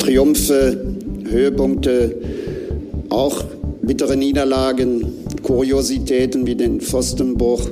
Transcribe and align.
Triumphe, 0.00 0.96
Höhepunkte, 1.28 2.16
auch 3.10 3.44
bittere 3.82 4.16
Niederlagen, 4.16 5.04
Kuriositäten 5.42 6.46
wie 6.46 6.54
den 6.54 6.80
Pfostenbruch. 6.80 7.68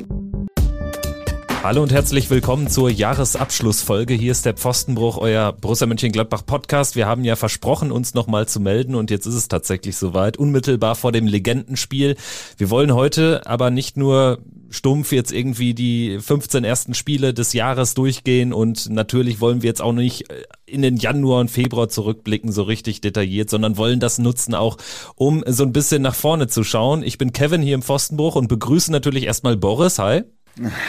Hallo 1.62 1.83
und 1.83 1.91
herzlich 1.91 2.29
willkommen 2.29 2.69
zur 2.69 2.91
Jahresabschlussfolge. 2.91 4.12
Hier 4.12 4.33
ist 4.33 4.45
der 4.45 4.53
Pfostenbruch, 4.53 5.17
euer 5.17 5.52
Borussia 5.54 5.86
Mönchengladbach 5.86 6.45
Podcast. 6.45 6.96
Wir 6.96 7.06
haben 7.06 7.25
ja 7.25 7.34
versprochen, 7.34 7.91
uns 7.91 8.12
nochmal 8.12 8.46
zu 8.46 8.60
melden 8.60 8.95
und 8.95 9.10
jetzt 9.10 9.26
ist 9.26 9.34
es 9.34 9.48
tatsächlich 9.48 9.96
soweit, 9.96 10.36
unmittelbar 10.36 10.96
vor 10.96 11.12
dem 11.12 11.26
Legendenspiel. 11.26 12.16
Wir 12.58 12.68
wollen 12.68 12.95
heute 12.95 13.46
aber 13.46 13.70
nicht 13.70 13.96
nur 13.96 14.38
stumpf 14.71 15.12
jetzt 15.12 15.32
irgendwie 15.32 15.75
die 15.75 16.19
15 16.21 16.64
ersten 16.64 16.95
Spiele 16.95 17.32
des 17.34 17.53
Jahres 17.53 17.95
durchgehen 17.95 18.53
und 18.53 18.91
natürlich 18.91 19.41
wollen 19.41 19.62
wir 19.62 19.69
jetzt 19.69 19.83
auch 19.83 19.93
nicht 19.93 20.30
äh, 20.30 20.45
in 20.66 20.83
den 20.83 20.96
Januar 20.96 21.41
und 21.41 21.51
Februar 21.51 21.88
zurückblicken, 21.88 22.52
so 22.52 22.62
richtig 22.62 23.01
detailliert, 23.01 23.51
sondern 23.51 23.77
wollen 23.77 24.01
das 24.01 24.19
nutzen 24.19 24.55
auch, 24.55 24.77
um 25.15 25.42
so 25.47 25.65
ein 25.65 25.73
bisschen 25.73 26.02
nach 26.02 26.15
vorne 26.15 26.48
zu 26.48 26.65
schauen. 26.65 27.02
Ich 27.02 27.19
bin 27.19 27.33
Kevin 27.33 27.62
hier 27.62 27.75
im 27.75 27.83
Pfostenbruch 27.83 28.37
und 28.37 28.48
begrüße 28.48 28.92
natürlich 28.92 29.25
erstmal 29.25 29.56
Boris. 29.56 29.98
Hi. 29.98 30.23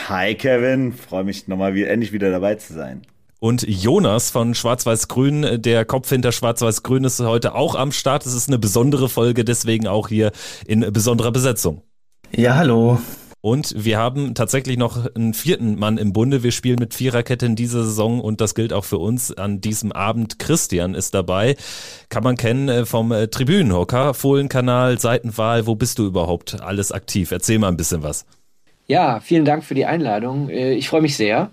Hi 0.08 0.36
Kevin, 0.36 0.94
freue 0.94 1.24
mich 1.24 1.48
nochmal 1.48 1.76
wie, 1.76 1.84
endlich 1.84 2.12
wieder 2.12 2.32
dabei 2.32 2.56
zu 2.56 2.74
sein. 2.74 3.04
Und 3.40 3.66
Jonas 3.66 4.32
von 4.32 4.54
Schwarz-Weiß-Grün, 4.54 5.62
der 5.62 5.86
Kopf 5.86 6.10
hinter 6.10 6.34
Schwarz-Weiß-Grün, 6.34 7.06
ist 7.06 7.22
heute 7.22 7.56
auch 7.56 7.76
am 7.76 7.94
Start. 7.94 8.26
Es 8.26 8.34
ist 8.34 8.50
eine 8.50 8.60
besondere 8.60 9.08
Folge, 9.08 9.46
deswegen 9.46 9.88
auch 9.88 10.10
hier 10.10 10.32
in 10.68 10.82
besonderer 10.92 11.32
Besetzung. 11.32 11.82
Ja, 12.36 12.56
hallo. 12.56 13.00
Und 13.42 13.74
wir 13.78 13.98
haben 13.98 14.36
tatsächlich 14.36 14.78
noch 14.78 15.16
einen 15.16 15.34
vierten 15.34 15.80
Mann 15.80 15.98
im 15.98 16.12
Bunde. 16.12 16.44
Wir 16.44 16.52
spielen 16.52 16.78
mit 16.78 16.94
Viererkette 16.94 17.46
in 17.46 17.56
dieser 17.56 17.86
Saison 17.86 18.20
und 18.20 18.42
das 18.42 18.54
gilt 18.54 18.74
auch 18.74 18.84
für 18.84 18.98
uns 18.98 19.32
an 19.32 19.62
diesem 19.62 19.94
Abend. 19.94 20.40
Christian 20.40 20.94
ist 20.94 21.14
dabei. 21.14 21.56
Kann 22.10 22.24
man 22.24 22.36
kennen 22.36 22.68
äh, 22.68 22.86
vom 22.86 23.14
äh, 23.14 23.30
Tribünenhocker, 23.30 24.14
Fohlenkanal, 24.14 25.00
Seitenwahl. 25.00 25.68
Wo 25.68 25.76
bist 25.76 26.00
du 26.00 26.06
überhaupt 26.06 26.62
alles 26.62 26.92
aktiv? 26.92 27.32
Erzähl 27.32 27.60
mal 27.60 27.70
ein 27.70 27.78
bisschen 27.78 28.04
was. 28.04 28.26
Ja, 28.88 29.22
vielen 29.22 29.46
Dank 29.46 29.64
für 29.64 29.76
die 29.76 29.86
Einladung. 29.86 30.50
Äh, 30.50 30.74
ich 30.74 30.90
freue 30.90 31.02
mich 31.02 31.16
sehr. 31.16 31.52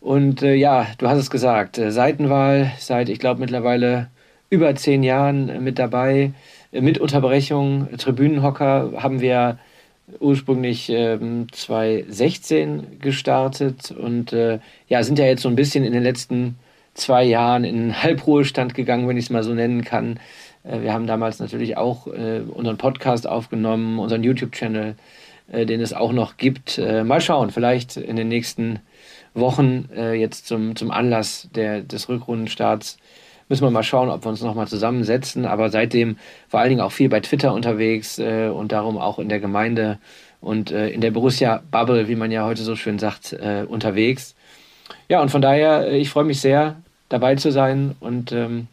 Und 0.00 0.42
ja, 0.42 0.86
du 0.98 1.08
hast 1.08 1.18
es 1.18 1.28
gesagt, 1.28 1.80
Seitenwahl 1.88 2.70
seit, 2.78 3.08
ich 3.08 3.18
glaube, 3.18 3.40
mittlerweile 3.40 4.10
über 4.48 4.72
zehn 4.76 5.02
Jahren 5.02 5.64
mit 5.64 5.80
dabei. 5.80 6.32
Mit 6.70 6.98
Unterbrechung, 6.98 7.88
Tribünenhocker 7.98 8.92
haben 8.98 9.20
wir 9.20 9.58
ursprünglich 10.20 10.88
ähm, 10.90 11.46
2016 11.52 12.98
gestartet 13.00 13.90
und 13.90 14.32
äh, 14.32 14.58
ja, 14.88 15.02
sind 15.02 15.18
ja 15.18 15.26
jetzt 15.26 15.42
so 15.42 15.48
ein 15.48 15.56
bisschen 15.56 15.84
in 15.84 15.92
den 15.92 16.02
letzten 16.02 16.56
zwei 16.94 17.24
Jahren 17.24 17.64
in 17.64 18.02
Halbruhestand 18.02 18.74
gegangen, 18.74 19.08
wenn 19.08 19.16
ich 19.16 19.26
es 19.26 19.30
mal 19.30 19.42
so 19.42 19.54
nennen 19.54 19.84
kann. 19.84 20.18
Äh, 20.64 20.82
wir 20.82 20.92
haben 20.92 21.06
damals 21.06 21.38
natürlich 21.38 21.76
auch 21.76 22.06
äh, 22.06 22.40
unseren 22.40 22.78
Podcast 22.78 23.26
aufgenommen, 23.26 23.98
unseren 23.98 24.22
YouTube-Channel 24.22 24.96
äh, 25.50 25.66
den 25.66 25.80
es 25.80 25.94
auch 25.94 26.12
noch 26.12 26.36
gibt. 26.36 26.78
Äh, 26.78 27.04
mal 27.04 27.20
schauen, 27.20 27.50
vielleicht 27.50 27.96
in 27.96 28.16
den 28.16 28.28
nächsten 28.28 28.80
Wochen 29.34 29.88
äh, 29.96 30.12
jetzt 30.14 30.46
zum, 30.46 30.76
zum 30.76 30.90
Anlass 30.90 31.48
der, 31.54 31.80
des 31.80 32.08
Rückrundenstarts 32.08 32.98
müssen 33.48 33.62
wir 33.62 33.70
mal 33.70 33.82
schauen, 33.82 34.10
ob 34.10 34.24
wir 34.24 34.30
uns 34.30 34.42
nochmal 34.42 34.68
zusammensetzen. 34.68 35.46
Aber 35.46 35.70
seitdem 35.70 36.16
vor 36.48 36.60
allen 36.60 36.70
Dingen 36.70 36.80
auch 36.80 36.92
viel 36.92 37.08
bei 37.08 37.20
Twitter 37.20 37.52
unterwegs 37.52 38.18
äh, 38.18 38.48
und 38.48 38.72
darum 38.72 38.98
auch 38.98 39.18
in 39.18 39.28
der 39.28 39.40
Gemeinde 39.40 39.98
und 40.40 40.70
äh, 40.70 40.88
in 40.88 41.00
der 41.00 41.10
Borussia-Bubble, 41.10 42.08
wie 42.08 42.16
man 42.16 42.30
ja 42.30 42.44
heute 42.44 42.62
so 42.62 42.76
schön 42.76 42.98
sagt, 42.98 43.32
äh, 43.32 43.64
unterwegs. 43.66 44.34
Ja, 45.08 45.20
und 45.22 45.30
von 45.30 45.42
daher, 45.42 45.90
ich 45.92 46.10
freue 46.10 46.24
mich 46.24 46.40
sehr, 46.40 46.76
dabei 47.08 47.34
zu 47.36 47.50
sein 47.50 47.94
und 48.00 48.32
ähm, 48.32 48.68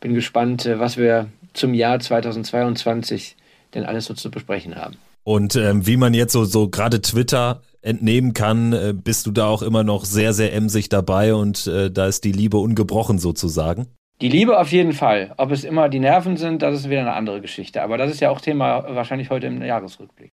bin 0.00 0.14
gespannt, 0.14 0.68
was 0.76 0.96
wir 0.96 1.28
zum 1.52 1.74
Jahr 1.74 2.00
2022 2.00 3.36
denn 3.74 3.84
alles 3.84 4.06
so 4.06 4.14
zu 4.14 4.30
besprechen 4.30 4.76
haben. 4.76 4.96
Und 5.24 5.56
ähm, 5.56 5.86
wie 5.86 5.96
man 5.96 6.14
jetzt 6.14 6.32
so, 6.32 6.44
so 6.44 6.68
gerade 6.68 7.00
Twitter 7.00 7.62
entnehmen 7.80 8.32
kann, 8.32 8.72
äh, 8.72 8.94
bist 8.96 9.26
du 9.26 9.30
da 9.30 9.46
auch 9.46 9.62
immer 9.62 9.84
noch 9.84 10.04
sehr, 10.04 10.32
sehr 10.32 10.52
emsig 10.52 10.88
dabei 10.88 11.34
und 11.34 11.66
äh, 11.66 11.90
da 11.90 12.06
ist 12.06 12.24
die 12.24 12.32
Liebe 12.32 12.58
ungebrochen 12.58 13.18
sozusagen. 13.18 13.86
Die 14.22 14.28
Liebe 14.28 14.58
auf 14.58 14.70
jeden 14.70 14.92
Fall. 14.92 15.34
Ob 15.36 15.50
es 15.50 15.64
immer 15.64 15.88
die 15.88 15.98
Nerven 15.98 16.36
sind, 16.36 16.62
das 16.62 16.76
ist 16.76 16.88
wieder 16.88 17.00
eine 17.00 17.14
andere 17.14 17.40
Geschichte. 17.40 17.82
Aber 17.82 17.98
das 17.98 18.08
ist 18.08 18.20
ja 18.20 18.30
auch 18.30 18.40
Thema 18.40 18.84
wahrscheinlich 18.94 19.30
heute 19.30 19.48
im 19.48 19.60
Jahresrückblick. 19.60 20.30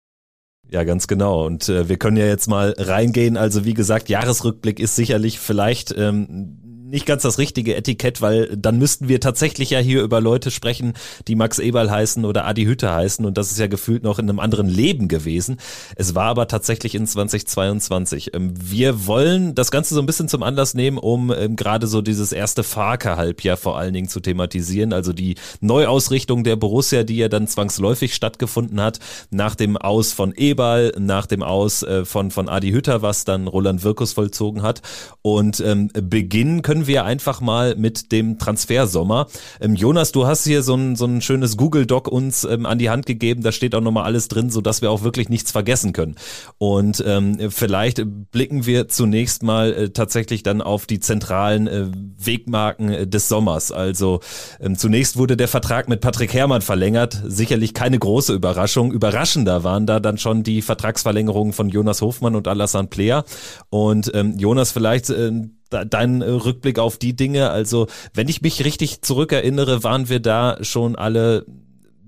Ja, 0.70 0.84
ganz 0.84 1.08
genau. 1.08 1.44
Und 1.44 1.68
äh, 1.70 1.90
wir 1.90 1.98
können 1.98 2.16
ja 2.16 2.28
jetzt 2.28 2.48
mal 2.48 2.76
reingehen. 2.78 3.36
Also 3.36 3.66
wie 3.66 3.74
gesagt, 3.74 4.08
Jahresrückblick 4.08 4.80
ist 4.80 4.96
sicherlich 4.96 5.40
vielleicht 5.40 5.96
ähm, 5.98 6.69
nicht 6.90 7.06
ganz 7.06 7.24
das 7.24 7.38
richtige 7.38 7.76
Etikett, 7.76 8.22
weil 8.22 8.56
dann 8.58 8.78
müssten 8.78 9.08
wir 9.08 9.20
tatsächlich 9.20 9.70
ja 9.70 9.80
hier 9.80 10.02
über 10.02 10.22
Leute 10.22 10.52
sprechen, 10.52 10.94
die 11.28 11.36
Max 11.36 11.60
Eberl 11.60 11.92
heißen 11.92 12.26
oder 12.26 12.46
Adi 12.46 12.66
Hütte 12.66 12.92
heißen 12.92 13.26
und 13.26 13.38
das 13.38 13.52
ist 13.52 13.60
ja 13.60 13.68
gefühlt 13.68 14.04
noch 14.04 14.20
in 14.20 14.30
einem 14.30 14.40
anderen 14.40 14.68
Leben 14.68 15.08
gewesen. 15.08 15.58
Es 15.96 16.16
war 16.16 16.26
aber 16.26 16.48
tatsächlich 16.48 16.96
in 16.96 17.06
2022. 17.06 18.34
Ähm, 18.34 18.54
wir 18.60 19.06
wollen 19.06 19.56
das 19.56 19.72
Ganze 19.72 19.94
so 19.94 20.02
ein 20.02 20.06
bisschen 20.06 20.28
zum 20.28 20.44
Anlass 20.44 20.74
nehmen, 20.74 20.98
um 20.98 21.32
ähm, 21.32 21.56
gerade 21.56 21.88
so 21.88 22.02
dieses 22.02 22.32
erste 22.32 22.64
Farke-Halbjahr 22.64 23.58
vor 23.58 23.78
allen 23.78 23.94
Dingen 23.94 24.10
zu 24.10 24.20
thematisieren, 24.20 24.94
also 24.94 25.14
die 25.14 25.36
Neuausrichtung 25.62 26.44
der 26.44 26.56
Borussia, 26.56 27.04
die 27.04 27.18
ja 27.18 27.30
dann 27.30 27.48
zwangsläufig 27.48 28.16
stattgefunden 28.16 28.82
hat, 28.82 29.00
nach 29.30 29.56
dem 29.56 29.78
Aus 29.78 30.14
von 30.14 30.34
Eberl, 30.34 30.94
nach 30.98 31.28
dem 31.28 31.44
Aus 31.44 31.84
äh, 31.84 32.06
von, 32.06 32.32
von 32.32 32.50
Adi 32.50 32.72
Hütter, 32.72 33.02
was 33.02 33.26
dann 33.26 33.48
Roland 33.48 33.84
Wirkus 33.84 34.14
vollzogen 34.14 34.64
hat 34.64 34.82
und 35.22 35.60
ähm, 35.60 35.90
beginnen 35.94 36.62
können 36.62 36.79
können 36.80 36.88
wir 36.88 37.04
einfach 37.04 37.42
mal 37.42 37.76
mit 37.76 38.14
dem 38.14 38.38
Transfersommer. 38.38 39.28
Ähm, 39.60 39.76
Jonas, 39.76 40.14
du 40.14 40.26
hast 40.26 40.46
hier 40.46 40.64
so 40.64 40.76
ein, 40.76 40.96
so 40.96 41.04
ein 41.04 41.22
schönes 41.22 41.58
Google-Doc 41.58 42.08
uns 42.08 42.46
ähm, 42.46 42.66
an 42.66 42.80
die 42.80 42.90
Hand 42.90 43.06
gegeben. 43.06 43.44
Da 43.44 43.52
steht 43.52 43.76
auch 43.76 43.82
nochmal 43.82 44.06
alles 44.06 44.30
drin, 44.30 44.50
sodass 44.50 44.82
wir 44.82 44.90
auch 44.90 45.04
wirklich 45.04 45.28
nichts 45.28 45.52
vergessen 45.52 45.92
können. 45.92 46.16
Und 46.58 47.04
ähm, 47.06 47.52
vielleicht 47.52 48.02
blicken 48.32 48.66
wir 48.66 48.88
zunächst 48.88 49.44
mal 49.44 49.74
äh, 49.74 49.90
tatsächlich 49.90 50.42
dann 50.42 50.62
auf 50.62 50.86
die 50.86 51.02
zentralen 51.02 51.68
äh, 51.68 51.88
Wegmarken 52.18 52.94
äh, 52.94 53.08
des 53.08 53.28
Sommers. 53.28 53.74
Also 53.74 54.22
ähm, 54.62 54.78
zunächst 54.78 55.18
wurde 55.18 55.36
der 55.36 55.50
Vertrag 55.50 55.90
mit 55.90 56.00
Patrick 56.00 56.34
Herrmann 56.34 56.62
verlängert. 56.62 57.22
Sicherlich 57.26 57.74
keine 57.74 58.00
große 58.00 58.34
Überraschung. 58.34 58.94
Überraschender 58.94 59.66
waren 59.66 59.86
da 59.86 60.00
dann 60.00 60.18
schon 60.18 60.44
die 60.44 60.62
Vertragsverlängerungen 60.62 61.52
von 61.52 61.68
Jonas 61.68 62.02
Hofmann 62.02 62.38
und 62.38 62.48
Alassane 62.48 62.88
Player. 62.88 63.26
Und 63.70 64.12
ähm, 64.14 64.38
Jonas, 64.38 64.72
vielleicht 64.72 65.10
äh, 65.10 65.32
dein 65.70 66.22
äh, 66.22 66.30
Rückblick 66.30 66.80
auf 66.80 66.98
die 66.98 67.16
Dinge. 67.16 67.50
Also, 67.50 67.88
wenn 68.14 68.28
ich 68.28 68.42
mich 68.42 68.64
richtig 68.66 69.02
zurückerinnere, 69.02 69.84
waren 69.84 70.10
wir 70.10 70.20
da 70.20 70.58
schon 70.62 70.96
alle 70.96 71.46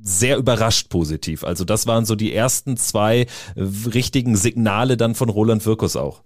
sehr 0.04 0.38
überrascht 0.38 0.90
positiv. 0.90 1.44
Also 1.44 1.64
das 1.64 1.88
waren 1.88 2.06
so 2.06 2.16
die 2.16 2.34
ersten 2.34 2.78
zwei 2.78 3.22
äh, 3.22 3.28
richtigen 3.94 4.36
Signale 4.36 4.98
dann 4.98 5.16
von 5.16 5.30
Roland 5.30 5.66
Wirkus 5.66 5.96
auch. 5.96 6.24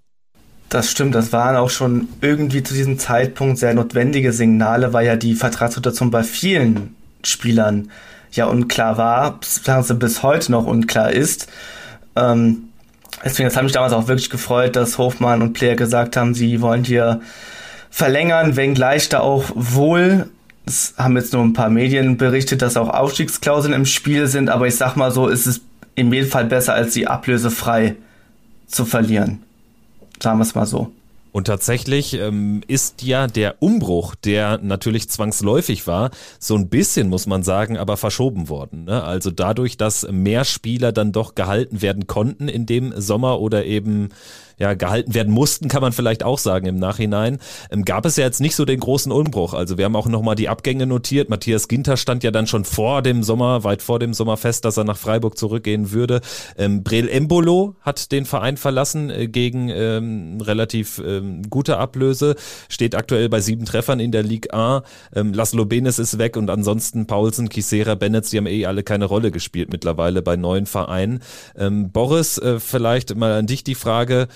Das 0.69 0.89
stimmt, 0.89 1.13
das 1.13 1.31
waren 1.31 1.55
auch 1.55 1.69
schon 1.69 2.07
irgendwie 2.21 2.63
zu 2.63 2.73
diesem 2.73 2.97
Zeitpunkt 2.97 3.59
sehr 3.59 3.73
notwendige 3.73 4.33
Signale, 4.33 4.93
weil 4.93 5.05
ja 5.05 5.15
die 5.15 5.35
Vertragssituation 5.35 6.09
bei 6.09 6.23
vielen 6.23 6.95
Spielern 7.23 7.91
ja 8.31 8.45
unklar 8.45 8.97
war, 8.97 9.39
bis 9.39 10.23
heute 10.23 10.51
noch 10.51 10.65
unklar 10.65 11.11
ist. 11.11 11.47
Ähm, 12.15 12.69
Deswegen, 13.25 13.49
das 13.49 13.57
hat 13.57 13.63
mich 13.63 13.73
damals 13.73 13.91
auch 13.91 14.07
wirklich 14.07 14.29
gefreut, 14.29 14.75
dass 14.75 14.99
Hofmann 14.99 15.41
und 15.41 15.53
Player 15.53 15.75
gesagt 15.75 16.15
haben, 16.15 16.35
sie 16.35 16.61
wollen 16.61 16.83
hier 16.83 17.21
verlängern, 17.89 18.55
wenngleich 18.55 19.09
da 19.09 19.21
auch 19.21 19.45
wohl, 19.55 20.29
es 20.67 20.93
haben 20.97 21.17
jetzt 21.17 21.33
nur 21.33 21.43
ein 21.43 21.53
paar 21.53 21.69
Medien 21.69 22.17
berichtet, 22.17 22.61
dass 22.61 22.77
auch 22.77 22.89
Aufstiegsklauseln 22.89 23.73
im 23.73 23.85
Spiel 23.85 24.27
sind, 24.27 24.49
aber 24.49 24.67
ich 24.67 24.75
sag 24.75 24.95
mal 24.95 25.11
so, 25.11 25.27
ist 25.27 25.47
es 25.47 25.61
in 25.95 26.13
jedem 26.13 26.29
Fall 26.29 26.45
besser, 26.45 26.75
als 26.75 26.93
sie 26.93 27.07
ablösefrei 27.07 27.95
zu 28.67 28.85
verlieren. 28.85 29.41
Sagen 30.21 30.37
wir 30.37 30.43
es 30.43 30.53
mal 30.53 30.65
so. 30.65 30.91
Und 31.35 31.47
tatsächlich 31.47 32.13
ähm, 32.13 32.61
ist 32.65 33.03
ja 33.03 33.27
der 33.27 33.61
Umbruch, 33.61 34.15
der 34.15 34.57
natürlich 34.59 35.09
zwangsläufig 35.09 35.85
war, 35.85 36.11
so 36.39 36.55
ein 36.55 36.69
bisschen, 36.69 37.09
muss 37.09 37.27
man 37.27 37.43
sagen, 37.43 37.75
aber 37.75 37.97
verschoben 37.97 38.47
worden. 38.47 38.85
Ne? 38.85 39.03
Also 39.03 39.31
dadurch, 39.31 39.75
dass 39.75 40.09
mehr 40.09 40.45
Spieler 40.45 40.93
dann 40.93 41.11
doch 41.11 41.35
gehalten 41.35 41.81
werden 41.81 42.07
konnten 42.07 42.47
in 42.47 42.65
dem 42.65 42.93
Sommer 42.95 43.41
oder 43.41 43.65
eben 43.65 44.11
ja, 44.57 44.73
gehalten 44.73 45.13
werden 45.13 45.33
mussten, 45.33 45.67
kann 45.67 45.81
man 45.81 45.91
vielleicht 45.91 46.23
auch 46.23 46.39
sagen 46.39 46.65
im 46.65 46.77
Nachhinein, 46.77 47.39
ähm, 47.71 47.85
gab 47.85 48.05
es 48.05 48.15
ja 48.15 48.25
jetzt 48.25 48.41
nicht 48.41 48.55
so 48.55 48.65
den 48.65 48.79
großen 48.79 49.11
Umbruch. 49.11 49.53
Also 49.53 49.77
wir 49.77 49.85
haben 49.85 49.95
auch 49.95 50.07
nochmal 50.07 50.35
die 50.35 50.49
Abgänge 50.49 50.85
notiert. 50.85 51.29
Matthias 51.29 51.67
Ginter 51.67 51.97
stand 51.97 52.23
ja 52.23 52.31
dann 52.31 52.47
schon 52.47 52.65
vor 52.65 53.01
dem 53.01 53.23
Sommer, 53.23 53.63
weit 53.63 53.81
vor 53.81 53.99
dem 53.99 54.13
Sommer 54.13 54.37
fest, 54.37 54.65
dass 54.65 54.77
er 54.77 54.83
nach 54.83 54.97
Freiburg 54.97 55.37
zurückgehen 55.37 55.91
würde. 55.91 56.21
Ähm, 56.57 56.83
Brel 56.83 57.09
Embolo 57.09 57.75
hat 57.81 58.11
den 58.11 58.25
Verein 58.25 58.57
verlassen 58.57 59.09
äh, 59.09 59.27
gegen 59.27 59.69
ähm, 59.69 60.39
relativ 60.41 61.01
ähm, 61.05 61.43
gute 61.49 61.77
Ablöse, 61.77 62.35
steht 62.69 62.95
aktuell 62.95 63.29
bei 63.29 63.41
sieben 63.41 63.65
Treffern 63.65 63.99
in 63.99 64.11
der 64.11 64.23
Ligue 64.23 64.53
1. 64.53 64.83
Ähm, 65.15 65.33
Laszlo 65.33 65.65
Benes 65.65 65.99
ist 65.99 66.17
weg 66.17 66.37
und 66.37 66.49
ansonsten 66.49 67.07
Paulsen, 67.07 67.49
Kisera, 67.49 67.95
Bennett, 67.95 68.31
die 68.31 68.37
haben 68.37 68.47
eh 68.47 68.65
alle 68.65 68.83
keine 68.83 69.05
Rolle 69.05 69.31
gespielt 69.31 69.71
mittlerweile 69.71 70.21
bei 70.21 70.35
neuen 70.35 70.65
Vereinen. 70.65 71.19
Ähm, 71.57 71.91
Boris, 71.91 72.37
äh, 72.37 72.59
vielleicht 72.59 73.15
mal 73.15 73.33
an 73.33 73.47
dich 73.47 73.63
die 73.63 73.75
Frage, 73.75 74.27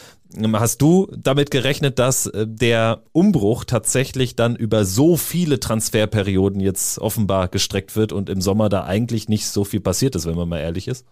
Hast 0.54 0.82
du 0.82 1.08
damit 1.18 1.50
gerechnet, 1.50 1.98
dass 1.98 2.28
äh, 2.28 2.46
der 2.48 3.02
Umbruch 3.14 3.66
tatsächlich 3.66 4.36
dann 4.36 4.56
über 4.56 4.86
so 4.86 5.18
viele 5.18 5.60
Transferperioden 5.60 6.62
jetzt 6.62 7.00
offenbar 7.00 7.48
gestreckt 7.48 7.96
wird 7.96 8.12
und 8.14 8.30
im 8.30 8.40
Sommer 8.40 8.70
da 8.70 8.84
eigentlich 8.84 9.28
nicht 9.28 9.48
so 9.48 9.64
viel 9.64 9.80
passiert 9.80 10.16
ist, 10.16 10.28
wenn 10.28 10.36
man 10.36 10.48
mal 10.48 10.60
ehrlich 10.60 10.88
ist? 10.88 11.06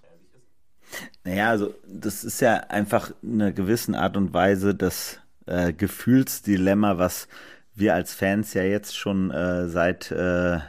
Naja, 1.24 1.50
also 1.50 1.74
das 1.88 2.24
ist 2.24 2.42
ja 2.42 2.58
einfach 2.70 3.12
in 3.24 3.42
einer 3.42 3.52
gewissen 3.52 3.96
Art 3.96 4.18
und 4.18 4.34
Weise 4.34 4.76
das 4.76 5.20
äh, 5.48 5.74
Gefühlsdilemma, 5.74 7.00
was 7.00 7.28
wir 7.74 7.96
als 7.96 8.14
Fans 8.14 8.54
ja 8.54 8.64
jetzt 8.64 8.96
schon 8.96 9.32
äh, 9.32 9.68
seit 9.68 10.12
äh, 10.12 10.60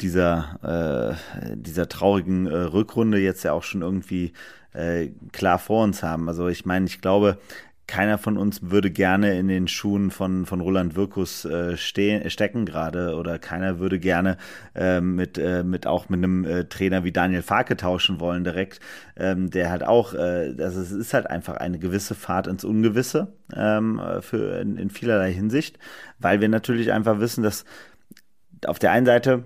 dieser, 0.00 1.18
äh, 1.42 1.56
dieser 1.56 1.88
traurigen 1.88 2.46
äh, 2.46 2.54
Rückrunde 2.54 3.18
jetzt 3.18 3.42
ja 3.42 3.52
auch 3.52 3.62
schon 3.64 3.82
irgendwie 3.82 4.32
klar 5.32 5.58
vor 5.58 5.84
uns 5.84 6.02
haben. 6.02 6.30
Also 6.30 6.48
ich 6.48 6.64
meine, 6.64 6.86
ich 6.86 7.02
glaube, 7.02 7.36
keiner 7.86 8.16
von 8.16 8.38
uns 8.38 8.70
würde 8.70 8.90
gerne 8.90 9.38
in 9.38 9.48
den 9.48 9.68
Schuhen 9.68 10.10
von, 10.10 10.46
von 10.46 10.60
Roland 10.60 10.94
Wirkus 10.94 11.44
äh, 11.44 11.76
stehen, 11.76 12.28
stecken 12.30 12.64
gerade 12.64 13.16
oder 13.16 13.38
keiner 13.38 13.78
würde 13.78 13.98
gerne 13.98 14.38
äh, 14.74 15.00
mit, 15.00 15.36
äh, 15.36 15.62
mit 15.62 15.86
auch 15.86 16.08
mit 16.08 16.18
einem 16.18 16.44
äh, 16.44 16.64
Trainer 16.64 17.04
wie 17.04 17.12
Daniel 17.12 17.42
Farke 17.42 17.76
tauschen 17.76 18.20
wollen 18.20 18.44
direkt, 18.44 18.80
ähm, 19.16 19.50
der 19.50 19.70
halt 19.70 19.82
auch, 19.82 20.14
äh, 20.14 20.54
also 20.58 20.80
es 20.80 20.92
ist 20.92 21.12
halt 21.12 21.28
einfach 21.28 21.56
eine 21.56 21.78
gewisse 21.78 22.14
Fahrt 22.14 22.46
ins 22.46 22.64
Ungewisse 22.64 23.34
ähm, 23.54 24.00
für 24.20 24.60
in, 24.60 24.76
in 24.76 24.90
vielerlei 24.90 25.32
Hinsicht, 25.32 25.78
weil 26.18 26.40
wir 26.40 26.48
natürlich 26.48 26.92
einfach 26.92 27.20
wissen, 27.20 27.42
dass 27.42 27.64
auf 28.66 28.78
der 28.78 28.92
einen 28.92 29.06
Seite 29.06 29.44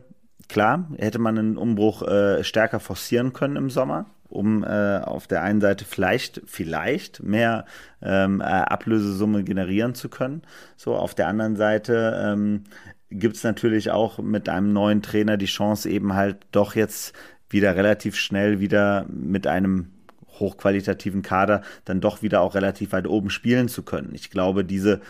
klar 0.49 0.89
hätte 0.99 1.19
man 1.19 1.39
einen 1.39 1.57
Umbruch 1.57 2.03
äh, 2.03 2.45
stärker 2.45 2.81
forcieren 2.81 3.33
können 3.33 3.57
im 3.57 3.71
Sommer 3.71 4.07
um 4.29 4.65
äh, 4.65 4.99
auf 4.99 5.27
der 5.27 5.43
einen 5.43 5.61
Seite 5.61 5.85
vielleicht, 5.85 6.43
vielleicht 6.47 7.23
mehr 7.23 7.65
ähm, 8.03 8.41
äh, 8.41 8.45
Ablösesumme 8.45 9.45
generieren 9.45 9.95
zu 9.95 10.09
können. 10.09 10.43
So, 10.77 10.95
auf 10.97 11.15
der 11.15 11.29
anderen 11.29 11.57
Seite 11.57 12.19
ähm, 12.23 12.65
gibt 13.11 13.37
es 13.37 13.45
natürlich 13.45 13.91
auch 13.91 14.19
mit 14.19 14.49
einem 14.49 14.73
neuen 14.73 15.03
Trainer 15.03 15.37
die 15.37 15.47
Chance, 15.47 15.89
eben 15.89 16.15
halt 16.15 16.39
doch 16.53 16.75
jetzt 16.75 17.15
wieder 17.49 17.77
relativ 17.77 18.17
schnell 18.17 18.61
wieder 18.61 19.07
mit 19.09 19.47
einem 19.47 19.93
hochqualitativen 20.39 21.23
Kader 21.23 21.63
dann 21.85 22.01
doch 22.01 22.23
wieder 22.23 22.41
auch 22.41 22.55
relativ 22.55 22.93
weit 22.93 23.07
oben 23.07 23.31
spielen 23.31 23.69
zu 23.69 23.83
können. 23.83 24.11
Ich 24.15 24.31
glaube, 24.31 24.65
diese 24.65 25.01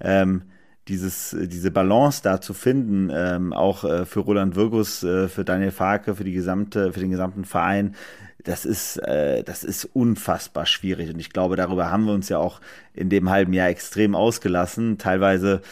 ähm, 0.00 0.42
dieses, 0.88 1.36
diese 1.38 1.70
Balance 1.70 2.20
da 2.22 2.40
zu 2.40 2.54
finden, 2.54 3.10
ähm, 3.12 3.52
auch 3.52 3.84
äh, 3.84 4.04
für 4.04 4.20
Roland 4.20 4.54
Wirgus, 4.54 5.02
äh, 5.02 5.28
für 5.28 5.44
Daniel 5.44 5.72
Farke, 5.72 6.14
für 6.14 6.22
die 6.22 6.32
gesamte, 6.32 6.92
für 6.92 7.00
den 7.00 7.10
gesamten 7.10 7.44
Verein, 7.44 7.96
das 8.46 8.64
ist, 8.64 8.96
äh, 8.98 9.42
das 9.42 9.64
ist 9.64 9.84
unfassbar 9.92 10.66
schwierig. 10.66 11.12
Und 11.12 11.18
ich 11.18 11.30
glaube, 11.30 11.56
darüber 11.56 11.90
haben 11.90 12.04
wir 12.04 12.12
uns 12.12 12.28
ja 12.28 12.38
auch 12.38 12.60
in 12.94 13.10
dem 13.10 13.28
halben 13.28 13.52
Jahr 13.52 13.68
extrem 13.68 14.14
ausgelassen. 14.14 14.98
Teilweise 14.98 15.62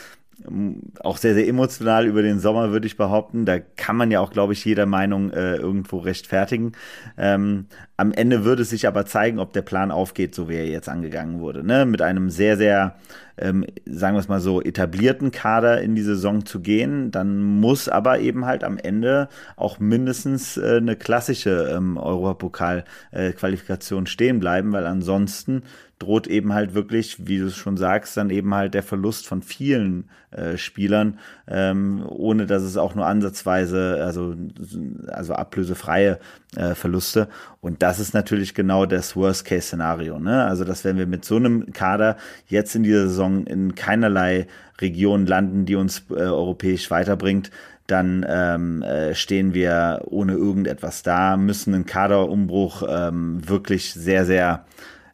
auch 1.00 1.16
sehr, 1.16 1.34
sehr 1.34 1.48
emotional 1.48 2.06
über 2.06 2.22
den 2.22 2.40
Sommer, 2.40 2.70
würde 2.70 2.86
ich 2.86 2.96
behaupten. 2.96 3.44
Da 3.44 3.58
kann 3.58 3.96
man 3.96 4.10
ja 4.10 4.20
auch, 4.20 4.30
glaube 4.30 4.52
ich, 4.52 4.64
jeder 4.64 4.86
Meinung 4.86 5.30
äh, 5.30 5.56
irgendwo 5.56 5.98
rechtfertigen. 5.98 6.72
Ähm, 7.16 7.66
am 7.96 8.12
Ende 8.12 8.44
würde 8.44 8.62
es 8.62 8.70
sich 8.70 8.86
aber 8.86 9.06
zeigen, 9.06 9.38
ob 9.38 9.52
der 9.52 9.62
Plan 9.62 9.90
aufgeht, 9.90 10.34
so 10.34 10.48
wie 10.48 10.56
er 10.56 10.66
jetzt 10.66 10.88
angegangen 10.88 11.40
wurde. 11.40 11.64
Ne? 11.64 11.86
Mit 11.86 12.02
einem 12.02 12.30
sehr, 12.30 12.56
sehr, 12.56 12.96
ähm, 13.38 13.64
sagen 13.86 14.16
wir 14.16 14.20
es 14.20 14.28
mal 14.28 14.40
so, 14.40 14.60
etablierten 14.60 15.30
Kader 15.30 15.80
in 15.80 15.94
die 15.94 16.02
Saison 16.02 16.44
zu 16.44 16.60
gehen. 16.60 17.10
Dann 17.10 17.40
muss 17.40 17.88
aber 17.88 18.18
eben 18.18 18.46
halt 18.46 18.64
am 18.64 18.78
Ende 18.78 19.28
auch 19.56 19.78
mindestens 19.78 20.56
äh, 20.56 20.78
eine 20.78 20.96
klassische 20.96 21.72
ähm, 21.74 21.96
Europapokal-Qualifikation 21.96 24.04
äh, 24.04 24.08
stehen 24.08 24.40
bleiben, 24.40 24.72
weil 24.72 24.86
ansonsten 24.86 25.62
droht 25.98 26.26
eben 26.26 26.52
halt 26.52 26.74
wirklich, 26.74 27.26
wie 27.26 27.38
du 27.38 27.46
es 27.46 27.56
schon 27.56 27.76
sagst, 27.76 28.16
dann 28.16 28.30
eben 28.30 28.54
halt 28.54 28.74
der 28.74 28.82
Verlust 28.82 29.26
von 29.26 29.42
vielen 29.42 30.10
äh, 30.30 30.56
Spielern, 30.56 31.18
ähm, 31.46 32.04
ohne 32.08 32.46
dass 32.46 32.62
es 32.62 32.76
auch 32.76 32.94
nur 32.94 33.06
ansatzweise, 33.06 34.02
also, 34.02 34.34
also 35.06 35.34
ablösefreie 35.34 36.18
äh, 36.56 36.74
Verluste. 36.74 37.28
Und 37.60 37.82
das 37.82 38.00
ist 38.00 38.14
natürlich 38.14 38.54
genau 38.54 38.86
das 38.86 39.14
Worst-Case-Szenario. 39.14 40.18
Ne? 40.18 40.44
Also, 40.44 40.64
dass 40.64 40.84
wenn 40.84 40.98
wir 40.98 41.06
mit 41.06 41.24
so 41.24 41.36
einem 41.36 41.72
Kader 41.72 42.16
jetzt 42.48 42.74
in 42.74 42.82
dieser 42.82 43.08
Saison 43.08 43.46
in 43.46 43.74
keinerlei 43.74 44.46
Region 44.80 45.26
landen, 45.26 45.66
die 45.66 45.76
uns 45.76 46.04
äh, 46.10 46.14
europäisch 46.14 46.90
weiterbringt, 46.90 47.50
dann 47.86 48.24
ähm, 48.28 48.82
äh, 48.82 49.14
stehen 49.14 49.52
wir 49.52 50.02
ohne 50.06 50.32
irgendetwas 50.32 51.02
da, 51.02 51.36
müssen 51.36 51.74
einen 51.74 51.86
Kaderumbruch 51.86 52.82
ähm, 52.88 53.46
wirklich 53.46 53.92
sehr, 53.92 54.24
sehr 54.24 54.64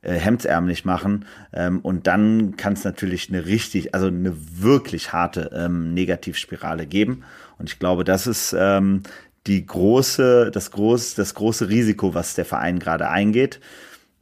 äh, 0.03 0.15
hemdsärmlich 0.15 0.85
machen. 0.85 1.27
Ähm, 1.53 1.81
und 1.81 2.07
dann 2.07 2.57
kann 2.57 2.73
es 2.73 2.85
natürlich 2.85 3.29
eine 3.29 3.47
richtig, 3.47 3.95
also 3.95 4.07
eine 4.07 4.35
wirklich 4.35 5.13
harte 5.13 5.51
ähm, 5.55 5.95
Negativspirale 5.95 6.87
geben. 6.87 7.25
Und 7.59 7.69
ich 7.69 7.79
glaube, 7.79 8.05
das 8.05 8.27
ist 8.27 8.55
ähm, 8.59 9.03
die 9.47 9.65
große, 9.65 10.51
das 10.53 10.71
große, 10.71 11.17
das 11.17 11.35
große 11.35 11.69
Risiko, 11.69 12.15
was 12.15 12.35
der 12.35 12.45
Verein 12.45 12.79
gerade 12.79 13.09
eingeht. 13.09 13.61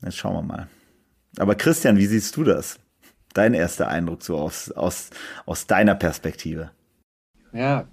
Jetzt 0.03 0.17
schauen 0.17 0.35
wir 0.35 0.43
mal. 0.43 0.69
Aber 1.39 1.55
Christian, 1.55 1.97
wie 1.97 2.07
siehst 2.07 2.37
du 2.37 2.45
das? 2.45 2.79
Dein 3.35 3.55
erster 3.55 3.89
Eindruck 3.89 4.23
so 4.23 4.37
aus, 4.37 4.71
aus, 4.73 5.11
aus 5.47 5.67
deiner 5.67 5.95
Perspektive? 5.95 6.71
Ja, 7.53 7.87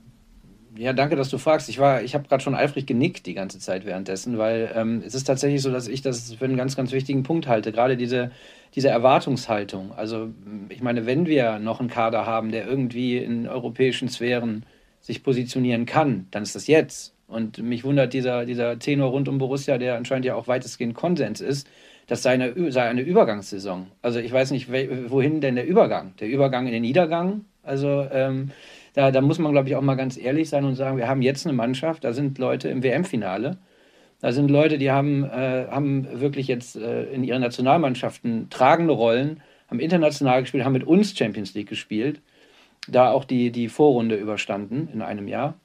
ja, 0.78 0.94
danke, 0.94 1.16
dass 1.16 1.30
du 1.30 1.38
fragst. 1.38 1.70
Ich 1.70 1.80
war, 1.80 2.02
ich 2.02 2.14
habe 2.16 2.28
gerade 2.28 2.44
schon 2.44 2.56
eifrig 2.56 2.86
genickt 2.86 3.26
die 3.26 3.34
ganze 3.34 3.60
Zeit 3.60 3.86
währenddessen, 3.86 4.38
weil 4.38 4.72
ähm, 4.76 5.04
es 5.06 5.16
ist 5.16 5.26
tatsächlich 5.26 5.62
so, 5.62 5.72
dass 5.72 5.88
ich 5.88 6.02
das 6.02 6.34
für 6.34 6.46
einen 6.46 6.58
ganz, 6.58 6.76
ganz 6.76 6.92
wichtigen 6.92 7.24
Punkt 7.24 7.48
halte. 7.48 7.72
Gerade 7.72 7.98
diese, 7.98 8.32
diese 8.76 8.90
Erwartungshaltung. 8.90 9.94
Also 9.94 10.30
ich 10.70 10.82
meine, 10.82 11.06
wenn 11.06 11.26
wir 11.26 11.60
noch 11.60 11.80
einen 11.80 11.90
Kader 11.90 12.26
haben, 12.26 12.52
der 12.52 12.68
irgendwie 12.68 13.18
in 13.18 13.48
europäischen 13.48 14.10
Sphären 14.10 14.66
sich 15.02 15.24
positionieren 15.24 15.86
kann, 15.86 16.28
dann 16.32 16.44
ist 16.44 16.56
das 16.56 16.68
jetzt. 16.68 17.14
Und 17.28 17.58
mich 17.58 17.84
wundert 17.84 18.14
dieser, 18.14 18.46
dieser 18.46 18.78
Tenor 18.78 19.12
rund 19.12 19.28
um 19.28 19.38
Borussia, 19.38 19.78
der 19.78 19.96
anscheinend 19.96 20.26
ja 20.26 20.36
auch 20.36 20.48
weitestgehend 20.48 20.94
Konsens 20.94 21.42
ist, 21.42 21.68
das 22.08 22.22
sei 22.22 22.34
eine, 22.34 22.72
sei 22.72 22.84
eine 22.84 23.02
Übergangssaison. 23.02 23.88
Also 24.02 24.20
ich 24.20 24.32
weiß 24.32 24.52
nicht, 24.52 24.70
wohin 24.72 25.42
denn 25.42 25.56
der 25.56 25.66
Übergang? 25.66 26.14
Der 26.20 26.28
Übergang 26.28 26.68
in 26.68 26.74
den 26.74 26.84
Niedergang? 26.84 27.46
Also 27.64 28.08
ähm, 28.12 28.52
da, 28.96 29.12
da 29.12 29.22
muss 29.22 29.40
man, 29.40 29.52
glaube 29.52 29.68
ich, 29.68 29.76
auch 29.76 29.82
mal 29.82 29.96
ganz 29.96 30.18
ehrlich 30.18 30.50
sein 30.50 30.64
und 30.64 30.76
sagen, 30.76 30.98
wir 30.98 31.08
haben 31.08 31.22
jetzt 31.22 31.46
eine 31.46 31.56
Mannschaft, 31.56 32.04
da 32.06 32.14
sind 32.14 32.38
Leute 32.38 32.70
im 32.70 32.82
WM-Finale. 32.82 33.58
Da 34.22 34.32
sind 34.32 34.50
Leute, 34.50 34.78
die 34.78 34.90
haben, 34.90 35.26
äh, 35.26 35.68
haben 35.70 36.08
wirklich 36.22 36.48
jetzt 36.48 36.78
äh, 36.78 37.04
in 37.04 37.24
ihren 37.26 37.42
Nationalmannschaften 37.42 38.50
tragende 38.50 38.94
Rollen, 38.94 39.42
haben 39.68 39.80
international 39.80 40.42
gespielt, 40.42 40.64
haben 40.64 40.72
mit 40.72 40.86
uns 40.86 41.16
Champions 41.16 41.54
League 41.54 41.68
gespielt, 41.68 42.22
da 42.88 43.12
auch 43.12 43.26
die, 43.26 43.52
die 43.52 43.68
Vorrunde 43.68 44.16
überstanden 44.16 44.88
in 44.94 45.02
einem 45.02 45.28
Jahr. 45.28 45.56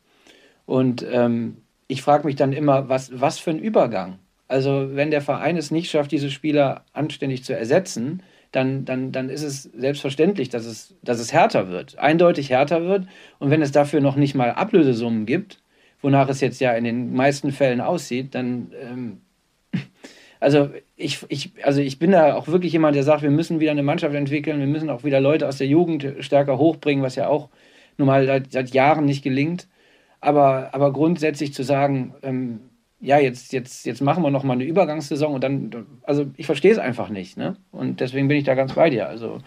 Und 0.66 1.06
ähm, 1.10 1.58
ich 1.86 2.02
frage 2.02 2.26
mich 2.26 2.34
dann 2.34 2.52
immer, 2.52 2.88
was, 2.88 3.20
was 3.20 3.38
für 3.38 3.50
ein 3.50 3.60
Übergang? 3.60 4.18
Also 4.48 4.88
wenn 4.94 5.12
der 5.12 5.22
Verein 5.22 5.56
es 5.56 5.70
nicht 5.70 5.88
schafft, 5.88 6.10
diese 6.10 6.30
Spieler 6.30 6.84
anständig 6.92 7.44
zu 7.44 7.56
ersetzen, 7.56 8.24
dann, 8.52 8.84
dann, 8.84 9.12
dann 9.12 9.28
ist 9.28 9.42
es 9.42 9.62
selbstverständlich, 9.62 10.48
dass 10.48 10.66
es, 10.66 10.94
dass 11.02 11.20
es 11.20 11.32
härter 11.32 11.68
wird, 11.68 11.98
eindeutig 11.98 12.50
härter 12.50 12.84
wird. 12.84 13.06
Und 13.38 13.50
wenn 13.50 13.62
es 13.62 13.72
dafür 13.72 14.00
noch 14.00 14.16
nicht 14.16 14.34
mal 14.34 14.50
Ablösesummen 14.50 15.26
gibt, 15.26 15.60
wonach 16.02 16.28
es 16.28 16.40
jetzt 16.40 16.60
ja 16.60 16.72
in 16.72 16.84
den 16.84 17.14
meisten 17.14 17.52
Fällen 17.52 17.80
aussieht, 17.80 18.34
dann, 18.34 18.72
ähm, 18.80 19.20
also 20.40 20.70
ich, 20.96 21.24
ich, 21.28 21.52
also 21.62 21.80
ich 21.80 21.98
bin 21.98 22.10
da 22.10 22.34
auch 22.34 22.48
wirklich 22.48 22.72
jemand, 22.72 22.96
der 22.96 23.04
sagt, 23.04 23.22
wir 23.22 23.30
müssen 23.30 23.60
wieder 23.60 23.70
eine 23.70 23.82
Mannschaft 23.82 24.14
entwickeln, 24.14 24.58
wir 24.58 24.66
müssen 24.66 24.90
auch 24.90 25.04
wieder 25.04 25.20
Leute 25.20 25.46
aus 25.46 25.58
der 25.58 25.68
Jugend 25.68 26.06
stärker 26.20 26.58
hochbringen, 26.58 27.04
was 27.04 27.14
ja 27.14 27.28
auch 27.28 27.50
nun 27.98 28.06
mal 28.06 28.26
seit, 28.26 28.50
seit 28.50 28.70
Jahren 28.70 29.04
nicht 29.04 29.22
gelingt. 29.22 29.68
Aber, 30.20 30.74
aber 30.74 30.92
grundsätzlich 30.92 31.54
zu 31.54 31.62
sagen, 31.62 32.14
ähm, 32.22 32.60
ja, 33.02 33.18
jetzt, 33.18 33.54
jetzt, 33.54 33.86
jetzt 33.86 34.02
machen 34.02 34.22
wir 34.22 34.30
noch 34.30 34.44
mal 34.44 34.52
eine 34.52 34.64
Übergangssaison 34.64 35.32
und 35.34 35.42
dann, 35.42 35.86
also 36.02 36.26
ich 36.36 36.44
verstehe 36.44 36.70
es 36.70 36.78
einfach 36.78 37.08
nicht, 37.08 37.38
ne? 37.38 37.56
Und 37.72 38.00
deswegen 38.00 38.28
bin 38.28 38.36
ich 38.36 38.44
da 38.44 38.54
ganz 38.54 38.74
bei 38.74 38.90
dir. 38.90 39.08
Also 39.08 39.38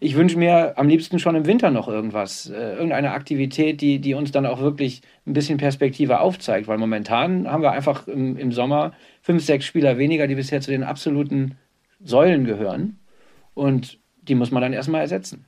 ich 0.00 0.16
wünsche 0.16 0.36
mir 0.36 0.76
am 0.76 0.88
liebsten 0.88 1.20
schon 1.20 1.36
im 1.36 1.46
Winter 1.46 1.70
noch 1.70 1.86
irgendwas, 1.86 2.50
äh, 2.50 2.74
irgendeine 2.74 3.12
Aktivität, 3.12 3.80
die, 3.80 4.00
die 4.00 4.14
uns 4.14 4.32
dann 4.32 4.44
auch 4.44 4.60
wirklich 4.60 5.02
ein 5.24 5.34
bisschen 5.34 5.56
Perspektive 5.56 6.18
aufzeigt, 6.18 6.66
weil 6.66 6.78
momentan 6.78 7.48
haben 7.48 7.62
wir 7.62 7.70
einfach 7.70 8.08
im, 8.08 8.36
im 8.36 8.50
Sommer 8.50 8.92
fünf, 9.22 9.44
sechs 9.44 9.66
Spieler 9.66 9.98
weniger, 9.98 10.26
die 10.26 10.34
bisher 10.34 10.60
zu 10.60 10.72
den 10.72 10.82
absoluten 10.82 11.56
Säulen 12.00 12.44
gehören 12.44 12.98
und 13.54 14.00
die 14.20 14.34
muss 14.34 14.50
man 14.50 14.62
dann 14.62 14.72
erstmal 14.72 15.02
ersetzen. 15.02 15.45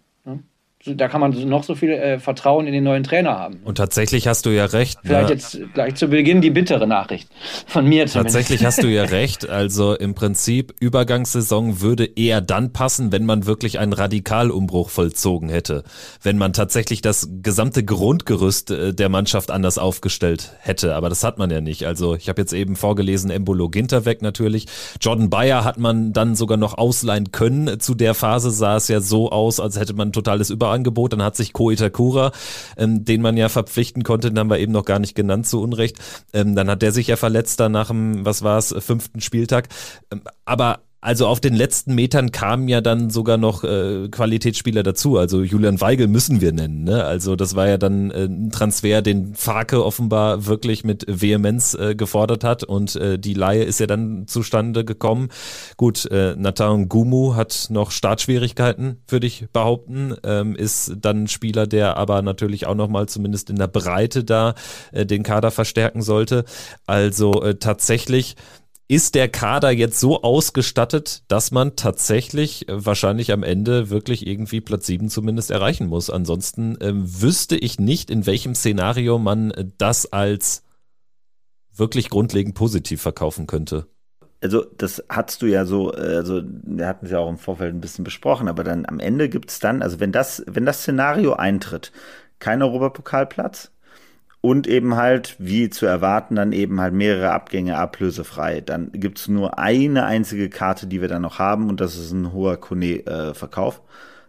Da 0.97 1.09
kann 1.09 1.21
man 1.21 1.31
noch 1.49 1.65
so 1.65 1.75
viel 1.75 1.91
äh, 1.91 2.19
Vertrauen 2.19 2.67
in 2.67 2.73
den 2.73 2.85
neuen 2.85 3.05
Trainer 3.05 3.39
haben. 3.39 3.61
Und 3.65 3.77
tatsächlich 3.77 4.27
hast 4.27 4.47
du 4.47 4.51
ja 4.51 4.67
recht. 4.67 4.99
Vielleicht 5.03 5.29
ne? 5.29 5.35
jetzt 5.35 5.59
gleich 5.75 5.95
zu 5.95 6.09
Beginn 6.09 6.41
die 6.41 6.51
bittere 6.51 6.87
Nachricht 6.87 7.29
von 7.67 7.87
mir 7.87 8.07
zumindest. 8.07 8.35
Tatsächlich 8.35 8.65
hast 8.65 8.83
du 8.83 8.89
ja 8.89 9.05
recht. 9.05 9.49
Also 9.49 9.95
im 9.95 10.15
Prinzip 10.15 10.75
Übergangssaison 10.81 11.81
würde 11.81 12.05
eher 12.05 12.41
dann 12.41 12.73
passen, 12.73 13.13
wenn 13.13 13.25
man 13.25 13.47
wirklich 13.47 13.79
einen 13.79 13.93
Radikalumbruch 13.93 14.91
vollzogen 14.91 15.49
hätte, 15.49 15.85
wenn 16.23 16.39
man 16.39 16.53
tatsächlich 16.53 17.03
das 17.03 17.29
gesamte 17.43 17.85
Grundgerüst 17.85 18.71
äh, 18.71 18.95
der 18.95 19.09
Mannschaft 19.09 19.51
anders 19.51 19.79
aufgestellt 19.79 20.53
hätte. 20.61 20.95
Aber 20.95 21.09
das 21.09 21.25
hat 21.25 21.39
man 21.39 21.51
ja 21.51 21.61
nicht. 21.61 21.87
Also 21.87 22.15
ich 22.15 22.29
habe 22.29 22.41
jetzt 22.41 22.53
eben 22.53 22.77
vorgelesen, 22.77 23.31
Embolo 23.31 23.69
Ginter 23.69 24.05
weg 24.05 24.23
natürlich. 24.23 24.67
Jordan 25.01 25.31
Bayer 25.31 25.65
hat 25.65 25.79
man 25.79 26.13
dann 26.13 26.35
sogar 26.35 26.57
noch 26.57 26.77
ausleihen 26.79 27.33
können. 27.33 27.81
Zu 27.81 27.95
der 27.95 28.15
Phase 28.15 28.51
sah 28.51 28.77
es 28.77 28.89
ja 28.89 29.01
so 29.01 29.31
aus, 29.31 29.61
als 29.61 29.79
hätte 29.79 29.95
man 29.95 30.09
ein 30.09 30.13
totales 30.13 30.51
Überangebot. 30.79 31.13
Dann 31.13 31.23
hat 31.23 31.37
sich 31.37 31.53
Ko 31.53 31.71
Itakura, 31.71 32.33
ähm, 32.77 33.05
den 33.05 33.23
man 33.23 33.37
ja 33.37 33.49
verpflichten 33.49 34.03
konnte, 34.03 34.31
den 34.31 34.39
haben 34.39 34.51
wir 34.51 34.59
eben 34.59 34.73
noch 34.73 34.85
gar 34.85 34.99
nicht 34.99 35.15
genannt, 35.15 35.47
zu 35.47 35.61
Unrecht. 35.61 35.99
Ähm, 36.33 36.55
dann 36.55 36.71
hat 36.71 36.83
der 36.83 36.93
sich 36.93 37.09
ja 37.09 37.17
verletzt 37.17 37.61
da 37.61 37.69
nach 37.69 37.89
dem, 37.89 38.25
was 38.25 38.43
war 38.43 38.59
es, 38.59 38.75
fünften 38.79 39.21
Spieltag. 39.21 39.69
Ähm, 40.13 40.23
aber 40.45 40.81
also 41.01 41.29
auf 41.29 41.39
den 41.39 41.55
letzten 41.55 41.95
Metern 41.95 42.33
kamen 42.33 42.67
ja 42.67 42.81
dann 42.81 43.09
sogar 43.09 43.37
noch 43.37 43.63
äh, 43.63 44.09
Qualitätsspieler 44.09 44.83
dazu. 44.83 45.17
Also 45.17 45.43
Julian 45.43 45.81
Weigel 45.81 46.09
müssen 46.09 46.41
wir 46.41 46.53
nennen. 46.53 46.83
Ne? 46.83 47.05
Also 47.05 47.37
das 47.37 47.55
war 47.55 47.69
ja 47.69 47.79
dann 47.79 48.11
äh, 48.11 48.25
ein 48.25 48.51
Transfer, 48.51 49.01
den 49.01 49.35
Farke 49.35 49.85
offenbar 49.85 50.47
wirklich 50.47 50.83
mit 50.83 51.05
Vehemenz 51.09 51.75
äh, 51.75 51.95
gefordert 51.95 52.43
hat 52.43 52.65
und 52.65 52.97
äh, 52.97 53.17
die 53.17 53.35
Laie 53.35 53.63
ist 53.63 53.79
ja 53.79 53.87
dann 53.87 54.27
zustande 54.27 54.85
gekommen. 54.85 55.29
Gut, 55.77 56.05
äh, 56.07 56.35
Nathan 56.37 56.89
Gumu 56.89 57.37
hat 57.37 57.69
noch 57.71 57.93
Startschwierigkeiten, 57.93 59.03
würde 59.07 59.29
ich 59.29 59.47
behaupten. 59.53 60.17
Ähm, 60.25 60.57
ist 60.57 60.97
dann 61.01 61.25
ein 61.25 61.29
Spieler, 61.29 61.69
der 61.69 61.97
aber 61.97 62.23
natürlich 62.23 62.67
auch 62.67 62.75
nochmal 62.75 63.09
zumindest 63.09 63.51
in 63.51 63.57
der 63.57 63.69
Breite 63.69 64.25
da 64.25 64.55
äh, 64.91 65.07
den 65.07 65.23
Kader 65.23 65.53
verstärken 65.53 66.03
sollte. 66.03 66.45
Also 66.87 67.41
äh, 67.45 67.55
tatsächlich 67.55 68.35
ist 68.89 69.15
der 69.15 69.29
Kader 69.29 69.71
jetzt 69.71 70.01
so 70.01 70.23
ausgestattet, 70.23 71.23
dass 71.29 71.51
man 71.51 71.77
tatsächlich 71.77 72.69
äh, 72.69 72.87
wahrscheinlich 72.87 73.33
am 73.33 73.43
Ende 73.43 73.91
wirklich 73.91 74.27
irgendwie 74.27 74.63
Platz 74.63 74.87
7 74.87 75.11
zumindest 75.11 75.51
erreichen 75.51 75.87
muss. 75.87 76.09
Ansonsten 76.09 76.79
ähm, 76.81 77.05
wüsste 77.05 77.57
ich 77.57 77.79
nicht, 77.79 78.11
in 78.11 78.25
welchem 78.25 78.55
Szenario 78.55 79.19
man 79.19 79.53
das 79.77 80.11
als 80.11 80.65
wirklich 81.75 82.09
grundlegend 82.09 82.55
positiv 82.55 83.03
verkaufen 83.03 83.47
könnte. 83.47 83.87
Also 84.41 84.65
das 84.65 85.03
hast 85.09 85.43
du 85.43 85.47
ja 85.47 85.65
so, 85.65 85.91
also 85.91 86.43
wir 86.45 86.87
hatten 86.87 87.07
es 87.07 87.13
ja 87.13 87.19
auch 87.19 87.29
im 87.29 87.39
Vorfeld 87.39 87.75
ein 87.75 87.81
bisschen 87.81 88.05
besprochen, 88.05 88.49
aber 88.49 88.65
dann 88.65 88.87
am 88.87 89.01
Ende 89.01 89.29
gibt 89.29 89.51
es 89.51 89.59
dann, 89.59 89.83
also 89.83 90.01
wenn 90.01 90.13
das, 90.13 90.45
wenn 90.47 90.65
das 90.65 90.81
Szenario 90.81 91.35
eintritt, 91.35 91.93
kein 92.39 92.63
Europapokalplatz, 92.63 93.73
und 94.49 94.67
eben 94.67 94.97
halt, 94.97 95.37
wie 95.39 95.69
zu 95.69 95.85
erwarten, 95.85 96.35
dann 96.35 96.53
eben 96.53 96.81
halt 96.81 96.95
mehrere 96.95 97.33
Abgänge 97.33 97.77
ablösefrei. 97.77 98.63
Dann 98.63 98.91
gibt's 98.95 99.29
nur 99.29 99.59
eine 99.59 100.07
einzige 100.07 100.49
Karte, 100.49 100.87
die 100.87 101.03
wir 101.03 101.09
dann 101.09 101.21
noch 101.21 101.39
haben 101.39 101.69
und 101.69 101.83
das 101.83 101.97
ist 101.97 102.13
ein 102.13 102.33
hoher 102.33 102.57
Kone-Verkauf. 102.57 103.83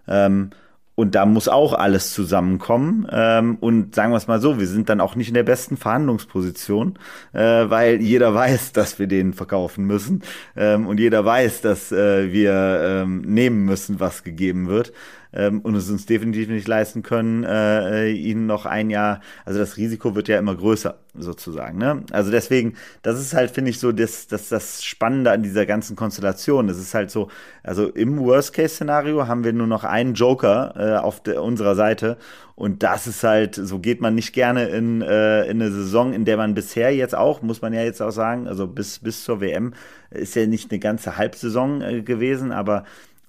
Äh, 0.07 0.25
ähm, 0.25 0.49
und 0.95 1.15
da 1.15 1.25
muss 1.25 1.47
auch 1.47 1.71
alles 1.71 2.13
zusammenkommen. 2.13 3.07
Ähm, 3.09 3.55
und 3.61 3.95
sagen 3.95 4.11
wir 4.11 4.17
es 4.17 4.27
mal 4.27 4.41
so, 4.41 4.59
wir 4.59 4.67
sind 4.67 4.89
dann 4.89 4.99
auch 4.99 5.15
nicht 5.15 5.29
in 5.29 5.35
der 5.35 5.43
besten 5.43 5.77
Verhandlungsposition, 5.77 6.99
äh, 7.31 7.69
weil 7.69 8.01
jeder 8.01 8.33
weiß, 8.33 8.73
dass 8.73 8.99
wir 8.99 9.07
den 9.07 9.31
verkaufen 9.31 9.85
müssen. 9.85 10.21
Ähm, 10.57 10.85
und 10.85 10.99
jeder 10.99 11.23
weiß, 11.23 11.61
dass 11.61 11.93
äh, 11.93 12.33
wir 12.33 12.81
ähm, 12.83 13.21
nehmen 13.21 13.63
müssen, 13.63 14.01
was 14.01 14.25
gegeben 14.25 14.67
wird 14.67 14.91
ähm, 15.33 15.61
und 15.61 15.75
es 15.75 15.89
uns 15.89 16.05
definitiv 16.05 16.49
nicht 16.49 16.67
leisten 16.67 17.03
können, 17.03 17.43
äh, 17.43 18.07
äh, 18.07 18.11
ihnen 18.11 18.45
noch 18.45 18.65
ein 18.65 18.89
Jahr, 18.89 19.21
also 19.45 19.59
das 19.59 19.77
Risiko 19.77 20.15
wird 20.15 20.27
ja 20.27 20.39
immer 20.39 20.55
größer 20.55 20.97
sozusagen. 21.13 21.77
Ne? 21.77 22.03
Also 22.11 22.31
deswegen, 22.31 22.75
das 23.01 23.19
ist 23.19 23.33
halt, 23.33 23.51
finde 23.51 23.71
ich, 23.71 23.79
so 23.79 23.91
das, 23.91 24.27
das, 24.27 24.49
das 24.49 24.83
Spannende 24.83 25.31
an 25.31 25.43
dieser 25.43 25.65
ganzen 25.65 25.95
Konstellation. 25.95 26.69
Es 26.69 26.77
ist 26.77 26.93
halt 26.93 27.11
so, 27.11 27.29
also 27.63 27.87
im 27.87 28.17
Worst-Case-Szenario 28.19 29.27
haben 29.27 29.43
wir 29.43 29.53
nur 29.53 29.67
noch 29.67 29.83
einen 29.83 30.13
Joker 30.13 30.73
äh, 30.77 30.97
auf 30.97 31.21
der, 31.21 31.43
unserer 31.43 31.75
Seite 31.75 32.17
und 32.59 32.83
das 32.83 33.07
ist 33.07 33.23
halt, 33.23 33.55
so 33.55 33.79
geht 33.79 34.01
man 34.01 34.15
nicht 34.15 34.33
gerne 34.33 34.67
in, 34.67 35.01
äh, 35.01 35.43
in 35.43 35.61
eine 35.61 35.71
Saison, 35.71 36.11
in 36.11 36.25
der 36.25 36.35
man 36.35 36.55
bisher 36.55 36.93
jetzt 36.93 37.15
auch, 37.15 37.41
muss 37.41 37.61
man 37.61 37.71
ja 37.71 37.83
jetzt 37.83 38.01
auch 38.01 38.11
sagen, 38.11 38.49
also 38.49 38.67
bis, 38.67 38.99
bis 38.99 39.23
zur 39.23 39.39
WM 39.39 39.73
ist 40.09 40.35
ja 40.35 40.45
nicht 40.45 40.69
eine 40.69 40.79
ganze 40.79 41.15
Halbsaison 41.15 41.81
äh, 41.81 42.01
gewesen, 42.01 42.51
aber 42.51 42.83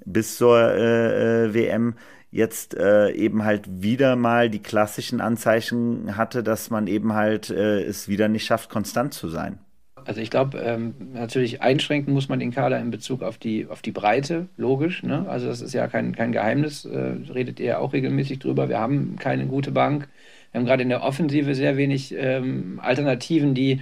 bis 0.04 0.36
zur 0.36 0.58
äh, 0.58 1.46
äh 1.46 1.54
WM 1.54 1.94
jetzt 2.30 2.74
äh, 2.74 3.10
eben 3.10 3.44
halt 3.44 3.82
wieder 3.82 4.16
mal 4.16 4.50
die 4.50 4.60
klassischen 4.60 5.20
Anzeichen 5.20 6.16
hatte, 6.16 6.42
dass 6.42 6.70
man 6.70 6.86
eben 6.86 7.14
halt 7.14 7.50
äh, 7.50 7.82
es 7.82 8.08
wieder 8.08 8.28
nicht 8.28 8.44
schafft, 8.44 8.70
konstant 8.70 9.14
zu 9.14 9.28
sein. 9.28 9.58
Also 10.04 10.20
ich 10.20 10.30
glaube, 10.30 10.58
ähm, 10.58 10.94
natürlich 11.12 11.60
einschränken 11.60 12.14
muss 12.14 12.28
man 12.28 12.38
den 12.38 12.52
Kader 12.52 12.78
in 12.78 12.90
Bezug 12.90 13.22
auf 13.22 13.36
die, 13.36 13.66
auf 13.68 13.82
die 13.82 13.92
Breite, 13.92 14.46
logisch. 14.56 15.02
Ne? 15.02 15.26
Also 15.28 15.46
das 15.46 15.60
ist 15.60 15.74
ja 15.74 15.88
kein, 15.88 16.14
kein 16.14 16.32
Geheimnis, 16.32 16.84
äh, 16.84 17.14
redet 17.32 17.60
ihr 17.60 17.80
auch 17.80 17.92
regelmäßig 17.92 18.38
drüber. 18.38 18.68
Wir 18.68 18.78
haben 18.78 19.16
keine 19.18 19.46
gute 19.46 19.72
Bank. 19.72 20.08
Wir 20.52 20.60
haben 20.60 20.66
gerade 20.66 20.82
in 20.82 20.88
der 20.88 21.02
Offensive 21.02 21.54
sehr 21.54 21.76
wenig 21.76 22.14
ähm, 22.16 22.80
Alternativen, 22.82 23.54
die, 23.54 23.80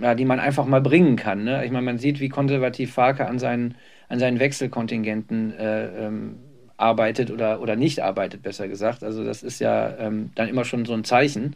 ja, 0.00 0.14
die 0.14 0.24
man 0.24 0.40
einfach 0.40 0.66
mal 0.66 0.80
bringen 0.80 1.16
kann. 1.16 1.44
Ne? 1.44 1.64
Ich 1.64 1.70
meine, 1.70 1.84
man 1.84 1.98
sieht, 1.98 2.20
wie 2.20 2.28
konservativ 2.28 2.92
Farke 2.92 3.26
an 3.26 3.38
seinen 3.38 3.74
an 4.08 4.18
seinen 4.18 4.38
Wechselkontingenten 4.38 5.52
äh, 5.58 6.06
ähm, 6.06 6.36
arbeitet 6.76 7.30
oder, 7.30 7.60
oder 7.60 7.76
nicht 7.76 8.00
arbeitet, 8.00 8.42
besser 8.42 8.68
gesagt. 8.68 9.02
Also 9.02 9.24
das 9.24 9.42
ist 9.42 9.60
ja 9.60 9.96
ähm, 9.98 10.30
dann 10.34 10.48
immer 10.48 10.64
schon 10.64 10.84
so 10.84 10.92
ein 10.92 11.04
Zeichen. 11.04 11.54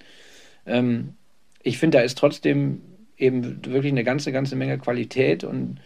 Ähm, 0.67 1.15
ich 1.63 1.79
finde, 1.79 1.99
da 1.99 2.05
ist 2.05 2.19
trotzdem 2.19 2.81
eben 3.17 3.65
wirklich 3.67 3.93
eine 3.93 4.05
ganze, 4.05 4.33
ganze 4.33 4.57
Menge 4.57 4.79
Qualität 4.79 5.45
und 5.45 5.79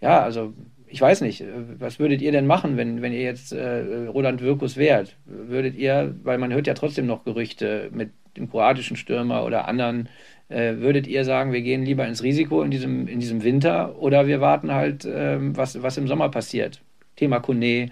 ja, 0.00 0.22
also 0.22 0.52
ich 0.86 1.00
weiß 1.00 1.22
nicht, 1.22 1.40
äh, 1.40 1.46
was 1.78 1.98
würdet 1.98 2.22
ihr 2.22 2.32
denn 2.32 2.46
machen, 2.46 2.76
wenn, 2.76 3.02
wenn 3.02 3.12
ihr 3.12 3.22
jetzt 3.22 3.52
äh, 3.52 4.06
Roland 4.06 4.40
Wirkus 4.42 4.76
wärt? 4.76 5.16
Würdet 5.24 5.76
ihr, 5.76 6.14
weil 6.22 6.38
man 6.38 6.52
hört 6.52 6.66
ja 6.66 6.74
trotzdem 6.74 7.06
noch 7.06 7.24
Gerüchte 7.24 7.90
mit 7.92 8.10
dem 8.36 8.50
kroatischen 8.50 8.96
Stürmer 8.96 9.44
oder 9.44 9.68
anderen 9.68 10.08
würdet 10.48 11.06
ihr 11.06 11.24
sagen, 11.24 11.52
wir 11.52 11.62
gehen 11.62 11.84
lieber 11.84 12.06
ins 12.06 12.22
Risiko 12.22 12.62
in 12.62 12.70
diesem, 12.70 13.08
in 13.08 13.20
diesem 13.20 13.42
Winter 13.42 13.98
oder 13.98 14.26
wir 14.26 14.40
warten 14.40 14.72
halt, 14.72 15.06
ähm, 15.10 15.56
was, 15.56 15.82
was 15.82 15.96
im 15.96 16.06
Sommer 16.06 16.28
passiert? 16.28 16.82
Thema 17.16 17.40
Kone, 17.40 17.90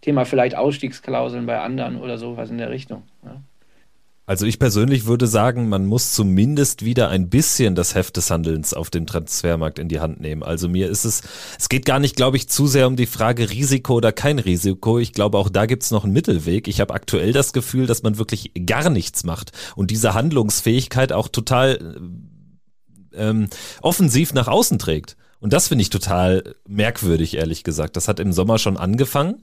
Thema 0.00 0.24
vielleicht 0.24 0.56
Ausstiegsklauseln 0.56 1.46
bei 1.46 1.60
anderen 1.60 2.00
oder 2.00 2.18
sowas 2.18 2.50
in 2.50 2.58
der 2.58 2.70
Richtung. 2.70 3.02
Ja. 3.24 3.42
Also 4.30 4.46
ich 4.46 4.60
persönlich 4.60 5.06
würde 5.06 5.26
sagen, 5.26 5.68
man 5.68 5.86
muss 5.86 6.12
zumindest 6.12 6.84
wieder 6.84 7.08
ein 7.08 7.30
bisschen 7.30 7.74
das 7.74 7.96
Heft 7.96 8.16
des 8.16 8.30
Handelns 8.30 8.72
auf 8.72 8.88
dem 8.88 9.04
Transfermarkt 9.04 9.80
in 9.80 9.88
die 9.88 9.98
Hand 9.98 10.20
nehmen. 10.20 10.44
Also 10.44 10.68
mir 10.68 10.88
ist 10.88 11.04
es, 11.04 11.22
es 11.58 11.68
geht 11.68 11.84
gar 11.84 11.98
nicht, 11.98 12.14
glaube 12.14 12.36
ich, 12.36 12.48
zu 12.48 12.68
sehr 12.68 12.86
um 12.86 12.94
die 12.94 13.06
Frage 13.06 13.50
Risiko 13.50 13.94
oder 13.94 14.12
kein 14.12 14.38
Risiko. 14.38 15.00
Ich 15.00 15.14
glaube, 15.14 15.36
auch 15.36 15.48
da 15.48 15.66
gibt 15.66 15.82
es 15.82 15.90
noch 15.90 16.04
einen 16.04 16.12
Mittelweg. 16.12 16.68
Ich 16.68 16.80
habe 16.80 16.94
aktuell 16.94 17.32
das 17.32 17.52
Gefühl, 17.52 17.88
dass 17.88 18.04
man 18.04 18.18
wirklich 18.18 18.52
gar 18.66 18.88
nichts 18.88 19.24
macht 19.24 19.50
und 19.74 19.90
diese 19.90 20.14
Handlungsfähigkeit 20.14 21.12
auch 21.12 21.26
total 21.26 21.98
ähm, 23.12 23.48
offensiv 23.82 24.32
nach 24.32 24.46
außen 24.46 24.78
trägt. 24.78 25.16
Und 25.40 25.52
das 25.52 25.66
finde 25.66 25.82
ich 25.82 25.90
total 25.90 26.54
merkwürdig, 26.68 27.36
ehrlich 27.36 27.64
gesagt. 27.64 27.96
Das 27.96 28.06
hat 28.06 28.20
im 28.20 28.32
Sommer 28.32 28.60
schon 28.60 28.76
angefangen 28.76 29.42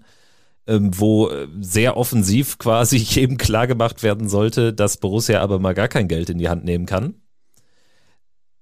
wo 0.67 1.29
äh, 1.29 1.47
sehr 1.59 1.97
offensiv 1.97 2.57
quasi 2.59 2.97
jedem 2.97 3.37
klar 3.37 3.67
gemacht 3.67 4.03
werden 4.03 4.29
sollte, 4.29 4.73
dass 4.73 4.97
Borussia 4.97 5.41
aber 5.41 5.59
mal 5.59 5.73
gar 5.73 5.87
kein 5.87 6.07
Geld 6.07 6.29
in 6.29 6.37
die 6.37 6.49
Hand 6.49 6.65
nehmen 6.65 6.85
kann. 6.85 7.15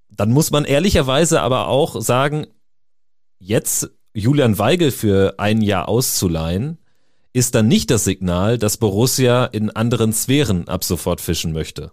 Dann 0.09 0.31
muss 0.31 0.51
man 0.51 0.65
ehrlicherweise 0.65 1.41
aber 1.41 1.67
auch 1.67 1.99
sagen, 2.01 2.47
jetzt 3.39 3.89
Julian 4.13 4.57
Weigel 4.57 4.91
für 4.91 5.35
ein 5.39 5.61
Jahr 5.61 5.89
auszuleihen, 5.89 6.77
ist 7.33 7.53
dann 7.53 7.67
nicht 7.67 7.91
das 7.91 8.05
Signal, 8.05 8.57
dass 8.57 8.77
Borussia 8.77 9.43
in 9.45 9.69
anderen 9.69 10.13
Sphären 10.13 10.69
ab 10.69 10.85
sofort 10.85 11.19
fischen 11.19 11.51
möchte. 11.51 11.91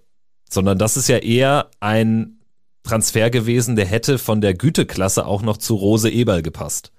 Sondern 0.49 0.79
das 0.79 0.97
ist 0.97 1.09
ja 1.09 1.19
eher 1.19 1.69
ein 1.81 2.39
Transfer 2.85 3.29
gewesen, 3.29 3.75
der 3.75 3.87
hätte 3.87 4.19
von 4.19 4.41
der 4.41 4.55
Güteklasse 4.55 5.27
auch 5.27 5.43
noch 5.43 5.57
zu 5.57 5.75
Rose 5.75 6.11
Eberl 6.11 6.43
gepasst. 6.43 6.93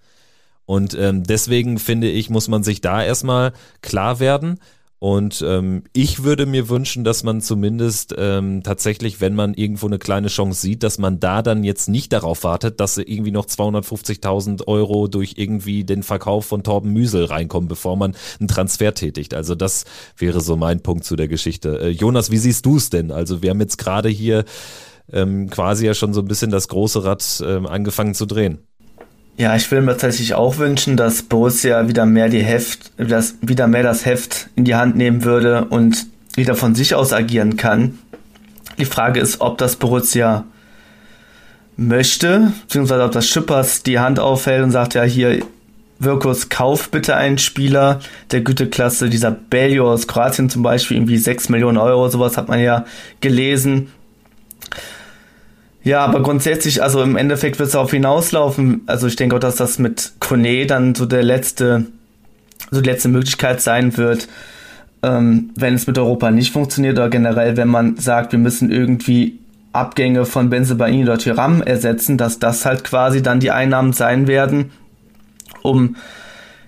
Und 0.66 0.96
ähm, 0.98 1.24
deswegen 1.24 1.78
finde 1.78 2.10
ich, 2.10 2.30
muss 2.30 2.48
man 2.48 2.64
sich 2.64 2.82
da 2.82 3.04
erstmal 3.04 3.54
klar 3.82 4.20
werden. 4.20 4.60
Und 5.04 5.44
ähm, 5.46 5.84
ich 5.92 6.24
würde 6.24 6.46
mir 6.46 6.70
wünschen, 6.70 7.04
dass 7.04 7.24
man 7.24 7.42
zumindest 7.42 8.16
ähm, 8.18 8.64
tatsächlich, 8.64 9.20
wenn 9.20 9.36
man 9.36 9.54
irgendwo 9.54 9.88
eine 9.88 10.00
kleine 10.00 10.30
Chance 10.30 10.62
sieht, 10.62 10.82
dass 10.82 10.98
man 10.98 11.20
da 11.20 11.42
dann 11.42 11.66
jetzt 11.66 11.90
nicht 11.90 12.14
darauf 12.14 12.46
wartet, 12.46 12.80
dass 12.80 12.98
irgendwie 12.98 13.32
noch 13.32 13.46
250.000 13.46 14.66
Euro 14.66 15.10
durch 15.10 15.34
irgendwie 15.36 15.84
den 15.84 16.04
Verkauf 16.04 16.46
von 16.46 16.64
Torben 16.64 16.94
Müsel 16.94 17.26
reinkommen, 17.26 17.68
bevor 17.68 17.98
man 17.98 18.16
einen 18.40 18.48
Transfer 18.48 18.94
tätigt. 18.94 19.34
Also 19.34 19.56
das 19.56 19.84
wäre 20.16 20.40
so 20.40 20.56
mein 20.56 20.80
Punkt 20.80 21.04
zu 21.04 21.18
der 21.18 21.28
Geschichte. 21.28 21.82
Äh, 21.82 21.90
Jonas, 21.90 22.32
wie 22.32 22.38
siehst 22.38 22.66
du 22.66 22.78
es 22.78 22.90
denn? 22.90 23.12
Also 23.12 23.42
wir 23.42 23.50
haben 23.50 23.60
jetzt 23.60 23.80
gerade 23.80 24.08
hier 24.08 24.46
ähm, 25.12 25.50
quasi 25.50 25.86
ja 25.86 25.94
schon 25.96 26.14
so 26.14 26.22
ein 26.22 26.30
bisschen 26.30 26.50
das 26.50 26.70
große 26.70 27.04
Rad 27.04 27.44
ähm, 27.46 27.66
angefangen 27.66 28.14
zu 28.14 28.26
drehen. 28.26 28.60
Ja, 29.36 29.56
ich 29.56 29.70
will 29.72 29.82
mir 29.82 29.94
tatsächlich 29.94 30.36
auch 30.36 30.58
wünschen, 30.58 30.96
dass 30.96 31.24
Borussia 31.24 31.88
wieder 31.88 32.06
mehr 32.06 32.30
die 32.30 32.44
Heft, 32.44 32.92
das, 32.98 33.36
wieder 33.42 33.68
mehr 33.68 33.84
das 33.84 34.06
Heft 34.06 34.50
in 34.56 34.64
die 34.64 34.76
Hand 34.76 34.96
nehmen 34.96 35.24
würde 35.24 35.66
und 35.66 36.06
wieder 36.36 36.56
von 36.56 36.76
sich 36.76 36.94
aus 36.94 37.14
agieren 37.14 37.58
kann. 37.58 37.98
Die 38.78 38.86
Frage 38.86 39.20
ist, 39.20 39.42
ob 39.42 39.58
das 39.58 39.76
Borussia 39.76 40.46
möchte, 41.78 42.54
beziehungsweise 42.62 43.04
ob 43.04 43.12
das 43.12 43.28
Schippers 43.28 43.82
die 43.82 44.00
Hand 44.00 44.20
aufhält 44.20 44.64
und 44.64 44.72
sagt, 44.72 44.94
ja, 44.94 45.04
hier, 45.04 45.40
Wirkus, 46.00 46.50
kauf 46.50 46.90
bitte 46.90 47.16
einen 47.16 47.38
Spieler 47.38 48.00
der 48.32 48.42
Güteklasse, 48.42 49.10
dieser 49.10 49.32
Belio 49.32 49.92
aus 49.92 50.08
Kroatien 50.08 50.50
zum 50.50 50.62
Beispiel, 50.62 50.98
irgendwie 50.98 51.18
6 51.18 51.50
Millionen 51.50 51.78
Euro, 51.78 52.10
sowas 52.10 52.38
hat 52.38 52.50
man 52.50 52.60
ja 52.60 52.86
gelesen. 53.22 53.92
Ja, 55.84 56.06
aber 56.06 56.24
grundsätzlich, 56.24 56.82
also 56.82 57.02
im 57.02 57.18
Endeffekt 57.18 57.60
wird 57.60 57.68
es 57.68 57.74
darauf 57.74 57.92
hinauslaufen. 57.92 58.82
Also 58.86 59.08
ich 59.08 59.18
denke 59.18 59.36
auch, 59.36 59.40
dass 59.40 59.58
das 59.58 59.80
mit 59.80 60.14
Kone 60.20 60.66
dann 60.66 60.96
so 60.96 61.06
der 61.06 61.24
letzte, 61.24 61.86
so 62.72 62.80
die 62.80 62.90
letzte 62.90 63.10
Möglichkeit 63.10 63.62
sein 63.62 63.98
wird, 63.98 64.30
ähm, 65.04 65.52
wenn 65.56 65.76
es 65.76 65.86
mit 65.86 65.98
Europa 65.98 66.32
nicht 66.32 66.54
funktioniert 66.54 66.98
oder 66.98 67.10
generell, 67.10 67.58
wenn 67.58 67.68
man 67.68 67.98
sagt, 67.98 68.32
wir 68.32 68.40
müssen 68.40 68.72
irgendwie 68.72 69.40
Abgänge 69.74 70.26
von 70.26 70.50
Benzebaini 70.50 71.04
oder 71.04 71.18
Tyram 71.18 71.62
ersetzen, 71.62 72.18
dass 72.18 72.40
das 72.40 72.66
halt 72.66 72.86
quasi 72.86 73.22
dann 73.22 73.42
die 73.42 73.52
Einnahmen 73.52 73.92
sein 73.92 74.28
werden, 74.28 74.72
um 75.64 75.98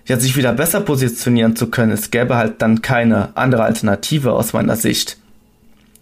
ja, 0.07 0.19
sich 0.19 0.35
wieder 0.35 0.51
besser 0.51 0.81
positionieren 0.81 1.55
zu 1.55 1.67
können. 1.67 1.91
Es 1.91 2.11
gäbe 2.11 2.35
halt 2.35 2.61
dann 2.61 2.81
keine 2.81 3.29
andere 3.35 3.63
Alternative 3.63 4.33
aus 4.33 4.53
meiner 4.53 4.75
Sicht. 4.75 5.17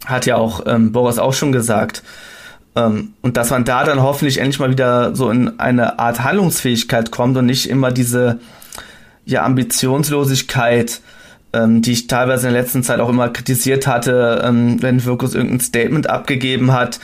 Hat 0.06 0.26
ja 0.26 0.36
auch 0.36 0.66
ähm, 0.66 0.92
Boris 0.92 1.20
auch 1.20 1.34
schon 1.34 1.52
gesagt. 1.52 2.04
Ähm, 2.76 3.14
und 3.22 3.38
dass 3.38 3.52
man 3.52 3.66
da 3.66 3.84
dann 3.84 4.02
hoffentlich 4.02 4.40
endlich 4.40 4.60
mal 4.60 4.72
wieder 4.72 5.16
so 5.16 5.30
in 5.30 5.60
eine 5.60 6.00
Art 6.00 6.24
Handlungsfähigkeit 6.24 7.12
kommt 7.12 7.38
und 7.38 7.46
nicht 7.46 7.70
immer 7.70 7.92
diese 7.92 8.40
ja, 9.26 9.44
Ambitionslosigkeit, 9.44 11.02
ähm, 11.54 11.82
die 11.82 11.92
ich 11.92 12.08
teilweise 12.08 12.48
in 12.48 12.54
der 12.54 12.62
letzten 12.62 12.84
Zeit 12.84 13.00
auch 13.00 13.10
immer 13.10 13.30
kritisiert 13.30 13.88
hatte, 13.88 14.42
ähm, 14.44 14.82
wenn 14.82 15.06
Wirkus 15.06 15.36
irgendein 15.36 15.60
Statement 15.60 16.10
abgegeben 16.10 16.72
hat, 16.72 17.00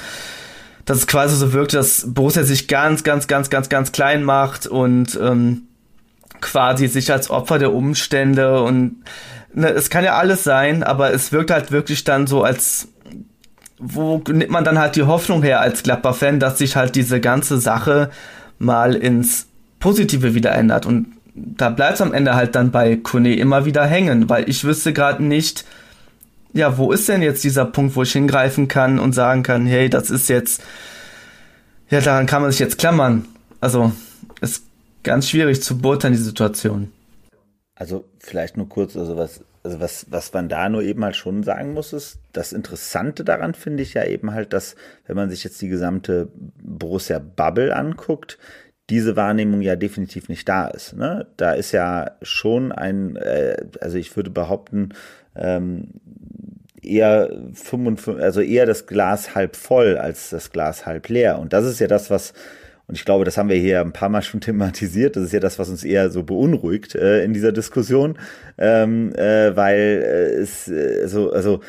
dass 0.85 0.97
es 0.97 1.07
quasi 1.07 1.35
so 1.35 1.53
wirkt, 1.53 1.73
dass 1.73 2.05
Borussia 2.07 2.43
sich 2.43 2.67
ganz, 2.67 3.03
ganz, 3.03 3.27
ganz, 3.27 3.49
ganz, 3.49 3.69
ganz 3.69 3.91
klein 3.91 4.23
macht 4.23 4.65
und 4.65 5.19
ähm, 5.21 5.63
quasi 6.41 6.88
sich 6.88 7.11
als 7.11 7.29
Opfer 7.29 7.59
der 7.59 7.73
Umstände 7.73 8.63
und 8.63 9.03
ne, 9.53 9.69
es 9.69 9.89
kann 9.89 10.03
ja 10.03 10.15
alles 10.15 10.43
sein, 10.43 10.83
aber 10.83 11.13
es 11.13 11.31
wirkt 11.31 11.51
halt 11.51 11.71
wirklich 11.71 12.03
dann 12.03 12.27
so 12.27 12.43
als 12.43 12.88
wo 13.79 14.21
nimmt 14.27 14.51
man 14.51 14.63
dann 14.63 14.77
halt 14.77 14.95
die 14.95 15.03
Hoffnung 15.03 15.41
her 15.41 15.62
als 15.62 15.83
Gladbach-Fan, 15.83 16.39
dass 16.39 16.57
sich 16.57 16.75
halt 16.75 16.95
diese 16.95 17.19
ganze 17.19 17.59
Sache 17.59 18.09
mal 18.59 18.93
ins 18.93 19.48
Positive 19.79 20.36
wieder 20.36 20.51
ändert. 20.51 20.86
Und 20.86 21.13
da 21.33 21.69
bleibt 21.69 21.95
es 21.95 22.01
am 22.01 22.13
Ende 22.13 22.36
halt 22.36 22.55
dann 22.55 22.71
bei 22.71 22.98
Kone 22.98 23.36
immer 23.36 23.65
wieder 23.65 23.86
hängen, 23.86 24.29
weil 24.29 24.50
ich 24.50 24.63
wüsste 24.63 24.91
gerade 24.93 25.24
nicht, 25.24 25.65
ja, 26.53 26.77
wo 26.77 26.91
ist 26.91 27.07
denn 27.07 27.21
jetzt 27.21 27.43
dieser 27.43 27.65
Punkt, 27.65 27.95
wo 27.95 28.03
ich 28.03 28.12
hingreifen 28.12 28.67
kann 28.67 29.00
und 29.00 29.13
sagen 29.13 29.43
kann, 29.43 29.65
hey, 29.65 29.89
das 29.89 30.09
ist 30.09 30.29
jetzt, 30.29 30.62
ja, 31.89 32.01
daran 32.01 32.25
kann 32.25 32.41
man 32.41 32.51
sich 32.51 32.59
jetzt 32.59 32.77
klammern. 32.77 33.25
Also, 33.62 33.91
ist 34.41 34.63
ganz 35.03 35.29
schwierig 35.29 35.62
zu 35.62 35.77
beurteilen, 35.77 36.13
die 36.13 36.19
Situation. 36.19 36.91
Also, 37.75 38.03
vielleicht 38.19 38.57
nur 38.57 38.67
kurz, 38.67 38.98
also 38.98 39.15
was 39.15 39.41
also 39.63 39.79
was, 39.79 40.05
was 40.09 40.33
man 40.33 40.49
da 40.49 40.69
nur 40.69 40.81
eben 40.81 41.03
halt 41.03 41.15
schon 41.15 41.43
sagen 41.43 41.73
muss, 41.73 41.93
ist, 41.93 42.19
das 42.31 42.53
Interessante 42.53 43.23
daran 43.23 43.53
finde 43.53 43.83
ich 43.83 43.93
ja 43.93 44.05
eben 44.05 44.31
halt, 44.33 44.53
dass, 44.53 44.75
wenn 45.05 45.15
man 45.15 45.29
sich 45.29 45.43
jetzt 45.43 45.61
die 45.61 45.67
gesamte 45.67 46.29
Borussia 46.61 47.19
Bubble 47.19 47.75
anguckt, 47.75 48.37
diese 48.89 49.15
Wahrnehmung 49.15 49.61
ja 49.61 49.75
definitiv 49.75 50.29
nicht 50.29 50.47
da 50.49 50.67
ist. 50.67 50.95
Ne? 50.95 51.27
Da 51.37 51.51
ist 51.51 51.71
ja 51.71 52.11
schon 52.21 52.71
ein, 52.71 53.15
äh, 53.17 53.57
also 53.81 53.97
ich 53.97 54.15
würde 54.15 54.31
behaupten, 54.31 54.89
ähm, 55.35 55.89
eher 56.81 57.29
55, 57.53 58.23
also 58.23 58.41
eher 58.41 58.65
das 58.65 58.87
Glas 58.87 59.35
halb 59.35 59.55
voll 59.55 59.97
als 59.97 60.29
das 60.29 60.51
Glas 60.51 60.85
halb 60.85 61.07
leer. 61.09 61.39
Und 61.39 61.53
das 61.53 61.65
ist 61.65 61.79
ja 61.79 61.87
das, 61.87 62.09
was 62.09 62.33
und 62.89 62.96
ich 62.96 63.05
glaube, 63.05 63.24
das 63.24 63.38
haben 63.38 63.50
wir 63.50 63.55
hier 63.55 63.81
ein 63.81 63.93
paar 63.93 64.10
Mal 64.10 64.24
schon 64.24 64.41
thematisiert. 64.41 65.15
Das 65.15 65.24
ist 65.24 65.31
ja 65.31 65.39
das, 65.39 65.60
was 65.60 65.69
uns 65.69 65.84
eher 65.84 66.10
so 66.10 66.24
beunruhigt 66.24 66.96
äh, 66.96 67.24
in 67.24 67.34
dieser 67.34 67.51
Diskussion, 67.51 68.17
ähm, 68.58 69.13
äh, 69.13 69.55
weil 69.55 69.77
äh, 69.77 70.41
es 70.41 70.67
äh, 70.67 71.08
so, 71.08 71.31
also 71.31 71.62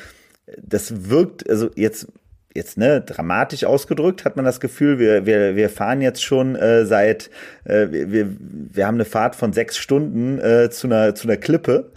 das 0.60 1.10
wirkt, 1.10 1.48
also 1.48 1.70
jetzt 1.76 2.08
jetzt 2.54 2.76
ne, 2.76 3.00
dramatisch 3.00 3.64
ausgedrückt, 3.64 4.24
hat 4.24 4.34
man 4.34 4.44
das 4.44 4.58
Gefühl, 4.58 4.98
wir, 4.98 5.24
wir, 5.24 5.54
wir 5.54 5.70
fahren 5.70 6.00
jetzt 6.00 6.22
schon 6.22 6.56
äh, 6.56 6.84
seit, 6.84 7.30
äh, 7.64 7.86
wir, 7.90 8.28
wir 8.38 8.86
haben 8.86 8.96
eine 8.96 9.04
Fahrt 9.04 9.36
von 9.36 9.52
sechs 9.52 9.78
Stunden 9.78 10.40
äh, 10.40 10.68
zu, 10.70 10.88
einer, 10.88 11.14
zu 11.14 11.28
einer 11.28 11.36
Klippe 11.36 11.92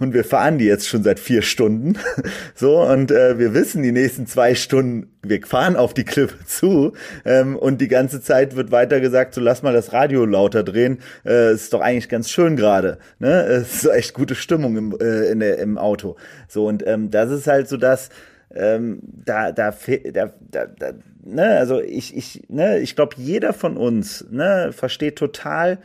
und 0.00 0.12
wir 0.12 0.24
fahren 0.24 0.58
die 0.58 0.64
jetzt 0.64 0.88
schon 0.88 1.04
seit 1.04 1.20
vier 1.20 1.42
Stunden. 1.42 1.98
so, 2.56 2.82
und 2.82 3.12
äh, 3.12 3.38
wir 3.38 3.54
wissen 3.54 3.82
die 3.84 3.92
nächsten 3.92 4.26
zwei 4.26 4.56
Stunden, 4.56 5.08
wir 5.22 5.40
fahren 5.46 5.76
auf 5.76 5.94
die 5.94 6.04
Klippe 6.04 6.34
zu 6.46 6.94
ähm, 7.24 7.54
und 7.54 7.80
die 7.80 7.88
ganze 7.88 8.20
Zeit 8.20 8.56
wird 8.56 8.72
weiter 8.72 9.00
gesagt, 9.00 9.34
so 9.34 9.40
lass 9.40 9.62
mal 9.62 9.72
das 9.72 9.92
Radio 9.92 10.24
lauter 10.26 10.64
drehen, 10.64 10.98
äh, 11.24 11.54
ist 11.54 11.72
doch 11.72 11.80
eigentlich 11.80 12.08
ganz 12.08 12.28
schön 12.28 12.56
gerade. 12.56 12.98
Ne? 13.20 13.42
Es 13.44 13.84
ist 13.84 13.86
echt 13.86 14.14
gute 14.14 14.34
Stimmung 14.34 14.76
im, 14.76 14.98
äh, 15.00 15.30
in 15.30 15.38
der, 15.38 15.58
im 15.58 15.78
Auto. 15.78 16.16
So, 16.48 16.66
und 16.66 16.84
ähm, 16.88 17.12
das 17.12 17.30
ist 17.30 17.46
halt 17.46 17.68
so 17.68 17.76
das, 17.76 18.08
ähm, 18.54 19.00
da, 19.02 19.52
da, 19.52 19.74
da, 20.12 20.32
da, 20.40 20.66
da, 20.66 20.92
ne, 21.24 21.58
also 21.58 21.80
ich, 21.80 22.16
ich, 22.16 22.42
ne, 22.48 22.78
ich 22.80 22.96
glaube, 22.96 23.16
jeder 23.18 23.52
von 23.52 23.76
uns, 23.76 24.26
ne, 24.30 24.70
versteht 24.72 25.16
total, 25.16 25.78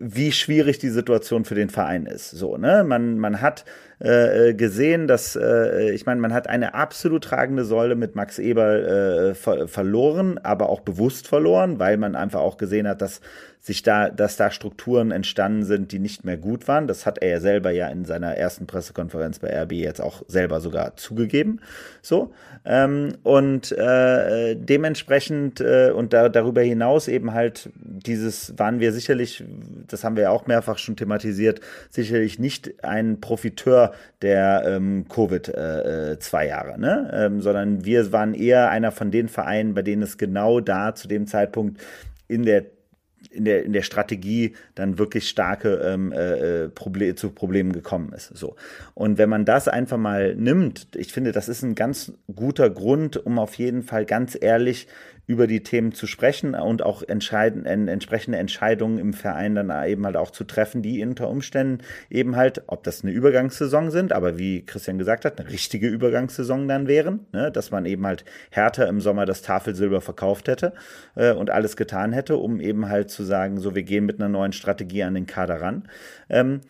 wie 0.00 0.30
schwierig 0.30 0.78
die 0.78 0.90
Situation 0.90 1.44
für 1.44 1.56
den 1.56 1.70
Verein 1.70 2.06
ist. 2.06 2.30
So, 2.30 2.56
ne, 2.56 2.84
man, 2.84 3.18
man 3.18 3.40
hat 3.40 3.64
äh, 3.98 4.54
gesehen, 4.54 5.08
dass, 5.08 5.34
äh, 5.34 5.90
ich 5.90 6.06
meine, 6.06 6.20
man 6.20 6.32
hat 6.32 6.48
eine 6.48 6.74
absolut 6.74 7.24
tragende 7.24 7.64
Säule 7.64 7.96
mit 7.96 8.14
Max 8.14 8.38
Eberl 8.38 9.30
äh, 9.30 9.34
ver 9.34 9.66
verloren, 9.66 10.38
aber 10.38 10.68
auch 10.68 10.80
bewusst 10.80 11.26
verloren, 11.26 11.80
weil 11.80 11.96
man 11.96 12.14
einfach 12.14 12.40
auch 12.40 12.58
gesehen 12.58 12.86
hat, 12.86 13.02
dass 13.02 13.20
sich 13.68 13.82
da, 13.82 14.08
dass 14.08 14.36
da 14.38 14.50
Strukturen 14.50 15.10
entstanden 15.10 15.62
sind, 15.62 15.92
die 15.92 15.98
nicht 15.98 16.24
mehr 16.24 16.38
gut 16.38 16.68
waren. 16.68 16.86
Das 16.86 17.04
hat 17.04 17.18
er 17.18 17.28
ja 17.28 17.38
selber 17.40 17.70
ja 17.70 17.88
in 17.88 18.06
seiner 18.06 18.34
ersten 18.34 18.66
Pressekonferenz 18.66 19.40
bei 19.40 19.54
RB 19.62 19.72
jetzt 19.72 20.00
auch 20.00 20.22
selber 20.26 20.60
sogar 20.60 20.96
zugegeben. 20.96 21.60
So. 22.00 22.32
Ähm, 22.64 23.16
und 23.24 23.70
äh, 23.72 24.56
dementsprechend 24.56 25.60
äh, 25.60 25.92
und 25.94 26.14
da, 26.14 26.30
darüber 26.30 26.62
hinaus 26.62 27.08
eben 27.08 27.34
halt 27.34 27.68
dieses 27.76 28.58
waren 28.58 28.80
wir 28.80 28.92
sicherlich, 28.92 29.44
das 29.86 30.02
haben 30.02 30.16
wir 30.16 30.24
ja 30.24 30.30
auch 30.30 30.46
mehrfach 30.46 30.78
schon 30.78 30.96
thematisiert, 30.96 31.60
sicherlich 31.90 32.38
nicht 32.38 32.82
ein 32.82 33.20
Profiteur 33.20 33.92
der 34.22 34.62
ähm, 34.66 35.04
Covid 35.10 35.48
äh, 35.48 36.12
äh 36.12 36.18
zwei 36.20 36.46
Jahre, 36.46 36.80
ne? 36.80 37.10
Ähm, 37.12 37.42
sondern 37.42 37.84
wir 37.84 38.12
waren 38.12 38.32
eher 38.32 38.70
einer 38.70 38.92
von 38.92 39.10
den 39.10 39.28
Vereinen, 39.28 39.74
bei 39.74 39.82
denen 39.82 40.02
es 40.02 40.16
genau 40.16 40.60
da 40.60 40.94
zu 40.94 41.06
dem 41.06 41.26
Zeitpunkt 41.26 41.82
in 42.28 42.44
der 42.44 42.64
in 43.30 43.44
der, 43.44 43.64
in 43.64 43.72
der 43.72 43.82
Strategie 43.82 44.54
dann 44.74 44.98
wirklich 44.98 45.28
starke 45.28 45.74
ähm, 45.84 46.12
äh, 46.12 46.64
äh, 46.64 46.68
Proble 46.68 47.14
zu 47.14 47.30
Problemen 47.30 47.72
gekommen 47.72 48.12
ist. 48.12 48.36
So. 48.36 48.56
Und 48.94 49.18
wenn 49.18 49.28
man 49.28 49.44
das 49.44 49.68
einfach 49.68 49.98
mal 49.98 50.34
nimmt, 50.34 50.88
ich 50.96 51.12
finde, 51.12 51.32
das 51.32 51.48
ist 51.48 51.62
ein 51.62 51.74
ganz 51.74 52.12
guter 52.34 52.70
Grund, 52.70 53.16
um 53.16 53.38
auf 53.38 53.54
jeden 53.54 53.82
Fall 53.82 54.06
ganz 54.06 54.36
ehrlich 54.40 54.88
über 55.28 55.46
die 55.46 55.62
Themen 55.62 55.92
zu 55.92 56.06
sprechen 56.06 56.54
und 56.54 56.82
auch 56.82 57.02
entscheiden, 57.02 57.66
entsprechende 57.66 58.38
Entscheidungen 58.38 58.98
im 58.98 59.12
Verein 59.12 59.54
dann 59.54 59.70
eben 59.86 60.06
halt 60.06 60.16
auch 60.16 60.30
zu 60.30 60.42
treffen, 60.44 60.80
die 60.80 61.04
unter 61.04 61.28
Umständen 61.28 61.84
eben 62.08 62.34
halt, 62.34 62.62
ob 62.66 62.82
das 62.82 63.04
eine 63.04 63.12
Übergangssaison 63.12 63.90
sind, 63.90 64.14
aber 64.14 64.38
wie 64.38 64.64
Christian 64.64 64.96
gesagt 64.96 65.26
hat, 65.26 65.38
eine 65.38 65.50
richtige 65.50 65.86
Übergangssaison 65.86 66.66
dann 66.66 66.88
wären, 66.88 67.26
ne, 67.32 67.52
dass 67.52 67.70
man 67.70 67.84
eben 67.84 68.06
halt 68.06 68.24
härter 68.50 68.88
im 68.88 69.02
Sommer 69.02 69.26
das 69.26 69.42
Tafelsilber 69.42 70.00
verkauft 70.00 70.48
hätte 70.48 70.72
äh, 71.14 71.32
und 71.32 71.50
alles 71.50 71.76
getan 71.76 72.14
hätte, 72.14 72.38
um 72.38 72.58
eben 72.58 72.88
halt 72.88 73.10
zu 73.10 73.22
sagen, 73.22 73.60
so 73.60 73.74
wir 73.74 73.82
gehen 73.82 74.06
mit 74.06 74.18
einer 74.18 74.30
neuen 74.30 74.54
Strategie 74.54 75.02
an 75.02 75.12
den 75.12 75.26
Kader 75.26 75.60
ran. 75.60 75.88
Ähm, 76.30 76.62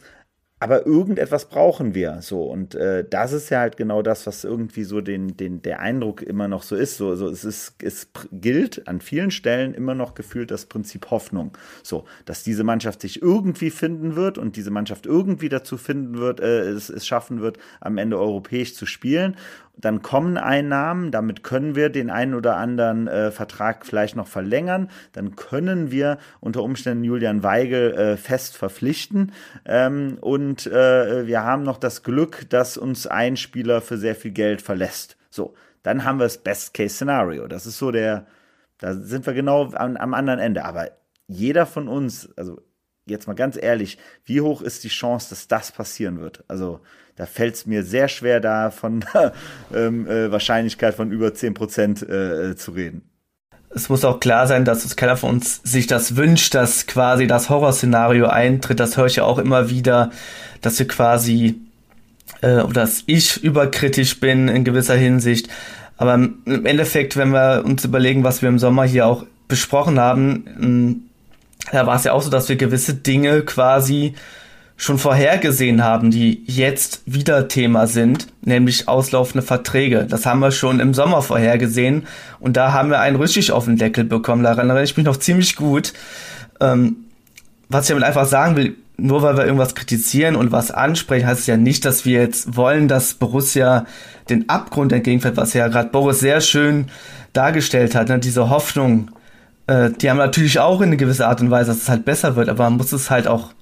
aber 0.60 0.86
irgendetwas 0.86 1.48
brauchen 1.48 1.94
wir 1.94 2.20
so 2.20 2.42
und 2.44 2.74
äh, 2.74 3.04
das 3.08 3.32
ist 3.32 3.50
ja 3.50 3.60
halt 3.60 3.76
genau 3.76 4.02
das, 4.02 4.26
was 4.26 4.44
irgendwie 4.44 4.84
so 4.84 5.00
den 5.00 5.36
den 5.36 5.62
der 5.62 5.80
Eindruck 5.80 6.22
immer 6.22 6.48
noch 6.48 6.62
so 6.62 6.74
ist. 6.74 6.96
So, 6.96 7.14
so 7.14 7.28
es 7.28 7.44
ist 7.44 7.74
es 7.82 8.08
gilt 8.32 8.88
an 8.88 9.00
vielen 9.00 9.30
Stellen 9.30 9.72
immer 9.74 9.94
noch 9.94 10.14
gefühlt 10.14 10.50
das 10.50 10.66
Prinzip 10.66 11.10
Hoffnung. 11.10 11.56
So, 11.82 12.04
dass 12.24 12.42
diese 12.42 12.64
Mannschaft 12.64 13.02
sich 13.02 13.22
irgendwie 13.22 13.70
finden 13.70 14.16
wird 14.16 14.38
und 14.38 14.56
diese 14.56 14.70
Mannschaft 14.70 15.06
irgendwie 15.06 15.48
dazu 15.48 15.76
finden 15.76 16.18
wird, 16.18 16.40
äh, 16.40 16.62
es, 16.62 16.88
es 16.90 17.06
schaffen 17.06 17.40
wird, 17.40 17.58
am 17.80 17.98
Ende 17.98 18.18
europäisch 18.18 18.74
zu 18.74 18.86
spielen 18.86 19.36
dann 19.80 20.02
kommen 20.02 20.36
Einnahmen, 20.36 21.10
damit 21.10 21.42
können 21.42 21.74
wir 21.74 21.88
den 21.88 22.10
einen 22.10 22.34
oder 22.34 22.56
anderen 22.56 23.06
äh, 23.08 23.30
Vertrag 23.30 23.86
vielleicht 23.86 24.16
noch 24.16 24.26
verlängern, 24.26 24.90
dann 25.12 25.36
können 25.36 25.90
wir 25.90 26.18
unter 26.40 26.62
Umständen 26.62 27.04
Julian 27.04 27.42
Weigel 27.42 27.94
äh, 27.94 28.16
fest 28.16 28.56
verpflichten 28.56 29.32
ähm, 29.64 30.18
und 30.20 30.66
äh, 30.66 31.26
wir 31.26 31.44
haben 31.44 31.62
noch 31.62 31.78
das 31.78 32.02
Glück, 32.02 32.50
dass 32.50 32.76
uns 32.76 33.06
ein 33.06 33.36
Spieler 33.36 33.80
für 33.80 33.96
sehr 33.96 34.14
viel 34.14 34.32
Geld 34.32 34.62
verlässt. 34.62 35.16
So, 35.30 35.54
dann 35.82 36.04
haben 36.04 36.18
wir 36.18 36.24
das 36.24 36.38
Best-Case-Szenario. 36.38 37.46
Das 37.46 37.66
ist 37.66 37.78
so 37.78 37.90
der, 37.90 38.26
da 38.78 38.94
sind 38.94 39.26
wir 39.26 39.32
genau 39.32 39.72
am, 39.72 39.96
am 39.96 40.14
anderen 40.14 40.38
Ende. 40.38 40.64
Aber 40.64 40.90
jeder 41.26 41.66
von 41.66 41.88
uns, 41.88 42.30
also 42.36 42.60
jetzt 43.06 43.26
mal 43.26 43.34
ganz 43.34 43.56
ehrlich, 43.60 43.98
wie 44.24 44.40
hoch 44.40 44.62
ist 44.62 44.84
die 44.84 44.88
Chance, 44.88 45.30
dass 45.30 45.48
das 45.48 45.72
passieren 45.72 46.20
wird? 46.20 46.44
Also 46.48 46.80
da 47.18 47.26
fällt 47.26 47.56
es 47.56 47.66
mir 47.66 47.82
sehr 47.82 48.06
schwer, 48.08 48.40
da 48.40 48.70
von 48.70 49.04
ähm, 49.74 50.08
äh, 50.08 50.30
Wahrscheinlichkeit 50.30 50.94
von 50.94 51.10
über 51.10 51.34
10 51.34 51.52
Prozent 51.52 52.08
äh, 52.08 52.56
zu 52.56 52.70
reden. 52.70 53.02
Es 53.70 53.88
muss 53.88 54.04
auch 54.04 54.20
klar 54.20 54.46
sein, 54.46 54.64
dass 54.64 54.96
keiner 54.96 55.16
von 55.16 55.30
uns 55.30 55.60
sich 55.62 55.86
das 55.86 56.16
wünscht, 56.16 56.54
dass 56.54 56.86
quasi 56.86 57.26
das 57.26 57.50
Horrorszenario 57.50 58.28
eintritt. 58.28 58.80
Das 58.80 58.96
höre 58.96 59.06
ich 59.06 59.16
ja 59.16 59.24
auch 59.24 59.38
immer 59.38 59.68
wieder, 59.68 60.10
dass 60.62 60.78
wir 60.78 60.86
quasi, 60.86 61.56
äh, 62.40 62.62
dass 62.72 63.02
ich 63.06 63.42
überkritisch 63.42 64.20
bin 64.20 64.48
in 64.48 64.64
gewisser 64.64 64.96
Hinsicht. 64.96 65.48
Aber 65.96 66.14
im 66.14 66.66
Endeffekt, 66.66 67.16
wenn 67.16 67.30
wir 67.30 67.64
uns 67.64 67.84
überlegen, 67.84 68.22
was 68.22 68.42
wir 68.42 68.48
im 68.48 68.60
Sommer 68.60 68.84
hier 68.84 69.06
auch 69.06 69.26
besprochen 69.48 69.98
haben, 69.98 71.10
da 71.72 71.86
war 71.86 71.96
es 71.96 72.04
ja 72.04 72.12
auch 72.12 72.22
so, 72.22 72.30
dass 72.30 72.48
wir 72.48 72.54
gewisse 72.54 72.94
Dinge 72.94 73.42
quasi 73.42 74.14
schon 74.80 74.96
vorhergesehen 74.96 75.82
haben, 75.82 76.12
die 76.12 76.44
jetzt 76.46 77.02
wieder 77.04 77.48
Thema 77.48 77.88
sind, 77.88 78.28
nämlich 78.42 78.86
auslaufende 78.86 79.44
Verträge. 79.44 80.06
Das 80.08 80.24
haben 80.24 80.38
wir 80.38 80.52
schon 80.52 80.78
im 80.78 80.94
Sommer 80.94 81.20
vorhergesehen 81.20 82.06
und 82.38 82.56
da 82.56 82.72
haben 82.72 82.88
wir 82.88 83.00
einen 83.00 83.16
richtig 83.16 83.50
auf 83.50 83.64
den 83.64 83.76
Deckel 83.76 84.04
bekommen. 84.04 84.44
Daran 84.44 84.68
erinnere 84.68 84.84
ich 84.84 84.96
mich 84.96 85.04
noch 85.04 85.16
ziemlich 85.16 85.56
gut. 85.56 85.92
Ähm, 86.60 86.96
was 87.68 87.84
ich 87.84 87.88
damit 87.88 88.04
einfach 88.04 88.26
sagen 88.26 88.56
will, 88.56 88.76
nur 88.96 89.22
weil 89.22 89.36
wir 89.36 89.44
irgendwas 89.44 89.74
kritisieren 89.74 90.36
und 90.36 90.52
was 90.52 90.70
ansprechen, 90.70 91.26
heißt 91.26 91.40
es 91.40 91.46
ja 91.48 91.56
nicht, 91.56 91.84
dass 91.84 92.04
wir 92.04 92.20
jetzt 92.20 92.56
wollen, 92.56 92.86
dass 92.86 93.14
Borussia 93.14 93.84
den 94.30 94.48
Abgrund 94.48 94.92
entgegenfällt, 94.92 95.36
was 95.36 95.54
ja 95.54 95.66
gerade 95.66 95.90
Boris 95.90 96.20
sehr 96.20 96.40
schön 96.40 96.86
dargestellt 97.32 97.96
hat, 97.96 98.08
ne? 98.08 98.20
diese 98.20 98.48
Hoffnung. 98.48 99.10
Äh, 99.66 99.90
die 99.90 100.08
haben 100.08 100.18
natürlich 100.18 100.60
auch 100.60 100.80
in 100.80 100.88
eine 100.88 100.96
gewisse 100.96 101.26
Art 101.26 101.40
und 101.40 101.50
Weise, 101.50 101.72
dass 101.72 101.82
es 101.82 101.88
halt 101.88 102.04
besser 102.04 102.36
wird, 102.36 102.48
aber 102.48 102.64
man 102.64 102.76
muss 102.76 102.92
es 102.92 103.10
halt 103.10 103.26
auch 103.26 103.52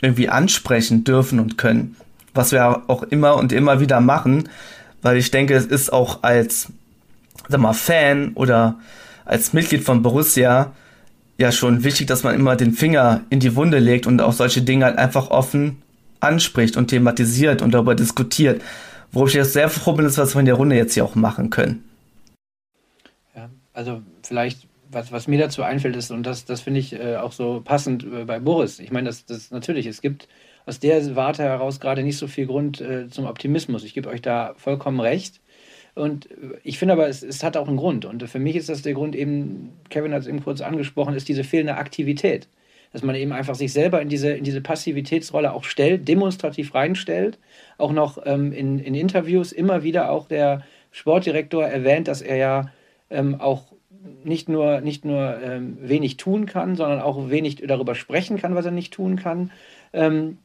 irgendwie 0.00 0.28
ansprechen 0.28 1.04
dürfen 1.04 1.40
und 1.40 1.58
können. 1.58 1.96
Was 2.34 2.52
wir 2.52 2.82
auch 2.88 3.02
immer 3.04 3.36
und 3.36 3.52
immer 3.52 3.80
wieder 3.80 4.00
machen, 4.00 4.48
weil 5.02 5.16
ich 5.16 5.30
denke, 5.30 5.54
es 5.54 5.66
ist 5.66 5.92
auch 5.92 6.22
als, 6.22 6.68
sag 7.48 7.60
mal, 7.60 7.72
Fan 7.72 8.32
oder 8.34 8.78
als 9.24 9.52
Mitglied 9.52 9.84
von 9.84 10.02
Borussia 10.02 10.72
ja 11.38 11.52
schon 11.52 11.84
wichtig, 11.84 12.06
dass 12.06 12.22
man 12.22 12.34
immer 12.34 12.56
den 12.56 12.72
Finger 12.72 13.22
in 13.30 13.40
die 13.40 13.56
Wunde 13.56 13.78
legt 13.78 14.06
und 14.06 14.20
auch 14.20 14.32
solche 14.32 14.62
Dinge 14.62 14.84
halt 14.84 14.98
einfach 14.98 15.30
offen 15.30 15.82
anspricht 16.20 16.76
und 16.76 16.88
thematisiert 16.88 17.62
und 17.62 17.72
darüber 17.72 17.94
diskutiert. 17.94 18.62
Worauf 19.12 19.28
ich 19.28 19.34
jetzt 19.34 19.52
sehr 19.52 19.68
froh 19.68 19.92
bin, 19.92 20.06
ist, 20.06 20.18
was 20.18 20.34
wir 20.34 20.40
in 20.40 20.46
der 20.46 20.54
Runde 20.54 20.76
jetzt 20.76 20.94
hier 20.94 21.04
auch 21.04 21.14
machen 21.14 21.50
können. 21.50 21.84
Ja, 23.34 23.48
also 23.72 24.02
vielleicht 24.22 24.66
was, 24.96 25.12
was 25.12 25.28
mir 25.28 25.38
dazu 25.38 25.62
einfällt, 25.62 25.94
ist, 25.94 26.10
und 26.10 26.24
das, 26.24 26.46
das 26.46 26.62
finde 26.62 26.80
ich 26.80 26.94
äh, 26.94 27.16
auch 27.16 27.32
so 27.32 27.60
passend 27.62 28.02
äh, 28.02 28.24
bei 28.24 28.40
Boris. 28.40 28.80
Ich 28.80 28.90
meine, 28.90 29.08
das, 29.08 29.26
das 29.26 29.50
natürlich, 29.50 29.86
es 29.86 30.00
gibt 30.00 30.26
aus 30.64 30.80
der 30.80 31.14
Warte 31.14 31.42
heraus 31.42 31.80
gerade 31.80 32.02
nicht 32.02 32.16
so 32.16 32.26
viel 32.26 32.46
Grund 32.46 32.80
äh, 32.80 33.08
zum 33.08 33.26
Optimismus. 33.26 33.84
Ich 33.84 33.92
gebe 33.92 34.08
euch 34.08 34.22
da 34.22 34.54
vollkommen 34.56 34.98
recht. 34.98 35.40
Und 35.94 36.30
äh, 36.30 36.58
ich 36.64 36.78
finde 36.78 36.94
aber, 36.94 37.08
es, 37.08 37.22
es 37.22 37.44
hat 37.44 37.58
auch 37.58 37.68
einen 37.68 37.76
Grund. 37.76 38.06
Und 38.06 38.26
für 38.28 38.38
mich 38.38 38.56
ist 38.56 38.70
das 38.70 38.80
der 38.80 38.94
Grund 38.94 39.14
eben, 39.14 39.74
Kevin 39.90 40.14
hat 40.14 40.22
es 40.22 40.28
eben 40.28 40.42
kurz 40.42 40.62
angesprochen, 40.62 41.14
ist 41.14 41.28
diese 41.28 41.44
fehlende 41.44 41.76
Aktivität. 41.76 42.48
Dass 42.92 43.02
man 43.02 43.16
eben 43.16 43.32
einfach 43.32 43.54
sich 43.54 43.74
selber 43.74 44.00
in 44.00 44.08
diese, 44.08 44.30
in 44.30 44.44
diese 44.44 44.62
Passivitätsrolle 44.62 45.52
auch 45.52 45.64
stellt, 45.64 46.08
demonstrativ 46.08 46.74
reinstellt. 46.74 47.38
Auch 47.76 47.92
noch 47.92 48.18
ähm, 48.24 48.50
in, 48.52 48.78
in 48.78 48.94
Interviews 48.94 49.52
immer 49.52 49.82
wieder 49.82 50.10
auch 50.10 50.26
der 50.26 50.62
Sportdirektor 50.90 51.64
erwähnt, 51.64 52.08
dass 52.08 52.22
er 52.22 52.36
ja 52.36 52.70
ähm, 53.10 53.38
auch 53.38 53.75
nicht 54.24 54.48
nur, 54.48 54.80
nicht 54.80 55.04
nur 55.04 55.40
ähm, 55.42 55.78
wenig 55.80 56.16
tun 56.16 56.46
kann, 56.46 56.76
sondern 56.76 57.00
auch 57.00 57.30
wenig 57.30 57.56
darüber 57.56 57.94
sprechen 57.94 58.38
kann, 58.38 58.54
was 58.54 58.66
er 58.66 58.72
nicht 58.72 58.92
tun 58.92 59.16
kann. 59.16 59.50
Ähm, 59.92 60.38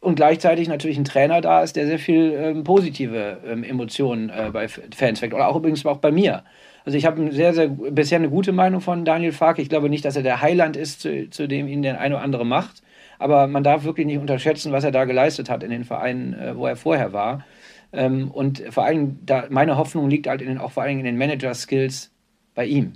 und 0.00 0.14
gleichzeitig 0.14 0.68
natürlich 0.68 0.96
ein 0.96 1.04
Trainer 1.04 1.40
da 1.40 1.62
ist, 1.62 1.76
der 1.76 1.86
sehr 1.86 1.98
viel 1.98 2.32
ähm, 2.32 2.64
positive 2.64 3.38
ähm, 3.44 3.64
Emotionen 3.64 4.30
äh, 4.30 4.50
bei 4.52 4.68
Fans 4.68 5.20
weckt. 5.22 5.34
Oder 5.34 5.48
auch 5.48 5.56
übrigens 5.56 5.84
auch 5.86 5.98
bei 5.98 6.12
mir. 6.12 6.44
Also 6.84 6.96
ich 6.96 7.04
habe 7.04 7.32
sehr, 7.32 7.52
sehr 7.52 7.68
bisher 7.68 8.18
eine 8.18 8.30
gute 8.30 8.52
Meinung 8.52 8.80
von 8.80 9.04
Daniel 9.04 9.32
Fark. 9.32 9.58
Ich 9.58 9.68
glaube 9.68 9.90
nicht, 9.90 10.04
dass 10.04 10.16
er 10.16 10.22
der 10.22 10.40
Heiland 10.40 10.76
ist, 10.76 11.00
zu, 11.00 11.28
zu 11.30 11.48
dem 11.48 11.66
ihn 11.66 11.82
der 11.82 12.00
eine 12.00 12.14
oder 12.14 12.24
andere 12.24 12.46
macht. 12.46 12.82
Aber 13.18 13.48
man 13.48 13.64
darf 13.64 13.84
wirklich 13.84 14.06
nicht 14.06 14.18
unterschätzen, 14.18 14.70
was 14.70 14.84
er 14.84 14.92
da 14.92 15.04
geleistet 15.04 15.50
hat 15.50 15.64
in 15.64 15.70
den 15.70 15.84
Vereinen, 15.84 16.34
äh, 16.34 16.56
wo 16.56 16.66
er 16.66 16.76
vorher 16.76 17.12
war. 17.12 17.44
Ähm, 17.92 18.30
und 18.30 18.62
vor 18.70 18.84
allem, 18.84 19.18
da, 19.26 19.46
meine 19.50 19.76
Hoffnung 19.76 20.08
liegt 20.08 20.28
halt 20.28 20.42
in 20.42 20.48
den, 20.48 20.58
auch 20.58 20.72
vor 20.72 20.84
allem 20.84 20.98
in 20.98 21.04
den 21.04 21.18
Manager-Skills 21.18 22.12
bei 22.58 22.66
ihm. 22.66 22.94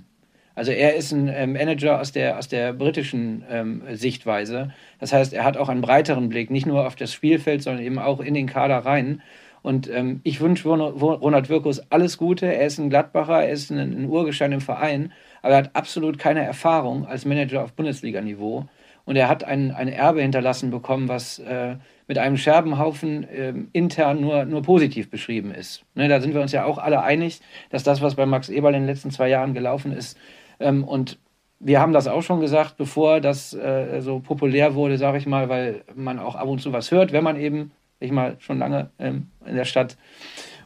Also 0.55 0.73
er 0.73 0.95
ist 0.95 1.13
ein 1.13 1.29
ähm, 1.29 1.53
Manager 1.53 2.01
aus 2.01 2.11
der, 2.11 2.37
aus 2.37 2.49
der 2.49 2.73
britischen 2.73 3.45
ähm, 3.49 3.81
Sichtweise. 3.93 4.73
Das 4.99 5.13
heißt, 5.13 5.31
er 5.31 5.45
hat 5.45 5.55
auch 5.55 5.69
einen 5.69 5.79
breiteren 5.79 6.27
Blick, 6.27 6.51
nicht 6.51 6.65
nur 6.65 6.85
auf 6.85 6.97
das 6.97 7.13
Spielfeld, 7.13 7.63
sondern 7.63 7.81
eben 7.81 7.97
auch 7.97 8.19
in 8.19 8.33
den 8.33 8.45
Kader 8.45 8.79
rein. 8.79 9.21
Und 9.61 9.89
ähm, 9.89 10.19
ich 10.25 10.41
wünsche 10.41 10.67
Ronald 10.67 11.47
Wirkus 11.47 11.79
alles 11.89 12.17
Gute. 12.17 12.53
Er 12.53 12.67
ist 12.67 12.77
ein 12.77 12.89
Gladbacher, 12.89 13.45
er 13.45 13.53
ist 13.53 13.71
ein, 13.71 13.77
ein 13.79 14.09
Urgestein 14.09 14.51
im 14.51 14.59
Verein, 14.59 15.13
aber 15.41 15.53
er 15.53 15.59
hat 15.59 15.75
absolut 15.77 16.19
keine 16.19 16.43
Erfahrung 16.43 17.07
als 17.07 17.23
Manager 17.23 17.63
auf 17.63 17.71
Bundesliga-Niveau. 17.71 18.65
Und 19.05 19.15
er 19.15 19.27
hat 19.27 19.43
ein, 19.43 19.71
ein 19.71 19.89
Erbe 19.89 20.21
hinterlassen 20.21 20.71
bekommen, 20.71 21.09
was 21.09 21.39
äh, 21.39 21.75
mit 22.07 22.17
einem 22.17 22.37
Scherbenhaufen 22.37 23.23
äh, 23.23 23.53
intern 23.73 24.21
nur, 24.21 24.45
nur 24.45 24.61
positiv 24.61 25.09
beschrieben 25.09 25.53
ist. 25.53 25.83
Ne, 25.95 26.07
da 26.07 26.21
sind 26.21 26.33
wir 26.33 26.41
uns 26.41 26.51
ja 26.51 26.65
auch 26.65 26.77
alle 26.77 27.01
einig, 27.01 27.41
dass 27.69 27.83
das, 27.83 28.01
was 28.01 28.15
bei 28.15 28.25
Max 28.25 28.49
Eberl 28.49 28.75
in 28.75 28.81
den 28.81 28.89
letzten 28.89 29.11
zwei 29.11 29.27
Jahren 29.29 29.53
gelaufen 29.53 29.91
ist, 29.91 30.17
ähm, 30.59 30.83
und 30.83 31.19
wir 31.59 31.79
haben 31.79 31.93
das 31.93 32.07
auch 32.07 32.21
schon 32.21 32.41
gesagt, 32.41 32.77
bevor 32.77 33.21
das 33.21 33.53
äh, 33.53 34.01
so 34.01 34.19
populär 34.19 34.75
wurde, 34.75 34.97
sage 34.97 35.17
ich 35.17 35.25
mal, 35.25 35.49
weil 35.49 35.83
man 35.95 36.19
auch 36.19 36.35
ab 36.35 36.47
und 36.47 36.61
zu 36.61 36.73
was 36.73 36.91
hört, 36.91 37.11
wenn 37.13 37.23
man 37.23 37.39
eben, 37.39 37.71
ich 37.99 38.11
mal, 38.11 38.35
schon 38.39 38.59
lange 38.59 38.89
ähm, 38.99 39.27
in 39.45 39.55
der 39.55 39.65
Stadt 39.65 39.97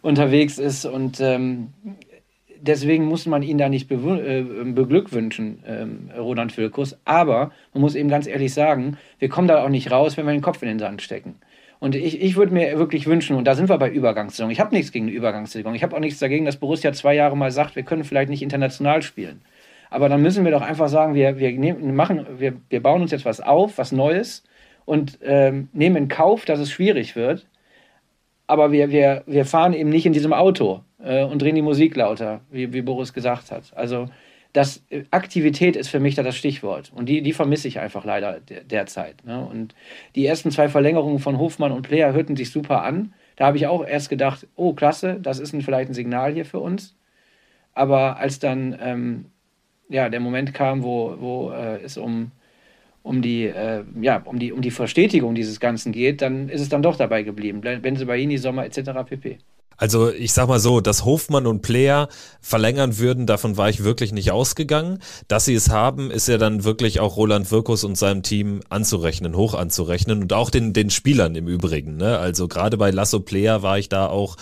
unterwegs 0.02 0.58
ist 0.58 0.86
und 0.86 1.20
ähm, 1.20 1.74
deswegen 2.62 3.06
muss 3.06 3.26
man 3.26 3.44
ihn 3.44 3.58
da 3.58 3.70
nicht 3.70 3.92
äh, 3.92 4.44
beglückwünschen, 4.66 5.64
ähm, 5.66 6.10
Roland 6.18 6.56
Wilkus. 6.58 6.98
Aber 7.06 7.52
man 7.74 7.82
muss 7.82 7.96
eben 7.96 8.10
ganz 8.10 8.28
ehrlich 8.28 8.54
sagen, 8.54 8.98
wir 9.20 9.30
kommen 9.30 9.48
da 9.48 9.64
auch 9.64 9.70
nicht 9.70 9.92
raus, 9.92 10.18
wenn 10.18 10.26
wir 10.26 10.34
den 10.34 10.42
Kopf 10.42 10.62
in 10.62 10.68
den 10.68 10.80
Sand 10.80 11.02
stecken. 11.02 11.36
Und 11.80 11.96
ich, 11.96 12.22
ich 12.22 12.36
würde 12.36 12.54
mir 12.54 12.78
wirklich 12.80 13.06
wünschen, 13.06 13.36
und 13.36 13.46
da 13.46 13.54
sind 13.56 13.70
wir 13.70 13.78
bei 13.78 13.90
Übergangssaison. 13.90 14.50
Ich 14.50 14.60
habe 14.60 14.74
nichts 14.74 14.92
gegen 14.92 15.06
eine 15.06 15.16
Übergangssaison. 15.16 15.76
Ich 15.76 15.84
habe 15.84 15.96
auch 15.96 16.00
nichts 16.00 16.20
dagegen, 16.20 16.46
dass 16.46 16.58
Borussia 16.58 16.92
zwei 16.94 17.14
Jahre 17.14 17.38
mal 17.38 17.52
sagt, 17.52 17.76
wir 17.76 17.84
können 17.84 18.04
vielleicht 18.04 18.30
nicht 18.30 18.42
international 18.42 19.04
spielen. 19.04 19.42
Aber 19.90 20.10
dann 20.10 20.22
müssen 20.22 20.44
wir 20.44 20.52
doch 20.52 20.62
einfach 20.62 20.90
sagen, 20.90 21.14
wir, 21.14 21.38
wir, 21.38 21.52
nehmen, 21.52 21.96
machen, 21.96 22.26
wir, 22.40 22.54
wir 22.70 22.82
bauen 22.82 23.02
uns 23.02 23.12
jetzt 23.12 23.26
was 23.26 23.40
auf, 23.40 23.78
was 23.78 23.92
Neues 23.92 24.44
und 24.86 25.20
ähm, 25.22 25.70
nehmen 25.74 25.96
in 25.96 26.08
Kauf, 26.08 26.46
dass 26.46 26.60
es 26.60 26.72
schwierig 26.72 27.16
wird. 27.16 27.46
Aber 28.48 28.72
wir, 28.72 28.90
wir, 28.90 29.24
wir 29.26 29.46
fahren 29.46 29.74
eben 29.74 29.90
nicht 29.90 30.06
in 30.06 30.14
diesem 30.14 30.34
Auto 30.34 30.82
äh, 31.04 31.24
und 31.24 31.42
drehen 31.42 31.56
die 31.56 31.62
Musik 31.62 31.96
lauter, 31.96 32.42
wie, 32.50 32.72
wie 32.74 32.82
Boris 32.82 33.14
gesagt 33.14 33.52
hat. 33.52 33.74
Also 33.76 34.10
das, 34.54 34.84
äh, 34.90 35.04
Aktivität 35.12 35.76
ist 35.76 35.90
für 35.90 36.00
mich 36.00 36.16
da 36.16 36.24
das 36.24 36.38
Stichwort. 36.38 36.92
Und 36.96 37.10
die, 37.10 37.22
die 37.22 37.34
vermisse 37.34 37.68
ich 37.68 37.80
einfach 37.80 38.06
leider 38.06 38.40
der, 38.40 38.64
derzeit. 38.64 39.24
Ne? 39.26 39.46
Und 39.46 39.76
die 40.16 40.26
ersten 40.26 40.52
zwei 40.52 40.70
Verlängerungen 40.70 41.20
von 41.20 41.38
Hofmann 41.38 41.72
und 41.72 41.82
Player 41.84 42.14
hörten 42.14 42.36
sich 42.36 42.52
super 42.52 42.84
an. 42.84 43.14
Da 43.36 43.46
habe 43.48 43.58
ich 43.58 43.68
auch 43.68 43.86
erst 43.86 44.10
gedacht, 44.10 44.48
oh 44.56 44.74
klasse, 44.74 45.20
das 45.22 45.40
ist 45.40 45.54
ein, 45.54 45.62
vielleicht 45.62 45.90
ein 45.90 45.94
Signal 45.94 46.34
hier 46.34 46.46
für 46.46 46.60
uns. 46.60 46.96
Aber 47.74 48.18
als 48.18 48.40
dann 48.40 48.76
ähm, 48.82 49.26
ja, 49.90 50.10
der 50.10 50.20
Moment 50.20 50.54
kam, 50.54 50.84
wo, 50.84 51.16
wo 51.20 51.52
äh, 51.52 51.82
es 51.84 51.98
um, 51.98 52.32
um, 53.08 53.22
die, 53.22 53.46
äh, 53.46 53.84
ja, 54.02 54.22
um, 54.26 54.38
die, 54.38 54.52
um 54.52 54.62
die 54.62 54.72
Verstetigung 54.72 55.34
dieses 55.34 55.60
Ganzen 55.60 55.92
geht, 55.92 56.22
dann 56.22 56.50
ist 56.50 56.62
es 56.62 56.70
dann 56.70 56.82
doch 56.82 56.96
dabei 56.96 57.24
geblieben. 57.24 57.62
Benzebaini, 57.62 58.38
Sommer 58.38 58.66
etc. 58.66 58.92
pp. 59.08 59.38
Also 59.78 60.12
ich 60.12 60.34
sag 60.34 60.48
mal 60.48 60.60
so, 60.60 60.82
dass 60.82 61.06
Hofmann 61.06 61.46
und 61.46 61.62
Player 61.62 62.10
verlängern 62.42 62.98
würden, 62.98 63.28
davon 63.28 63.58
war 63.58 63.70
ich 63.70 63.84
wirklich 63.84 64.12
nicht 64.12 64.32
ausgegangen. 64.32 65.00
Dass 65.28 65.46
sie 65.46 65.54
es 65.54 65.70
haben, 65.70 66.10
ist 66.10 66.28
ja 66.28 66.40
dann 66.40 66.64
wirklich 66.64 67.00
auch 67.00 67.16
Roland 67.16 67.52
Wirkus 67.52 67.84
und 67.84 67.96
seinem 67.96 68.24
Team 68.24 68.62
anzurechnen, 68.70 69.38
hoch 69.38 69.54
anzurechnen 69.54 70.24
und 70.24 70.34
auch 70.34 70.50
den, 70.50 70.74
den 70.74 70.90
Spielern 70.90 71.36
im 71.36 71.48
Übrigen. 71.48 71.96
Ne? 71.96 72.18
Also 72.18 72.48
gerade 72.48 72.76
bei 72.78 72.90
Lasso 72.90 73.20
Player 73.20 73.62
war 73.62 73.78
ich 73.78 73.88
da 73.88 74.08
auch 74.08 74.36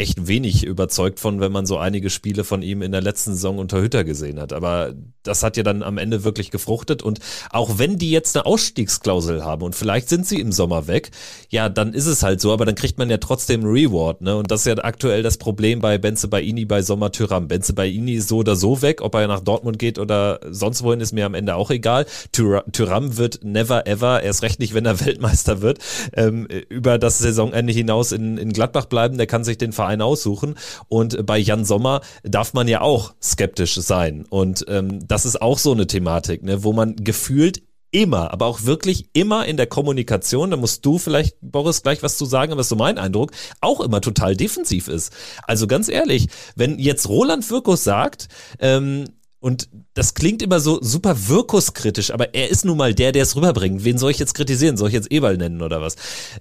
echt 0.00 0.26
wenig 0.26 0.64
überzeugt 0.64 1.20
von, 1.20 1.40
wenn 1.40 1.52
man 1.52 1.66
so 1.66 1.76
einige 1.76 2.08
Spiele 2.08 2.42
von 2.42 2.62
ihm 2.62 2.80
in 2.80 2.90
der 2.90 3.02
letzten 3.02 3.34
Saison 3.34 3.58
unter 3.58 3.80
Hütter 3.80 4.02
gesehen 4.02 4.40
hat. 4.40 4.54
Aber 4.54 4.94
das 5.22 5.42
hat 5.42 5.58
ja 5.58 5.62
dann 5.62 5.82
am 5.82 5.98
Ende 5.98 6.24
wirklich 6.24 6.50
gefruchtet. 6.50 7.02
Und 7.02 7.20
auch 7.50 7.78
wenn 7.78 7.98
die 7.98 8.10
jetzt 8.10 8.34
eine 8.34 8.46
Ausstiegsklausel 8.46 9.44
haben 9.44 9.62
und 9.62 9.74
vielleicht 9.74 10.08
sind 10.08 10.26
sie 10.26 10.40
im 10.40 10.52
Sommer 10.52 10.86
weg, 10.86 11.10
ja, 11.50 11.68
dann 11.68 11.92
ist 11.92 12.06
es 12.06 12.22
halt 12.22 12.40
so, 12.40 12.52
aber 12.52 12.64
dann 12.64 12.74
kriegt 12.74 12.98
man 12.98 13.10
ja 13.10 13.18
trotzdem 13.18 13.64
Reward. 13.64 14.22
Ne? 14.22 14.36
Und 14.36 14.50
das 14.50 14.60
ist 14.60 14.66
ja 14.66 14.82
aktuell 14.82 15.22
das 15.22 15.36
Problem 15.36 15.80
bei 15.80 15.98
Benze 15.98 16.28
Baini 16.28 16.64
bei 16.64 16.80
Sommer 16.80 17.12
Tyram. 17.12 17.48
Benze 17.48 17.74
Baini 17.74 18.14
ist 18.14 18.28
so 18.28 18.38
oder 18.38 18.56
so 18.56 18.80
weg, 18.80 19.02
ob 19.02 19.14
er 19.14 19.28
nach 19.28 19.40
Dortmund 19.40 19.78
geht 19.78 19.98
oder 19.98 20.40
sonst 20.50 20.82
wohin, 20.82 21.00
ist 21.00 21.12
mir 21.12 21.26
am 21.26 21.34
Ende 21.34 21.56
auch 21.56 21.70
egal. 21.70 22.06
Tyram 22.32 23.18
wird 23.18 23.40
never 23.42 23.86
ever, 23.86 24.22
erst 24.22 24.42
recht 24.42 24.60
nicht, 24.60 24.72
wenn 24.72 24.86
er 24.86 24.98
Weltmeister 25.04 25.60
wird, 25.60 25.78
ähm, 26.14 26.46
über 26.68 26.98
das 26.98 27.18
Saisonende 27.18 27.72
hinaus 27.72 28.12
in, 28.12 28.38
in 28.38 28.54
Gladbach 28.54 28.86
bleiben. 28.86 29.18
Der 29.18 29.26
kann 29.26 29.44
sich 29.44 29.58
den 29.58 29.72
Verein 29.72 29.89
aussuchen. 30.00 30.56
Und 30.88 31.26
bei 31.26 31.38
Jan 31.38 31.64
Sommer 31.64 32.00
darf 32.22 32.54
man 32.54 32.68
ja 32.68 32.80
auch 32.80 33.14
skeptisch 33.22 33.74
sein. 33.74 34.26
Und 34.28 34.64
ähm, 34.68 35.06
das 35.06 35.26
ist 35.26 35.42
auch 35.42 35.58
so 35.58 35.72
eine 35.72 35.86
Thematik, 35.86 36.42
ne, 36.42 36.62
wo 36.64 36.72
man 36.72 36.96
gefühlt 36.96 37.62
immer, 37.92 38.32
aber 38.32 38.46
auch 38.46 38.64
wirklich 38.64 39.06
immer 39.12 39.46
in 39.46 39.56
der 39.56 39.66
Kommunikation, 39.66 40.50
da 40.50 40.56
musst 40.56 40.86
du 40.86 40.98
vielleicht, 40.98 41.36
Boris, 41.40 41.82
gleich 41.82 42.02
was 42.02 42.16
zu 42.16 42.24
sagen, 42.24 42.52
aber 42.52 42.60
ist 42.60 42.68
so 42.68 42.76
mein 42.76 42.98
Eindruck, 42.98 43.32
auch 43.60 43.80
immer 43.80 44.00
total 44.00 44.36
defensiv 44.36 44.88
ist. 44.88 45.12
Also 45.42 45.66
ganz 45.66 45.88
ehrlich, 45.88 46.28
wenn 46.54 46.78
jetzt 46.78 47.08
Roland 47.08 47.48
Wirkus 47.50 47.84
sagt, 47.84 48.28
ähm, 48.60 49.06
und 49.40 49.70
das 49.94 50.12
klingt 50.12 50.42
immer 50.42 50.60
so 50.60 50.78
super 50.82 51.28
wirkuskritisch, 51.28 52.10
aber 52.10 52.34
er 52.34 52.50
ist 52.50 52.66
nun 52.66 52.76
mal 52.76 52.94
der, 52.94 53.12
der 53.12 53.22
es 53.22 53.36
rüberbringt. 53.36 53.84
Wen 53.84 53.96
soll 53.96 54.10
ich 54.10 54.18
jetzt 54.18 54.34
kritisieren? 54.34 54.76
Soll 54.76 54.88
ich 54.88 54.94
jetzt 54.94 55.10
Eberl 55.10 55.38
nennen 55.38 55.62
oder 55.62 55.80
was? 55.80 55.96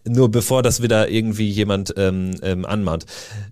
Nur 0.06 0.30
bevor 0.30 0.64
das 0.64 0.82
wieder 0.82 1.10
irgendwie 1.10 1.50
jemand 1.50 1.94
ähm, 1.96 2.36
ähm, 2.44 2.66
anmahnt. 2.66 3.06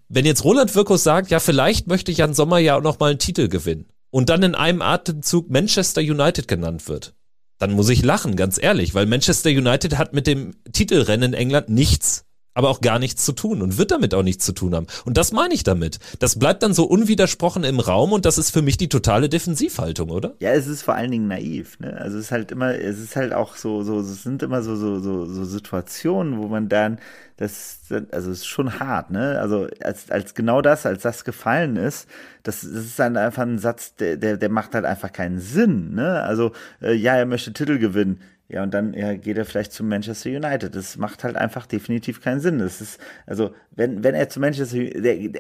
Wenn 0.09 0.25
jetzt 0.25 0.43
Roland 0.43 0.75
Wirkus 0.75 1.03
sagt, 1.03 1.31
ja, 1.31 1.39
vielleicht 1.39 1.87
möchte 1.87 2.11
Jan 2.11 2.33
Sommer 2.33 2.59
ja 2.59 2.77
auch 2.77 2.83
noch 2.83 2.99
mal 2.99 3.11
einen 3.11 3.19
Titel 3.19 3.47
gewinnen 3.47 3.85
und 4.09 4.27
dann 4.27 4.43
in 4.43 4.53
einem 4.53 4.81
Atemzug 4.81 5.49
Manchester 5.49 6.01
United 6.01 6.49
genannt 6.49 6.89
wird, 6.89 7.15
dann 7.57 7.71
muss 7.71 7.89
ich 7.89 8.03
lachen, 8.03 8.35
ganz 8.35 8.61
ehrlich, 8.61 8.93
weil 8.93 9.05
Manchester 9.05 9.49
United 9.49 9.97
hat 9.97 10.13
mit 10.13 10.27
dem 10.27 10.55
Titelrennen 10.73 11.33
in 11.33 11.39
England 11.39 11.69
nichts 11.69 12.26
aber 12.57 12.69
auch 12.69 12.81
gar 12.81 12.97
nichts 12.97 13.23
zu 13.23 13.33
tun 13.33 13.61
und 13.61 13.77
wird 13.77 13.91
damit 13.91 14.15
auch 14.15 14.23
nichts 14.23 14.43
zu 14.43 14.51
tun 14.51 14.73
haben. 14.73 14.87
Und 15.05 15.15
das 15.15 15.31
meine 15.31 15.53
ich 15.53 15.63
damit. 15.63 15.99
Das 16.17 16.39
bleibt 16.39 16.63
dann 16.63 16.73
so 16.73 16.85
unwidersprochen 16.85 17.63
im 17.63 17.79
Raum 17.79 18.13
und 18.13 18.25
das 18.25 18.39
ist 18.39 18.49
für 18.49 18.63
mich 18.63 18.77
die 18.77 18.89
totale 18.89 19.29
Defensivhaltung, 19.29 20.09
oder? 20.09 20.33
Ja, 20.39 20.53
es 20.53 20.65
ist 20.65 20.81
vor 20.81 20.95
allen 20.95 21.11
Dingen 21.11 21.27
naiv. 21.27 21.79
Ne? 21.79 21.95
Also 21.95 22.17
es 22.17 22.25
ist 22.25 22.31
halt 22.31 22.51
immer, 22.51 22.73
es 22.73 22.97
ist 22.97 23.15
halt 23.15 23.31
auch 23.31 23.55
so, 23.57 23.83
so, 23.83 23.99
es 23.99 24.23
sind 24.23 24.41
immer 24.41 24.63
so, 24.63 24.75
so, 24.75 24.99
so, 24.99 25.27
so 25.27 25.45
Situationen, 25.45 26.39
wo 26.39 26.47
man 26.47 26.67
dann, 26.67 26.97
das, 27.37 27.81
also 28.11 28.31
es 28.31 28.39
ist 28.39 28.47
schon 28.47 28.79
hart, 28.79 29.11
ne? 29.11 29.39
Also 29.39 29.67
als, 29.83 30.09
als 30.09 30.33
genau 30.33 30.63
das, 30.63 30.87
als 30.87 31.03
das 31.03 31.23
gefallen 31.23 31.75
ist, 31.75 32.07
das, 32.41 32.61
das 32.61 32.71
ist 32.71 32.97
dann 32.97 33.15
einfach 33.15 33.43
ein 33.43 33.59
Satz, 33.59 33.93
der, 33.97 34.17
der, 34.17 34.37
der 34.37 34.49
macht 34.49 34.73
halt 34.73 34.85
einfach 34.85 35.13
keinen 35.13 35.39
Sinn, 35.39 35.93
ne? 35.93 36.23
Also 36.23 36.53
äh, 36.81 36.93
ja, 36.93 37.15
er 37.15 37.27
möchte 37.27 37.53
Titel 37.53 37.77
gewinnen 37.77 38.19
ja, 38.49 38.63
und 38.63 38.73
dann 38.73 38.93
ja, 38.93 39.13
geht 39.15 39.37
er 39.37 39.45
vielleicht 39.45 39.73
zu 39.73 39.83
Manchester 39.83 40.29
United. 40.29 40.73
Das 40.73 40.97
macht 40.97 41.23
halt 41.23 41.35
einfach 41.35 41.65
definitiv 41.65 42.21
keinen 42.21 42.39
Sinn. 42.39 42.59
Das 42.59 42.79
ist, 42.79 42.99
also, 43.25 43.53
wenn, 43.71 44.03
wenn 44.03 44.15
er 44.15 44.29
zu 44.29 44.39
Manchester, 44.39 44.77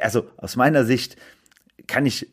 also 0.01 0.27
aus 0.37 0.57
meiner 0.57 0.83
Sicht 0.83 1.15
kann 1.87 2.05
ich 2.05 2.27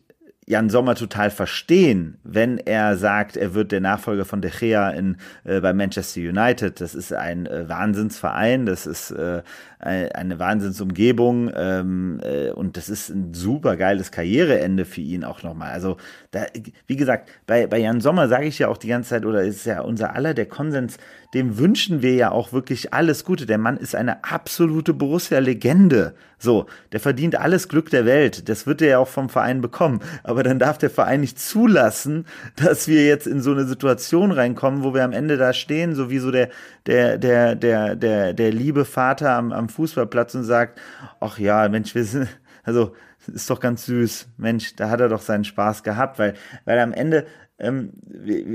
Jan 0.46 0.68
Sommer 0.68 0.94
total 0.94 1.30
verstehen, 1.30 2.18
wenn 2.22 2.58
er 2.58 2.98
sagt, 2.98 3.36
er 3.36 3.54
wird 3.54 3.72
der 3.72 3.80
Nachfolger 3.80 4.24
von 4.24 4.42
De 4.42 4.50
Gea 4.50 4.90
in, 4.90 5.16
äh, 5.44 5.60
bei 5.60 5.72
Manchester 5.72 6.20
United. 6.20 6.80
Das 6.80 6.94
ist 6.94 7.12
ein 7.14 7.46
äh, 7.46 7.68
Wahnsinnsverein, 7.68 8.66
das 8.66 8.86
ist 8.86 9.10
äh, 9.12 9.42
eine 9.84 10.38
Wahnsinnsumgebung 10.38 11.50
ähm, 11.54 12.20
äh, 12.22 12.50
und 12.50 12.76
das 12.76 12.88
ist 12.88 13.10
ein 13.10 13.34
super 13.34 13.76
geiles 13.76 14.10
Karriereende 14.10 14.84
für 14.84 15.02
ihn 15.02 15.24
auch 15.24 15.42
nochmal. 15.42 15.72
Also, 15.72 15.96
da, 16.30 16.46
wie 16.86 16.96
gesagt, 16.96 17.28
bei, 17.46 17.66
bei 17.66 17.78
Jan 17.78 18.00
Sommer 18.00 18.28
sage 18.28 18.46
ich 18.46 18.58
ja 18.58 18.68
auch 18.68 18.78
die 18.78 18.88
ganze 18.88 19.10
Zeit, 19.10 19.26
oder 19.26 19.42
ist 19.42 19.66
ja 19.66 19.82
unser 19.82 20.14
aller 20.14 20.34
der 20.34 20.46
Konsens, 20.46 20.96
dem 21.34 21.58
wünschen 21.58 22.00
wir 22.00 22.14
ja 22.14 22.30
auch 22.30 22.52
wirklich 22.52 22.94
alles 22.94 23.24
Gute. 23.24 23.44
Der 23.44 23.58
Mann 23.58 23.76
ist 23.76 23.94
eine 23.94 24.24
absolute 24.24 24.94
Borussia-Legende. 24.94 26.14
So, 26.38 26.66
der 26.92 27.00
verdient 27.00 27.36
alles 27.36 27.68
Glück 27.68 27.90
der 27.90 28.04
Welt. 28.04 28.48
Das 28.48 28.66
wird 28.66 28.82
er 28.82 28.88
ja 28.88 28.98
auch 28.98 29.08
vom 29.08 29.28
Verein 29.28 29.60
bekommen. 29.60 30.00
Aber 30.22 30.42
dann 30.42 30.58
darf 30.58 30.78
der 30.78 30.90
Verein 30.90 31.22
nicht 31.22 31.40
zulassen, 31.40 32.26
dass 32.56 32.86
wir 32.86 33.04
jetzt 33.04 33.26
in 33.26 33.40
so 33.40 33.50
eine 33.50 33.64
Situation 33.64 34.30
reinkommen, 34.30 34.84
wo 34.84 34.94
wir 34.94 35.04
am 35.04 35.12
Ende 35.12 35.36
da 35.36 35.52
stehen, 35.52 35.94
so 35.94 36.08
wie 36.10 36.18
so 36.18 36.30
der, 36.30 36.50
der, 36.86 37.18
der, 37.18 37.56
der, 37.56 37.96
der, 37.96 38.32
der 38.32 38.52
liebe 38.52 38.84
Vater 38.84 39.30
am, 39.30 39.52
am 39.52 39.68
Fußballplatz 39.74 40.34
und 40.34 40.44
sagt, 40.44 40.80
ach 41.20 41.38
ja, 41.38 41.68
Mensch, 41.68 41.94
wir 41.94 42.04
sind, 42.04 42.28
also, 42.64 42.94
ist 43.26 43.48
doch 43.48 43.60
ganz 43.60 43.86
süß. 43.86 44.28
Mensch, 44.36 44.76
da 44.76 44.90
hat 44.90 45.00
er 45.00 45.08
doch 45.08 45.22
seinen 45.22 45.44
Spaß 45.44 45.82
gehabt, 45.82 46.18
weil, 46.18 46.34
weil 46.66 46.78
am 46.78 46.92
Ende 46.92 47.24
ähm, 47.56 47.92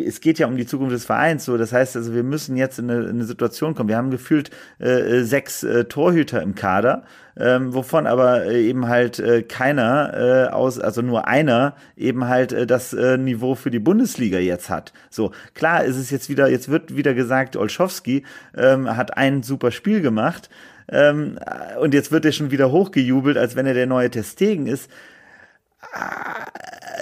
es 0.06 0.20
geht 0.20 0.40
ja 0.40 0.48
um 0.48 0.58
die 0.58 0.66
Zukunft 0.66 0.94
des 0.94 1.06
Vereins 1.06 1.46
so. 1.46 1.58
Das 1.58 1.72
heißt 1.72 1.96
also, 1.96 2.14
wir 2.14 2.24
müssen 2.24 2.58
jetzt 2.58 2.80
in 2.80 2.90
eine, 2.90 3.04
in 3.04 3.10
eine 3.12 3.24
Situation 3.24 3.74
kommen. 3.74 3.88
Wir 3.88 3.96
haben 3.96 4.12
gefühlt 4.12 4.50
äh, 4.80 5.22
sechs 5.22 5.64
äh, 5.64 5.86
Torhüter 5.86 6.42
im 6.42 6.54
Kader, 6.54 7.04
ähm, 7.38 7.74
wovon 7.74 8.08
aber 8.08 8.46
äh, 8.46 8.62
eben 8.62 8.90
halt 8.90 9.20
äh, 9.20 9.44
keiner 9.44 10.50
äh, 10.50 10.52
aus, 10.52 10.80
also 10.80 11.02
nur 11.02 11.28
einer 11.28 11.76
eben 11.96 12.28
halt 12.28 12.52
äh, 12.52 12.68
das 12.68 12.92
äh, 12.92 13.18
Niveau 13.18 13.56
für 13.56 13.72
die 13.72 13.80
Bundesliga 13.80 14.38
jetzt 14.38 14.70
hat. 14.70 14.92
So 15.10 15.32
klar 15.54 15.86
ist 15.86 15.96
es 15.96 16.10
jetzt 16.10 16.28
wieder, 16.28 16.50
jetzt 16.50 16.68
wird 16.68 16.98
wieder 16.98 17.14
gesagt, 17.14 17.56
Olschowski 17.56 18.24
ähm, 18.58 18.98
hat 18.98 19.16
ein 19.16 19.44
super 19.44 19.72
Spiel 19.72 20.02
gemacht. 20.02 20.50
Ähm, 20.91 21.39
und 21.80 21.93
jetzt 21.93 22.12
wird 22.12 22.25
er 22.25 22.32
schon 22.32 22.52
wieder 22.52 22.71
hochgejubelt, 22.71 23.38
als 23.38 23.56
wenn 23.56 23.65
er 23.65 23.73
der 23.73 23.88
neue 23.88 24.10
Testegen 24.10 24.67
ist 24.67 24.89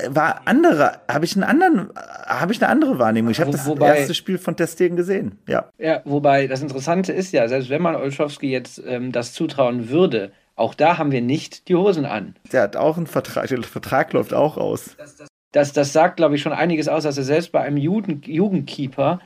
war 0.10 0.41
andere, 0.45 1.00
habe 1.08 1.26
ich 1.26 1.36
einen 1.36 1.43
anderen, 1.43 1.89
habe 1.95 2.54
ich 2.54 2.62
eine 2.62 2.71
andere 2.71 3.00
Wahrnehmung. 3.00 3.32
Ich 3.32 3.39
habe 3.39 3.52
das 3.52 3.65
wobei, 3.65 3.97
erste 3.97 4.13
Spiel 4.13 4.38
von 4.38 4.56
Testegen 4.56 4.95
gesehen. 4.95 5.39
Ja. 5.47 5.69
Ja, 5.78 6.02
wobei 6.06 6.47
das 6.47 6.62
Interessante 6.62 7.13
ist 7.13 7.32
ja, 7.32 7.47
selbst 7.47 7.69
wenn 7.69 7.82
man 7.82 7.95
Olschowski 7.95 8.50
jetzt 8.50 8.82
ähm, 8.86 9.12
das 9.12 9.34
zutrauen 9.34 9.89
würde, 9.89 10.32
auch 10.56 10.73
da 10.73 10.97
haben 10.97 11.12
wir 11.12 11.21
nicht 11.21 11.67
die 11.67 11.76
Hosen 11.76 12.06
an. 12.06 12.36
Der 12.52 12.63
hat 12.63 12.76
auch 12.76 12.97
einen 12.97 13.08
Vertrag, 13.08 13.47
der 13.47 13.63
Vertrag 13.63 14.13
läuft 14.13 14.34
auch 14.34 14.58
aus. 14.58 14.95
Das, 14.97 15.15
das, 15.17 15.28
das, 15.52 15.73
das 15.73 15.93
sagt, 15.93 16.17
glaube 16.17 16.36
ich, 16.36 16.41
schon 16.41 16.54
einiges 16.54 16.88
aus, 16.88 17.04
dass 17.04 17.17
er 17.17 17.23
selbst 17.23 17.52
bei 17.52 17.62
einem 17.62 17.78
Juden, 17.78 18.21
Jugendkeeper 18.26 19.19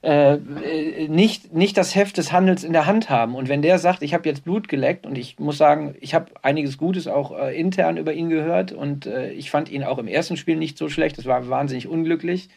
äh, 0.00 0.34
äh, 0.34 1.08
nicht, 1.08 1.52
nicht 1.52 1.76
das 1.76 1.96
Heft 1.96 2.18
des 2.18 2.30
Handels 2.32 2.62
in 2.62 2.72
der 2.72 2.86
Hand 2.86 3.10
haben. 3.10 3.34
Und 3.34 3.48
wenn 3.48 3.62
der 3.62 3.78
sagt, 3.78 4.02
ich 4.02 4.14
habe 4.14 4.28
jetzt 4.28 4.44
Blut 4.44 4.68
geleckt 4.68 5.06
und 5.06 5.18
ich 5.18 5.40
muss 5.40 5.58
sagen, 5.58 5.96
ich 6.00 6.14
habe 6.14 6.26
einiges 6.42 6.78
Gutes 6.78 7.08
auch 7.08 7.36
äh, 7.36 7.58
intern 7.58 7.96
über 7.96 8.12
ihn 8.12 8.28
gehört 8.28 8.70
und 8.70 9.06
äh, 9.06 9.32
ich 9.32 9.50
fand 9.50 9.68
ihn 9.68 9.82
auch 9.82 9.98
im 9.98 10.06
ersten 10.06 10.36
Spiel 10.36 10.56
nicht 10.56 10.78
so 10.78 10.88
schlecht, 10.88 11.18
das 11.18 11.26
war 11.26 11.48
wahnsinnig 11.48 11.88
unglücklich. 11.88 12.48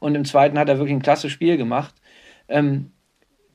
Und 0.00 0.16
im 0.16 0.24
zweiten 0.24 0.58
hat 0.58 0.68
er 0.68 0.78
wirklich 0.78 0.96
ein 0.96 1.02
klasse 1.02 1.30
Spiel 1.30 1.56
gemacht. 1.56 1.94
Ähm, 2.48 2.90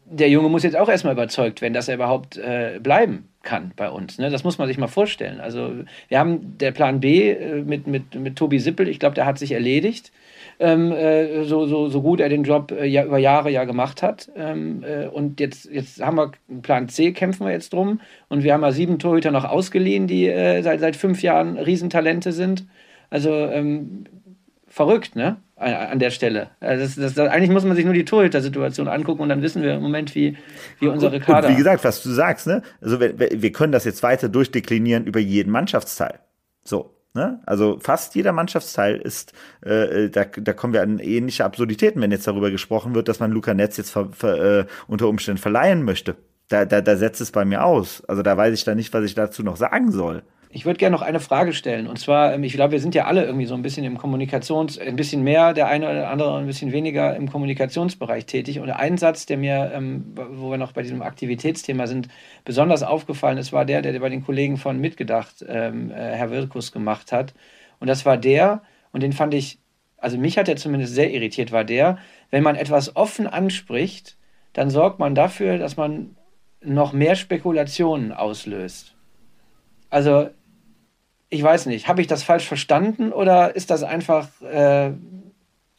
der 0.06 0.30
Junge 0.30 0.48
muss 0.48 0.64
jetzt 0.64 0.78
auch 0.78 0.90
erstmal 0.90 1.14
überzeugt 1.14 1.62
werden, 1.62 1.74
dass 1.74 1.88
er 1.90 1.96
überhaupt 1.96 2.38
äh, 2.38 2.80
bleiben 2.82 3.30
kann 3.42 3.74
bei 3.76 3.90
uns. 3.90 4.20
Ne? 4.20 4.30
Das 4.30 4.46
muss 4.46 4.58
man 4.58 4.68
sich 4.68 4.78
mal 4.78 4.88
vorstellen. 4.88 5.42
Also 5.42 5.74
wir 6.08 6.20
haben 6.20 6.58
der 6.60 6.72
Plan 6.72 7.02
B 7.02 7.32
äh, 7.32 7.62
mit, 7.62 7.88
mit, 7.88 8.16
mit 8.16 8.38
Tobi 8.38 8.60
Sippel, 8.60 8.88
ich 8.88 9.00
glaube, 9.00 9.16
der 9.16 9.26
hat 9.26 9.38
sich 9.38 9.52
erledigt 9.52 10.14
ähm, 10.60 10.92
äh, 10.92 11.44
so, 11.44 11.66
so, 11.66 11.90
so 11.90 12.02
gut 12.02 12.20
er 12.20 12.30
den 12.30 12.44
Job 12.44 12.72
äh, 12.72 12.86
ja, 12.86 13.06
über 13.06 13.18
Jahre 13.18 13.50
ja 13.52 13.64
gemacht 13.66 14.02
hat. 14.02 14.32
Ähm, 14.36 14.84
äh, 14.84 15.08
und 15.08 15.40
jetzt, 15.40 15.66
jetzt 15.66 16.02
haben 16.02 16.18
wir 16.18 16.32
Plan 16.62 16.90
C, 16.90 17.12
kämpfen 17.12 17.46
wir 17.46 17.52
jetzt 17.52 17.74
drum. 17.74 18.00
Und 18.30 18.44
wir 18.44 18.54
haben 18.54 18.62
ja 18.62 18.72
sieben 18.72 19.00
Torhüter 19.00 19.32
noch 19.32 19.46
ausgeliehen, 19.46 20.08
die 20.08 20.28
äh, 20.28 20.62
seit, 20.62 20.80
seit 20.80 20.96
fünf 20.96 21.22
Jahren 21.22 21.58
Riesentalente 21.58 22.32
sind. 22.32 22.66
Also 23.10 23.32
ähm, 23.32 24.06
verrückt, 24.68 25.16
ne? 25.16 25.38
An 25.56 26.00
der 26.00 26.10
Stelle. 26.10 26.50
Also 26.60 26.84
das, 26.84 26.96
das, 26.96 27.14
das, 27.14 27.30
eigentlich 27.30 27.52
muss 27.52 27.64
man 27.64 27.76
sich 27.76 27.86
nur 27.86 27.94
die 27.94 28.04
Torhüter-Situation 28.04 28.88
angucken 28.88 29.22
und 29.22 29.30
dann 29.30 29.42
wissen 29.42 29.62
wir 29.62 29.76
im 29.76 29.84
Moment, 29.84 30.14
wie, 30.14 30.36
wie 30.80 30.88
unsere 30.88 31.20
Kader. 31.22 31.48
Und 31.48 31.54
wie 31.54 31.58
gesagt, 31.58 31.84
was 31.86 32.04
du 32.04 32.10
sagst, 32.10 32.48
ne? 32.48 32.64
Also 32.82 33.00
wir, 33.00 33.18
wir 33.18 33.52
können 33.52 33.72
das 33.72 33.86
jetzt 33.86 34.04
weiter 34.04 34.28
durchdeklinieren 34.28 35.06
über 35.06 35.20
jeden 35.20 35.52
Mannschaftsteil. 35.52 36.20
So, 36.66 36.94
Ne? 37.16 37.40
Also 37.46 37.78
fast 37.80 38.16
jeder 38.16 38.32
Mannschaftsteil 38.32 38.96
ist, 38.98 39.34
äh, 39.62 40.10
da, 40.10 40.26
da 40.26 40.54
kommen 40.54 40.74
wir 40.74 40.82
an 40.82 40.98
ähnliche 40.98 41.46
Absurditäten, 41.46 42.02
wenn 42.02 42.12
jetzt 42.12 42.26
darüber 42.28 42.50
gesprochen 42.50 42.96
wird, 42.96 43.08
dass 43.08 43.20
man 43.20 43.32
Luca 43.32 43.54
Netz 43.54 43.78
jetzt 43.78 43.92
ver, 43.92 44.10
ver, 44.12 44.60
äh, 44.62 44.66
unter 44.88 45.08
Umständen 45.08 45.40
verleihen 45.40 45.84
möchte. 45.84 46.16
Da, 46.50 46.66
da, 46.66 46.82
da 46.82 46.98
setzt 46.98 47.22
es 47.22 47.32
bei 47.32 47.46
mir 47.46 47.64
aus. 47.64 48.04
Also 48.06 48.24
da 48.24 48.36
weiß 48.36 48.54
ich 48.54 48.64
da 48.64 48.74
nicht, 48.74 48.94
was 48.94 49.06
ich 49.06 49.14
dazu 49.14 49.44
noch 49.44 49.58
sagen 49.58 49.92
soll. 49.92 50.24
Ich 50.56 50.66
würde 50.66 50.78
gerne 50.78 50.96
noch 50.96 51.02
eine 51.02 51.20
Frage 51.20 51.52
stellen. 51.52 51.88
Und 51.88 51.98
zwar, 51.98 52.36
ähm, 52.36 52.44
ich 52.44 52.54
glaube, 52.54 52.74
wir 52.74 52.80
sind 52.80 52.94
ja 52.94 53.06
alle 53.06 53.26
irgendwie 53.26 53.48
so 53.48 53.56
ein 53.56 53.64
bisschen 53.64 53.84
im 53.86 53.98
Kommunikations-, 53.98 54.78
ein 54.78 54.96
bisschen 54.96 55.24
mehr, 55.24 55.52
der 55.54 55.68
eine 55.68 55.90
oder 55.90 56.10
andere 56.10 56.38
ein 56.38 56.46
bisschen 56.46 56.72
weniger 56.72 57.16
im 57.16 57.28
Kommunikationsbereich 57.28 58.28
tätig. 58.28 58.60
Und 58.60 58.70
ein 58.70 59.00
Satz, 59.00 59.26
der 59.26 59.38
mir, 59.38 59.72
ähm, 59.74 60.14
wo 60.16 60.52
wir 60.52 60.60
noch 60.60 60.72
bei 60.72 60.84
diesem 60.84 61.02
Aktivitätsthema 61.02 61.88
sind, 61.88 62.08
besonders 62.46 62.84
aufgefallen 62.84 63.40
ist, 63.40 63.52
war 63.52 63.66
der, 63.66 63.82
der 63.82 64.00
bei 64.00 64.10
den 64.10 64.24
Kollegen 64.24 64.58
von 64.58 64.80
Mitgedacht, 64.80 65.44
ähm, 65.48 65.90
äh, 65.90 65.96
Herr 65.96 66.30
Wirkus, 66.30 66.72
gemacht 66.72 67.12
hat. 67.12 67.34
Und 67.80 67.88
das 67.88 68.06
war 68.06 68.18
der, 68.18 68.62
und 68.92 69.02
den 69.02 69.12
fand 69.12 69.34
ich, 69.34 69.58
also 69.98 70.20
mich 70.20 70.38
hat 70.38 70.48
er 70.50 70.56
zumindest 70.56 70.94
sehr 70.94 71.12
irritiert, 71.12 71.52
war 71.52 71.64
der, 71.64 71.98
wenn 72.30 72.44
man 72.44 72.56
etwas 72.56 72.96
offen 72.96 73.26
anspricht, 73.26 74.18
dann 74.54 74.70
sorgt 74.70 75.00
man 75.00 75.16
dafür, 75.16 75.58
dass 75.58 75.78
man 75.78 76.16
noch 76.62 76.94
mehr 76.94 77.16
Spekulationen 77.16 78.12
auslöst. 78.12 78.94
Also 79.90 80.30
ich 81.34 81.42
weiß 81.42 81.66
nicht, 81.66 81.88
habe 81.88 82.02
ich 82.02 82.08
das 82.08 82.24
falsch 82.24 82.48
verstanden 82.48 83.12
oder 83.12 83.56
ist 83.56 83.72
das 83.72 83.84
einfach, 83.84 84.28
äh, 84.42 84.92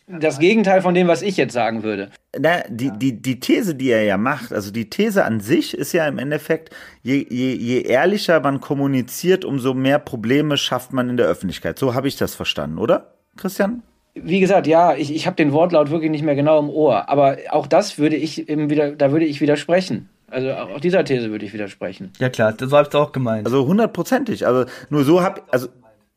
das 0.06 0.38
Gegenteil 0.38 0.82
von 0.82 0.94
dem, 0.94 1.08
was 1.08 1.22
ich 1.22 1.36
jetzt 1.36 1.54
sagen 1.54 1.82
würde. 1.82 2.10
Na, 2.38 2.62
die, 2.68 2.90
die, 2.90 3.22
die 3.22 3.40
These, 3.40 3.74
die 3.74 3.88
er 3.90 4.02
ja 4.02 4.18
macht, 4.18 4.52
also 4.52 4.70
die 4.70 4.90
These 4.90 5.24
an 5.24 5.40
sich 5.40 5.72
ist 5.72 5.92
ja 5.92 6.06
im 6.06 6.18
Endeffekt, 6.18 6.74
je, 7.02 7.24
je, 7.28 7.54
je 7.54 7.80
ehrlicher 7.82 8.40
man 8.40 8.60
kommuniziert, 8.60 9.44
umso 9.44 9.72
mehr 9.72 9.98
Probleme 9.98 10.56
schafft 10.56 10.92
man 10.92 11.08
in 11.08 11.16
der 11.16 11.26
Öffentlichkeit. 11.26 11.78
So 11.78 11.94
habe 11.94 12.08
ich 12.08 12.16
das 12.16 12.34
verstanden, 12.34 12.78
oder, 12.78 13.14
Christian? 13.36 13.82
Wie 14.14 14.40
gesagt, 14.40 14.66
ja, 14.66 14.94
ich, 14.94 15.14
ich 15.14 15.26
habe 15.26 15.36
den 15.36 15.52
Wortlaut 15.52 15.90
wirklich 15.90 16.10
nicht 16.10 16.22
mehr 16.22 16.36
genau 16.36 16.58
im 16.58 16.68
Ohr, 16.68 17.08
aber 17.08 17.38
auch 17.50 17.66
das 17.66 17.98
würde 17.98 18.16
ich 18.16 18.48
eben 18.48 18.70
wieder, 18.70 18.92
da 18.92 19.10
würde 19.10 19.24
ich 19.24 19.40
widersprechen. 19.40 20.08
Also 20.28 20.52
auch 20.52 20.80
dieser 20.80 21.04
These 21.04 21.30
würde 21.30 21.44
ich 21.44 21.52
widersprechen. 21.52 22.12
Ja 22.18 22.28
klar, 22.28 22.52
das 22.52 22.72
habe 22.72 22.88
ich 22.88 22.94
auch 22.94 23.12
gemeint. 23.12 23.46
Also 23.46 23.66
hundertprozentig. 23.66 24.46
Also 24.46 24.68
nur 24.90 25.04
so 25.04 25.22
habe 25.22 25.42
also 25.50 25.68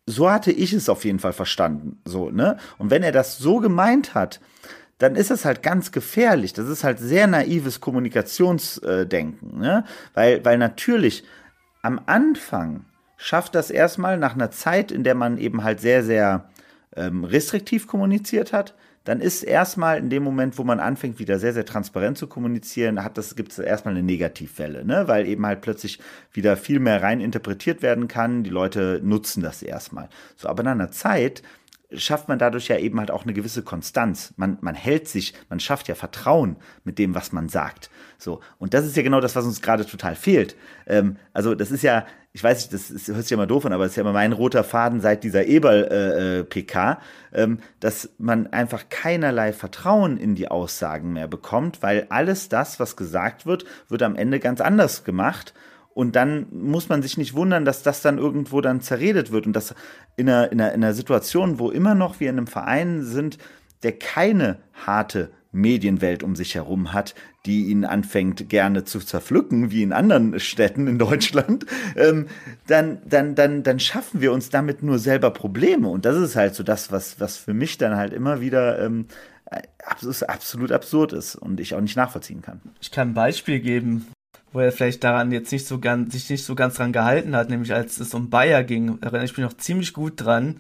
so 0.08 0.32
hatte 0.32 0.52
ich 0.52 0.74
es 0.74 0.90
auf 0.90 1.06
jeden 1.06 1.20
Fall 1.20 1.34
verstanden. 1.34 2.00
So, 2.06 2.30
ne? 2.30 2.58
Und 2.78 2.90
wenn 2.90 3.04
er 3.04 3.12
das 3.12 3.38
so 3.38 3.58
gemeint 3.58 4.16
hat, 4.16 4.40
dann 4.98 5.16
ist 5.16 5.30
es 5.30 5.46
halt 5.46 5.62
ganz 5.62 5.92
gefährlich. 5.92 6.54
Das 6.54 6.68
ist 6.68 6.84
halt 6.84 7.00
sehr 7.00 7.28
naives 7.28 7.82
Kommunikationsdenken, 7.82 9.60
ne? 9.60 9.84
Weil, 10.14 10.44
weil 10.44 10.58
natürlich 10.58 11.24
am 11.84 12.02
Anfang 12.06 12.86
schafft 13.18 13.54
das 13.54 13.70
erstmal 13.70 14.18
nach 14.18 14.34
einer 14.34 14.50
Zeit, 14.50 14.92
in 14.92 15.04
der 15.04 15.16
man 15.16 15.38
eben 15.38 15.64
halt 15.64 15.82
sehr, 15.82 16.04
sehr 16.04 16.50
ähm, 16.96 17.24
restriktiv 17.24 17.88
kommuniziert 17.88 18.54
hat, 18.54 18.76
dann 19.08 19.22
ist 19.22 19.44
erstmal 19.44 20.00
in 20.00 20.10
dem 20.10 20.22
Moment, 20.22 20.58
wo 20.58 20.66
man 20.66 20.82
anfängt, 20.82 21.18
wieder 21.18 21.40
sehr, 21.40 21.54
sehr 21.54 21.64
transparent 21.64 22.18
zu 22.18 22.28
kommunizieren, 22.28 23.06
hat 23.06 23.18
das, 23.18 23.38
gibt 23.38 23.54
es 23.54 23.60
erstmal 23.60 23.94
eine 23.94 24.04
Negativwelle, 24.04 24.84
ne? 24.84 25.08
weil 25.08 25.26
eben 25.28 25.46
halt 25.46 25.62
plötzlich 25.62 26.00
wieder 26.34 26.58
viel 26.58 26.82
mehr 26.82 27.02
rein 27.02 27.22
interpretiert 27.22 27.82
werden 27.82 28.10
kann. 28.10 28.44
Die 28.44 28.50
Leute 28.50 29.00
nutzen 29.02 29.42
das 29.42 29.64
erstmal. 29.64 30.10
So, 30.36 30.50
aber 30.50 30.62
nach 30.64 30.74
einer 30.74 30.92
Zeit 30.92 31.42
schafft 31.94 32.28
man 32.28 32.38
dadurch 32.38 32.68
ja 32.68 32.78
eben 32.78 33.00
halt 33.00 33.12
auch 33.12 33.24
eine 33.24 33.34
gewisse 33.34 33.64
Konstanz. 33.64 34.34
Man, 34.36 34.58
man 34.62 34.76
hält 34.76 35.08
sich, 35.08 35.34
man 35.50 35.60
schafft 35.60 35.88
ja 35.88 35.96
Vertrauen 35.96 36.58
mit 36.84 37.00
dem, 37.00 37.16
was 37.16 37.32
man 37.32 37.48
sagt. 37.48 37.90
So. 38.18 38.42
Und 38.58 38.74
das 38.74 38.86
ist 38.86 38.98
ja 38.98 39.04
genau 39.04 39.22
das, 39.22 39.36
was 39.36 39.46
uns 39.46 39.62
gerade 39.62 39.86
total 39.86 40.16
fehlt. 40.16 40.56
Ähm, 40.86 41.18
also, 41.34 41.56
das 41.56 41.72
ist 41.72 41.84
ja, 41.84 42.06
ich 42.34 42.44
weiß 42.44 42.58
nicht, 42.58 42.74
das, 42.74 42.92
ist, 42.92 43.08
hört 43.08 43.22
sich 43.22 43.30
ja 43.30 43.36
immer 43.36 43.48
doof 43.48 43.66
an, 43.66 43.74
aber 43.74 43.86
es 43.86 43.92
ist 43.92 43.96
ja 43.96 44.02
immer 44.02 44.14
mein 44.14 44.34
roter 44.34 44.64
Faden 44.64 45.00
seit 45.00 45.24
dieser 45.24 45.46
Eberl-PK, 45.46 46.92
äh, 46.92 47.40
äh, 47.40 47.44
ähm, 47.44 47.60
dass 47.80 48.10
man 48.18 48.48
einfach 48.48 48.90
keinerlei 48.90 49.54
Vertrauen 49.54 50.18
in 50.18 50.36
die 50.36 50.50
Aussagen 50.50 51.14
mehr 51.14 51.28
bekommt, 51.28 51.82
weil 51.82 52.08
alles 52.10 52.50
das, 52.50 52.80
was 52.80 52.98
gesagt 52.98 53.46
wird, 53.46 53.66
wird 53.88 54.04
am 54.04 54.16
Ende 54.16 54.40
ganz 54.40 54.62
anders 54.62 55.04
gemacht. 55.04 55.54
Und 55.98 56.16
dann 56.16 56.46
muss 56.52 56.90
man 56.90 57.02
sich 57.02 57.18
nicht 57.18 57.34
wundern, 57.34 57.66
dass 57.66 57.82
das 57.82 58.04
dann 58.04 58.20
irgendwo 58.20 58.62
dann 58.62 58.82
zerredet 58.82 59.32
wird 59.32 59.48
und 59.48 59.54
dass 59.54 59.74
in 60.16 60.30
einer, 60.30 60.52
in 60.52 60.62
einer, 60.62 60.72
in 60.72 60.84
einer 60.84 60.94
Situation, 60.94 61.58
wo 61.58 61.72
immer 61.72 61.96
noch 61.96 62.20
wir 62.20 62.30
in 62.30 62.38
einem 62.38 62.46
Verein 62.46 63.02
sind, 63.02 63.40
der 63.82 63.94
keine 63.94 64.60
harte 64.86 65.32
Medienwelt 65.52 66.22
um 66.22 66.36
sich 66.36 66.54
herum 66.54 66.94
hat, 66.94 67.16
die 67.48 67.70
ihn 67.72 67.84
anfängt 67.84 68.48
gerne 68.48 68.84
zu 68.84 69.00
zerpflücken, 69.00 69.72
wie 69.72 69.82
in 69.82 69.92
anderen 69.92 70.40
Städten 70.40 70.86
in 70.86 71.00
Deutschland, 71.00 71.66
ähm, 71.96 72.28
dann, 72.68 73.00
dann, 73.10 73.34
dann, 73.34 73.64
dann 73.64 73.80
schaffen 73.80 74.22
wir 74.22 74.34
uns 74.34 74.52
damit 74.52 74.84
nur 74.84 75.00
selber 75.00 75.32
Probleme. 75.32 75.88
Und 75.88 76.06
das 76.06 76.16
ist 76.16 76.36
halt 76.36 76.54
so 76.54 76.62
das, 76.62 76.92
was, 76.92 77.20
was 77.20 77.38
für 77.38 77.56
mich 77.56 77.80
dann 77.80 77.96
halt 77.96 78.14
immer 78.14 78.40
wieder 78.40 78.86
ähm, 78.86 79.08
absolut 80.28 80.72
absurd 80.72 81.14
ist 81.14 81.36
und 81.36 81.60
ich 81.60 81.74
auch 81.74 81.82
nicht 81.82 81.98
nachvollziehen 81.98 82.44
kann. 82.44 82.62
Ich 82.82 82.92
kann 82.92 83.10
ein 83.10 83.14
Beispiel 83.16 83.60
geben, 83.60 84.06
wo 84.58 84.62
er 84.62 84.72
vielleicht 84.72 85.04
daran 85.04 85.32
jetzt 85.32 85.52
nicht 85.52 85.68
so 85.68 85.78
ganz, 85.80 86.14
sich 86.14 86.28
nicht 86.32 86.44
so 86.44 86.56
ganz 86.56 86.76
dran 86.76 86.92
gehalten 86.92 87.36
hat, 87.36 87.48
nämlich 87.48 87.76
als 87.76 88.00
es 88.00 88.16
um 88.16 88.32
Bayer 88.32 88.64
ging, 88.64 88.98
erinnere 89.02 89.26
ich 89.26 89.38
mich 89.38 89.46
noch 89.46 89.56
ziemlich 89.56 89.94
gut 89.94 90.14
dran. 90.18 90.60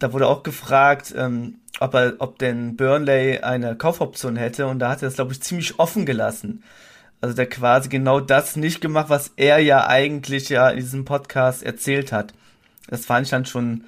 Da 0.00 0.12
wurde 0.12 0.26
auch 0.26 0.42
gefragt, 0.42 1.14
ähm, 1.16 1.60
ob 1.78 1.94
er, 1.94 2.14
ob 2.18 2.40
denn 2.40 2.74
Burnley 2.74 3.38
eine 3.38 3.76
Kaufoption 3.76 4.34
hätte 4.34 4.66
und 4.66 4.80
da 4.80 4.90
hat 4.90 5.02
er 5.02 5.06
das, 5.06 5.14
glaube 5.14 5.32
ich, 5.32 5.40
ziemlich 5.40 5.78
offen 5.78 6.04
gelassen. 6.04 6.64
Also 7.20 7.36
der 7.36 7.48
quasi 7.48 7.88
genau 7.88 8.18
das 8.18 8.56
nicht 8.56 8.80
gemacht, 8.80 9.08
was 9.08 9.30
er 9.36 9.60
ja 9.60 9.86
eigentlich 9.86 10.48
ja 10.48 10.68
in 10.70 10.78
diesem 10.78 11.04
Podcast 11.04 11.62
erzählt 11.62 12.10
hat. 12.10 12.34
Das 12.88 13.06
fand 13.06 13.26
ich 13.26 13.30
dann 13.30 13.46
schon 13.46 13.84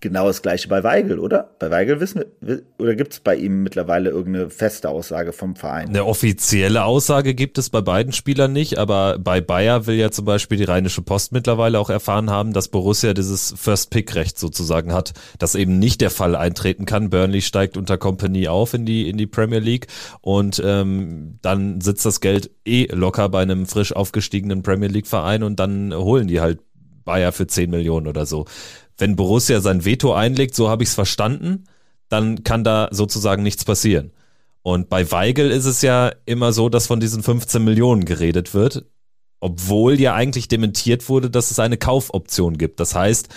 Genau 0.00 0.26
das 0.26 0.42
gleiche 0.42 0.68
bei 0.68 0.84
Weigel, 0.84 1.18
oder? 1.18 1.50
Bei 1.58 1.72
Weigel 1.72 1.98
wissen 1.98 2.24
wir, 2.40 2.62
oder 2.78 2.94
gibt 2.94 3.14
es 3.14 3.20
bei 3.20 3.34
ihm 3.34 3.64
mittlerweile 3.64 4.10
irgendeine 4.10 4.48
feste 4.48 4.88
Aussage 4.88 5.32
vom 5.32 5.56
Verein? 5.56 5.88
Eine 5.88 6.04
offizielle 6.04 6.84
Aussage 6.84 7.34
gibt 7.34 7.58
es 7.58 7.68
bei 7.68 7.80
beiden 7.80 8.12
Spielern 8.12 8.52
nicht, 8.52 8.78
aber 8.78 9.18
bei 9.18 9.40
Bayer 9.40 9.86
will 9.86 9.96
ja 9.96 10.12
zum 10.12 10.24
Beispiel 10.24 10.56
die 10.56 10.64
Rheinische 10.64 11.02
Post 11.02 11.32
mittlerweile 11.32 11.80
auch 11.80 11.90
erfahren 11.90 12.30
haben, 12.30 12.52
dass 12.52 12.68
Borussia 12.68 13.12
dieses 13.12 13.52
First-Pick-Recht 13.56 14.38
sozusagen 14.38 14.92
hat, 14.92 15.14
das 15.40 15.56
eben 15.56 15.80
nicht 15.80 16.00
der 16.00 16.10
Fall 16.10 16.36
eintreten 16.36 16.84
kann. 16.84 17.10
Burnley 17.10 17.42
steigt 17.42 17.76
unter 17.76 17.98
Company 17.98 18.46
auf 18.46 18.74
in 18.74 18.86
die, 18.86 19.08
in 19.08 19.16
die 19.16 19.26
Premier 19.26 19.58
League 19.58 19.88
und 20.20 20.62
ähm, 20.64 21.38
dann 21.42 21.80
sitzt 21.80 22.06
das 22.06 22.20
Geld 22.20 22.52
eh 22.64 22.86
locker 22.92 23.28
bei 23.30 23.42
einem 23.42 23.66
frisch 23.66 23.92
aufgestiegenen 23.92 24.62
Premier 24.62 24.88
League-Verein 24.88 25.42
und 25.42 25.58
dann 25.58 25.92
holen 25.92 26.28
die 26.28 26.40
halt 26.40 26.60
Bayer 27.04 27.32
für 27.32 27.46
10 27.46 27.70
Millionen 27.70 28.06
oder 28.06 28.26
so 28.26 28.44
wenn 28.98 29.16
Borussia 29.16 29.60
sein 29.60 29.84
Veto 29.84 30.12
einlegt, 30.12 30.54
so 30.54 30.68
habe 30.68 30.82
ich 30.82 30.90
es 30.90 30.94
verstanden, 30.94 31.64
dann 32.08 32.44
kann 32.44 32.64
da 32.64 32.88
sozusagen 32.90 33.42
nichts 33.42 33.64
passieren. 33.64 34.12
Und 34.62 34.88
bei 34.88 35.10
Weigel 35.10 35.50
ist 35.50 35.64
es 35.64 35.82
ja 35.82 36.12
immer 36.26 36.52
so, 36.52 36.68
dass 36.68 36.86
von 36.86 37.00
diesen 37.00 37.22
15 37.22 37.62
Millionen 37.62 38.04
geredet 38.04 38.54
wird, 38.54 38.84
obwohl 39.40 40.00
ja 40.00 40.14
eigentlich 40.14 40.48
dementiert 40.48 41.08
wurde, 41.08 41.30
dass 41.30 41.50
es 41.50 41.58
eine 41.58 41.76
Kaufoption 41.76 42.58
gibt. 42.58 42.80
Das 42.80 42.94
heißt, 42.94 43.28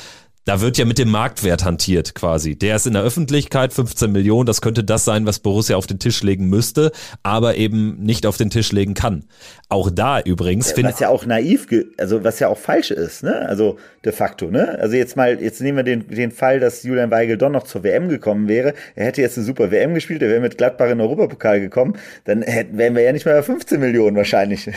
da 0.46 0.60
wird 0.60 0.78
ja 0.78 0.86
mit 0.86 0.98
dem 0.98 1.10
Marktwert 1.10 1.64
hantiert 1.64 2.16
quasi. 2.16 2.58
Der 2.58 2.76
ist 2.76 2.88
in 2.88 2.94
der 2.94 3.04
Öffentlichkeit 3.04 3.74
15 3.74 4.12
Millionen, 4.12 4.48
das 4.48 4.62
könnte 4.62 4.84
das 4.84 5.06
sein, 5.06 5.26
was 5.26 5.40
Borussia 5.40 5.76
auf 5.76 5.86
den 5.86 6.00
Tisch 6.00 6.24
legen 6.24 6.50
müsste, 6.50 6.92
aber 7.22 7.58
eben 7.58 8.02
nicht 8.02 8.26
auf 8.26 8.38
den 8.38 8.50
Tisch 8.50 8.72
legen 8.72 8.96
kann. 8.96 9.26
Auch 9.70 9.90
da 9.90 10.20
übrigens 10.20 10.72
finde 10.72 10.92
Was 10.92 11.00
ja 11.00 11.10
auch 11.10 11.26
naiv, 11.26 11.68
also 11.98 12.24
was 12.24 12.40
ja 12.40 12.50
auch 12.50 12.58
falsch 12.58 12.92
ist, 12.92 13.24
ne? 13.24 13.48
Also 13.48 13.78
de 14.04 14.12
facto, 14.12 14.50
ne? 14.52 14.78
Also 14.80 14.98
jetzt 14.98 15.16
mal, 15.16 15.42
jetzt 15.42 15.62
nehmen 15.62 15.78
wir 15.78 15.84
den, 15.84 16.08
den 16.08 16.32
Fall, 16.32 16.60
dass 16.60 16.84
Julian 16.84 17.12
Weigel 17.12 17.38
doch 17.38 17.50
noch 17.50 17.64
zur 17.64 17.84
WM 17.84 18.10
gekommen 18.10 18.48
wäre. 18.48 18.74
Er 18.96 19.06
hätte 19.06 19.22
jetzt 19.22 19.38
eine 19.38 19.46
super 19.46 19.72
WM 19.72 19.94
gespielt, 19.94 20.22
er 20.24 20.30
wäre 20.30 20.42
mit 20.42 20.58
Gladbach 20.58 20.86
in 20.86 20.98
den 20.98 21.02
Europapokal 21.02 21.62
gekommen, 21.62 21.98
dann 22.26 22.42
hätten, 22.42 22.78
wären 22.78 22.96
wir 22.96 23.04
ja 23.04 23.14
nicht 23.14 23.26
mehr 23.26 23.36
bei 23.36 23.44
15 23.44 23.80
Millionen 23.80 24.18
wahrscheinlich. 24.18 24.70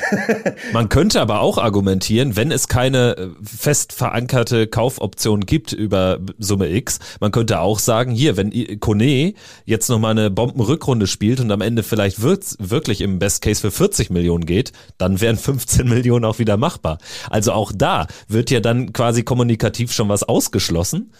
Man 0.72 0.88
könnte 0.88 1.20
aber 1.20 1.40
auch 1.40 1.58
argumentieren, 1.58 2.36
wenn 2.36 2.52
es 2.52 2.68
keine 2.68 3.16
äh, 3.16 3.28
fest 3.42 3.92
verankerte 3.94 4.66
Kaufoption 4.66 5.40
gibt, 5.40 5.53
gibt 5.54 5.72
über 5.72 6.18
Summe 6.38 6.68
X. 6.68 6.98
Man 7.20 7.30
könnte 7.30 7.60
auch 7.60 7.78
sagen, 7.78 8.10
hier, 8.10 8.36
wenn 8.36 8.80
Kone 8.80 9.34
jetzt 9.64 9.88
nochmal 9.88 10.10
eine 10.10 10.28
Bombenrückrunde 10.28 11.06
spielt 11.06 11.38
und 11.38 11.52
am 11.52 11.60
Ende 11.60 11.84
vielleicht 11.84 12.20
wirklich 12.22 13.00
im 13.02 13.20
Best 13.20 13.40
Case 13.40 13.60
für 13.60 13.70
40 13.70 14.10
Millionen 14.10 14.46
geht, 14.46 14.72
dann 14.98 15.20
wären 15.20 15.36
15 15.36 15.88
Millionen 15.88 16.24
auch 16.24 16.40
wieder 16.40 16.56
machbar. 16.56 16.98
Also 17.30 17.52
auch 17.52 17.70
da 17.72 18.08
wird 18.26 18.50
ja 18.50 18.58
dann 18.58 18.92
quasi 18.92 19.22
kommunikativ 19.22 19.92
schon 19.92 20.08
was 20.08 20.24
ausgeschlossen 20.24 21.12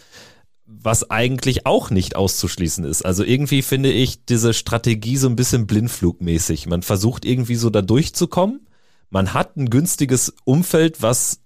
was 0.67 1.09
eigentlich 1.09 1.65
auch 1.65 1.91
nicht 1.91 2.15
auszuschließen 2.15 2.85
ist. 2.85 3.05
Also 3.05 3.23
irgendwie 3.23 3.61
finde 3.61 3.91
ich 3.91 4.25
diese 4.25 4.53
Strategie 4.53 5.15
so 5.15 5.27
ein 5.29 5.35
bisschen 5.35 5.67
blindflugmäßig. 5.67 6.65
Man 6.65 6.81
versucht 6.81 7.23
irgendwie 7.23 7.55
so 7.55 7.69
da 7.69 7.81
durchzukommen. 7.81 8.67
Man 9.09 9.33
hat 9.33 9.57
ein 9.57 9.69
günstiges 9.69 10.33
Umfeld, 10.43 11.01
was 11.01 11.39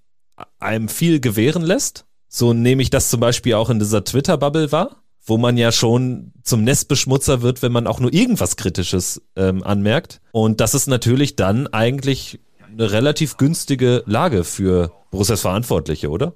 einem 0.59 0.87
viel 0.89 1.19
gewähren 1.19 1.63
lässt. 1.63 2.05
So 2.29 2.53
nehme 2.53 2.81
ich 2.83 2.91
das 2.91 3.09
zum 3.09 3.19
Beispiel 3.19 3.55
auch 3.55 3.69
in 3.69 3.79
dieser 3.79 4.03
Twitter-Bubble 4.03 4.71
wahr, 4.71 4.97
wo 5.25 5.37
man 5.37 5.57
ja 5.57 5.71
schon 5.71 6.31
zum 6.43 6.63
Nestbeschmutzer 6.63 7.41
wird, 7.41 7.61
wenn 7.61 7.71
man 7.71 7.87
auch 7.87 7.99
nur 7.99 8.13
irgendwas 8.13 8.55
Kritisches 8.55 9.21
ähm, 9.35 9.63
anmerkt. 9.63 10.21
Und 10.31 10.61
das 10.61 10.75
ist 10.75 10.87
natürlich 10.87 11.35
dann 11.35 11.67
eigentlich 11.67 12.39
eine 12.71 12.91
relativ 12.91 13.37
günstige 13.37 14.03
Lage 14.05 14.43
für 14.43 14.91
Borussias 15.09 15.41
Verantwortliche, 15.41 16.09
oder? 16.09 16.35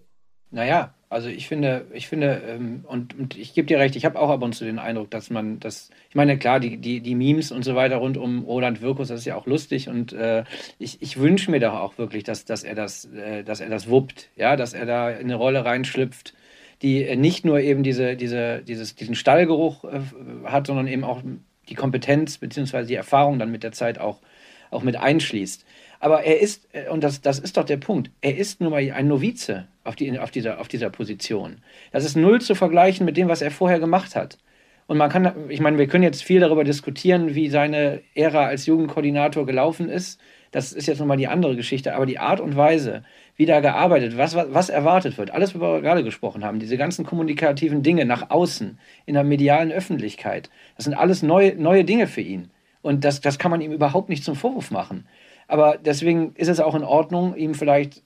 Naja, 0.50 0.96
also 1.14 1.30
ich 1.30 1.48
finde, 1.48 1.86
ich 1.94 2.08
finde, 2.08 2.42
ähm, 2.48 2.84
und, 2.88 3.18
und, 3.18 3.38
ich 3.38 3.54
gebe 3.54 3.68
dir 3.68 3.80
recht, 3.80 3.96
ich 3.96 4.04
habe 4.04 4.20
auch 4.20 4.30
ab 4.30 4.42
und 4.42 4.54
zu 4.54 4.66
den 4.66 4.80
Eindruck, 4.80 5.12
dass 5.12 5.30
man 5.30 5.60
das, 5.60 5.90
ich 6.10 6.16
meine, 6.16 6.38
klar, 6.38 6.60
die, 6.60 6.78
die, 6.78 7.00
die 7.00 7.16
Memes 7.16 7.52
und 7.52 7.64
so 7.64 7.76
weiter 7.76 7.98
rund 7.98 8.18
um 8.18 8.44
Roland 8.44 8.82
Wirkus, 8.82 9.08
das 9.08 9.22
ist 9.22 9.26
ja 9.26 9.36
auch 9.36 9.46
lustig 9.46 9.88
und 9.88 10.12
äh, 10.12 10.44
ich, 10.80 11.02
ich 11.02 11.18
wünsche 11.18 11.52
mir 11.52 11.60
doch 11.60 11.76
auch 11.76 11.98
wirklich, 11.98 12.24
dass, 12.24 12.46
dass 12.46 12.64
er 12.64 12.76
das, 12.76 13.06
äh, 13.06 13.44
dass 13.44 13.62
er 13.62 13.70
das 13.70 13.90
wuppt, 13.90 14.30
ja, 14.36 14.56
dass 14.56 14.74
er 14.74 14.86
da 14.86 15.10
in 15.10 15.26
eine 15.26 15.36
Rolle 15.36 15.64
reinschlüpft, 15.64 16.34
die 16.82 17.16
nicht 17.16 17.46
nur 17.46 17.60
eben 17.60 17.84
diese, 17.84 18.16
diese, 18.16 18.64
dieses, 18.64 18.96
diesen 18.96 19.16
Stallgeruch 19.16 19.86
äh, 19.86 20.02
hat, 20.46 20.68
sondern 20.68 20.88
eben 20.88 21.04
auch 21.04 21.22
die 21.70 21.76
Kompetenz 21.76 22.40
bzw. 22.40 22.86
die 22.86 22.96
Erfahrung 22.96 23.40
dann 23.40 23.52
mit 23.52 23.64
der 23.64 23.72
Zeit 23.72 24.00
auch, 24.00 24.20
auch 24.72 24.84
mit 24.84 24.98
einschließt. 24.98 25.66
Aber 26.04 26.24
er 26.24 26.42
ist, 26.42 26.68
äh, 26.74 26.90
und 26.90 27.02
das, 27.02 27.22
das 27.22 27.40
ist 27.40 27.56
doch 27.56 27.64
der 27.64 27.78
Punkt, 27.78 28.12
er 28.20 28.36
ist 28.36 28.60
nun 28.60 28.72
mal 28.72 28.92
ein 28.92 29.08
Novize 29.08 29.70
auf, 29.86 29.96
die, 29.96 30.20
auf, 30.20 30.32
dieser, 30.32 30.60
auf 30.60 30.68
dieser 30.68 30.90
Position. 30.90 31.60
Das 31.94 32.04
ist 32.04 32.18
null 32.18 32.42
zu 32.42 32.56
vergleichen 32.56 33.06
mit 33.06 33.16
dem, 33.16 33.30
was 33.30 33.42
er 33.42 33.52
vorher 33.52 33.80
gemacht 33.80 34.14
hat. 34.14 34.38
Und 34.88 34.98
man 34.98 35.10
kann, 35.10 35.34
ich 35.48 35.62
meine, 35.62 35.78
wir 35.78 35.88
können 35.88 36.04
jetzt 36.04 36.22
viel 36.22 36.42
darüber 36.42 36.66
diskutieren, 36.66 37.36
wie 37.36 37.48
seine 37.48 38.02
Ära 38.16 38.48
als 38.48 38.66
Jugendkoordinator 38.66 39.46
gelaufen 39.46 39.88
ist. 39.88 40.20
Das 40.52 40.74
ist 40.74 40.88
jetzt 40.88 41.00
nochmal 41.00 41.16
die 41.16 41.30
andere 41.30 41.56
Geschichte. 41.56 41.96
Aber 41.96 42.06
die 42.06 42.20
Art 42.20 42.42
und 42.42 42.58
Weise, 42.58 43.06
wie 43.38 43.46
da 43.46 43.62
gearbeitet, 43.62 44.18
was, 44.18 44.36
was, 44.36 44.48
was 44.54 44.68
erwartet 44.68 45.18
wird. 45.18 45.32
Alles, 45.32 45.54
worüber 45.54 45.76
wir 45.76 45.82
gerade 45.82 46.04
gesprochen 46.04 46.44
haben, 46.44 46.60
diese 46.60 46.76
ganzen 46.76 47.06
kommunikativen 47.06 47.82
Dinge 47.82 48.04
nach 48.04 48.30
außen, 48.30 48.78
in 49.06 49.14
der 49.14 49.24
medialen 49.24 49.72
Öffentlichkeit, 49.72 50.50
das 50.76 50.84
sind 50.84 50.96
alles 50.96 51.24
neue, 51.24 51.56
neue 51.56 51.86
Dinge 51.86 52.08
für 52.08 52.20
ihn. 52.20 52.50
Und 52.82 53.06
das, 53.06 53.22
das 53.22 53.40
kann 53.40 53.52
man 53.52 53.62
ihm 53.62 53.72
überhaupt 53.72 54.10
nicht 54.10 54.26
zum 54.26 54.36
Vorwurf 54.36 54.70
machen. 54.70 55.08
Aber 55.54 55.78
deswegen 55.78 56.34
ist 56.34 56.48
es 56.48 56.60
auch 56.60 56.74
in 56.74 56.84
Ordnung, 56.84 57.36
ihm 57.36 57.54
vielleicht 57.54 58.02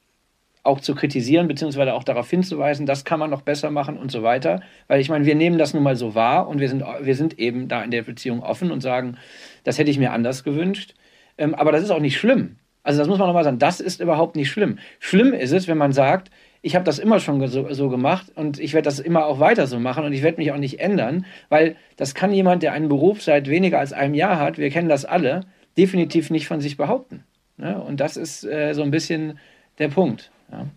auch 0.64 0.82
zu 0.82 0.96
kritisieren, 0.96 1.48
beziehungsweise 1.48 1.94
auch 1.94 2.04
darauf 2.04 2.30
hinzuweisen, 2.30 2.86
das 2.86 3.06
kann 3.06 3.22
man 3.22 3.30
noch 3.30 3.42
besser 3.42 3.72
machen 3.72 3.98
und 3.98 4.12
so 4.12 4.22
weiter. 4.22 4.60
Weil 4.90 5.00
ich 5.00 5.08
meine, 5.08 5.26
wir 5.26 5.34
nehmen 5.34 5.58
das 5.58 5.74
nun 5.74 5.82
mal 5.82 5.96
so 5.96 6.14
wahr 6.14 6.50
und 6.50 6.60
wir 6.60 6.68
sind, 6.68 6.84
wir 7.00 7.16
sind 7.16 7.40
eben 7.40 7.70
da 7.70 7.82
in 7.86 7.92
der 7.92 8.02
Beziehung 8.02 8.44
offen 8.44 8.70
und 8.70 8.82
sagen, 8.82 9.18
das 9.64 9.80
hätte 9.80 9.90
ich 9.90 9.98
mir 9.98 10.12
anders 10.12 10.44
gewünscht. 10.44 10.94
Ähm, 11.38 11.56
aber 11.56 11.72
das 11.72 11.84
ist 11.84 11.90
auch 11.90 12.02
nicht 12.02 12.18
schlimm. 12.18 12.58
Also 12.84 13.00
das 13.00 13.08
muss 13.08 13.18
man 13.18 13.28
nochmal 13.28 13.46
sagen, 13.46 13.60
das 13.60 13.80
ist 13.80 14.02
überhaupt 14.02 14.36
nicht 14.36 14.50
schlimm. 14.50 14.80
Schlimm 15.00 15.32
ist 15.32 15.54
es, 15.54 15.70
wenn 15.70 15.78
man 15.78 15.94
sagt, 15.94 16.30
ich 16.62 16.76
habe 16.76 16.84
das 16.84 17.00
immer 17.00 17.22
schon 17.22 17.48
so, 17.48 17.72
so 17.72 17.88
gemacht 17.88 18.26
und 18.36 18.60
ich 18.60 18.74
werde 18.74 18.88
das 18.88 19.00
immer 19.00 19.26
auch 19.26 19.40
weiter 19.40 19.68
so 19.68 19.80
machen 19.80 20.04
und 20.04 20.12
ich 20.12 20.22
werde 20.22 20.38
mich 20.38 20.52
auch 20.52 20.58
nicht 20.58 20.82
ändern, 20.82 21.26
weil 21.48 21.78
das 21.96 22.14
kann 22.14 22.34
jemand, 22.34 22.62
der 22.62 22.74
einen 22.74 22.90
Beruf 22.90 23.22
seit 23.22 23.48
weniger 23.48 23.80
als 23.80 23.94
einem 23.94 24.16
Jahr 24.16 24.38
hat, 24.38 24.58
wir 24.58 24.70
kennen 24.70 24.90
das 24.90 25.06
alle, 25.06 25.46
definitiv 25.78 26.30
nicht 26.30 26.46
von 26.46 26.60
sich 26.60 26.76
behaupten. 26.76 27.24
Ne? 27.58 27.80
Und 27.82 28.00
das 28.00 28.18
ist 28.18 28.44
äh, 28.44 28.74
so 28.74 28.84
ein 28.84 28.92
bisschen 28.92 29.40
der 29.80 29.90
Punkt. 29.90 30.32
Ja. 30.52 30.68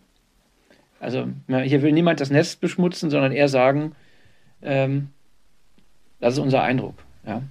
Also 0.98 1.28
hier 1.48 1.80
will 1.80 1.92
niemand 1.92 2.20
das 2.20 2.30
Netz 2.30 2.56
beschmutzen, 2.56 3.08
sondern 3.08 3.32
eher 3.32 3.48
sagen, 3.48 3.92
ähm, 4.62 5.08
das 6.20 6.34
ist 6.34 6.40
unser 6.40 6.62
Eindruck. 6.62 6.94
Ja. 7.26 7.42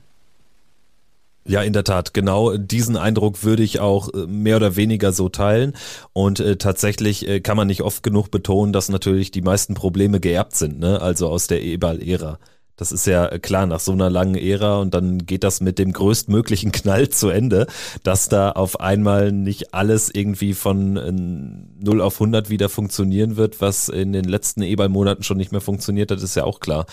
Ja, 1.45 1.63
in 1.63 1.73
der 1.73 1.83
Tat. 1.83 2.13
Genau 2.13 2.57
diesen 2.57 2.95
Eindruck 2.95 3.43
würde 3.43 3.63
ich 3.63 3.79
auch 3.79 4.13
äh, 4.13 4.27
mehr 4.27 4.57
oder 4.57 4.75
weniger 4.75 5.11
so 5.11 5.29
teilen. 5.29 5.73
Und 6.13 6.39
äh, 6.39 6.57
tatsächlich 6.57 7.27
äh, 7.27 7.39
kann 7.39 7.57
man 7.57 7.65
nicht 7.65 7.81
oft 7.81 8.03
genug 8.03 8.29
betonen, 8.29 8.71
dass 8.71 8.89
natürlich 8.89 9.31
die 9.31 9.41
meisten 9.41 9.73
Probleme 9.73 10.19
geerbt 10.19 10.55
sind, 10.55 10.79
ne? 10.79 11.01
also 11.01 11.27
aus 11.27 11.47
der 11.47 11.63
Ebal-Ära. 11.63 12.37
Das 12.79 12.93
ist 12.93 13.05
ja 13.05 13.27
klar, 13.39 13.65
nach 13.65 13.81
so 13.81 13.91
einer 13.91 14.09
langen 14.09 14.35
Ära 14.35 14.77
und 14.77 14.93
dann 14.93 15.25
geht 15.25 15.43
das 15.43 15.59
mit 15.59 15.79
dem 15.79 15.91
größtmöglichen 15.91 16.71
Knall 16.71 17.09
zu 17.09 17.27
Ende, 17.27 17.67
dass 18.03 18.29
da 18.29 18.51
auf 18.51 18.79
einmal 18.79 19.33
nicht 19.33 19.73
alles 19.73 20.09
irgendwie 20.09 20.53
von 20.53 20.93
0 20.93 21.99
äh, 21.99 22.01
auf 22.01 22.13
100 22.21 22.49
wieder 22.49 22.69
funktionieren 22.69 23.35
wird, 23.35 23.59
was 23.59 23.89
in 23.89 24.13
den 24.13 24.23
letzten 24.23 24.61
E-Ball-Monaten 24.61 25.23
schon 25.23 25.35
nicht 25.35 25.51
mehr 25.51 25.59
funktioniert 25.59 26.09
hat, 26.09 26.23
ist 26.23 26.35
ja 26.35 26.45
auch 26.45 26.61
klar. 26.61 26.85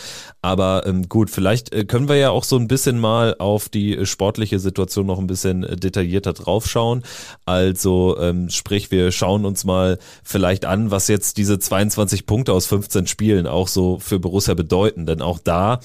Aber 0.43 0.85
ähm, 0.87 1.09
gut, 1.09 1.31
vielleicht 1.31 1.73
äh, 1.73 1.85
können 1.85 2.09
wir 2.09 2.17
ja 2.17 2.31
auch 2.31 2.43
so 2.43 2.57
ein 2.57 2.67
bisschen 2.67 2.99
mal 2.99 3.37
auf 3.39 3.69
die 3.69 4.05
sportliche 4.07 4.59
Situation 4.59 5.07
noch 5.07 5.21
ein 5.21 5.29
bisschen 5.29 5.63
äh, 5.63 5.77
detaillierter 5.77 6.33
draufschauen. 6.33 7.05
Also 7.45 8.19
ähm, 8.19 8.51
sprich, 8.51 8.91
wir 8.91 9.13
schauen 9.13 9.45
uns 9.45 9.63
mal 9.63 9.99
vielleicht 10.25 10.65
an, 10.65 10.91
was 10.91 11.07
jetzt 11.07 11.37
diese 11.37 11.61
22 11.61 12.27
Punkte 12.27 12.53
aus 12.53 12.67
15 12.67 13.07
Spielen 13.07 13.47
auch 13.47 13.69
so 13.69 14.01
für 14.01 14.19
Borussia 14.19 14.55
bedeuten, 14.55 15.07
denn 15.07 15.23
auch 15.23 15.39
da 15.39 15.76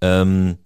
ähm, 0.00 0.58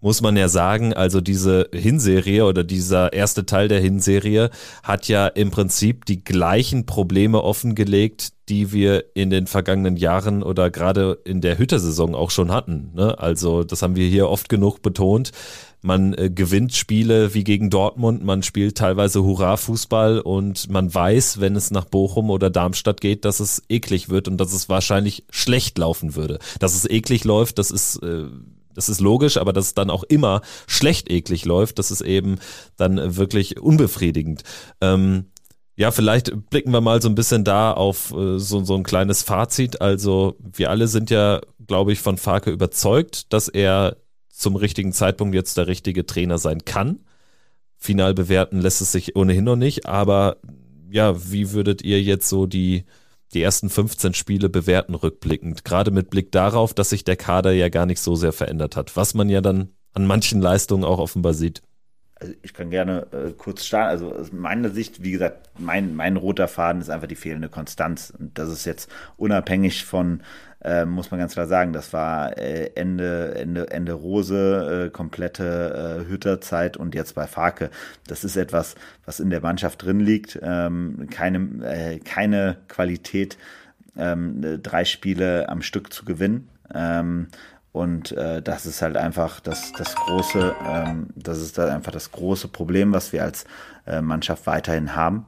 muss 0.00 0.20
man 0.20 0.36
ja 0.36 0.48
sagen, 0.48 0.92
also 0.92 1.20
diese 1.20 1.68
Hinserie 1.72 2.44
oder 2.44 2.64
dieser 2.64 3.12
erste 3.12 3.46
Teil 3.46 3.68
der 3.68 3.80
Hinserie 3.80 4.50
hat 4.82 5.08
ja 5.08 5.26
im 5.26 5.50
Prinzip 5.50 6.04
die 6.04 6.22
gleichen 6.22 6.86
Probleme 6.86 7.42
offengelegt, 7.42 8.32
die 8.48 8.72
wir 8.72 9.16
in 9.16 9.30
den 9.30 9.46
vergangenen 9.46 9.96
Jahren 9.96 10.42
oder 10.42 10.70
gerade 10.70 11.18
in 11.24 11.40
der 11.40 11.58
Hüttersaison 11.58 12.14
auch 12.14 12.30
schon 12.30 12.52
hatten. 12.52 12.92
Ne? 12.94 13.18
Also 13.18 13.64
das 13.64 13.82
haben 13.82 13.96
wir 13.96 14.06
hier 14.06 14.28
oft 14.28 14.48
genug 14.48 14.82
betont. 14.82 15.32
Man 15.86 16.14
äh, 16.14 16.30
gewinnt 16.30 16.74
Spiele 16.74 17.32
wie 17.32 17.44
gegen 17.44 17.70
Dortmund, 17.70 18.24
man 18.24 18.42
spielt 18.42 18.76
teilweise 18.76 19.22
Hurra-Fußball 19.22 20.18
und 20.18 20.68
man 20.68 20.92
weiß, 20.92 21.38
wenn 21.38 21.54
es 21.54 21.70
nach 21.70 21.84
Bochum 21.84 22.30
oder 22.30 22.50
Darmstadt 22.50 23.00
geht, 23.00 23.24
dass 23.24 23.38
es 23.38 23.62
eklig 23.68 24.08
wird 24.08 24.26
und 24.26 24.38
dass 24.38 24.52
es 24.52 24.68
wahrscheinlich 24.68 25.24
schlecht 25.30 25.78
laufen 25.78 26.16
würde. 26.16 26.40
Dass 26.58 26.74
es 26.74 26.90
eklig 26.90 27.22
läuft, 27.22 27.58
das 27.58 27.70
ist 27.70 28.02
äh, 28.02 28.24
das 28.74 28.88
ist 28.88 29.00
logisch, 29.00 29.36
aber 29.36 29.52
dass 29.52 29.66
es 29.66 29.74
dann 29.74 29.88
auch 29.88 30.02
immer 30.02 30.42
schlecht 30.66 31.08
eklig 31.08 31.44
läuft, 31.44 31.78
das 31.78 31.92
ist 31.92 32.00
eben 32.00 32.40
dann 32.76 33.16
wirklich 33.16 33.60
unbefriedigend. 33.60 34.42
Ähm, 34.80 35.26
ja, 35.76 35.92
vielleicht 35.92 36.50
blicken 36.50 36.72
wir 36.72 36.80
mal 36.80 37.00
so 37.00 37.08
ein 37.08 37.14
bisschen 37.14 37.44
da 37.44 37.70
auf 37.70 38.12
äh, 38.12 38.38
so, 38.38 38.64
so 38.64 38.74
ein 38.74 38.82
kleines 38.82 39.22
Fazit. 39.22 39.80
Also 39.80 40.36
wir 40.40 40.68
alle 40.70 40.88
sind 40.88 41.10
ja, 41.10 41.40
glaube 41.64 41.92
ich, 41.92 42.00
von 42.00 42.18
Farke 42.18 42.50
überzeugt, 42.50 43.32
dass 43.32 43.48
er 43.48 43.96
zum 44.36 44.56
richtigen 44.56 44.92
Zeitpunkt 44.92 45.34
jetzt 45.34 45.56
der 45.56 45.66
richtige 45.66 46.06
Trainer 46.06 46.38
sein 46.38 46.64
kann. 46.64 47.00
Final 47.76 48.14
bewerten 48.14 48.60
lässt 48.60 48.80
es 48.80 48.92
sich 48.92 49.16
ohnehin 49.16 49.44
noch 49.44 49.56
nicht, 49.56 49.86
aber 49.86 50.38
ja, 50.90 51.30
wie 51.30 51.52
würdet 51.52 51.82
ihr 51.82 52.02
jetzt 52.02 52.28
so 52.28 52.46
die 52.46 52.84
die 53.34 53.42
ersten 53.42 53.68
15 53.68 54.14
Spiele 54.14 54.48
bewerten 54.48 54.94
rückblickend, 54.94 55.64
gerade 55.64 55.90
mit 55.90 56.10
Blick 56.10 56.30
darauf, 56.30 56.74
dass 56.74 56.90
sich 56.90 57.02
der 57.02 57.16
Kader 57.16 57.52
ja 57.52 57.68
gar 57.68 57.84
nicht 57.84 58.00
so 58.00 58.14
sehr 58.14 58.32
verändert 58.32 58.76
hat, 58.76 58.96
was 58.96 59.14
man 59.14 59.28
ja 59.28 59.40
dann 59.40 59.70
an 59.94 60.06
manchen 60.06 60.40
Leistungen 60.40 60.84
auch 60.84 60.98
offenbar 60.98 61.34
sieht. 61.34 61.62
Also 62.18 62.32
ich 62.42 62.54
kann 62.54 62.70
gerne 62.70 63.06
äh, 63.12 63.32
kurz 63.32 63.66
starten. 63.66 63.90
Also 63.90 64.14
aus 64.14 64.32
meiner 64.32 64.70
Sicht, 64.70 65.02
wie 65.02 65.10
gesagt, 65.10 65.50
mein, 65.58 65.94
mein 65.94 66.16
roter 66.16 66.48
Faden 66.48 66.80
ist 66.80 66.88
einfach 66.88 67.08
die 67.08 67.14
fehlende 67.14 67.50
Konstanz. 67.50 68.10
Und 68.16 68.38
das 68.38 68.48
ist 68.48 68.64
jetzt 68.64 68.90
unabhängig 69.18 69.84
von 69.84 70.22
äh, 70.62 70.84
muss 70.84 71.10
man 71.10 71.20
ganz 71.20 71.34
klar 71.34 71.46
sagen. 71.46 71.72
Das 71.72 71.92
war 71.92 72.36
äh, 72.38 72.70
Ende, 72.74 73.34
Ende, 73.34 73.70
Ende 73.70 73.92
Rose, 73.92 74.86
äh, 74.86 74.90
komplette 74.90 76.04
äh, 76.04 76.10
Hütterzeit 76.10 76.76
und 76.76 76.94
jetzt 76.94 77.14
bei 77.14 77.26
Farke. 77.26 77.70
Das 78.06 78.24
ist 78.24 78.36
etwas, 78.36 78.74
was 79.04 79.20
in 79.20 79.30
der 79.30 79.40
Mannschaft 79.40 79.82
drin 79.82 80.00
liegt. 80.00 80.38
Ähm, 80.42 81.08
keine, 81.10 81.38
äh, 81.64 81.98
keine 81.98 82.56
Qualität, 82.68 83.36
ähm, 83.96 84.60
drei 84.62 84.84
Spiele 84.84 85.48
am 85.48 85.62
Stück 85.62 85.92
zu 85.92 86.04
gewinnen. 86.04 86.48
Ähm, 86.74 87.28
und 87.72 88.12
äh, 88.12 88.40
das 88.40 88.64
ist 88.64 88.80
halt 88.80 88.96
einfach 88.96 89.38
das, 89.40 89.70
das 89.72 89.94
große, 89.94 90.54
ähm, 90.66 91.08
das 91.14 91.42
ist 91.42 91.58
da 91.58 91.74
einfach 91.74 91.92
das 91.92 92.10
große 92.10 92.48
Problem, 92.48 92.92
was 92.92 93.12
wir 93.12 93.22
als 93.22 93.44
äh, 93.86 94.00
Mannschaft 94.00 94.46
weiterhin 94.46 94.96
haben. 94.96 95.26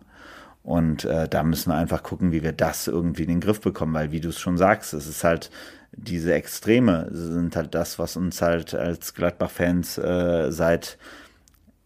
Und 0.69 1.07
äh, 1.07 1.27
da 1.27 1.45
müssen 1.45 1.71
wir 1.71 1.77
einfach 1.77 2.03
gucken, 2.03 2.31
wie 2.31 2.43
wir 2.43 2.53
das 2.53 2.89
irgendwie 2.89 3.23
in 3.23 3.31
den 3.31 3.41
Griff 3.41 3.63
bekommen, 3.63 3.95
weil 3.95 4.13
wie 4.13 4.21
du 4.21 4.29
es 4.29 4.39
schon 4.39 4.59
sagst, 4.59 4.93
es 4.93 5.07
ist 5.07 5.25
halt 5.25 5.51
diese 5.93 6.35
Extreme 6.35 7.09
sind 7.11 7.57
halt 7.57 7.75
das, 7.75 7.99
was 7.99 8.19
uns 8.19 8.43
halt 8.43 8.75
als 8.75 9.15
Gladbach-Fans 9.15 9.97
äh, 9.97 10.53
seit 10.53 10.99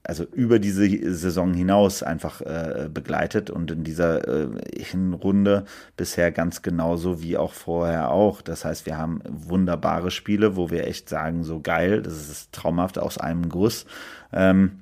also 0.03 0.25
über 0.25 0.59
diese 0.59 1.15
Saison 1.15 1.55
hinaus 1.55 2.03
einfach 2.03 2.41
äh, 2.41 2.89
begleitet 2.93 3.51
und 3.51 3.71
in 3.71 3.85
dieser 3.85 4.27
äh, 4.27 4.49
Hinrunde 4.77 5.65
bisher 5.97 6.33
ganz 6.33 6.63
genauso 6.63 7.23
wie 7.23 7.37
auch 7.37 7.53
vorher 7.53 8.11
auch. 8.11 8.43
Das 8.43 8.65
heißt, 8.65 8.85
wir 8.85 8.99
haben 8.99 9.23
wunderbare 9.29 10.11
Spiele, 10.11 10.57
wo 10.57 10.71
wir 10.71 10.89
echt 10.89 11.09
sagen, 11.09 11.45
so 11.45 11.61
geil, 11.61 12.03
das 12.03 12.15
ist 12.15 12.51
traumhaft 12.51 12.99
aus 12.99 13.17
einem 13.17 13.49
Guss. 13.49 13.87
Ähm, 14.33 14.81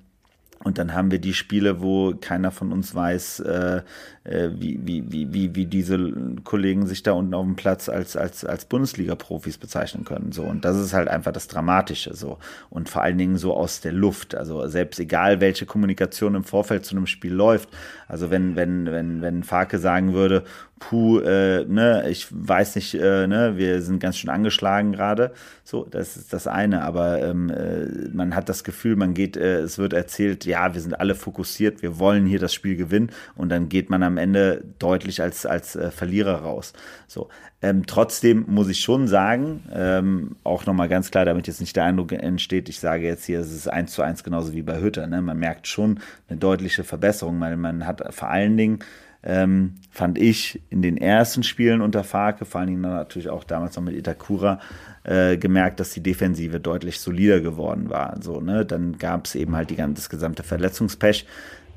und 0.62 0.76
dann 0.76 0.92
haben 0.92 1.10
wir 1.10 1.20
die 1.20 1.32
Spiele, 1.32 1.80
wo 1.80 2.14
keiner 2.14 2.50
von 2.50 2.70
uns 2.70 2.94
weiß, 2.94 3.40
äh, 3.40 3.80
äh, 4.24 4.50
wie, 4.52 4.78
wie, 4.84 5.32
wie, 5.32 5.54
wie, 5.54 5.64
diese 5.64 6.12
Kollegen 6.44 6.86
sich 6.86 7.02
da 7.02 7.12
unten 7.12 7.32
auf 7.32 7.46
dem 7.46 7.56
Platz 7.56 7.88
als, 7.88 8.14
als, 8.14 8.44
als 8.44 8.66
Bundesliga-Profis 8.66 9.56
bezeichnen 9.56 10.04
können. 10.04 10.32
So. 10.32 10.42
Und 10.42 10.66
das 10.66 10.76
ist 10.76 10.92
halt 10.92 11.08
einfach 11.08 11.32
das 11.32 11.48
Dramatische. 11.48 12.14
So. 12.14 12.38
Und 12.68 12.90
vor 12.90 13.00
allen 13.00 13.16
Dingen 13.16 13.38
so 13.38 13.54
aus 13.56 13.80
der 13.80 13.92
Luft. 13.92 14.34
Also 14.34 14.66
selbst 14.68 15.00
egal, 15.00 15.40
welche 15.40 15.64
Kommunikation 15.64 16.34
im 16.34 16.44
Vorfeld 16.44 16.84
zu 16.84 16.94
einem 16.94 17.06
Spiel 17.06 17.32
läuft. 17.32 17.70
Also 18.06 18.30
wenn, 18.30 18.54
wenn, 18.54 18.84
wenn, 18.84 19.22
wenn 19.22 19.42
Farke 19.42 19.78
sagen 19.78 20.12
würde, 20.12 20.44
puh, 20.80 21.20
äh, 21.20 21.64
ne, 21.66 22.08
ich 22.08 22.26
weiß 22.30 22.74
nicht, 22.74 22.94
äh, 22.94 23.26
ne, 23.28 23.56
wir 23.56 23.82
sind 23.82 24.00
ganz 24.00 24.16
schön 24.18 24.30
angeschlagen 24.30 24.92
gerade. 24.92 25.32
So, 25.62 25.84
das 25.84 26.16
ist 26.16 26.32
das 26.32 26.48
eine. 26.48 26.82
Aber 26.82 27.22
ähm, 27.22 27.50
äh, 27.50 28.08
man 28.12 28.34
hat 28.34 28.48
das 28.48 28.64
Gefühl, 28.64 28.96
man 28.96 29.14
geht, 29.14 29.36
äh, 29.36 29.60
es 29.60 29.78
wird 29.78 29.92
erzählt, 29.92 30.46
ja, 30.46 30.74
wir 30.74 30.80
sind 30.80 30.98
alle 30.98 31.14
fokussiert, 31.14 31.82
wir 31.82 31.98
wollen 31.98 32.26
hier 32.26 32.40
das 32.40 32.54
Spiel 32.54 32.76
gewinnen 32.76 33.10
und 33.36 33.50
dann 33.50 33.68
geht 33.68 33.90
man 33.90 34.02
am 34.02 34.16
Ende 34.16 34.64
deutlich 34.78 35.22
als, 35.22 35.46
als 35.46 35.76
äh, 35.76 35.90
Verlierer 35.90 36.36
raus. 36.36 36.72
So. 37.06 37.28
Ähm, 37.62 37.84
trotzdem 37.86 38.46
muss 38.48 38.68
ich 38.68 38.80
schon 38.80 39.06
sagen, 39.06 39.64
ähm, 39.72 40.36
auch 40.44 40.64
nochmal 40.64 40.88
ganz 40.88 41.10
klar, 41.10 41.26
damit 41.26 41.46
jetzt 41.46 41.60
nicht 41.60 41.76
der 41.76 41.84
Eindruck 41.84 42.12
entsteht, 42.12 42.70
ich 42.70 42.80
sage 42.80 43.04
jetzt 43.04 43.26
hier, 43.26 43.38
es 43.40 43.52
ist 43.52 43.68
eins 43.68 43.92
zu 43.92 44.00
eins 44.00 44.24
genauso 44.24 44.54
wie 44.54 44.62
bei 44.62 44.80
Hütter. 44.80 45.06
Ne? 45.06 45.20
Man 45.20 45.38
merkt 45.38 45.66
schon 45.66 46.00
eine 46.28 46.38
deutliche 46.38 46.84
Verbesserung, 46.84 47.38
weil 47.38 47.58
man 47.58 47.86
hat 47.86 48.02
vor 48.14 48.30
allen 48.30 48.56
Dingen 48.56 48.78
ähm, 49.22 49.74
fand 49.90 50.18
ich 50.18 50.62
in 50.70 50.82
den 50.82 50.96
ersten 50.96 51.42
Spielen 51.42 51.82
unter 51.82 52.04
Farke, 52.04 52.44
vor 52.44 52.60
allen 52.60 52.68
Dingen 52.68 52.80
natürlich 52.80 53.28
auch 53.28 53.44
damals 53.44 53.76
noch 53.76 53.82
mit 53.82 53.96
Itakura, 53.96 54.60
äh, 55.04 55.36
gemerkt, 55.36 55.80
dass 55.80 55.92
die 55.92 56.02
Defensive 56.02 56.60
deutlich 56.60 57.00
solider 57.00 57.40
geworden 57.40 57.90
war. 57.90 58.16
So, 58.20 58.40
ne? 58.40 58.64
Dann 58.64 58.98
gab 58.98 59.26
es 59.26 59.34
eben 59.34 59.56
halt 59.56 59.70
die, 59.70 59.76
das 59.76 60.08
gesamte 60.08 60.42
Verletzungspech. 60.42 61.26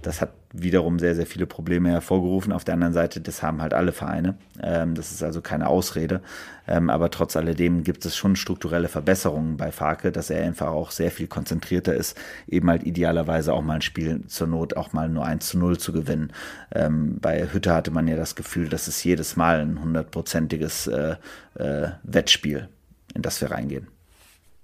Das 0.05 0.21
hat 0.21 0.33
wiederum 0.53 0.99
sehr, 0.99 1.15
sehr 1.15 1.25
viele 1.25 1.47
Probleme 1.47 1.89
hervorgerufen. 1.89 2.53
Auf 2.53 2.63
der 2.63 2.75
anderen 2.75 2.93
Seite, 2.93 3.19
das 3.21 3.41
haben 3.41 3.61
halt 3.61 3.73
alle 3.73 3.91
Vereine. 3.91 4.35
Ähm, 4.61 4.93
das 4.95 5.11
ist 5.11 5.23
also 5.23 5.41
keine 5.41 5.67
Ausrede. 5.67 6.21
Ähm, 6.67 6.89
aber 6.89 7.09
trotz 7.09 7.35
alledem 7.35 7.83
gibt 7.83 8.05
es 8.05 8.15
schon 8.15 8.35
strukturelle 8.35 8.87
Verbesserungen 8.87 9.57
bei 9.57 9.71
Farke, 9.71 10.11
dass 10.11 10.29
er 10.29 10.43
einfach 10.43 10.67
auch 10.67 10.91
sehr 10.91 11.11
viel 11.11 11.27
konzentrierter 11.27 11.93
ist, 11.95 12.17
eben 12.47 12.69
halt 12.69 12.83
idealerweise 12.83 13.53
auch 13.53 13.61
mal 13.61 13.75
ein 13.75 13.81
Spiel 13.81 14.25
zur 14.27 14.47
Not 14.47 14.77
auch 14.77 14.93
mal 14.93 15.09
nur 15.09 15.25
1 15.25 15.47
zu 15.47 15.57
0 15.57 15.77
zu 15.77 15.91
gewinnen. 15.91 16.31
Ähm, 16.73 17.17
bei 17.19 17.51
Hütte 17.51 17.73
hatte 17.73 17.91
man 17.91 18.07
ja 18.07 18.15
das 18.15 18.35
Gefühl, 18.35 18.69
dass 18.69 18.87
es 18.87 19.03
jedes 19.03 19.35
Mal 19.35 19.61
ein 19.61 19.81
hundertprozentiges 19.81 20.87
äh, 20.87 21.15
äh, 21.55 21.89
Wettspiel, 22.03 22.69
in 23.15 23.21
das 23.21 23.41
wir 23.41 23.51
reingehen. 23.51 23.87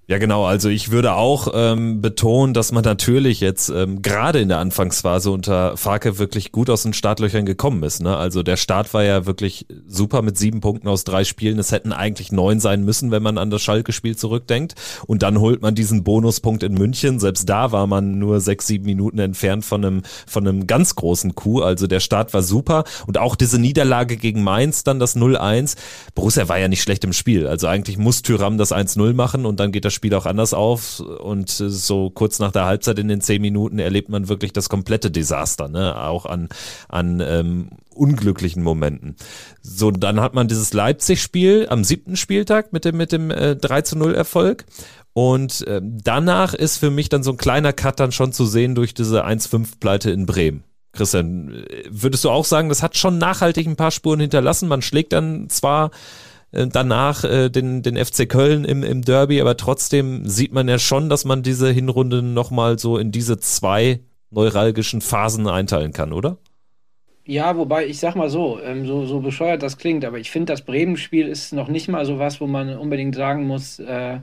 Ja, 0.09 0.17
genau. 0.17 0.43
Also 0.43 0.69
ich 0.69 0.89
würde 0.89 1.13
auch 1.13 1.49
ähm, 1.53 2.01
betonen, 2.01 2.55
dass 2.55 2.71
man 2.71 2.83
natürlich 2.83 3.41
jetzt 3.41 3.69
ähm, 3.69 4.01
gerade 4.01 4.39
in 4.39 4.49
der 4.49 4.57
Anfangsphase 4.57 5.29
unter 5.29 5.77
Farke 5.77 6.17
wirklich 6.17 6.51
gut 6.51 6.71
aus 6.71 6.81
den 6.81 6.93
Startlöchern 6.93 7.45
gekommen 7.45 7.83
ist. 7.83 8.01
Ne? 8.01 8.17
Also 8.17 8.41
der 8.41 8.57
Start 8.57 8.91
war 8.95 9.03
ja 9.03 9.27
wirklich 9.27 9.67
super 9.85 10.23
mit 10.23 10.35
sieben 10.35 10.61
Punkten 10.61 10.87
aus 10.87 11.03
drei 11.03 11.25
Spielen. 11.25 11.59
Es 11.59 11.71
hätten 11.71 11.93
eigentlich 11.93 12.31
neun 12.31 12.59
sein 12.59 12.83
müssen, 12.83 13.11
wenn 13.11 13.21
man 13.21 13.37
an 13.37 13.51
das 13.51 13.61
Schalke-Spiel 13.61 14.17
zurückdenkt. 14.17 14.73
Und 15.05 15.21
dann 15.21 15.39
holt 15.39 15.61
man 15.61 15.75
diesen 15.75 16.03
Bonuspunkt 16.03 16.63
in 16.63 16.73
München. 16.73 17.19
Selbst 17.19 17.47
da 17.47 17.71
war 17.71 17.85
man 17.85 18.17
nur 18.17 18.39
sechs, 18.39 18.65
sieben 18.65 18.85
Minuten 18.85 19.19
entfernt 19.19 19.63
von 19.63 19.85
einem, 19.85 20.01
von 20.25 20.47
einem 20.47 20.65
ganz 20.65 20.95
großen 20.95 21.35
Coup. 21.35 21.61
Also 21.61 21.85
der 21.85 21.99
Start 21.99 22.33
war 22.33 22.41
super. 22.41 22.83
Und 23.05 23.19
auch 23.19 23.35
diese 23.35 23.61
Niederlage 23.61 24.17
gegen 24.17 24.43
Mainz, 24.43 24.83
dann 24.83 24.99
das 24.99 25.15
0-1. 25.15 25.75
Borussia 26.15 26.49
war 26.49 26.57
ja 26.57 26.67
nicht 26.67 26.81
schlecht 26.81 27.03
im 27.03 27.13
Spiel. 27.13 27.45
Also 27.45 27.67
eigentlich 27.67 27.99
muss 27.99 28.23
Tyram 28.23 28.57
das 28.57 28.71
1-0 28.71 29.13
machen 29.13 29.45
und 29.45 29.59
dann 29.59 29.71
geht 29.71 29.85
das 29.85 29.98
Spiel 29.99 30.15
auch 30.15 30.25
anders 30.25 30.53
auf 30.53 31.01
und 31.01 31.49
so 31.49 32.09
kurz 32.09 32.39
nach 32.39 32.53
der 32.53 32.63
Halbzeit 32.63 32.97
in 32.99 33.09
den 33.09 33.19
zehn 33.19 33.41
Minuten 33.41 33.79
erlebt 33.79 34.07
man 34.07 34.29
wirklich 34.29 34.53
das 34.53 34.69
komplette 34.69 35.11
Desaster, 35.11 35.67
ne? 35.67 36.01
auch 36.01 36.25
an, 36.25 36.47
an 36.87 37.19
ähm, 37.19 37.71
unglücklichen 37.93 38.63
Momenten. 38.63 39.17
So, 39.61 39.91
dann 39.91 40.21
hat 40.21 40.35
man 40.35 40.47
dieses 40.47 40.71
Leipzig-Spiel 40.71 41.67
am 41.69 41.83
siebten 41.83 42.15
Spieltag 42.15 42.71
mit 42.71 42.85
dem, 42.85 42.95
mit 42.95 43.11
dem 43.11 43.29
äh, 43.29 43.57
3 43.57 43.81
zu 43.81 43.97
0 43.97 44.15
Erfolg. 44.15 44.63
Und 45.11 45.67
äh, 45.67 45.81
danach 45.83 46.53
ist 46.53 46.77
für 46.77 46.91
mich 46.91 47.09
dann 47.09 47.23
so 47.23 47.31
ein 47.31 47.37
kleiner 47.37 47.73
Cut 47.73 47.99
dann 47.99 48.13
schon 48.13 48.31
zu 48.31 48.45
sehen 48.45 48.73
durch 48.73 48.93
diese 48.93 49.25
1-5-Pleite 49.25 50.11
in 50.11 50.25
Bremen. 50.25 50.63
Christian, 50.93 51.65
würdest 51.89 52.23
du 52.23 52.29
auch 52.29 52.45
sagen, 52.45 52.69
das 52.69 52.81
hat 52.81 52.95
schon 52.95 53.17
nachhaltig 53.17 53.67
ein 53.67 53.75
paar 53.75 53.91
Spuren 53.91 54.21
hinterlassen? 54.21 54.69
Man 54.69 54.81
schlägt 54.81 55.11
dann 55.11 55.49
zwar 55.49 55.87
äh, 55.87 55.89
danach 56.51 57.23
äh, 57.23 57.49
den, 57.49 57.83
den 57.83 57.97
FC 57.97 58.27
Köln 58.27 58.65
im, 58.65 58.83
im 58.83 59.01
Derby, 59.03 59.39
aber 59.41 59.57
trotzdem 59.57 60.27
sieht 60.27 60.53
man 60.53 60.67
ja 60.67 60.79
schon, 60.79 61.09
dass 61.09 61.25
man 61.25 61.43
diese 61.43 61.71
Hinrunde 61.71 62.21
nochmal 62.21 62.79
so 62.79 62.97
in 62.97 63.11
diese 63.11 63.39
zwei 63.39 63.99
neuralgischen 64.31 65.01
Phasen 65.01 65.47
einteilen 65.47 65.93
kann, 65.93 66.13
oder? 66.13 66.37
Ja, 67.25 67.55
wobei 67.57 67.85
ich 67.85 67.99
sag 67.99 68.15
mal 68.15 68.29
so, 68.29 68.59
ähm, 68.59 68.87
so, 68.87 69.05
so 69.05 69.19
bescheuert 69.19 69.61
das 69.61 69.77
klingt, 69.77 70.03
aber 70.03 70.17
ich 70.17 70.31
finde, 70.31 70.51
das 70.51 70.63
Bremen-Spiel 70.65 71.27
ist 71.27 71.53
noch 71.53 71.67
nicht 71.67 71.87
mal 71.87 72.03
so 72.05 72.17
was, 72.17 72.41
wo 72.41 72.47
man 72.47 72.75
unbedingt 72.75 73.13
sagen 73.13 73.45
muss, 73.45 73.77
äh, 73.77 74.15
äh, 74.15 74.19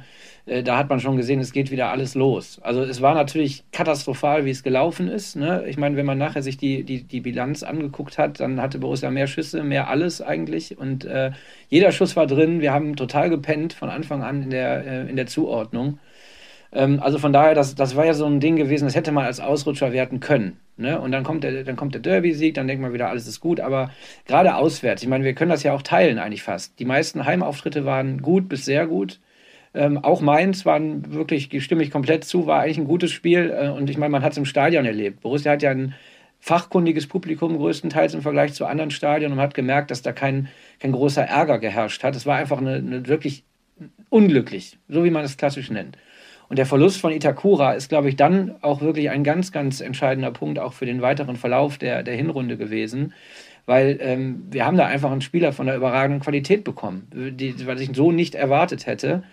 da 0.46 0.78
hat 0.78 0.88
man 0.88 1.00
schon 1.00 1.16
gesehen, 1.16 1.40
es 1.40 1.52
geht 1.52 1.72
wieder 1.72 1.90
alles 1.90 2.14
los. 2.14 2.60
Also 2.62 2.82
es 2.82 3.02
war 3.02 3.14
natürlich 3.14 3.64
katastrophal, 3.72 4.44
wie 4.44 4.50
es 4.50 4.62
gelaufen 4.62 5.08
ist. 5.08 5.34
Ne? 5.34 5.64
Ich 5.66 5.76
meine, 5.76 5.96
wenn 5.96 6.06
man 6.06 6.18
nachher 6.18 6.42
sich 6.42 6.56
die, 6.56 6.84
die, 6.84 7.02
die 7.02 7.20
Bilanz 7.20 7.64
angeguckt 7.64 8.16
hat, 8.16 8.38
dann 8.38 8.60
hatte 8.60 8.78
Borussia 8.78 9.10
mehr 9.10 9.26
Schüsse, 9.26 9.64
mehr 9.64 9.88
alles 9.88 10.22
eigentlich. 10.22 10.78
Und 10.78 11.04
äh, 11.04 11.32
jeder 11.68 11.90
Schuss 11.90 12.14
war 12.14 12.28
drin. 12.28 12.60
Wir 12.60 12.72
haben 12.72 12.94
total 12.94 13.28
gepennt 13.28 13.72
von 13.72 13.90
Anfang 13.90 14.22
an 14.22 14.42
in 14.44 14.50
der, 14.50 14.86
äh, 14.86 15.10
in 15.10 15.16
der 15.16 15.26
Zuordnung. 15.26 15.98
Ähm, 16.72 17.00
also 17.02 17.18
von 17.18 17.32
daher, 17.32 17.54
das, 17.54 17.74
das 17.74 17.96
war 17.96 18.06
ja 18.06 18.14
so 18.14 18.26
ein 18.26 18.38
Ding 18.38 18.54
gewesen, 18.54 18.84
das 18.84 18.94
hätte 18.94 19.10
man 19.10 19.24
als 19.24 19.40
Ausrutscher 19.40 19.92
werten 19.92 20.20
können. 20.20 20.60
Ne? 20.76 21.00
Und 21.00 21.10
dann 21.10 21.24
kommt 21.24 21.42
der, 21.42 21.64
dann 21.64 21.74
kommt 21.74 21.94
der 21.94 22.02
Derby-Sieg, 22.02 22.54
dann 22.54 22.68
denkt 22.68 22.82
man 22.82 22.92
wieder, 22.92 23.08
alles 23.08 23.26
ist 23.26 23.40
gut. 23.40 23.60
Aber 23.60 23.90
gerade 24.26 24.54
auswärts, 24.54 25.02
ich 25.02 25.08
meine, 25.08 25.24
wir 25.24 25.34
können 25.34 25.50
das 25.50 25.62
ja 25.62 25.72
auch 25.72 25.82
teilen 25.82 26.18
eigentlich 26.18 26.42
fast. 26.42 26.78
Die 26.78 26.84
meisten 26.84 27.24
Heimauftritte 27.24 27.84
waren 27.84 28.22
gut 28.22 28.48
bis 28.48 28.64
sehr 28.64 28.86
gut. 28.86 29.18
Ähm, 29.76 29.98
auch 29.98 30.20
Mainz 30.20 30.64
waren 30.66 31.12
wirklich, 31.12 31.50
stimme 31.62 31.82
ich 31.82 31.90
komplett 31.90 32.24
zu, 32.24 32.46
war 32.46 32.60
eigentlich 32.60 32.78
ein 32.78 32.86
gutes 32.86 33.12
Spiel. 33.12 33.54
Äh, 33.56 33.68
und 33.68 33.90
ich 33.90 33.98
meine, 33.98 34.10
man 34.10 34.22
hat 34.22 34.32
es 34.32 34.38
im 34.38 34.44
Stadion 34.44 34.84
erlebt. 34.84 35.20
Borussia 35.20 35.52
hat 35.52 35.62
ja 35.62 35.70
ein 35.70 35.94
fachkundiges 36.40 37.06
Publikum 37.06 37.56
größtenteils 37.56 38.14
im 38.14 38.22
Vergleich 38.22 38.54
zu 38.54 38.66
anderen 38.66 38.90
Stadien 38.90 39.32
und 39.32 39.40
hat 39.40 39.54
gemerkt, 39.54 39.90
dass 39.90 40.02
da 40.02 40.12
kein, 40.12 40.48
kein 40.80 40.92
großer 40.92 41.22
Ärger 41.22 41.58
geherrscht 41.58 42.02
hat. 42.04 42.16
Es 42.16 42.26
war 42.26 42.36
einfach 42.36 42.58
eine, 42.58 42.74
eine 42.76 43.06
wirklich 43.08 43.44
unglücklich, 44.10 44.78
so 44.88 45.04
wie 45.04 45.10
man 45.10 45.24
es 45.24 45.36
klassisch 45.36 45.70
nennt. 45.70 45.98
Und 46.48 46.58
der 46.58 46.66
Verlust 46.66 47.00
von 47.00 47.12
Itakura 47.12 47.72
ist, 47.72 47.88
glaube 47.88 48.08
ich, 48.08 48.16
dann 48.16 48.54
auch 48.62 48.80
wirklich 48.80 49.10
ein 49.10 49.24
ganz, 49.24 49.50
ganz 49.50 49.80
entscheidender 49.80 50.30
Punkt 50.30 50.58
auch 50.58 50.72
für 50.72 50.86
den 50.86 51.02
weiteren 51.02 51.36
Verlauf 51.36 51.76
der, 51.78 52.02
der 52.02 52.14
Hinrunde 52.14 52.56
gewesen. 52.56 53.12
Weil 53.66 53.98
ähm, 54.00 54.46
wir 54.50 54.64
haben 54.64 54.76
da 54.76 54.86
einfach 54.86 55.10
einen 55.10 55.22
Spieler 55.22 55.52
von 55.52 55.66
der 55.66 55.76
überragenden 55.76 56.20
Qualität 56.20 56.62
bekommen, 56.62 57.08
die, 57.12 57.66
was 57.66 57.80
ich 57.80 57.90
so 57.94 58.12
nicht 58.12 58.36
erwartet 58.36 58.86
hätte. 58.86 59.24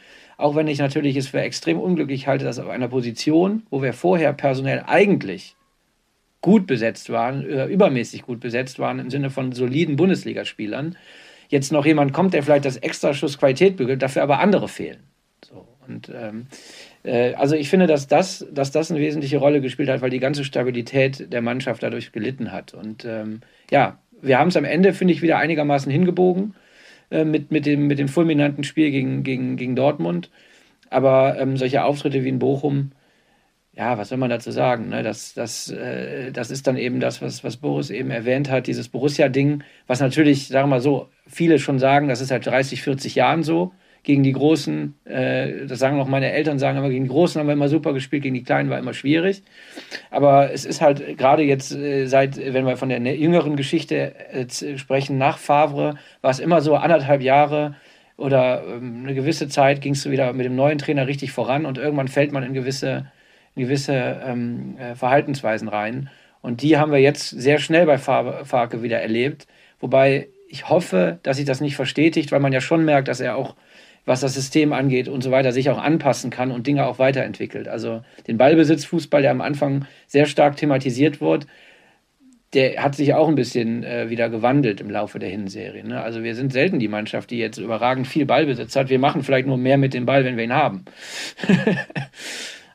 Auch 0.44 0.56
wenn 0.56 0.68
ich 0.68 0.78
natürlich 0.78 1.16
es 1.16 1.30
für 1.30 1.40
extrem 1.40 1.80
unglücklich 1.80 2.28
halte, 2.28 2.44
dass 2.44 2.60
auf 2.60 2.68
einer 2.68 2.90
Position, 2.90 3.64
wo 3.70 3.82
wir 3.82 3.94
vorher 3.94 4.34
personell 4.34 4.84
eigentlich 4.86 5.56
gut 6.42 6.68
besetzt 6.68 7.10
waren, 7.10 7.50
äh, 7.50 7.68
übermäßig 7.68 8.24
gut 8.24 8.42
besetzt 8.42 8.78
waren, 8.78 9.00
im 9.00 9.10
Sinne 9.10 9.30
von 9.30 9.54
soliden 9.54 9.96
Bundesligaspielern, 9.96 10.98
jetzt 11.48 11.72
noch 11.72 11.86
jemand 11.86 12.12
kommt, 12.12 12.34
der 12.34 12.44
vielleicht 12.44 12.66
das 12.66 12.76
extra 12.76 13.14
Schuss 13.14 13.38
Qualität 13.38 13.78
bügelt, 13.78 14.02
dafür 14.02 14.22
aber 14.22 14.40
andere 14.40 14.68
fehlen. 14.68 15.04
So, 15.46 15.66
und 15.88 16.12
ähm, 16.14 16.48
äh, 17.04 17.36
also 17.36 17.56
ich 17.56 17.70
finde, 17.70 17.88
dass 17.88 18.10
das, 18.10 18.46
dass 18.52 18.72
das 18.72 18.92
eine 18.92 19.00
wesentliche 19.00 19.38
Rolle 19.38 19.62
gespielt 19.62 19.88
hat, 19.88 20.02
weil 20.02 20.10
die 20.10 20.20
ganze 20.20 20.44
Stabilität 20.44 21.32
der 21.32 21.42
Mannschaft 21.42 21.82
dadurch 21.84 22.12
gelitten 22.12 22.52
hat. 22.52 22.74
Und 22.74 23.06
ähm, 23.06 23.40
ja, 23.72 23.98
wir 24.22 24.40
haben 24.40 24.50
es 24.50 24.58
am 24.58 24.66
Ende, 24.66 24.92
finde 24.92 25.14
ich, 25.14 25.22
wieder 25.22 25.38
einigermaßen 25.38 25.90
hingebogen. 25.90 26.54
Äh, 27.12 27.26
mit, 27.26 27.52
mit, 27.52 27.66
dem, 27.66 27.88
mit 27.88 28.00
dem 28.00 28.08
fulminanten 28.08 28.64
Spiel 28.64 28.92
gegen, 28.92 29.24
gegen, 29.24 29.58
gegen 29.58 29.76
Dortmund. 29.76 30.30
Aber 30.90 31.38
ähm, 31.40 31.58
solche 31.58 31.84
Auftritte 31.84 32.24
wie 32.24 32.30
in 32.30 32.40
Bochum, 32.40 32.92
ja, 33.76 33.98
was 33.98 34.10
soll 34.10 34.18
man 34.20 34.30
dazu 34.30 34.52
sagen? 34.52 34.90
Ne? 34.90 35.04
Das, 35.04 35.34
das, 35.34 35.70
äh, 35.70 36.32
das 36.32 36.52
ist 36.52 36.68
dann 36.68 36.78
eben 36.78 37.00
das, 37.00 37.22
was, 37.22 37.44
was 37.44 37.58
Boris 37.58 37.90
eben 37.90 38.12
erwähnt 38.12 38.50
hat, 38.52 38.68
dieses 38.68 38.90
Borussia-Ding, 38.90 39.64
was 39.88 40.00
natürlich, 40.00 40.48
sagen 40.48 40.70
wir 40.70 40.76
mal 40.76 40.82
so, 40.82 41.10
viele 41.28 41.60
schon 41.60 41.80
sagen, 41.80 42.08
das 42.08 42.22
ist 42.22 42.28
seit 42.30 42.46
30, 42.46 42.82
40 42.84 43.16
Jahren 43.16 43.44
so 43.44 43.74
gegen 44.04 44.24
die 44.24 44.34
Großen, 44.34 44.96
äh, 45.06 45.66
das 45.66 45.80
sagen 45.80 46.00
auch 46.00 46.08
meine 46.08 46.32
Eltern, 46.32 46.60
sagen 46.60 46.78
aber 46.78 46.90
gegen 46.90 47.06
die 47.06 47.10
Großen 47.10 47.40
haben 47.40 47.48
wir 47.48 47.54
immer 47.54 47.70
super 47.70 47.94
gespielt, 47.94 48.24
gegen 48.24 48.36
die 48.36 48.44
Kleinen 48.44 48.70
war 48.70 48.78
immer 48.78 48.94
schwierig. 48.94 49.44
Aber 50.12 50.52
es 50.52 50.66
ist 50.66 50.82
halt 50.82 51.18
gerade 51.18 51.44
jetzt 51.44 51.74
äh, 51.74 52.06
seit, 52.06 52.38
wenn 52.38 52.66
wir 52.66 52.76
von 52.76 52.90
der 52.90 53.00
jüngeren 53.16 53.56
Geschichte 53.56 54.14
äh, 54.32 54.78
sprechen, 54.78 55.18
nach 55.18 55.38
Favre, 55.38 55.96
war 56.22 56.32
es 56.32 56.40
immer 56.40 56.62
so 56.62 56.76
anderthalb 56.76 57.22
Jahre 57.22 57.76
oder 58.18 58.64
ähm, 58.68 59.04
eine 59.04 59.16
gewisse 59.16 59.48
Zeit 59.48 59.82
ging 59.82 59.94
es 59.94 60.10
wieder 60.10 60.34
mit 60.34 60.46
dem 60.46 60.56
neuen 60.56 60.78
Trainer 60.78 61.08
richtig 61.08 61.32
voran 61.32 61.66
und 61.66 61.78
irgendwann 61.78 62.10
fällt 62.10 62.34
man 62.34 62.44
in 62.44 62.54
gewisse, 62.54 63.12
in 63.56 63.64
gewisse 63.64 64.22
ähm, 64.26 64.78
äh, 64.78 64.96
Verhaltensweisen 64.96 65.70
rein. 65.70 66.10
Und 66.42 66.62
die 66.62 66.78
haben 66.78 66.92
wir 66.92 67.00
jetzt 67.00 67.30
sehr 67.30 67.58
schnell 67.58 67.86
bei 67.86 67.98
Farke 67.98 68.84
wieder 68.84 69.00
erlebt. 69.00 69.48
Wobei 69.80 70.28
ich 70.50 70.68
hoffe, 70.68 71.20
dass 71.24 71.38
sich 71.38 71.46
das 71.46 71.62
nicht 71.62 71.78
verstetigt, 71.78 72.34
weil 72.34 72.42
man 72.42 72.52
ja 72.52 72.60
schon 72.60 72.84
merkt, 72.84 73.08
dass 73.08 73.22
er 73.22 73.38
auch 73.38 73.56
was 74.06 74.22
das 74.22 74.34
System 74.34 74.74
angeht 74.74 75.08
und 75.08 75.24
so 75.24 75.32
weiter, 75.32 75.52
sich 75.52 75.70
auch 75.70 75.78
anpassen 75.78 76.30
kann 76.30 76.52
und 76.52 76.68
Dinge 76.68 76.86
auch 76.86 77.00
weiterentwickelt. 77.00 77.68
Also 77.68 78.04
den 78.28 78.38
Ballbesitzfußball, 78.38 79.22
der 79.22 79.32
am 79.32 79.42
Anfang 79.42 79.86
sehr 80.08 80.26
stark 80.26 80.58
thematisiert 80.58 81.22
wurde, 81.22 81.48
der 82.54 82.84
hat 82.84 82.96
sich 82.96 83.14
auch 83.14 83.28
ein 83.28 83.36
bisschen 83.36 83.84
äh, 83.84 84.10
wieder 84.10 84.30
gewandelt 84.30 84.80
im 84.80 84.90
Laufe 84.90 85.20
der 85.20 85.30
Hinserie. 85.30 85.84
Ne? 85.84 86.02
Also 86.02 86.24
wir 86.24 86.36
sind 86.36 86.54
selten 86.54 86.80
die 86.80 86.88
Mannschaft, 86.88 87.32
die 87.32 87.38
jetzt 87.38 87.58
überragend 87.58 88.08
viel 88.08 88.26
Ballbesitz 88.26 88.76
hat. 88.76 88.90
Wir 88.90 89.00
machen 89.00 89.24
vielleicht 89.24 89.48
nur 89.48 89.58
mehr 89.58 89.78
mit 89.78 89.94
dem 89.94 90.06
Ball, 90.06 90.24
wenn 90.24 90.38
wir 90.38 90.44
ihn 90.44 90.54
haben. 90.54 90.86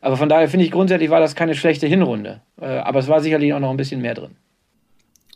aber 0.00 0.16
von 0.16 0.28
daher 0.28 0.48
finde 0.48 0.64
ich 0.64 0.72
grundsätzlich 0.72 1.10
war 1.10 1.20
das 1.20 1.36
keine 1.36 1.54
schlechte 1.54 1.86
Hinrunde. 1.86 2.40
Äh, 2.60 2.66
aber 2.66 2.98
es 2.98 3.08
war 3.08 3.20
sicherlich 3.20 3.52
auch 3.52 3.60
noch 3.60 3.70
ein 3.70 3.76
bisschen 3.76 4.00
mehr 4.00 4.14
drin. 4.14 4.36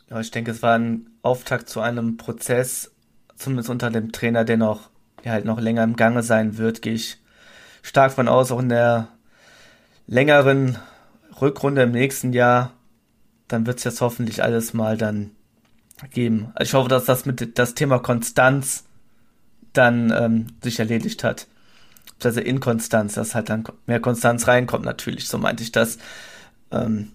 Ja, 0.09 0.19
ich 0.19 0.31
denke, 0.31 0.51
es 0.51 0.61
war 0.61 0.77
ein 0.77 1.07
Auftakt 1.21 1.69
zu 1.69 1.79
einem 1.79 2.17
Prozess, 2.17 2.91
zumindest 3.35 3.69
unter 3.69 3.91
dem 3.91 4.11
Trainer, 4.11 4.43
der 4.43 4.57
noch 4.57 4.89
der 5.23 5.31
halt 5.31 5.45
noch 5.45 5.59
länger 5.59 5.83
im 5.83 5.95
Gange 5.95 6.23
sein 6.23 6.57
wird, 6.57 6.81
gehe 6.81 6.93
ich 6.93 7.17
stark 7.81 8.11
von 8.11 8.27
aus, 8.27 8.51
auch 8.51 8.59
in 8.59 8.69
der 8.69 9.07
längeren 10.07 10.77
Rückrunde 11.41 11.83
im 11.83 11.91
nächsten 11.91 12.33
Jahr, 12.33 12.71
dann 13.47 13.65
wird 13.65 13.77
es 13.77 13.83
jetzt 13.83 14.01
hoffentlich 14.01 14.43
alles 14.43 14.73
mal 14.73 14.97
dann 14.97 15.31
geben. 16.11 16.51
Also 16.55 16.69
ich 16.69 16.73
hoffe, 16.73 16.89
dass 16.89 17.05
das 17.05 17.25
mit 17.25 17.57
das 17.57 17.75
Thema 17.75 17.99
Konstanz 17.99 18.85
dann 19.73 20.11
ähm, 20.11 20.47
sich 20.63 20.79
erledigt 20.79 21.23
hat. 21.23 21.47
Also 22.23 22.39
Inkonstanz, 22.39 23.15
dass 23.15 23.35
halt 23.35 23.49
dann 23.49 23.65
mehr 23.85 23.99
Konstanz 23.99 24.47
reinkommt 24.47 24.85
natürlich, 24.85 25.27
so 25.27 25.37
meinte 25.37 25.61
ich 25.61 25.73
das. 25.73 25.97
Ähm, 26.71 27.11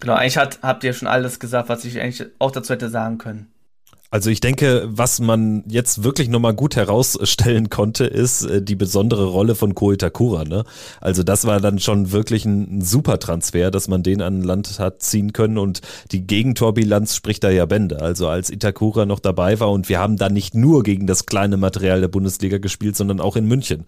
genau, 0.00 0.14
eigentlich 0.14 0.38
hat, 0.38 0.60
habt 0.62 0.84
ihr 0.84 0.94
schon 0.94 1.08
alles 1.08 1.38
gesagt, 1.38 1.68
was 1.68 1.84
ich 1.84 2.00
eigentlich 2.00 2.26
auch 2.38 2.50
dazu 2.50 2.72
hätte 2.72 2.88
sagen 2.88 3.18
können. 3.18 3.48
Also 4.10 4.30
ich 4.30 4.40
denke, 4.40 4.84
was 4.86 5.20
man 5.20 5.64
jetzt 5.66 6.04
wirklich 6.04 6.28
nochmal 6.28 6.54
gut 6.54 6.76
herausstellen 6.76 7.70
konnte, 7.70 8.04
ist 8.04 8.42
äh, 8.42 8.62
die 8.62 8.76
besondere 8.76 9.26
Rolle 9.26 9.54
von 9.54 9.74
Ko 9.74 9.92
Itakura. 9.92 10.44
Ne? 10.44 10.64
Also 11.00 11.22
das 11.22 11.44
war 11.44 11.60
dann 11.60 11.78
schon 11.78 12.12
wirklich 12.12 12.44
ein, 12.44 12.80
super 12.82 13.18
Transfer, 13.18 13.70
dass 13.70 13.88
man 13.88 14.02
den 14.02 14.22
an 14.22 14.42
Land 14.42 14.78
hat 14.78 15.02
ziehen 15.02 15.32
können 15.32 15.58
und 15.58 15.80
die 16.12 16.26
Gegentorbilanz 16.26 17.16
spricht 17.16 17.42
da 17.42 17.50
ja 17.50 17.66
Bände. 17.66 18.00
Also 18.00 18.28
als 18.28 18.50
Itakura 18.50 19.06
noch 19.06 19.20
dabei 19.20 19.58
war 19.60 19.70
und 19.70 19.88
wir 19.88 19.98
haben 19.98 20.16
da 20.16 20.28
nicht 20.28 20.54
nur 20.54 20.82
gegen 20.82 21.06
das 21.06 21.26
kleine 21.26 21.56
Material 21.56 22.00
der 22.00 22.08
Bundesliga 22.08 22.58
gespielt, 22.58 22.96
sondern 22.96 23.20
auch 23.20 23.36
in 23.36 23.46
München. 23.46 23.86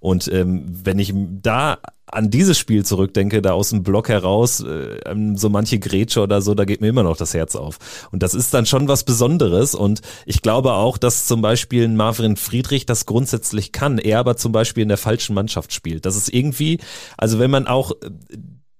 Und 0.00 0.28
ähm, 0.32 0.64
wenn 0.66 0.98
ich 0.98 1.14
da 1.14 1.78
an 2.12 2.30
dieses 2.30 2.58
Spiel 2.58 2.84
zurückdenke, 2.84 3.42
da 3.42 3.52
aus 3.52 3.70
dem 3.70 3.82
Block 3.82 4.08
heraus, 4.08 4.60
äh, 4.60 4.98
so 5.34 5.48
manche 5.48 5.78
Grätsche 5.78 6.20
oder 6.20 6.42
so, 6.42 6.54
da 6.54 6.64
geht 6.64 6.80
mir 6.80 6.88
immer 6.88 7.02
noch 7.02 7.16
das 7.16 7.34
Herz 7.34 7.56
auf. 7.56 7.78
Und 8.10 8.22
das 8.22 8.34
ist 8.34 8.52
dann 8.52 8.66
schon 8.66 8.88
was 8.88 9.04
Besonderes. 9.04 9.74
Und 9.74 10.00
ich 10.26 10.42
glaube 10.42 10.72
auch, 10.72 10.98
dass 10.98 11.26
zum 11.26 11.42
Beispiel 11.42 11.84
ein 11.84 11.96
Marvin 11.96 12.36
Friedrich 12.36 12.86
das 12.86 13.06
grundsätzlich 13.06 13.72
kann, 13.72 13.98
er 13.98 14.18
aber 14.18 14.36
zum 14.36 14.52
Beispiel 14.52 14.82
in 14.82 14.88
der 14.88 14.98
falschen 14.98 15.34
Mannschaft 15.34 15.72
spielt. 15.72 16.06
Das 16.06 16.16
ist 16.16 16.32
irgendwie, 16.32 16.78
also 17.16 17.38
wenn 17.38 17.50
man 17.50 17.66
auch 17.66 17.92
äh, 17.92 18.10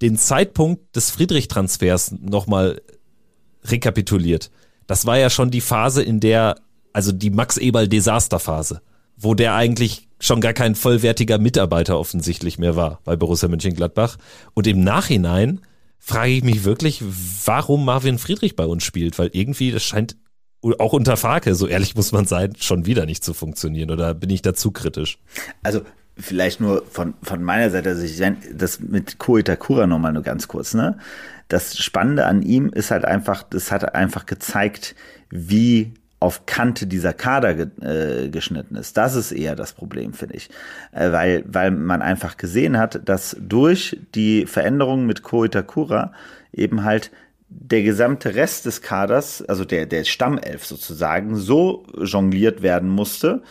den 0.02 0.16
Zeitpunkt 0.16 0.96
des 0.96 1.10
Friedrich-Transfers 1.10 2.12
nochmal 2.20 2.80
rekapituliert, 3.64 4.50
das 4.86 5.06
war 5.06 5.18
ja 5.18 5.30
schon 5.30 5.50
die 5.50 5.60
Phase, 5.60 6.02
in 6.02 6.18
der, 6.18 6.56
also 6.92 7.12
die 7.12 7.30
Max 7.30 7.58
Eberl-Desasterphase, 7.58 8.82
wo 9.16 9.34
der 9.34 9.54
eigentlich 9.54 10.09
schon 10.20 10.40
gar 10.40 10.52
kein 10.52 10.74
vollwertiger 10.74 11.38
Mitarbeiter 11.38 11.98
offensichtlich 11.98 12.58
mehr 12.58 12.76
war 12.76 13.00
bei 13.04 13.16
Borussia 13.16 13.48
Mönchengladbach. 13.48 14.18
Und 14.54 14.66
im 14.66 14.84
Nachhinein 14.84 15.60
frage 15.98 16.32
ich 16.32 16.44
mich 16.44 16.64
wirklich, 16.64 17.02
warum 17.44 17.84
Marvin 17.84 18.18
Friedrich 18.18 18.54
bei 18.54 18.66
uns 18.66 18.84
spielt, 18.84 19.18
weil 19.18 19.30
irgendwie 19.32 19.72
das 19.72 19.82
scheint 19.82 20.16
auch 20.62 20.92
unter 20.92 21.16
Farke, 21.16 21.54
so 21.54 21.66
ehrlich 21.66 21.94
muss 21.94 22.12
man 22.12 22.26
sein, 22.26 22.52
schon 22.58 22.84
wieder 22.84 23.06
nicht 23.06 23.24
zu 23.24 23.32
funktionieren. 23.32 23.90
Oder 23.90 24.12
bin 24.12 24.28
ich 24.28 24.42
da 24.42 24.52
zu 24.52 24.70
kritisch? 24.72 25.18
Also 25.62 25.80
vielleicht 26.18 26.60
nur 26.60 26.84
von, 26.90 27.14
von 27.22 27.42
meiner 27.42 27.70
Seite, 27.70 27.90
also 27.90 28.02
ich 28.02 28.20
das 28.54 28.80
mit 28.80 29.18
Koitakura 29.18 29.86
nochmal 29.86 30.12
nur 30.12 30.22
ganz 30.22 30.48
kurz, 30.48 30.74
ne? 30.74 30.98
Das 31.48 31.78
Spannende 31.78 32.26
an 32.26 32.42
ihm 32.42 32.68
ist 32.68 32.90
halt 32.90 33.04
einfach, 33.04 33.42
das 33.42 33.72
hat 33.72 33.94
einfach 33.94 34.26
gezeigt, 34.26 34.94
wie 35.30 35.94
auf 36.20 36.44
Kante 36.44 36.86
dieser 36.86 37.14
Kader 37.14 37.54
ge, 37.54 37.66
äh, 37.80 38.28
geschnitten 38.28 38.76
ist. 38.76 38.96
Das 38.96 39.16
ist 39.16 39.32
eher 39.32 39.56
das 39.56 39.72
Problem, 39.72 40.12
finde 40.12 40.36
ich. 40.36 40.50
Äh, 40.92 41.10
weil, 41.12 41.44
weil 41.46 41.70
man 41.70 42.02
einfach 42.02 42.36
gesehen 42.36 42.78
hat, 42.78 43.08
dass 43.08 43.36
durch 43.40 43.98
die 44.14 44.46
Veränderungen 44.46 45.06
mit 45.06 45.22
Ko 45.22 45.44
Itakura 45.44 46.12
eben 46.52 46.84
halt 46.84 47.10
der 47.48 47.82
gesamte 47.82 48.34
Rest 48.36 48.66
des 48.66 48.82
Kaders, 48.82 49.42
also 49.42 49.64
der, 49.64 49.86
der 49.86 50.04
Stammelf 50.04 50.64
sozusagen, 50.64 51.36
so 51.36 51.84
jongliert 51.98 52.62
werden 52.62 52.90
musste, 52.90 53.42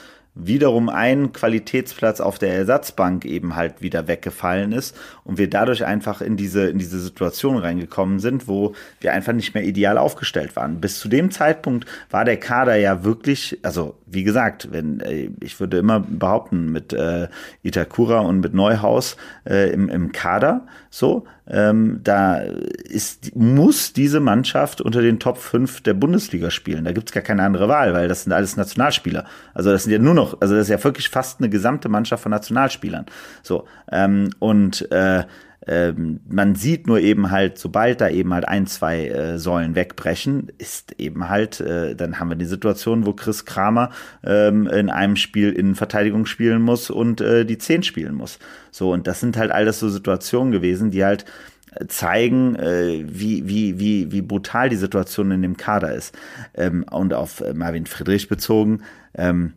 wiederum 0.42 0.90
ein 0.90 1.34
Qualitätsplatz 1.34 2.22
auf 2.22 2.40
der 2.40 2.54
Ersatzbank 2.54 3.26
eben 3.26 3.56
halt 3.56 3.82
wieder 3.82 4.08
weggefallen 4.08 4.72
ist 4.72 4.96
und 5.24 5.38
wir 5.38 5.50
dadurch 5.50 5.86
einfach 5.86 6.22
in 6.22 6.38
diese, 6.38 6.70
in 6.70 6.78
diese 6.78 7.00
Situation 7.00 7.58
reingekommen 7.58 8.20
sind, 8.20 8.48
wo 8.48 8.74
wir 9.00 9.14
einfach 9.14 9.34
nicht 9.34 9.54
mehr 9.54 9.64
ideal 9.64 9.98
aufgestellt 9.98 10.56
waren. 10.56 10.82
Bis 10.82 11.00
zu 11.00 11.10
dem 11.10 11.32
Zeitpunkt 11.32 11.86
war 12.10 12.26
der 12.26 12.38
Kader 12.38 12.76
ja 12.76 13.04
wirklich, 13.04 13.60
also 13.64 13.96
wie 14.06 14.24
gesagt, 14.24 14.70
wenn 14.72 15.00
äh, 15.02 15.30
ich 15.42 15.60
würde 15.60 15.78
immer 15.78 16.00
behaupten, 16.00 16.72
mit 16.72 16.94
äh, 16.94 17.28
Itakura 17.64 18.20
und 18.20 18.40
mit 18.40 18.54
Neuhaus 18.54 19.18
äh, 19.46 19.72
im, 19.72 19.90
im 19.90 20.12
Kader 20.12 20.66
so, 20.90 21.26
ähm, 21.50 22.02
da 22.04 22.38
ist, 22.38 23.36
muss 23.36 23.94
diese 23.94 24.20
Mannschaft 24.20 24.82
unter 24.82 25.02
den 25.02 25.20
Top 25.20 25.38
5 25.38 25.82
der 25.82 25.94
Bundesliga 25.94 26.52
spielen. 26.52 26.86
Da 26.86 26.92
gibt 26.92 27.10
es 27.10 27.14
gar 27.14 27.24
keine 27.24 27.44
andere 27.44 27.68
Wahl, 27.68 27.94
weil 27.94 28.08
das 28.08 28.24
sind 28.24 28.34
alles 28.34 28.56
Nationalspieler. 28.56 29.26
Also 29.54 29.72
das 29.72 29.84
sind 29.84 29.94
ja 29.94 30.00
nur 30.00 30.14
noch, 30.14 30.40
also 30.42 30.56
das 30.56 30.64
ist 30.64 30.70
ja 30.70 30.84
wirklich 30.84 31.10
fast 31.10 31.40
eine 31.40 31.50
gesamte 31.50 31.90
Mannschaft 31.90 32.24
von 32.24 32.32
Nationalspielern. 32.32 33.06
So, 33.42 33.66
ähm, 33.92 34.30
und 34.40 34.92
äh, 34.92 35.24
ähm, 35.70 36.22
man 36.28 36.56
sieht 36.56 36.88
nur 36.88 37.00
eben 37.00 37.30
halt, 37.30 37.60
sobald 37.60 38.02
da 38.02 38.10
eben 38.10 38.34
halt 38.34 38.48
ein, 38.48 38.66
zwei 38.66 39.08
äh, 39.08 39.38
Säulen 39.38 39.76
wegbrechen, 39.76 40.52
ist 40.58 41.00
eben 41.00 41.30
halt, 41.30 41.60
äh, 41.60 41.96
dann 41.96 42.20
haben 42.20 42.30
wir 42.30 42.36
die 42.36 42.46
Situation, 42.46 43.06
wo 43.06 43.14
Chris 43.14 43.46
Kramer 43.46 43.92
ähm, 44.24 44.66
in 44.66 44.90
einem 44.90 45.16
Spiel 45.16 45.52
in 45.52 45.76
Verteidigung 45.76 46.26
spielen 46.26 46.64
muss 46.64 46.90
und 46.90 47.22
äh, 47.22 47.46
die 47.46 47.60
Zehn 47.60 47.84
spielen 47.84 48.16
muss. 48.16 48.40
So, 48.72 48.92
und 48.92 49.06
das 49.06 49.20
sind 49.20 49.38
halt 49.38 49.52
alles 49.52 49.80
so 49.80 49.90
Situationen 49.90 50.52
gewesen, 50.52 50.90
die 50.90 51.06
halt 51.06 51.26
äh, 51.76 51.86
zeigen, 51.86 52.56
äh, 52.56 53.04
wie, 53.08 53.48
wie, 53.48 53.80
wie, 53.80 54.12
wie 54.12 54.24
brutal 54.24 54.70
die 54.70 54.76
Situation 54.76 55.30
in 55.30 55.44
dem 55.44 55.56
Kader 55.56 55.94
ist. 55.94 56.18
Ähm, 56.56 56.84
und 56.90 57.14
auf 57.14 57.42
äh, 57.42 57.54
Marvin 57.54 57.86
Friedrich 57.86 58.28
bezogen, 58.28 58.82
ähm, 59.14 59.54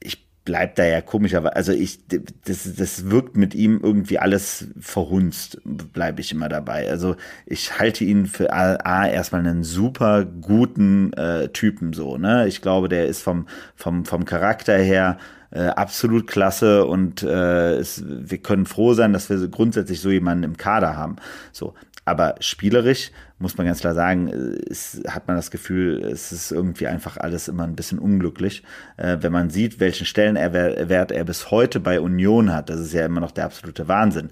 ich 0.00 0.21
bleibt 0.44 0.78
da 0.78 0.84
ja 0.84 1.00
komischerweise, 1.00 1.54
also 1.54 1.72
ich, 1.72 2.00
das, 2.44 2.74
das 2.74 3.10
wirkt 3.10 3.36
mit 3.36 3.54
ihm 3.54 3.80
irgendwie 3.82 4.18
alles 4.18 4.66
verhunzt, 4.80 5.60
bleibe 5.64 6.20
ich 6.20 6.32
immer 6.32 6.48
dabei. 6.48 6.90
Also 6.90 7.16
ich 7.46 7.78
halte 7.78 8.04
ihn 8.04 8.26
für 8.26 8.52
A, 8.52 8.74
A 8.74 9.06
erstmal 9.06 9.40
einen 9.46 9.62
super 9.62 10.24
guten 10.24 11.12
äh, 11.12 11.48
Typen 11.48 11.92
so, 11.92 12.16
ne? 12.18 12.48
Ich 12.48 12.60
glaube, 12.60 12.88
der 12.88 13.06
ist 13.06 13.22
vom, 13.22 13.46
vom, 13.76 14.04
vom 14.04 14.24
Charakter 14.24 14.76
her 14.76 15.18
äh, 15.52 15.66
absolut 15.66 16.26
klasse 16.26 16.86
und 16.86 17.22
äh, 17.22 17.74
es, 17.76 18.02
wir 18.06 18.38
können 18.38 18.66
froh 18.66 18.94
sein, 18.94 19.12
dass 19.12 19.30
wir 19.30 19.46
grundsätzlich 19.48 20.00
so 20.00 20.10
jemanden 20.10 20.44
im 20.44 20.56
Kader 20.56 20.96
haben. 20.96 21.16
So, 21.52 21.74
aber 22.04 22.34
spielerisch 22.40 23.12
muss 23.42 23.58
man 23.58 23.66
ganz 23.66 23.80
klar 23.80 23.94
sagen, 23.94 24.28
ist, 24.28 25.02
hat 25.08 25.26
man 25.26 25.36
das 25.36 25.50
Gefühl, 25.50 26.02
es 26.02 26.32
ist 26.32 26.52
irgendwie 26.52 26.86
einfach 26.86 27.16
alles 27.16 27.48
immer 27.48 27.64
ein 27.64 27.74
bisschen 27.74 27.98
unglücklich. 27.98 28.62
Äh, 28.96 29.18
wenn 29.20 29.32
man 29.32 29.50
sieht, 29.50 29.80
welchen 29.80 30.06
Stellenwert 30.06 31.12
er 31.12 31.24
bis 31.24 31.50
heute 31.50 31.80
bei 31.80 32.00
Union 32.00 32.54
hat, 32.54 32.70
das 32.70 32.80
ist 32.80 32.94
ja 32.94 33.04
immer 33.04 33.20
noch 33.20 33.32
der 33.32 33.44
absolute 33.44 33.88
Wahnsinn. 33.88 34.30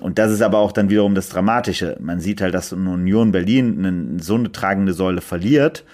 Und 0.00 0.18
das 0.18 0.32
ist 0.32 0.42
aber 0.42 0.58
auch 0.58 0.72
dann 0.72 0.90
wiederum 0.90 1.14
das 1.14 1.28
Dramatische. 1.28 1.96
Man 2.00 2.20
sieht 2.20 2.40
halt, 2.40 2.54
dass 2.54 2.72
Union 2.72 3.32
Berlin 3.32 3.84
eine, 3.84 4.22
so 4.22 4.34
eine 4.34 4.52
tragende 4.52 4.92
Säule 4.92 5.20
verliert 5.20 5.84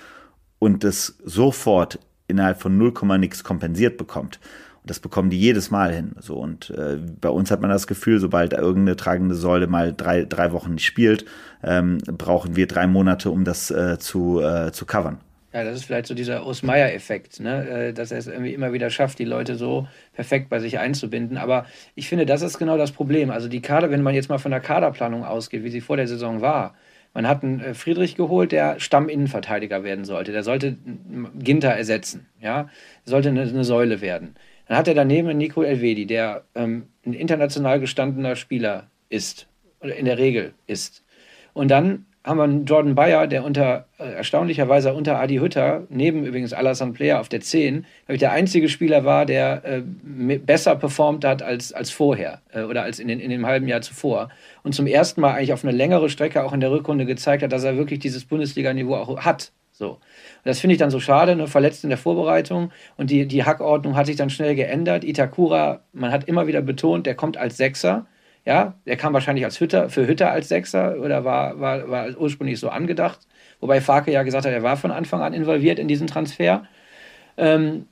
und 0.58 0.84
es 0.84 1.18
sofort 1.24 1.98
innerhalb 2.26 2.60
von 2.60 2.76
0, 2.76 2.92
nix 3.18 3.44
kompensiert 3.44 3.96
bekommt. 3.98 4.40
Das 4.84 5.00
bekommen 5.00 5.30
die 5.30 5.40
jedes 5.40 5.70
Mal 5.70 5.92
hin. 5.92 6.12
So 6.20 6.36
und 6.36 6.70
äh, 6.70 6.98
bei 7.20 7.30
uns 7.30 7.50
hat 7.50 7.60
man 7.60 7.70
das 7.70 7.86
Gefühl, 7.86 8.20
sobald 8.20 8.52
irgendeine 8.52 8.96
tragende 8.96 9.34
Säule 9.34 9.66
mal 9.66 9.94
drei, 9.94 10.24
drei 10.24 10.52
Wochen 10.52 10.74
nicht 10.74 10.84
spielt, 10.84 11.24
ähm, 11.62 11.98
brauchen 12.06 12.54
wir 12.56 12.66
drei 12.66 12.86
Monate, 12.86 13.30
um 13.30 13.44
das 13.44 13.70
äh, 13.70 13.98
zu, 13.98 14.40
äh, 14.40 14.72
zu 14.72 14.84
covern. 14.84 15.18
Ja, 15.54 15.62
das 15.62 15.76
ist 15.76 15.84
vielleicht 15.84 16.08
so 16.08 16.14
dieser 16.14 16.44
Osmeier-Effekt, 16.44 17.38
ne? 17.38 17.68
Äh, 17.68 17.92
dass 17.92 18.10
er 18.10 18.18
es 18.18 18.26
irgendwie 18.26 18.52
immer 18.52 18.72
wieder 18.72 18.90
schafft, 18.90 19.20
die 19.20 19.24
Leute 19.24 19.54
so 19.54 19.86
perfekt 20.12 20.48
bei 20.48 20.58
sich 20.58 20.80
einzubinden. 20.80 21.36
Aber 21.36 21.66
ich 21.94 22.08
finde, 22.08 22.26
das 22.26 22.42
ist 22.42 22.58
genau 22.58 22.76
das 22.76 22.90
Problem. 22.90 23.30
Also 23.30 23.48
die 23.48 23.62
Kader, 23.62 23.90
wenn 23.90 24.02
man 24.02 24.14
jetzt 24.14 24.28
mal 24.28 24.38
von 24.38 24.50
der 24.50 24.58
Kaderplanung 24.58 25.24
ausgeht, 25.24 25.62
wie 25.62 25.70
sie 25.70 25.80
vor 25.80 25.96
der 25.96 26.08
Saison 26.08 26.40
war, 26.40 26.74
man 27.14 27.28
hat 27.28 27.44
einen 27.44 27.60
äh, 27.60 27.74
Friedrich 27.74 28.16
geholt, 28.16 28.50
der 28.50 28.80
Stamminnenverteidiger 28.80 29.84
werden 29.84 30.04
sollte. 30.04 30.32
Der 30.32 30.42
sollte 30.42 30.76
Ginter 31.38 31.70
ersetzen, 31.70 32.26
ja, 32.40 32.68
sollte 33.04 33.28
eine, 33.28 33.42
eine 33.42 33.62
Säule 33.62 34.00
werden. 34.00 34.34
Dann 34.66 34.76
hat 34.76 34.88
er 34.88 34.94
daneben 34.94 35.36
Nico 35.36 35.62
Elvedi, 35.62 36.06
der 36.06 36.44
ähm, 36.54 36.88
ein 37.04 37.12
international 37.12 37.80
gestandener 37.80 38.36
Spieler 38.36 38.88
ist, 39.08 39.46
oder 39.80 39.96
in 39.96 40.06
der 40.06 40.18
Regel 40.18 40.54
ist. 40.66 41.02
Und 41.52 41.70
dann 41.70 42.06
haben 42.24 42.38
wir 42.38 42.44
einen 42.44 42.64
Jordan 42.64 42.94
Bayer, 42.94 43.26
der 43.26 43.44
unter 43.44 43.86
äh, 43.98 44.14
erstaunlicherweise 44.14 44.94
unter 44.94 45.20
Adi 45.20 45.36
Hütter, 45.36 45.86
neben 45.90 46.24
übrigens 46.24 46.54
Alassane 46.54 46.94
Player 46.94 47.20
auf 47.20 47.28
der 47.28 47.42
10, 47.42 47.84
ich, 48.08 48.18
der 48.18 48.32
einzige 48.32 48.70
Spieler 48.70 49.04
war, 49.04 49.26
der 49.26 49.62
äh, 49.64 49.82
besser 50.38 50.74
performt 50.76 51.24
hat 51.24 51.42
als, 51.42 51.74
als 51.74 51.90
vorher 51.90 52.40
äh, 52.52 52.62
oder 52.62 52.82
als 52.82 52.98
in, 52.98 53.08
den, 53.08 53.20
in 53.20 53.30
dem 53.30 53.44
halben 53.46 53.68
Jahr 53.68 53.82
zuvor. 53.82 54.30
Und 54.62 54.74
zum 54.74 54.86
ersten 54.86 55.20
Mal 55.20 55.34
eigentlich 55.34 55.52
auf 55.52 55.64
eine 55.64 55.76
längere 55.76 56.08
Strecke 56.08 56.42
auch 56.42 56.54
in 56.54 56.60
der 56.60 56.70
Rückrunde 56.70 57.04
gezeigt 57.04 57.42
hat, 57.42 57.52
dass 57.52 57.64
er 57.64 57.76
wirklich 57.76 57.98
dieses 57.98 58.24
Bundesliga-Niveau 58.24 58.94
auch 58.94 59.20
hat. 59.20 59.52
So. 59.72 59.98
Das 60.44 60.60
finde 60.60 60.74
ich 60.74 60.78
dann 60.78 60.90
so 60.90 61.00
schade, 61.00 61.36
ne? 61.36 61.46
verletzt 61.46 61.84
in 61.84 61.90
der 61.90 61.98
Vorbereitung 61.98 62.70
und 62.96 63.10
die, 63.10 63.26
die 63.26 63.44
Hackordnung 63.44 63.96
hat 63.96 64.06
sich 64.06 64.16
dann 64.16 64.30
schnell 64.30 64.54
geändert. 64.54 65.04
Itakura, 65.04 65.80
man 65.92 66.12
hat 66.12 66.28
immer 66.28 66.46
wieder 66.46 66.62
betont, 66.62 67.06
der 67.06 67.14
kommt 67.14 67.36
als 67.36 67.56
Sechser. 67.56 68.06
Ja, 68.46 68.74
der 68.86 68.96
kam 68.96 69.14
wahrscheinlich 69.14 69.46
als 69.46 69.58
Hütter, 69.58 69.88
für 69.88 70.06
Hütter 70.06 70.30
als 70.30 70.48
Sechser 70.48 71.00
oder 71.00 71.24
war, 71.24 71.60
war, 71.60 71.88
war 71.88 72.08
ursprünglich 72.18 72.60
so 72.60 72.68
angedacht. 72.68 73.20
Wobei 73.60 73.80
Farke 73.80 74.12
ja 74.12 74.22
gesagt 74.22 74.44
hat, 74.44 74.52
er 74.52 74.62
war 74.62 74.76
von 74.76 74.90
Anfang 74.90 75.22
an 75.22 75.32
involviert 75.32 75.78
in 75.78 75.88
diesen 75.88 76.06
Transfer. 76.06 76.64
Ähm, 77.38 77.86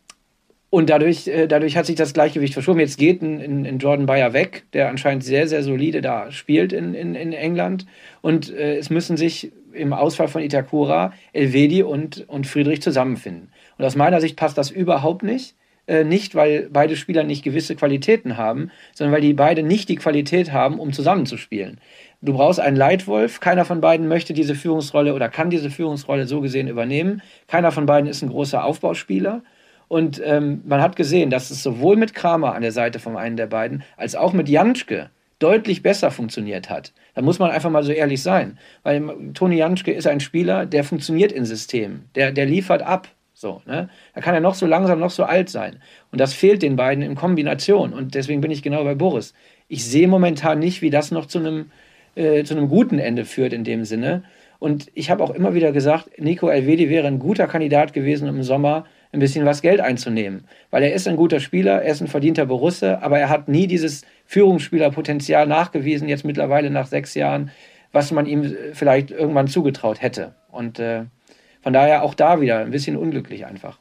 und 0.69 0.89
dadurch, 0.89 1.29
äh, 1.29 1.47
dadurch 1.49 1.77
hat 1.77 1.85
sich 1.85 1.97
das 1.97 2.15
Gleichgewicht 2.15 2.55
verschoben. 2.55 2.81
Jetzt 2.81 2.97
geht 2.97 3.21
ein, 3.21 3.67
ein, 3.67 3.79
Jordan 3.79 4.07
Bayer 4.07 4.33
weg, 4.33 4.65
der 4.73 4.89
anscheinend 4.89 5.23
sehr, 5.23 5.47
sehr 5.47 5.63
solide 5.63 6.01
da 6.01 6.31
spielt 6.31 6.73
in, 6.73 6.95
in, 6.95 7.15
in 7.15 7.35
England. 7.35 7.85
Und 8.23 8.51
äh, 8.51 8.77
es 8.79 8.89
müssen 8.89 9.19
sich 9.19 9.53
im 9.75 9.93
Ausfall 9.93 10.29
von 10.29 10.43
Itakura 10.43 11.13
Elvedi 11.33 11.83
und, 11.83 12.29
und 12.29 12.47
Friedrich 12.47 12.83
zusammenfinden. 12.83 13.51
Und 13.79 13.85
aus 13.85 13.97
meiner 13.97 14.21
Sicht 14.21 14.37
passt 14.37 14.59
das 14.59 14.71
überhaupt 14.71 15.23
nicht. 15.23 15.55
äh, 15.87 16.05
nicht, 16.05 16.35
weil 16.35 16.69
beide 16.73 16.97
Spieler 16.97 17.25
nicht 17.25 17.43
gewisse 17.43 17.75
Qualitäten 17.75 18.37
haben, 18.37 18.71
sondern 18.95 19.15
weil 19.15 19.21
die 19.21 19.35
beide 19.35 19.63
nicht 19.63 19.89
die 19.89 19.97
Qualität 19.97 20.53
haben, 20.53 20.79
um 20.79 20.93
zusammenzuspielen. 20.93 21.81
Du 22.21 22.35
brauchst 22.35 22.61
einen 22.61 22.77
Leitwolf. 22.77 23.41
Keiner 23.41 23.65
von 23.65 23.81
beiden 23.81 24.07
möchte 24.07 24.33
diese 24.33 24.55
Führungsrolle 24.55 25.15
oder 25.15 25.29
kann 25.29 25.51
diese 25.51 25.71
Führungsrolle 25.71 26.27
so 26.27 26.41
gesehen 26.41 26.69
übernehmen. 26.69 27.21
Keiner 27.49 27.73
von 27.73 27.87
beiden 27.87 28.09
ist 28.09 28.23
ein 28.23 28.29
großer 28.31 28.65
Aufbauspieler. 28.65 29.43
Und 29.89 30.23
ähm, 30.25 30.63
man 30.65 30.81
hat 30.81 30.97
gesehen, 30.97 31.31
dass 31.31 31.51
es 31.51 31.63
sowohl 31.63 31.97
mit 31.97 32.15
Kramer 32.15 32.55
an 32.55 32.63
der 32.63 32.73
Seite 32.73 32.99
von 32.99 33.17
einem 33.17 33.37
der 33.37 33.49
beiden 33.49 33.83
als 33.97 34.15
auch 34.15 34.33
mit 34.33 34.49
Janschke 34.49 35.11
deutlich 35.43 35.83
besser 35.83 36.11
funktioniert 36.11 36.71
hat. 36.71 36.93
Da 37.15 37.23
muss 37.23 37.39
man 37.39 37.51
einfach 37.51 37.71
mal 37.71 37.83
so 37.83 37.93
ehrlich 37.93 38.23
sein. 38.23 38.59
Weil 38.83 39.03
Toni 39.35 39.57
Janschke 39.57 39.93
ist 39.93 40.07
ein 40.07 40.21
Spieler, 40.21 40.67
der 40.67 40.85
funktioniert 40.85 41.33
in 41.33 41.45
Systemen. 41.45 42.09
Der, 42.15 42.33
der 42.33 42.47
liefert 42.47 42.83
ab. 42.83 43.09
So, 43.35 43.61
ne? 43.67 43.89
Da 44.15 44.21
kann 44.21 44.35
er 44.35 44.41
noch 44.41 44.55
so 44.55 44.67
langsam, 44.67 45.01
noch 45.01 45.11
so 45.11 45.25
alt 45.25 45.49
sein. 45.49 45.81
Und 46.13 46.21
das 46.21 46.33
fehlt 46.33 46.63
den 46.63 46.77
beiden 46.77 47.03
in 47.03 47.17
Kombination. 47.17 47.93
Und 47.93 48.15
deswegen 48.15 48.41
bin 48.41 48.51
ich 48.51 48.63
genau 48.63 48.85
bei 48.85 48.95
Boris. 48.95 49.35
Ich 49.69 49.85
sehe 49.85 50.07
momentan 50.07 50.59
nicht, 50.59 50.83
wie 50.83 50.91
das 50.91 51.11
noch 51.11 51.27
zu 51.27 51.39
einem, 51.39 51.71
äh, 52.15 52.45
zu 52.45 52.55
einem 52.55 52.69
guten 52.69 52.99
Ende 52.99 53.25
führt 53.25 53.53
in 53.53 53.65
dem 53.65 53.85
Sinne. 53.85 54.23
Und 54.61 54.87
ich 54.95 55.11
habe 55.11 55.25
auch 55.25 55.31
immer 55.31 55.55
wieder 55.55 55.73
gesagt, 55.73 56.11
Nico 56.19 56.49
Elvedi 56.49 56.89
wäre 56.89 57.09
ein 57.09 57.19
guter 57.19 57.49
Kandidat 57.49 57.93
gewesen, 57.93 58.29
im 58.29 58.45
Sommer 58.45 58.85
ein 59.13 59.21
bisschen 59.21 59.45
was 59.45 59.63
Geld 59.63 59.81
einzunehmen. 59.81 60.45
Weil 60.71 60.83
er 60.83 60.95
ist 60.95 61.07
ein 61.07 61.17
guter 61.17 61.39
Spieler, 61.39 61.83
er 61.83 61.93
ist 61.93 62.01
ein 62.01 62.09
verdienter 62.09 62.47
Borusse, 62.47 63.03
aber 63.03 63.19
er 63.19 63.29
hat 63.29 63.49
nie 63.49 63.67
dieses 63.67 64.03
Führungsspielerpotenzial 64.27 65.47
nachgewiesen, 65.47 66.09
jetzt 66.09 66.25
mittlerweile 66.25 66.71
nach 66.71 66.87
sechs 66.87 67.15
Jahren, 67.15 67.51
was 67.93 68.11
man 68.11 68.27
ihm 68.27 68.57
vielleicht 68.73 69.11
irgendwann 69.11 69.49
zugetraut 69.49 70.01
hätte. 70.01 70.35
Und 70.51 70.79
äh, 70.79 71.05
von 71.63 71.73
daher 71.73 72.03
auch 72.03 72.15
da 72.15 72.41
wieder 72.41 72.59
ein 72.59 72.71
bisschen 72.71 72.97
unglücklich 72.97 73.45
einfach. 73.45 73.79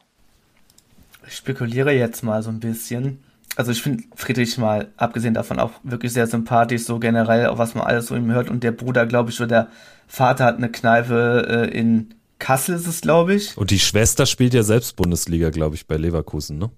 Ich 1.27 1.35
spekuliere 1.35 1.93
jetzt 1.93 2.23
mal 2.23 2.43
so 2.43 2.49
ein 2.49 2.59
bisschen. 2.59 3.23
Also 3.55 3.71
ich 3.71 3.81
finde 3.81 4.03
Friedrich 4.15 4.57
mal, 4.57 4.89
abgesehen 4.97 5.33
davon, 5.33 5.59
auch 5.59 5.71
wirklich 5.83 6.13
sehr 6.13 6.27
sympathisch, 6.27 6.83
so 6.83 6.99
generell, 6.99 7.47
auch 7.47 7.57
was 7.57 7.75
man 7.75 7.85
alles 7.85 8.07
so 8.07 8.15
ihm 8.15 8.31
hört. 8.31 8.49
Und 8.49 8.63
der 8.63 8.71
Bruder, 8.71 9.05
glaube 9.05 9.29
ich, 9.29 9.39
oder 9.39 9.47
der 9.47 9.67
Vater 10.07 10.45
hat 10.45 10.57
eine 10.57 10.69
Kneipe 10.69 11.69
äh, 11.71 11.77
in 11.77 12.13
Kassel, 12.41 12.75
ist 12.75 12.87
es, 12.87 13.01
glaube 13.01 13.35
ich. 13.35 13.55
Und 13.55 13.71
die 13.71 13.79
Schwester 13.79 14.25
spielt 14.25 14.53
ja 14.53 14.63
selbst 14.63 14.97
Bundesliga, 14.97 15.51
glaube 15.51 15.75
ich, 15.75 15.87
bei 15.87 15.95
Leverkusen, 15.95 16.57
ne? 16.57 16.71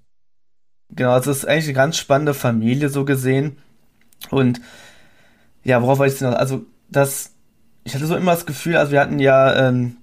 Genau, 0.90 1.12
also 1.12 1.32
es 1.32 1.40
ist 1.40 1.46
eigentlich 1.46 1.66
eine 1.66 1.74
ganz 1.74 1.98
spannende 1.98 2.36
Familie, 2.36 2.90
so 2.90 3.06
gesehen. 3.06 3.58
Und 4.30 4.62
ja, 5.64 5.82
worauf 5.82 5.98
wollte 5.98 6.14
ich 6.14 6.22
noch? 6.22 6.34
Also, 6.34 6.66
das, 6.90 7.32
ich 7.84 7.96
hatte 7.96 8.06
so 8.06 8.16
immer 8.16 8.34
das 8.34 8.46
Gefühl, 8.46 8.76
also 8.76 8.92
wir 8.92 9.00
hatten 9.00 9.18
ja 9.18 9.68
ähm, 9.68 9.98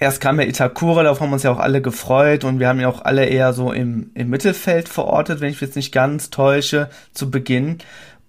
erst 0.00 0.20
kam 0.20 0.40
ja 0.40 0.46
Itakura, 0.46 1.02
darauf 1.02 1.20
haben 1.20 1.30
wir 1.30 1.34
uns 1.34 1.44
ja 1.44 1.52
auch 1.52 1.58
alle 1.58 1.80
gefreut 1.80 2.44
und 2.44 2.58
wir 2.58 2.68
haben 2.68 2.80
ja 2.80 2.88
auch 2.88 3.02
alle 3.02 3.24
eher 3.24 3.52
so 3.52 3.72
im, 3.72 4.10
im 4.14 4.28
Mittelfeld 4.28 4.88
verortet, 4.88 5.40
wenn 5.40 5.48
ich 5.48 5.60
mich 5.60 5.68
jetzt 5.68 5.76
nicht 5.76 5.92
ganz 5.92 6.30
täusche, 6.30 6.90
zu 7.12 7.30
Beginn. 7.30 7.78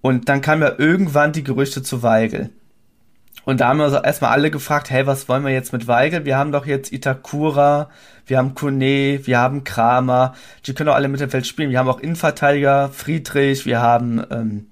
Und 0.00 0.28
dann 0.28 0.40
kamen 0.40 0.62
ja 0.62 0.74
irgendwann 0.78 1.32
die 1.32 1.44
Gerüchte 1.44 1.82
zu 1.82 2.02
Weigel. 2.02 2.50
Und 3.44 3.60
da 3.60 3.68
haben 3.68 3.78
wir 3.78 3.86
uns 3.86 3.94
erstmal 3.94 4.32
alle 4.32 4.50
gefragt, 4.50 4.90
hey, 4.90 5.06
was 5.06 5.28
wollen 5.28 5.44
wir 5.44 5.52
jetzt 5.52 5.72
mit 5.72 5.88
Weigel? 5.88 6.24
Wir 6.24 6.36
haben 6.36 6.52
doch 6.52 6.66
jetzt 6.66 6.92
Itakura, 6.92 7.88
wir 8.26 8.38
haben 8.38 8.54
Kone, 8.54 9.20
wir 9.26 9.38
haben 9.38 9.64
Kramer, 9.64 10.34
die 10.66 10.74
können 10.74 10.88
doch 10.88 10.94
alle 10.94 11.08
Mittelfeld 11.08 11.46
spielen. 11.46 11.70
Wir 11.70 11.78
haben 11.78 11.88
auch 11.88 12.00
Innenverteidiger, 12.00 12.90
Friedrich, 12.90 13.66
wir 13.66 13.80
haben 13.80 14.22
ähm, 14.30 14.66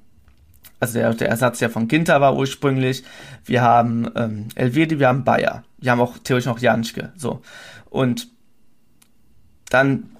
also 0.80 0.98
der, 0.98 1.12
der 1.14 1.28
Ersatz 1.28 1.60
ja 1.60 1.68
von 1.68 1.88
Ginter 1.88 2.20
war 2.20 2.36
ursprünglich. 2.36 3.04
Wir 3.44 3.62
haben 3.62 4.08
ähm, 4.14 4.48
Elvedi, 4.54 4.98
wir 4.98 5.08
haben 5.08 5.24
Bayer. 5.24 5.64
Wir 5.78 5.90
haben 5.90 6.00
auch 6.00 6.18
theoretisch 6.18 6.46
noch 6.46 6.60
Janschke. 6.60 7.12
So. 7.16 7.42
Und 7.90 8.28
dann, 9.70 10.10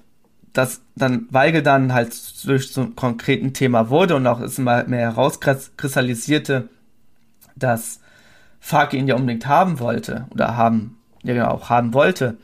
dass 0.53 0.81
dann 0.95 1.27
Weigel 1.31 1.63
dann 1.63 1.93
halt 1.93 2.13
durch 2.45 2.71
so 2.71 2.81
ein 2.81 2.95
konkreten 2.95 3.53
Thema 3.53 3.89
wurde 3.89 4.15
und 4.15 4.27
auch 4.27 4.41
es 4.41 4.57
mal 4.57 4.85
mehr 4.87 5.11
herauskristallisierte, 5.11 6.67
dass 7.55 8.01
Farke 8.59 8.97
ihn 8.97 9.07
ja 9.07 9.15
unbedingt 9.15 9.47
haben 9.47 9.79
wollte 9.79 10.27
oder 10.31 10.55
haben, 10.57 10.97
ja 11.23 11.33
genau, 11.33 11.49
auch 11.49 11.69
haben 11.69 11.93
wollte, 11.93 12.37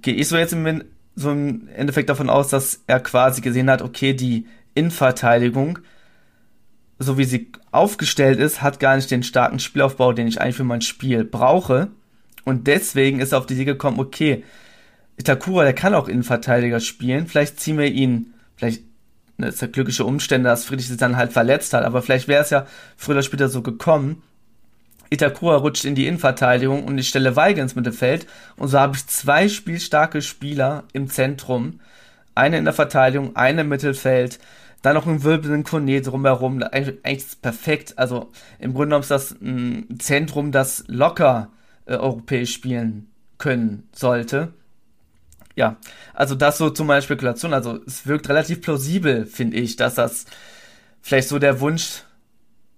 gehe 0.00 0.14
ich 0.14 0.28
so 0.28 0.36
jetzt 0.36 0.52
im, 0.52 0.84
so 1.14 1.30
im 1.30 1.68
Endeffekt 1.68 2.08
davon 2.08 2.30
aus, 2.30 2.48
dass 2.48 2.82
er 2.86 3.00
quasi 3.00 3.40
gesehen 3.40 3.70
hat, 3.70 3.82
okay, 3.82 4.14
die 4.14 4.46
Innenverteidigung 4.74 5.80
so 6.98 7.16
wie 7.16 7.24
sie 7.24 7.52
aufgestellt 7.70 8.40
ist, 8.40 8.62
hat 8.62 8.80
gar 8.80 8.96
nicht 8.96 9.10
den 9.10 9.22
starken 9.22 9.58
Spielaufbau, 9.58 10.12
den 10.12 10.26
ich 10.26 10.40
eigentlich 10.40 10.56
für 10.56 10.64
mein 10.64 10.80
Spiel 10.80 11.24
brauche. 11.24 11.88
Und 12.44 12.66
deswegen 12.66 13.20
ist 13.20 13.32
er 13.32 13.38
auf 13.38 13.46
die 13.46 13.54
Idee 13.54 13.66
gekommen, 13.66 14.00
okay, 14.00 14.44
Itakura, 15.16 15.64
der 15.64 15.74
kann 15.74 15.94
auch 15.94 16.08
Innenverteidiger 16.08 16.80
spielen. 16.80 17.26
Vielleicht 17.26 17.60
ziehen 17.60 17.78
wir 17.78 17.86
ihn, 17.86 18.34
vielleicht 18.56 18.82
ne, 19.36 19.48
ist 19.48 19.62
ja 19.62 19.68
glückliche 19.68 20.04
Umstände, 20.04 20.48
dass 20.48 20.64
Friedrich 20.64 20.88
sich 20.88 20.96
dann 20.96 21.16
halt 21.16 21.32
verletzt 21.32 21.72
hat, 21.72 21.84
aber 21.84 22.02
vielleicht 22.02 22.28
wäre 22.28 22.42
es 22.42 22.50
ja 22.50 22.66
früher 22.96 23.16
oder 23.16 23.22
später 23.22 23.48
so 23.48 23.62
gekommen. 23.62 24.22
Itakura 25.10 25.56
rutscht 25.56 25.84
in 25.84 25.94
die 25.94 26.06
Innenverteidigung 26.06 26.84
und 26.84 26.98
ich 26.98 27.08
stelle 27.08 27.36
Weigel 27.36 27.62
ins 27.62 27.74
Mittelfeld 27.74 28.26
und 28.56 28.68
so 28.68 28.78
habe 28.78 28.96
ich 28.96 29.06
zwei 29.06 29.48
spielstarke 29.48 30.22
Spieler 30.22 30.84
im 30.92 31.08
Zentrum. 31.08 31.80
Eine 32.34 32.58
in 32.58 32.64
der 32.64 32.74
Verteidigung, 32.74 33.34
eine 33.36 33.62
im 33.62 33.68
Mittelfeld 33.68 34.38
dann 34.82 34.94
noch 34.94 35.06
ein 35.06 35.24
wirbelnden 35.24 35.64
Kone 35.64 36.00
drumherum. 36.00 36.62
Eigentlich, 36.62 37.18
ist 37.18 37.42
perfekt. 37.42 37.94
Also 37.96 38.30
im 38.58 38.72
Grunde 38.72 38.86
genommen 38.86 39.02
ist 39.02 39.10
das 39.10 39.32
ein 39.32 39.98
Zentrum, 39.98 40.52
das 40.52 40.84
locker 40.86 41.50
äh, 41.86 41.96
europäisch 41.96 42.52
spielen 42.52 43.08
können 43.38 43.88
sollte. 43.92 44.52
Ja, 45.56 45.76
also 46.14 46.36
das 46.36 46.58
so 46.58 46.70
zu 46.70 46.84
meiner 46.84 47.02
Spekulation. 47.02 47.52
Also 47.52 47.80
es 47.86 48.06
wirkt 48.06 48.28
relativ 48.28 48.60
plausibel, 48.60 49.26
finde 49.26 49.56
ich, 49.56 49.76
dass 49.76 49.96
das 49.96 50.26
vielleicht 51.02 51.28
so 51.28 51.38
der 51.40 51.60
Wunsch 51.60 52.02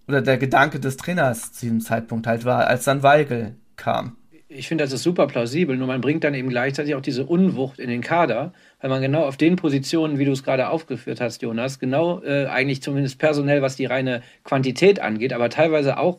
oder 0.09 0.23
der 0.23 0.39
Gedanke 0.39 0.81
des 0.81 0.97
Trainers 0.97 1.53
zu 1.53 1.67
diesem 1.67 1.81
Zeitpunkt 1.81 2.27
halt 2.27 2.45
war, 2.45 2.67
als 2.67 2.85
dann 2.85 3.03
Weigel 3.03 3.57
kam 3.77 4.17
ich 4.53 4.67
finde, 4.67 4.83
das 4.83 4.93
ist 4.93 5.05
super 5.05 5.29
plausibel, 5.29 5.77
nur 5.77 5.87
man 5.87 6.01
bringt 6.01 6.25
dann 6.25 6.35
eben 6.35 6.49
gleichzeitig 6.49 6.97
auch 6.97 7.01
diese 7.01 7.25
Unwucht 7.25 7.79
in 7.79 7.89
den 7.89 8.01
Kader, 8.01 8.53
weil 8.81 8.91
man 8.91 9.01
genau 9.01 9.25
auf 9.25 9.37
den 9.37 9.55
Positionen, 9.55 10.19
wie 10.19 10.25
du 10.25 10.33
es 10.33 10.43
gerade 10.43 10.69
aufgeführt 10.69 11.21
hast, 11.21 11.41
Jonas, 11.41 11.79
genau 11.79 12.21
äh, 12.23 12.47
eigentlich 12.47 12.83
zumindest 12.83 13.19
personell, 13.19 13.63
was 13.63 13.77
die 13.77 13.87
reine 13.87 14.23
Quantität 14.43 15.01
angeht, 15.01 15.33
aber 15.33 15.51
teilweise 15.51 15.99
auch 15.99 16.19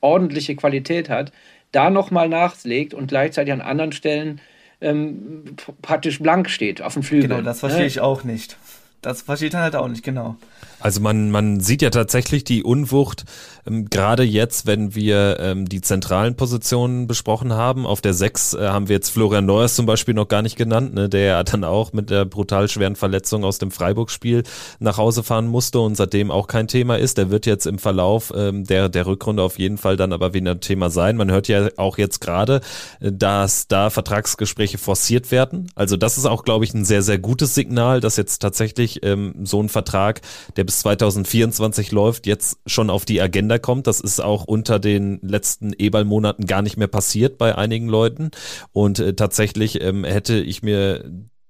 ordentliche 0.00 0.56
Qualität 0.56 1.10
hat, 1.10 1.32
da 1.70 1.90
nochmal 1.90 2.30
nachlegt 2.30 2.94
und 2.94 3.08
gleichzeitig 3.08 3.52
an 3.52 3.60
anderen 3.60 3.92
Stellen 3.92 4.40
ähm, 4.80 5.44
praktisch 5.82 6.18
blank 6.20 6.48
steht 6.48 6.80
auf 6.80 6.94
dem 6.94 7.02
Flügel. 7.02 7.28
Genau, 7.28 7.42
das 7.42 7.60
verstehe 7.60 7.82
ne? 7.82 7.86
ich 7.88 8.00
auch 8.00 8.24
nicht. 8.24 8.56
Das 9.02 9.22
versteht 9.22 9.54
er 9.54 9.60
halt 9.60 9.76
auch 9.76 9.88
nicht, 9.88 10.02
genau. 10.02 10.36
Also 10.80 11.00
man, 11.00 11.30
man 11.30 11.60
sieht 11.60 11.82
ja 11.82 11.90
tatsächlich 11.90 12.44
die 12.44 12.62
Unwucht, 12.62 13.24
ähm, 13.66 13.88
gerade 13.90 14.22
jetzt, 14.22 14.66
wenn 14.66 14.94
wir 14.94 15.38
ähm, 15.40 15.68
die 15.68 15.80
zentralen 15.80 16.36
Positionen 16.36 17.06
besprochen 17.06 17.52
haben. 17.52 17.86
Auf 17.86 18.00
der 18.00 18.14
6 18.14 18.54
äh, 18.54 18.68
haben 18.68 18.88
wir 18.88 18.96
jetzt 18.96 19.10
Florian 19.10 19.46
Neuers 19.46 19.74
zum 19.74 19.86
Beispiel 19.86 20.14
noch 20.14 20.28
gar 20.28 20.42
nicht 20.42 20.56
genannt, 20.56 20.94
ne, 20.94 21.08
der 21.08 21.24
ja 21.24 21.44
dann 21.44 21.64
auch 21.64 21.92
mit 21.92 22.10
der 22.10 22.24
brutal 22.24 22.68
schweren 22.68 22.96
Verletzung 22.96 23.44
aus 23.44 23.58
dem 23.58 23.70
Freiburg-Spiel 23.70 24.44
nach 24.78 24.98
Hause 24.98 25.22
fahren 25.22 25.46
musste 25.46 25.80
und 25.80 25.96
seitdem 25.96 26.30
auch 26.30 26.46
kein 26.46 26.68
Thema 26.68 26.96
ist. 26.96 27.18
Der 27.18 27.30
wird 27.30 27.46
jetzt 27.46 27.66
im 27.66 27.78
Verlauf 27.78 28.32
ähm, 28.34 28.64
der, 28.64 28.88
der 28.88 29.06
Rückrunde 29.06 29.42
auf 29.42 29.58
jeden 29.58 29.78
Fall 29.78 29.96
dann 29.96 30.12
aber 30.12 30.34
wieder 30.34 30.52
ein 30.52 30.60
Thema 30.60 30.90
sein. 30.90 31.16
Man 31.16 31.30
hört 31.30 31.48
ja 31.48 31.68
auch 31.76 31.98
jetzt 31.98 32.20
gerade, 32.20 32.60
äh, 33.00 33.12
dass 33.12 33.68
da 33.68 33.90
Vertragsgespräche 33.90 34.78
forciert 34.78 35.30
werden. 35.30 35.70
Also 35.74 35.96
das 35.96 36.18
ist 36.18 36.26
auch, 36.26 36.44
glaube 36.44 36.64
ich, 36.64 36.74
ein 36.74 36.84
sehr, 36.84 37.02
sehr 37.02 37.18
gutes 37.18 37.54
Signal, 37.54 38.00
dass 38.00 38.16
jetzt 38.16 38.40
tatsächlich 38.40 39.00
ähm, 39.02 39.34
so 39.44 39.62
ein 39.62 39.68
Vertrag, 39.68 40.20
der 40.56 40.64
bis 40.64 40.80
2024 40.80 41.92
läuft, 41.92 42.26
jetzt 42.26 42.58
schon 42.66 42.90
auf 42.90 43.04
die 43.04 43.20
Agenda 43.20 43.55
kommt. 43.58 43.86
Das 43.86 44.00
ist 44.00 44.20
auch 44.20 44.44
unter 44.44 44.78
den 44.78 45.20
letzten 45.22 45.72
E-Ball-Monaten 45.72 46.46
gar 46.46 46.62
nicht 46.62 46.76
mehr 46.76 46.88
passiert 46.88 47.38
bei 47.38 47.56
einigen 47.56 47.88
Leuten. 47.88 48.30
Und 48.72 48.98
äh, 48.98 49.14
tatsächlich 49.14 49.80
ähm, 49.82 50.04
hätte 50.04 50.38
ich 50.38 50.62
mir 50.62 51.04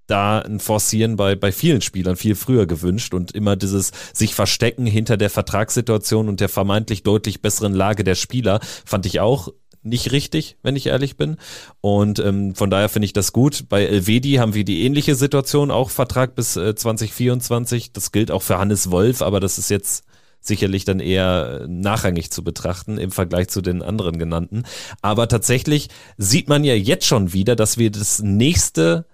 da 0.06 0.38
ein 0.38 0.60
Forcieren 0.60 1.16
bei, 1.16 1.34
bei 1.34 1.52
vielen 1.52 1.80
Spielern 1.80 2.16
viel 2.16 2.36
früher 2.36 2.66
gewünscht 2.66 3.12
und 3.12 3.32
immer 3.32 3.56
dieses 3.56 3.90
sich 4.12 4.34
verstecken 4.34 4.86
hinter 4.86 5.16
der 5.16 5.30
Vertragssituation 5.30 6.28
und 6.28 6.40
der 6.40 6.48
vermeintlich 6.48 7.02
deutlich 7.02 7.42
besseren 7.42 7.74
Lage 7.74 8.04
der 8.04 8.14
Spieler 8.14 8.60
fand 8.84 9.06
ich 9.06 9.20
auch 9.20 9.48
nicht 9.86 10.12
richtig, 10.12 10.56
wenn 10.62 10.76
ich 10.76 10.86
ehrlich 10.86 11.16
bin. 11.16 11.36
Und 11.80 12.18
ähm, 12.18 12.54
von 12.54 12.70
daher 12.70 12.88
finde 12.88 13.06
ich 13.06 13.12
das 13.12 13.32
gut. 13.32 13.68
Bei 13.68 13.84
Elvedi 13.84 14.34
haben 14.34 14.54
wir 14.54 14.64
die 14.64 14.82
ähnliche 14.84 15.14
Situation, 15.14 15.70
auch 15.70 15.90
Vertrag 15.90 16.34
bis 16.34 16.56
äh, 16.56 16.74
2024. 16.74 17.92
Das 17.92 18.10
gilt 18.10 18.30
auch 18.30 18.42
für 18.42 18.58
Hannes 18.58 18.90
Wolf, 18.90 19.22
aber 19.22 19.38
das 19.38 19.58
ist 19.58 19.70
jetzt 19.70 20.04
sicherlich 20.46 20.84
dann 20.84 21.00
eher 21.00 21.62
äh, 21.62 21.66
nachrangig 21.68 22.30
zu 22.30 22.44
betrachten 22.44 22.98
im 22.98 23.10
Vergleich 23.10 23.48
zu 23.48 23.60
den 23.60 23.82
anderen 23.82 24.18
genannten. 24.18 24.64
Aber 25.02 25.28
tatsächlich 25.28 25.88
sieht 26.16 26.48
man 26.48 26.64
ja 26.64 26.74
jetzt 26.74 27.06
schon 27.06 27.32
wieder, 27.32 27.56
dass 27.56 27.78
wir 27.78 27.90
das 27.90 28.20
nächste 28.20 29.06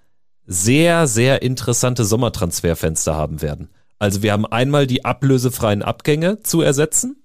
sehr, 0.47 1.07
sehr 1.07 1.43
interessante 1.43 2.05
Sommertransferfenster 2.05 3.15
haben 3.15 3.43
werden. 3.43 3.69
Also 3.99 4.23
wir 4.23 4.33
haben 4.33 4.47
einmal 4.47 4.87
die 4.87 5.05
ablösefreien 5.05 5.83
Abgänge 5.83 6.41
zu 6.43 6.61
ersetzen 6.61 7.23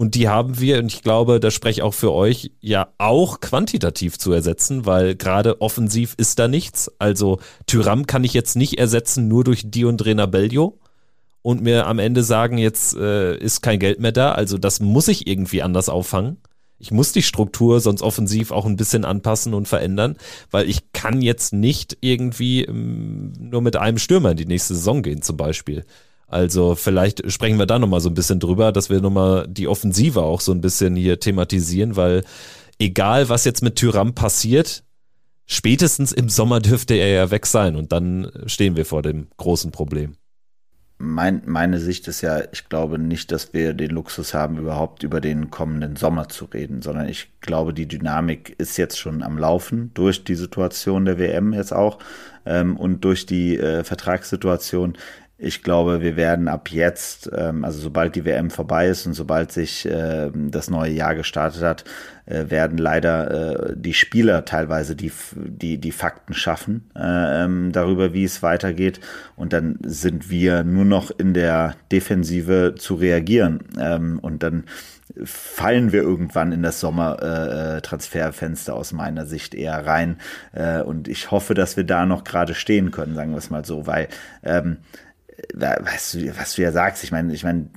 Und 0.00 0.14
die 0.14 0.28
haben 0.28 0.58
wir, 0.58 0.78
und 0.78 0.86
ich 0.86 1.02
glaube, 1.02 1.40
das 1.40 1.52
spreche 1.52 1.84
auch 1.84 1.92
für 1.92 2.10
euch, 2.12 2.52
ja 2.60 2.88
auch 2.96 3.40
quantitativ 3.40 4.18
zu 4.18 4.32
ersetzen, 4.32 4.86
weil 4.86 5.14
gerade 5.14 5.60
offensiv 5.60 6.14
ist 6.16 6.38
da 6.38 6.48
nichts. 6.48 6.90
Also 6.98 7.38
Tyram 7.66 8.06
kann 8.06 8.24
ich 8.24 8.32
jetzt 8.32 8.56
nicht 8.56 8.78
ersetzen 8.78 9.28
nur 9.28 9.44
durch 9.44 9.70
Dion 9.70 9.98
Bellio 9.98 10.80
und 11.42 11.62
mir 11.62 11.86
am 11.86 11.98
Ende 11.98 12.22
sagen, 12.22 12.58
jetzt 12.58 12.96
äh, 12.96 13.36
ist 13.36 13.62
kein 13.62 13.78
Geld 13.78 14.00
mehr 14.00 14.12
da. 14.12 14.32
Also 14.32 14.58
das 14.58 14.80
muss 14.80 15.08
ich 15.08 15.26
irgendwie 15.26 15.62
anders 15.62 15.88
auffangen. 15.88 16.38
Ich 16.78 16.90
muss 16.90 17.12
die 17.12 17.22
Struktur 17.22 17.80
sonst 17.80 18.02
offensiv 18.02 18.52
auch 18.52 18.64
ein 18.64 18.76
bisschen 18.76 19.04
anpassen 19.04 19.52
und 19.52 19.68
verändern, 19.68 20.16
weil 20.50 20.68
ich 20.68 20.92
kann 20.92 21.20
jetzt 21.20 21.52
nicht 21.52 21.98
irgendwie 22.00 22.64
ähm, 22.64 23.32
nur 23.38 23.60
mit 23.60 23.76
einem 23.76 23.98
Stürmer 23.98 24.30
in 24.30 24.38
die 24.38 24.46
nächste 24.46 24.74
Saison 24.74 25.02
gehen 25.02 25.22
zum 25.22 25.36
Beispiel. 25.36 25.84
Also 26.26 26.74
vielleicht 26.76 27.30
sprechen 27.30 27.58
wir 27.58 27.66
da 27.66 27.78
nochmal 27.78 28.00
so 28.00 28.08
ein 28.08 28.14
bisschen 28.14 28.40
drüber, 28.40 28.72
dass 28.72 28.88
wir 28.88 29.00
nochmal 29.00 29.46
die 29.48 29.68
Offensive 29.68 30.22
auch 30.22 30.40
so 30.40 30.52
ein 30.52 30.60
bisschen 30.60 30.96
hier 30.96 31.20
thematisieren, 31.20 31.96
weil 31.96 32.24
egal 32.78 33.28
was 33.28 33.44
jetzt 33.44 33.62
mit 33.62 33.76
Tyram 33.76 34.14
passiert, 34.14 34.84
spätestens 35.46 36.12
im 36.12 36.28
Sommer 36.28 36.60
dürfte 36.60 36.94
er 36.94 37.08
ja 37.08 37.30
weg 37.30 37.46
sein 37.46 37.76
und 37.76 37.92
dann 37.92 38.30
stehen 38.46 38.76
wir 38.76 38.86
vor 38.86 39.02
dem 39.02 39.28
großen 39.36 39.70
Problem. 39.72 40.16
Mein, 41.02 41.40
meine 41.46 41.78
Sicht 41.78 42.08
ist 42.08 42.20
ja, 42.20 42.42
ich 42.52 42.68
glaube 42.68 42.98
nicht, 42.98 43.32
dass 43.32 43.54
wir 43.54 43.72
den 43.72 43.90
Luxus 43.90 44.34
haben, 44.34 44.58
überhaupt 44.58 45.02
über 45.02 45.22
den 45.22 45.50
kommenden 45.50 45.96
Sommer 45.96 46.28
zu 46.28 46.44
reden, 46.44 46.82
sondern 46.82 47.08
ich 47.08 47.30
glaube, 47.40 47.72
die 47.72 47.88
Dynamik 47.88 48.54
ist 48.58 48.76
jetzt 48.76 48.98
schon 48.98 49.22
am 49.22 49.38
Laufen 49.38 49.92
durch 49.94 50.24
die 50.24 50.34
Situation 50.34 51.06
der 51.06 51.18
WM 51.18 51.54
jetzt 51.54 51.72
auch 51.72 52.00
ähm, 52.44 52.76
und 52.76 53.02
durch 53.02 53.24
die 53.24 53.56
äh, 53.56 53.82
Vertragssituation. 53.82 54.98
Ich 55.42 55.62
glaube, 55.62 56.02
wir 56.02 56.16
werden 56.16 56.48
ab 56.48 56.68
jetzt, 56.70 57.30
ähm, 57.34 57.64
also 57.64 57.80
sobald 57.80 58.14
die 58.14 58.26
WM 58.26 58.50
vorbei 58.50 58.88
ist 58.88 59.06
und 59.06 59.14
sobald 59.14 59.50
sich 59.50 59.86
äh, 59.86 60.30
das 60.34 60.68
neue 60.68 60.92
Jahr 60.92 61.14
gestartet 61.14 61.62
hat, 61.62 61.84
äh, 62.26 62.50
werden 62.50 62.76
leider 62.76 63.70
äh, 63.70 63.74
die 63.74 63.94
Spieler 63.94 64.44
teilweise 64.44 64.94
die, 64.94 65.10
die, 65.34 65.78
die 65.78 65.92
Fakten 65.92 66.34
schaffen 66.34 66.90
äh, 66.94 67.44
ähm, 67.44 67.72
darüber, 67.72 68.12
wie 68.12 68.24
es 68.24 68.42
weitergeht. 68.42 69.00
Und 69.34 69.54
dann 69.54 69.78
sind 69.82 70.28
wir 70.28 70.62
nur 70.62 70.84
noch 70.84 71.10
in 71.10 71.32
der 71.32 71.74
Defensive 71.90 72.74
zu 72.76 72.96
reagieren. 72.96 73.60
Ähm, 73.78 74.18
und 74.18 74.42
dann 74.42 74.64
fallen 75.24 75.90
wir 75.90 76.02
irgendwann 76.02 76.52
in 76.52 76.62
das 76.62 76.80
Sommer-Transferfenster 76.80 78.72
äh, 78.72 78.76
aus 78.76 78.92
meiner 78.92 79.24
Sicht 79.24 79.54
eher 79.54 79.86
rein. 79.86 80.18
Äh, 80.52 80.82
und 80.82 81.08
ich 81.08 81.30
hoffe, 81.30 81.54
dass 81.54 81.78
wir 81.78 81.84
da 81.84 82.04
noch 82.04 82.24
gerade 82.24 82.54
stehen 82.54 82.90
können, 82.90 83.14
sagen 83.14 83.30
wir 83.30 83.38
es 83.38 83.48
mal 83.48 83.64
so, 83.64 83.86
weil 83.86 84.08
ähm, 84.42 84.76
was, 85.54 86.16
was 86.36 86.54
du 86.54 86.62
ja 86.62 86.72
sagst, 86.72 87.04
ich 87.04 87.12
meine, 87.12 87.32
ich 87.32 87.44
meine, 87.44 87.70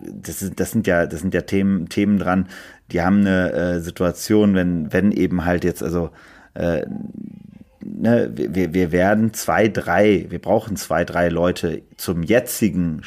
das, 0.00 0.50
das 0.54 0.70
sind 0.70 0.86
ja, 0.86 1.06
das 1.06 1.20
sind 1.20 1.34
ja 1.34 1.42
Themen, 1.42 1.88
Themen 1.88 2.18
dran, 2.18 2.48
die 2.92 3.02
haben 3.02 3.20
eine 3.20 3.52
äh, 3.52 3.80
Situation, 3.80 4.54
wenn, 4.54 4.92
wenn 4.92 5.12
eben 5.12 5.44
halt 5.44 5.64
jetzt, 5.64 5.82
also 5.82 6.10
äh, 6.54 6.84
ne, 7.82 8.30
wir, 8.34 8.74
wir 8.74 8.92
werden 8.92 9.32
zwei, 9.32 9.68
drei, 9.68 10.26
wir 10.28 10.40
brauchen 10.40 10.76
zwei, 10.76 11.04
drei 11.04 11.28
Leute 11.28 11.82
zum 11.96 12.22
jetzigen 12.22 13.02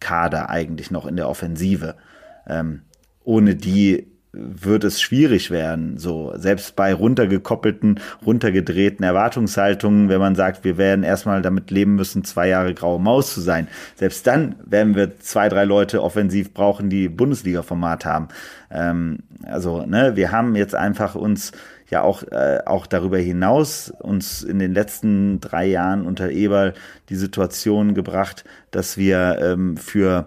Kader 0.00 0.50
eigentlich 0.50 0.90
noch 0.90 1.06
in 1.06 1.16
der 1.16 1.28
Offensive. 1.28 1.96
Ähm, 2.48 2.82
ohne 3.24 3.56
die 3.56 4.06
wird 4.36 4.84
es 4.84 5.00
schwierig 5.00 5.50
werden. 5.50 5.98
So, 5.98 6.32
selbst 6.36 6.76
bei 6.76 6.92
runtergekoppelten, 6.92 8.00
runtergedrehten 8.24 9.04
Erwartungshaltungen, 9.04 10.08
wenn 10.08 10.20
man 10.20 10.34
sagt, 10.34 10.64
wir 10.64 10.76
werden 10.76 11.04
erstmal 11.04 11.42
damit 11.42 11.70
leben 11.70 11.94
müssen, 11.94 12.24
zwei 12.24 12.48
Jahre 12.48 12.74
graue 12.74 13.00
Maus 13.00 13.34
zu 13.34 13.40
sein. 13.40 13.68
Selbst 13.94 14.26
dann 14.26 14.56
werden 14.64 14.94
wir 14.94 15.18
zwei, 15.20 15.48
drei 15.48 15.64
Leute 15.64 16.02
offensiv 16.02 16.52
brauchen, 16.52 16.90
die 16.90 17.08
Bundesliga-Format 17.08 18.04
haben. 18.04 18.28
Ähm, 18.70 19.18
also, 19.44 19.84
ne, 19.86 20.16
wir 20.16 20.32
haben 20.32 20.56
jetzt 20.56 20.74
einfach 20.74 21.14
uns 21.14 21.52
ja 21.90 22.02
auch, 22.02 22.22
äh, 22.24 22.60
auch 22.66 22.86
darüber 22.86 23.18
hinaus 23.18 23.92
uns 24.00 24.42
in 24.42 24.58
den 24.58 24.74
letzten 24.74 25.40
drei 25.40 25.66
Jahren 25.66 26.04
unter 26.04 26.30
Eberl 26.30 26.74
die 27.08 27.16
Situation 27.16 27.94
gebracht, 27.94 28.44
dass 28.70 28.96
wir 28.96 29.38
ähm, 29.40 29.76
für 29.76 30.26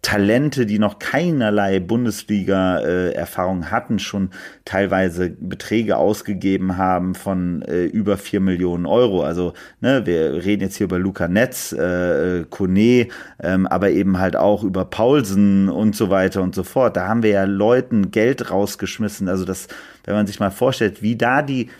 Talente, 0.00 0.64
die 0.64 0.78
noch 0.78 1.00
keinerlei 1.00 1.80
Bundesliga-Erfahrung 1.80 3.62
äh, 3.62 3.66
hatten, 3.66 3.98
schon 3.98 4.30
teilweise 4.64 5.30
Beträge 5.30 5.96
ausgegeben 5.96 6.76
haben 6.76 7.16
von 7.16 7.62
äh, 7.62 7.84
über 7.84 8.16
vier 8.16 8.40
Millionen 8.40 8.86
Euro. 8.86 9.22
Also 9.22 9.54
ne, 9.80 10.06
wir 10.06 10.44
reden 10.44 10.62
jetzt 10.62 10.76
hier 10.76 10.84
über 10.84 11.00
Luca 11.00 11.26
Netz, 11.26 11.72
äh, 11.72 12.44
Kone, 12.48 13.08
ähm, 13.42 13.66
aber 13.66 13.90
eben 13.90 14.18
halt 14.18 14.36
auch 14.36 14.62
über 14.62 14.84
Paulsen 14.84 15.68
und 15.68 15.96
so 15.96 16.10
weiter 16.10 16.42
und 16.42 16.54
so 16.54 16.62
fort. 16.62 16.96
Da 16.96 17.08
haben 17.08 17.24
wir 17.24 17.30
ja 17.30 17.44
Leuten 17.44 18.12
Geld 18.12 18.50
rausgeschmissen. 18.50 19.28
Also 19.28 19.44
das, 19.44 19.66
wenn 20.04 20.14
man 20.14 20.28
sich 20.28 20.38
mal 20.38 20.50
vorstellt, 20.50 21.02
wie 21.02 21.16
da 21.16 21.42
die 21.42 21.70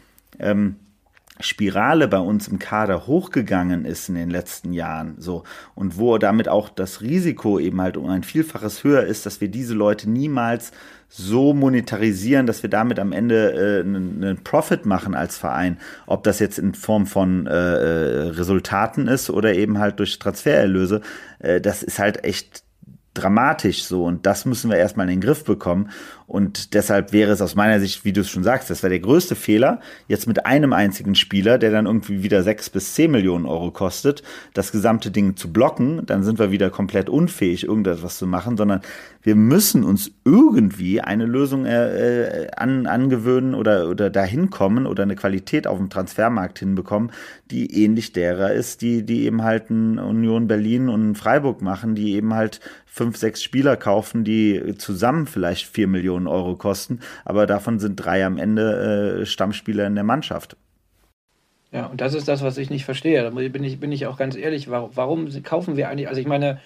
ähm, 0.41 0.75
Spirale 1.41 2.09
bei 2.09 2.19
uns 2.19 2.49
im 2.49 2.59
Kader 2.59 3.07
hochgegangen 3.07 3.85
ist 3.85 4.09
in 4.09 4.15
den 4.15 4.31
letzten 4.31 4.73
Jahren, 4.73 5.15
so 5.19 5.45
und 5.75 5.99
wo 5.99 6.19
damit 6.19 6.49
auch 6.49 6.69
das 6.69 7.01
Risiko 7.01 7.59
eben 7.59 7.81
halt 7.81 7.97
um 7.97 8.09
ein 8.09 8.23
Vielfaches 8.23 8.85
höher 8.85 9.05
ist, 9.05 9.27
dass 9.27 9.41
wir 9.41 9.49
diese 9.49 9.75
Leute 9.75 10.11
niemals 10.11 10.73
so 11.09 11.55
monetarisieren, 11.55 12.47
dass 12.47 12.63
wir 12.63 12.71
damit 12.71 12.99
am 12.99 13.13
Ende 13.13 13.53
äh, 13.53 13.81
einen 13.81 14.43
Profit 14.45 14.85
machen 14.85 15.15
als 15.15 15.39
Verein, 15.39 15.79
ob 16.07 16.23
das 16.23 16.39
jetzt 16.39 16.59
in 16.59 16.75
Form 16.75 17.07
von 17.07 17.47
äh, 17.47 17.51
äh, 17.51 18.29
Resultaten 18.31 19.09
ist 19.09 19.31
oder 19.31 19.55
eben 19.55 19.79
halt 19.79 19.99
durch 19.99 20.19
Transfererlöse, 20.19 21.01
äh, 21.39 21.61
das 21.61 21.83
ist 21.83 21.99
halt 21.99 22.25
echt 22.25 22.63
dramatisch 23.15 23.85
so 23.85 24.05
und 24.05 24.27
das 24.27 24.45
müssen 24.45 24.71
wir 24.71 24.77
erstmal 24.77 25.09
in 25.09 25.17
den 25.17 25.21
Griff 25.21 25.45
bekommen 25.45 25.91
und 26.29 26.75
deshalb 26.75 27.15
wäre 27.15 27.33
es 27.33 27.41
aus 27.41 27.55
meiner 27.55 27.81
Sicht, 27.81 28.05
wie 28.05 28.13
du 28.13 28.21
es 28.21 28.29
schon 28.29 28.45
sagst, 28.45 28.69
das 28.69 28.83
wäre 28.83 28.91
der 28.91 29.01
größte 29.01 29.35
Fehler, 29.35 29.81
jetzt 30.09 30.27
mit 30.27 30.45
einem 30.45 30.75
einzigen 30.75 31.15
Spieler, 31.15 31.57
der 31.57 31.71
dann 31.71 31.87
irgendwie 31.87 32.23
wieder 32.23 32.43
sechs 32.43 32.69
bis 32.69 32.93
zehn 32.93 33.11
Millionen 33.11 33.47
Euro 33.47 33.71
kostet, 33.71 34.23
das 34.53 34.71
gesamte 34.71 35.11
Ding 35.11 35.37
zu 35.37 35.51
blocken, 35.51 36.05
dann 36.05 36.23
sind 36.25 36.39
wir 36.39 36.51
wieder 36.51 36.69
komplett 36.69 37.09
unfähig, 37.09 37.65
irgendetwas 37.65 38.19
zu 38.19 38.27
machen, 38.27 38.59
sondern 38.59 38.83
wir 39.23 39.37
müssen 39.37 39.85
uns 39.85 40.11
irgendwie 40.25 41.01
eine 41.01 41.25
Lösung 41.25 41.65
äh, 41.65 42.45
äh, 42.45 42.51
an, 42.57 42.87
angewöhnen 42.87 43.55
oder, 43.55 43.89
oder 43.89 44.11
dahin 44.11 44.51
kommen 44.51 44.87
oder 44.87 45.05
eine 45.05 45.17
Qualität 45.17 45.67
auf 45.67 45.79
dem 45.79 45.89
Transfermarkt 45.89 46.59
hinbekommen, 46.59 47.11
die 47.51 47.85
ähnlich 47.85 48.13
derer 48.13 48.53
ist, 48.53 48.83
die, 48.83 49.03
die 49.03 49.25
eben 49.25 49.45
halt 49.45 49.71
ein 49.71 49.99
Union 49.99 50.47
Berlin 50.47 50.91
und 50.91 51.15
Freiburg 51.15 51.63
machen, 51.63 51.95
die 51.95 52.15
eben 52.15 52.35
halt 52.35 52.61
fünf, 52.99 53.17
sechs 53.17 53.43
Spieler 53.43 53.77
kaufen, 53.77 54.25
die 54.25 54.75
zusammen 54.77 55.27
vielleicht 55.27 55.67
vier 55.67 55.87
Millionen 55.87 56.18
Millionen 56.19 56.27
Euro 56.27 56.57
kosten, 56.57 57.01
aber 57.25 57.47
davon 57.47 57.79
sind 57.79 57.97
drei 57.97 58.25
am 58.25 58.39
Ende 58.39 59.21
äh, 59.21 59.27
Stammspieler 59.27 59.87
in 59.87 59.95
der 59.95 60.05
Mannschaft. 60.05 60.57
Ja, 61.73 61.87
und 61.87 62.01
das 62.01 62.15
ist 62.15 62.29
das, 62.29 62.43
was 62.43 62.57
ich 62.57 62.71
nicht 62.71 62.85
verstehe. 62.85 63.23
Da 63.23 63.31
bin 63.31 63.65
ich, 63.65 63.79
bin 63.79 63.93
ich 63.93 64.07
auch 64.07 64.17
ganz 64.17 64.37
ehrlich, 64.37 64.71
warum, 64.71 64.91
warum 64.95 65.43
kaufen 65.43 65.77
wir 65.77 65.89
eigentlich, 65.89 66.09
also 66.09 66.21
ich 66.21 66.27
meine, 66.27 66.61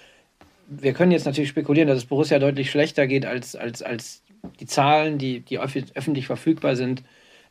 wir 0.67 0.93
können 0.93 1.11
jetzt 1.11 1.25
natürlich 1.25 1.49
spekulieren, 1.49 1.89
dass 1.89 1.97
es 1.97 2.05
Borussia 2.05 2.39
deutlich 2.39 2.71
schlechter 2.71 3.05
geht 3.05 3.25
als, 3.25 3.55
als, 3.55 3.83
als 3.83 4.23
die 4.59 4.65
Zahlen, 4.65 5.17
die, 5.17 5.41
die 5.41 5.59
öffentlich 5.59 6.25
verfügbar 6.25 6.75
sind, 6.75 7.03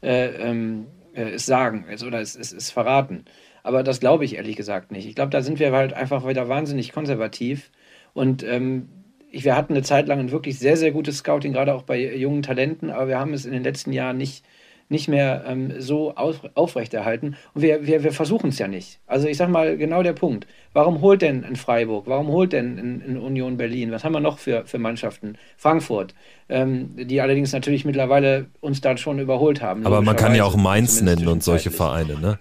äh, 0.03 0.29
ähm, 0.29 0.87
äh, 1.15 1.31
es 1.35 1.45
sagen 1.45 1.85
also, 1.89 2.07
oder 2.07 2.21
es, 2.21 2.37
es, 2.37 2.53
es 2.53 2.71
verraten. 2.71 3.27
Aber 3.63 3.83
das 3.83 4.01
glaube 4.01 4.25
ich 4.25 4.37
ehrlich 4.37 4.57
gesagt 4.57 4.91
nicht. 4.91 5.07
Ich 5.07 5.15
glaube, 5.15 5.31
da 5.31 5.43
sind 5.43 5.59
wir 5.59 5.73
halt 5.73 5.93
einfach 5.93 6.27
wieder 6.27 6.49
wahnsinnig 6.49 6.93
konservativ. 6.93 7.71
Und 8.15 8.43
ähm, 8.43 8.89
wir 9.33 9.57
hatten 9.57 9.73
eine 9.73 9.83
Zeit 9.83 10.09
lang 10.09 10.21
ein 10.21 10.31
wirklich 10.31 10.59
sehr, 10.59 10.77
sehr 10.77 10.93
gutes 10.93 11.19
Scouting, 11.19 11.53
gerade 11.53 11.75
auch 11.75 11.83
bei 11.83 12.15
jungen 12.15 12.43
Talenten, 12.43 12.91
aber 12.91 13.09
wir 13.09 13.19
haben 13.19 13.33
es 13.33 13.45
in 13.45 13.53
den 13.53 13.65
letzten 13.65 13.93
Jahren 13.93 14.19
nicht, 14.19 14.45
nicht 14.89 15.09
mehr 15.09 15.45
ähm, 15.47 15.81
so 15.81 16.15
auf, 16.15 16.41
aufrechterhalten. 16.55 17.37
Und 17.55 17.63
wir, 17.63 17.87
wir, 17.87 18.05
wir 18.05 18.13
versuchen 18.13 18.51
es 18.51 18.59
ja 18.59 18.69
nicht. 18.69 19.01
Also 19.07 19.27
ich 19.27 19.39
sage 19.39 19.51
mal 19.51 19.79
genau 19.79 20.03
der 20.03 20.13
Punkt. 20.13 20.47
Warum 20.75 21.01
holt 21.01 21.23
denn 21.23 21.45
ein 21.45 21.57
Freiburg? 21.57 22.07
Warum 22.07 22.29
holt 22.29 22.53
denn 22.53 22.77
in, 22.79 23.17
Union 23.17 23.57
Berlin? 23.57 23.91
Was 23.91 24.05
haben 24.05 24.13
wir 24.13 24.21
noch 24.21 24.39
für, 24.39 24.67
für 24.67 24.79
Mannschaften? 24.79 25.39
Frankfurt, 25.57 26.15
ähm, 26.51 26.91
die 26.97 27.21
allerdings 27.21 27.53
natürlich 27.53 27.87
mittlerweile 27.87 28.47
uns 28.61 28.83
da 28.83 28.97
schon 28.99 29.19
überholt 29.19 29.63
haben. 29.63 29.87
Aber 29.87 30.03
man 30.03 30.17
kann 30.17 30.35
ja 30.35 30.45
auch 30.45 30.57
Mainz 30.57 31.01
nennen 31.01 31.27
und 31.27 31.43
solche 31.43 31.71
Vereine, 31.71 32.19
ne? 32.21 32.39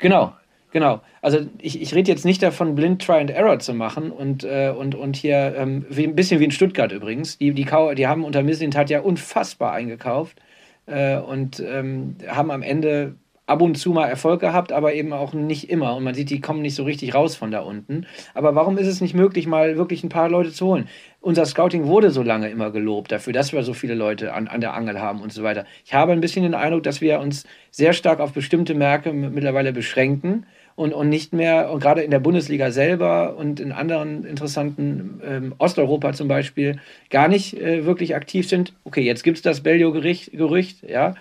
Genau, 0.00 0.32
Genau. 0.70 1.00
Also 1.22 1.40
ich, 1.58 1.80
ich 1.80 1.94
rede 1.94 2.10
jetzt 2.10 2.24
nicht 2.24 2.42
davon, 2.42 2.74
blind 2.74 3.04
Try 3.04 3.20
and 3.20 3.30
Error 3.30 3.58
zu 3.58 3.72
machen 3.72 4.10
und, 4.10 4.44
äh, 4.44 4.72
und, 4.76 4.94
und 4.94 5.16
hier 5.16 5.54
ähm, 5.56 5.86
wie, 5.88 6.04
ein 6.04 6.14
bisschen 6.14 6.40
wie 6.40 6.44
in 6.44 6.50
Stuttgart 6.50 6.92
übrigens. 6.92 7.38
Die, 7.38 7.52
die, 7.52 7.64
die 7.64 8.06
haben 8.06 8.24
unter 8.24 8.42
Mislintat 8.42 8.90
ja 8.90 9.00
unfassbar 9.00 9.72
eingekauft 9.72 10.38
äh, 10.86 11.16
und 11.16 11.60
ähm, 11.60 12.16
haben 12.28 12.50
am 12.50 12.62
Ende 12.62 13.14
ab 13.46 13.62
und 13.62 13.76
zu 13.76 13.92
mal 13.92 14.06
Erfolg 14.06 14.40
gehabt, 14.40 14.72
aber 14.72 14.92
eben 14.92 15.14
auch 15.14 15.32
nicht 15.32 15.70
immer. 15.70 15.96
Und 15.96 16.04
man 16.04 16.14
sieht, 16.14 16.28
die 16.28 16.42
kommen 16.42 16.60
nicht 16.60 16.74
so 16.74 16.84
richtig 16.84 17.14
raus 17.14 17.34
von 17.34 17.50
da 17.50 17.60
unten. 17.60 18.06
Aber 18.34 18.54
warum 18.54 18.76
ist 18.76 18.86
es 18.86 19.00
nicht 19.00 19.14
möglich, 19.14 19.46
mal 19.46 19.78
wirklich 19.78 20.04
ein 20.04 20.10
paar 20.10 20.28
Leute 20.28 20.52
zu 20.52 20.66
holen? 20.66 20.88
Unser 21.22 21.46
Scouting 21.46 21.86
wurde 21.86 22.10
so 22.10 22.22
lange 22.22 22.50
immer 22.50 22.70
gelobt 22.70 23.10
dafür, 23.10 23.32
dass 23.32 23.54
wir 23.54 23.62
so 23.62 23.72
viele 23.72 23.94
Leute 23.94 24.34
an, 24.34 24.48
an 24.48 24.60
der 24.60 24.74
Angel 24.74 25.00
haben 25.00 25.22
und 25.22 25.32
so 25.32 25.42
weiter. 25.42 25.64
Ich 25.86 25.94
habe 25.94 26.12
ein 26.12 26.20
bisschen 26.20 26.42
den 26.42 26.54
Eindruck, 26.54 26.82
dass 26.82 27.00
wir 27.00 27.20
uns 27.20 27.46
sehr 27.70 27.94
stark 27.94 28.20
auf 28.20 28.34
bestimmte 28.34 28.74
Märkte 28.74 29.14
mittlerweile 29.14 29.72
beschränken 29.72 30.44
und, 30.78 30.92
und 30.92 31.08
nicht 31.08 31.32
mehr, 31.32 31.72
und 31.72 31.80
gerade 31.80 32.02
in 32.02 32.12
der 32.12 32.20
Bundesliga 32.20 32.70
selber 32.70 33.36
und 33.36 33.58
in 33.58 33.72
anderen 33.72 34.24
interessanten, 34.24 35.20
ähm, 35.26 35.54
Osteuropa 35.58 36.12
zum 36.12 36.28
Beispiel, 36.28 36.78
gar 37.10 37.26
nicht 37.26 37.60
äh, 37.60 37.84
wirklich 37.84 38.14
aktiv 38.14 38.48
sind. 38.48 38.74
Okay, 38.84 39.00
jetzt 39.00 39.24
gibt 39.24 39.38
es 39.38 39.42
das 39.42 39.62
Bellio-Gerücht, 39.62 40.88
ja, 40.88 41.16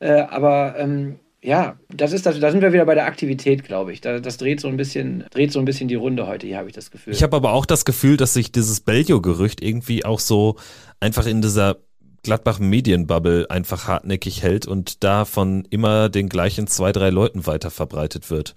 äh, 0.00 0.12
aber 0.12 0.76
ähm, 0.78 1.16
ja, 1.42 1.76
das 1.94 2.14
ist 2.14 2.24
das, 2.24 2.40
da 2.40 2.50
sind 2.50 2.62
wir 2.62 2.72
wieder 2.72 2.86
bei 2.86 2.94
der 2.94 3.04
Aktivität, 3.04 3.64
glaube 3.64 3.92
ich. 3.92 4.00
Da, 4.00 4.18
das 4.18 4.38
dreht 4.38 4.60
so 4.60 4.68
ein 4.68 4.78
bisschen, 4.78 5.26
dreht 5.30 5.52
so 5.52 5.58
ein 5.58 5.66
bisschen 5.66 5.88
die 5.88 5.94
Runde 5.94 6.26
heute, 6.26 6.46
hier 6.46 6.56
habe 6.56 6.68
ich 6.68 6.74
das 6.74 6.90
Gefühl. 6.90 7.12
Ich 7.12 7.22
habe 7.22 7.36
aber 7.36 7.52
auch 7.52 7.66
das 7.66 7.84
Gefühl, 7.84 8.16
dass 8.16 8.32
sich 8.32 8.50
dieses 8.50 8.80
Bellio-Gerücht 8.80 9.62
irgendwie 9.62 10.06
auch 10.06 10.20
so 10.20 10.56
einfach 11.00 11.26
in 11.26 11.42
dieser 11.42 11.76
Gladbach 12.22 12.60
Medienbubble 12.60 13.50
einfach 13.50 13.88
hartnäckig 13.88 14.42
hält 14.42 14.66
und 14.66 15.04
da 15.04 15.26
von 15.26 15.66
immer 15.68 16.08
den 16.08 16.30
gleichen 16.30 16.66
zwei, 16.66 16.92
drei 16.92 17.10
Leuten 17.10 17.46
weiter 17.46 17.70
verbreitet 17.70 18.30
wird. 18.30 18.54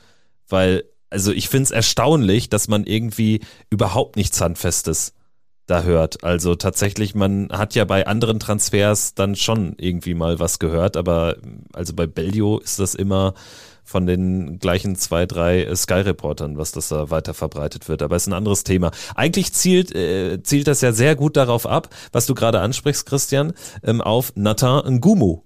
Weil, 0.49 0.83
also 1.09 1.31
ich 1.31 1.49
finde 1.49 1.63
es 1.63 1.71
erstaunlich, 1.71 2.49
dass 2.49 2.67
man 2.67 2.85
irgendwie 2.85 3.41
überhaupt 3.69 4.15
nichts 4.15 4.39
Handfestes 4.41 5.13
da 5.65 5.83
hört. 5.83 6.23
Also 6.23 6.55
tatsächlich, 6.55 7.15
man 7.15 7.49
hat 7.51 7.75
ja 7.75 7.85
bei 7.85 8.05
anderen 8.07 8.39
Transfers 8.39 9.15
dann 9.15 9.35
schon 9.35 9.75
irgendwie 9.77 10.13
mal 10.13 10.39
was 10.39 10.59
gehört, 10.59 10.95
aber 10.95 11.37
also 11.73 11.93
bei 11.93 12.05
Bellio 12.05 12.59
ist 12.59 12.79
das 12.79 12.93
immer 12.93 13.33
von 13.83 14.07
den 14.07 14.57
gleichen 14.57 14.95
zwei, 14.95 15.27
drei 15.27 15.73
Sky-Reportern, 15.73 16.57
was 16.57 16.71
das 16.71 16.89
da 16.89 17.11
weiter 17.11 17.35
verbreitet 17.35 17.87
wird. 17.87 18.01
Aber 18.01 18.15
ist 18.15 18.27
ein 18.27 18.33
anderes 18.33 18.63
Thema. 18.63 18.91
Eigentlich 19.13 19.53
zielt, 19.53 19.95
äh, 19.95 20.41
zielt 20.41 20.67
das 20.67 20.81
ja 20.81 20.91
sehr 20.91 21.15
gut 21.15 21.37
darauf 21.37 21.67
ab, 21.67 21.89
was 22.11 22.25
du 22.25 22.33
gerade 22.33 22.61
ansprichst, 22.61 23.05
Christian, 23.05 23.53
ähm, 23.83 24.01
auf 24.01 24.33
Nathan 24.35 24.95
Ngumu. 24.95 25.43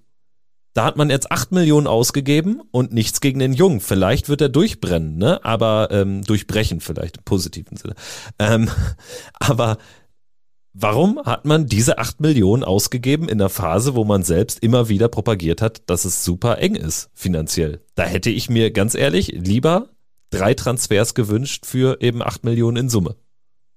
Da 0.72 0.84
hat 0.84 0.96
man 0.96 1.10
jetzt 1.10 1.32
acht 1.32 1.50
Millionen 1.52 1.86
ausgegeben 1.86 2.62
und 2.70 2.92
nichts 2.92 3.20
gegen 3.20 3.40
den 3.40 3.52
Jungen. 3.52 3.80
Vielleicht 3.80 4.28
wird 4.28 4.40
er 4.40 4.48
durchbrennen, 4.48 5.18
ne? 5.18 5.44
Aber 5.44 5.88
ähm, 5.90 6.22
durchbrechen 6.22 6.80
vielleicht 6.80 7.18
im 7.18 7.24
positiven 7.24 7.76
Sinne. 7.76 7.94
Ähm, 8.38 8.70
aber 9.38 9.78
Warum 10.72 11.20
hat 11.24 11.46
man 11.46 11.66
diese 11.66 11.98
8 11.98 12.20
Millionen 12.20 12.62
ausgegeben 12.62 13.28
in 13.28 13.38
der 13.38 13.48
Phase, 13.48 13.96
wo 13.96 14.04
man 14.04 14.22
selbst 14.22 14.62
immer 14.62 14.88
wieder 14.88 15.08
propagiert 15.08 15.62
hat, 15.62 15.82
dass 15.90 16.04
es 16.04 16.24
super 16.24 16.58
eng 16.58 16.76
ist 16.76 17.10
finanziell? 17.12 17.80
Da 17.96 18.04
hätte 18.04 18.30
ich 18.30 18.48
mir 18.48 18.70
ganz 18.70 18.94
ehrlich 18.94 19.32
lieber 19.32 19.88
drei 20.30 20.54
Transfers 20.54 21.14
gewünscht 21.14 21.66
für 21.66 22.00
eben 22.00 22.22
8 22.22 22.44
Millionen 22.44 22.76
in 22.76 22.88
Summe. 22.88 23.16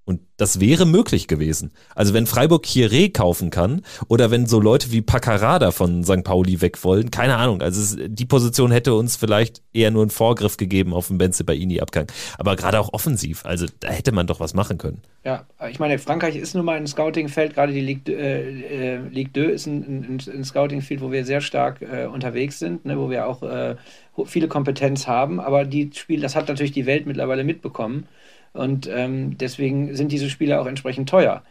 Und 0.06 0.20
das 0.36 0.60
wäre 0.60 0.86
möglich 0.86 1.30
gewesen. 1.30 1.72
Also 1.96 2.14
wenn 2.14 2.26
Freiburg 2.26 2.66
Chiré 2.66 3.14
kaufen 3.14 3.50
kann 3.50 3.84
oder 4.10 4.32
wenn 4.32 4.48
so 4.48 4.60
Leute 4.60 4.92
wie 4.92 5.02
Paccarada 5.02 5.72
von 5.72 6.04
St. 6.04 6.26
Pauli 6.26 6.60
weg 6.60 6.84
wollen, 6.84 7.10
keine 7.10 7.38
Ahnung. 7.38 7.62
Also 7.62 7.82
es, 7.82 8.10
die 8.10 8.26
Position 8.26 8.72
hätte 8.72 8.96
uns 8.96 9.16
vielleicht 9.16 9.62
eher 9.72 9.92
nur 9.92 10.02
einen 10.02 10.12
Vorgriff 10.12 10.58
gegeben 10.58 10.94
auf 10.94 11.08
den 11.08 11.18
Benze 11.18 11.46
Baini 11.46 11.80
Abgang. 11.80 12.08
Aber 12.38 12.58
gerade 12.58 12.82
auch 12.82 12.92
offensiv, 12.92 13.46
also 13.46 13.66
da 13.80 13.92
hätte 13.92 14.12
man 14.12 14.28
doch 14.28 14.42
was 14.42 14.54
machen 14.54 14.78
können. 14.78 15.02
Ja, 15.24 15.46
ich 15.70 15.80
meine, 15.80 15.98
Frankreich 16.00 16.36
ist 16.36 16.54
nun 16.54 16.66
mal 16.66 16.76
ein 16.76 16.88
Scouting-Feld, 16.88 17.54
gerade 17.54 17.72
die 17.72 17.80
Ligue, 17.80 18.14
äh, 18.14 18.96
äh 18.96 18.98
Ligue 19.10 19.32
2 19.32 19.54
ist 19.54 19.68
ein, 19.68 19.82
ein, 19.82 20.22
ein 20.34 20.44
Scouting-Field, 20.44 21.00
wo 21.00 21.14
wir 21.14 21.24
sehr 21.24 21.40
stark 21.40 21.82
äh, 21.82 22.08
unterwegs 22.08 22.60
sind, 22.60 22.84
ne, 22.84 23.00
wo 23.00 23.10
wir 23.10 23.26
auch 23.28 23.42
äh, 23.42 23.78
viele 24.26 24.50
Kompetenz 24.50 25.08
haben. 25.08 25.40
Aber 25.40 25.64
die 25.64 25.92
Spiel, 25.94 26.20
das 26.20 26.36
hat 26.36 26.50
natürlich 26.50 26.74
die 26.74 26.86
Welt 26.86 27.06
mittlerweile 27.06 27.46
mitbekommen. 27.46 28.06
Und 28.54 28.88
ähm, 28.88 29.38
deswegen 29.38 29.96
sind 29.96 30.12
diese 30.12 30.30
Spiele 30.30 30.62
auch 30.62 30.68
entsprechend 30.68 31.10
teuer. 31.10 31.44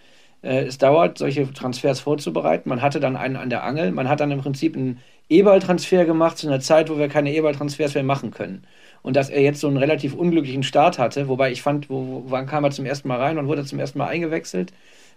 Äh, 0.42 0.64
es 0.64 0.78
dauert, 0.78 1.18
solche 1.18 1.52
Transfers 1.52 2.00
vorzubereiten. 2.00 2.68
Man 2.68 2.82
hatte 2.82 3.00
dann 3.00 3.16
einen 3.16 3.36
an 3.36 3.50
der 3.50 3.64
Angel. 3.64 3.92
Man 3.92 4.08
hat 4.08 4.20
dann 4.20 4.30
im 4.30 4.40
Prinzip 4.40 4.76
einen 4.76 5.00
E-Ball-Transfer 5.28 6.04
gemacht 6.04 6.38
zu 6.38 6.48
einer 6.48 6.60
Zeit, 6.60 6.90
wo 6.90 6.98
wir 6.98 7.08
keine 7.08 7.32
E-Ball-Transfers 7.34 7.94
mehr 7.94 8.04
machen 8.04 8.30
können. 8.30 8.64
Und 9.02 9.16
dass 9.16 9.30
er 9.30 9.42
jetzt 9.42 9.60
so 9.60 9.68
einen 9.68 9.76
relativ 9.78 10.14
unglücklichen 10.14 10.62
Start 10.62 10.98
hatte, 10.98 11.28
wobei 11.28 11.50
ich 11.52 11.62
fand, 11.62 11.90
wo, 11.90 12.06
wo, 12.06 12.24
wann 12.26 12.46
kam 12.46 12.64
er 12.64 12.70
zum 12.70 12.86
ersten 12.86 13.08
Mal 13.08 13.18
rein, 13.18 13.36
wann 13.36 13.48
wurde 13.48 13.62
er 13.62 13.66
zum 13.66 13.78
ersten 13.80 13.98
Mal 13.98 14.08
eingewechselt? 14.08 14.72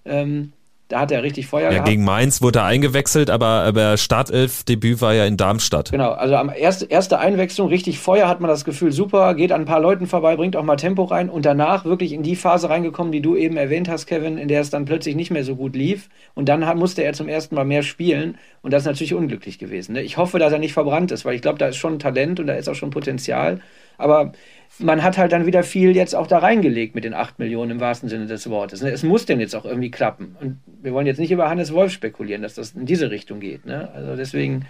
Ähm, 0.06 0.54
da 0.88 1.00
hat 1.00 1.12
er 1.12 1.24
richtig 1.24 1.48
Feuer 1.48 1.64
ja, 1.64 1.70
gehabt. 1.70 1.88
Gegen 1.88 2.04
Mainz 2.04 2.42
wurde 2.42 2.60
er 2.60 2.66
eingewechselt, 2.66 3.32
aber, 3.32 3.46
aber 3.46 3.98
Startelf-Debüt 3.98 5.02
war 5.02 5.16
ja 5.16 5.26
in 5.26 5.36
Darmstadt. 5.36 5.92
Genau, 5.92 6.12
also 6.12 6.36
am 6.36 6.52
erste, 6.56 6.86
erste 6.86 7.18
Einwechslung 7.18 7.70
richtig 7.70 8.00
Feuer, 8.00 8.28
hat 8.28 8.40
man 8.40 8.50
das 8.50 8.66
Gefühl, 8.66 8.92
super, 8.92 9.34
geht 9.34 9.52
an 9.52 9.62
ein 9.62 9.66
paar 9.66 9.80
Leuten 9.80 10.06
vorbei, 10.06 10.36
bringt 10.36 10.56
auch 10.56 10.64
mal 10.64 10.76
Tempo 10.76 11.04
rein 11.04 11.30
und 11.30 11.46
danach 11.46 11.86
wirklich 11.86 12.14
in 12.14 12.22
die 12.22 12.36
Phase 12.36 12.70
reingekommen, 12.70 13.12
die 13.12 13.22
du 13.22 13.36
eben 13.36 13.58
erwähnt 13.58 13.90
hast, 13.90 14.06
Kevin, 14.06 14.38
in 14.38 14.48
der 14.48 14.62
es 14.62 14.70
dann 14.70 14.86
plötzlich 14.86 15.16
nicht 15.16 15.32
mehr 15.32 15.44
so 15.44 15.56
gut 15.56 15.76
lief. 15.76 16.10
Und 16.36 16.50
dann 16.50 16.68
hat, 16.68 16.78
musste 16.78 17.04
er 17.04 17.14
zum 17.14 17.28
ersten 17.28 17.56
Mal 17.56 17.66
mehr 17.66 17.82
spielen 17.82 18.38
und 18.62 18.72
das 18.72 18.84
ist 18.84 18.88
natürlich 18.88 19.16
unglücklich 19.16 19.58
gewesen. 19.58 19.94
Ne? 19.94 20.04
Ich 20.04 20.18
hoffe, 20.18 20.38
dass 20.38 20.54
er 20.54 20.60
nicht 20.60 20.74
verbrannt 20.74 21.12
ist, 21.12 21.26
weil 21.26 21.34
ich 21.34 21.42
glaube, 21.42 21.58
da 21.58 21.68
ist 21.68 21.78
schon 21.78 21.98
Talent 21.98 22.40
und 22.40 22.48
da 22.48 22.54
ist 22.54 22.70
auch 22.70 22.76
schon 22.76 22.92
Potenzial. 22.92 23.60
Aber 23.98 24.34
man 24.80 25.04
hat 25.04 25.18
halt 25.18 25.32
dann 25.32 25.46
wieder 25.46 25.64
viel 25.64 25.96
jetzt 25.96 26.16
auch 26.16 26.28
da 26.28 26.40
reingelegt 26.40 26.96
mit 26.96 27.04
den 27.04 27.14
8 27.14 27.40
Millionen 27.40 27.72
im 27.72 27.80
wahrsten 27.80 28.10
Sinne 28.10 28.26
des 28.28 28.50
Wortes. 28.50 28.82
Ne? 28.82 28.90
Es 28.90 29.04
muss 29.04 29.26
denn 29.26 29.40
jetzt 29.40 29.56
auch 29.56 29.66
irgendwie 29.66 29.92
klappen. 29.92 30.36
Und 30.40 30.60
wir 30.82 30.94
wollen 30.94 31.08
jetzt 31.08 31.20
nicht 31.20 31.32
über 31.32 31.50
Hannes 31.50 31.74
Wolf 31.74 31.92
spekulieren, 31.92 32.42
dass 32.42 32.56
das 32.56 32.72
in 32.72 32.86
diese 32.86 33.10
Richtung 33.10 33.40
geht. 33.40 33.66
Ne? 33.66 33.90
Also 33.94 34.16
deswegen, 34.16 34.66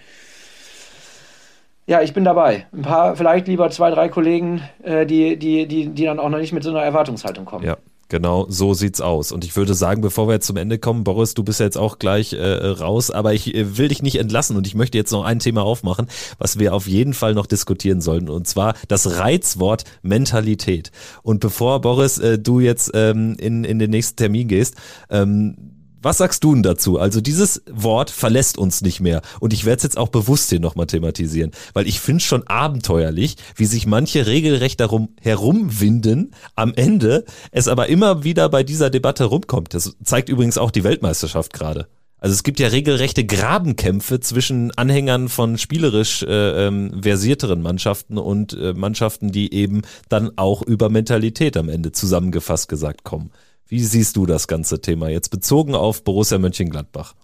ja, 1.88 2.02
ich 2.02 2.14
bin 2.14 2.24
dabei. 2.24 2.68
Ein 2.72 2.84
paar, 2.84 3.16
vielleicht 3.16 3.48
lieber 3.48 3.70
zwei, 3.70 3.90
drei 3.90 4.10
Kollegen, 4.10 4.62
äh, 4.84 5.06
die, 5.06 5.38
die, 5.38 5.68
die, 5.68 5.88
die 5.88 6.06
dann 6.06 6.20
auch 6.20 6.30
noch 6.30 6.40
nicht 6.40 6.54
mit 6.54 6.64
so 6.64 6.70
einer 6.70 6.84
Erwartungshaltung 6.84 7.46
kommen. 7.46 7.66
Ja. 7.66 7.78
Genau, 8.08 8.46
so 8.50 8.76
sieht's 8.76 9.02
aus. 9.02 9.32
Und 9.32 9.44
ich 9.44 9.56
würde 9.56 9.74
sagen, 9.74 10.02
bevor 10.02 10.28
wir 10.28 10.34
jetzt 10.34 10.46
zum 10.46 10.58
Ende 10.58 10.78
kommen, 10.78 11.04
Boris, 11.04 11.34
du 11.34 11.44
bist 11.44 11.60
jetzt 11.60 11.78
auch 11.78 11.98
gleich 11.98 12.34
äh, 12.34 12.68
raus, 12.68 13.10
aber 13.10 13.34
ich 13.34 13.56
äh, 13.56 13.78
will 13.78 13.88
dich 13.88 14.04
nicht 14.04 14.18
entlassen 14.18 14.56
und 14.56 14.68
ich 14.68 14.76
möchte 14.76 14.98
jetzt 14.98 15.12
noch 15.12 15.24
ein 15.24 15.40
Thema 15.40 15.64
aufmachen, 15.64 16.06
was 16.38 16.60
wir 16.60 16.76
auf 16.76 16.86
jeden 16.86 17.16
Fall 17.16 17.34
noch 17.34 17.48
diskutieren 17.48 18.02
sollten, 18.02 18.30
und 18.30 18.48
zwar 18.48 18.76
das 18.88 19.18
Reizwort 19.18 19.86
Mentalität. 20.04 20.92
Und 21.24 21.40
bevor 21.40 21.82
Boris, 21.82 22.20
äh, 22.20 22.38
du 22.38 22.60
jetzt 22.60 22.92
ähm, 22.94 23.36
in, 23.40 23.64
in 23.64 23.80
den 23.80 23.90
nächsten 23.90 24.18
Termin 24.18 24.48
gehst, 24.50 24.76
ähm, 25.10 25.75
was 26.06 26.20
sagst 26.20 26.44
du 26.44 26.54
denn 26.54 26.64
dazu? 26.64 27.00
Also 27.00 27.20
dieses 27.20 27.64
Wort 27.70 28.12
verlässt 28.12 28.58
uns 28.60 28.82
nicht 28.82 29.02
mehr. 29.02 29.22
Und 29.40 29.54
ich 29.54 29.66
werde 29.66 29.78
es 29.78 29.84
jetzt 29.84 29.98
auch 29.98 30.10
bewusst 30.10 30.52
hier 30.52 30.60
nochmal 30.60 30.86
thematisieren, 30.86 31.52
weil 31.74 31.88
ich 31.88 32.00
finde 32.00 32.24
schon 32.24 32.48
abenteuerlich, 32.48 33.38
wie 33.56 33.66
sich 33.66 33.88
manche 33.88 34.28
regelrecht 34.28 34.80
darum 34.80 35.10
herumwinden, 35.20 36.32
am 36.56 36.74
Ende 36.76 37.26
es 37.52 37.68
aber 37.68 37.88
immer 37.88 38.24
wieder 38.24 38.50
bei 38.50 38.64
dieser 38.64 38.92
Debatte 38.92 39.26
rumkommt. 39.26 39.74
Das 39.74 39.98
zeigt 40.04 40.30
übrigens 40.30 40.60
auch 40.60 40.70
die 40.70 40.84
Weltmeisterschaft 40.84 41.54
gerade. 41.54 41.88
Also 42.20 42.34
es 42.34 42.44
gibt 42.44 42.60
ja 42.60 42.68
regelrechte 42.68 43.26
Grabenkämpfe 43.26 44.20
zwischen 44.20 44.72
Anhängern 44.78 45.28
von 45.28 45.58
spielerisch 45.58 46.24
äh, 46.24 46.68
ähm, 46.68 47.02
versierteren 47.02 47.62
Mannschaften 47.62 48.18
und 48.18 48.54
äh, 48.54 48.74
Mannschaften, 48.74 49.32
die 49.32 49.54
eben 49.54 49.82
dann 50.08 50.32
auch 50.36 50.62
über 50.62 50.90
Mentalität 50.90 51.58
am 51.58 51.68
Ende 51.68 51.92
zusammengefasst 51.92 52.70
gesagt 52.70 53.04
kommen. 53.04 53.32
Wie 53.68 53.84
siehst 53.84 54.16
du 54.16 54.26
das 54.26 54.48
ganze 54.48 54.80
Thema 54.80 55.10
jetzt 55.10 55.30
bezogen 55.30 55.74
auf 55.74 56.04
Borussia 56.04 56.38
Mönchengladbach? 56.38 57.16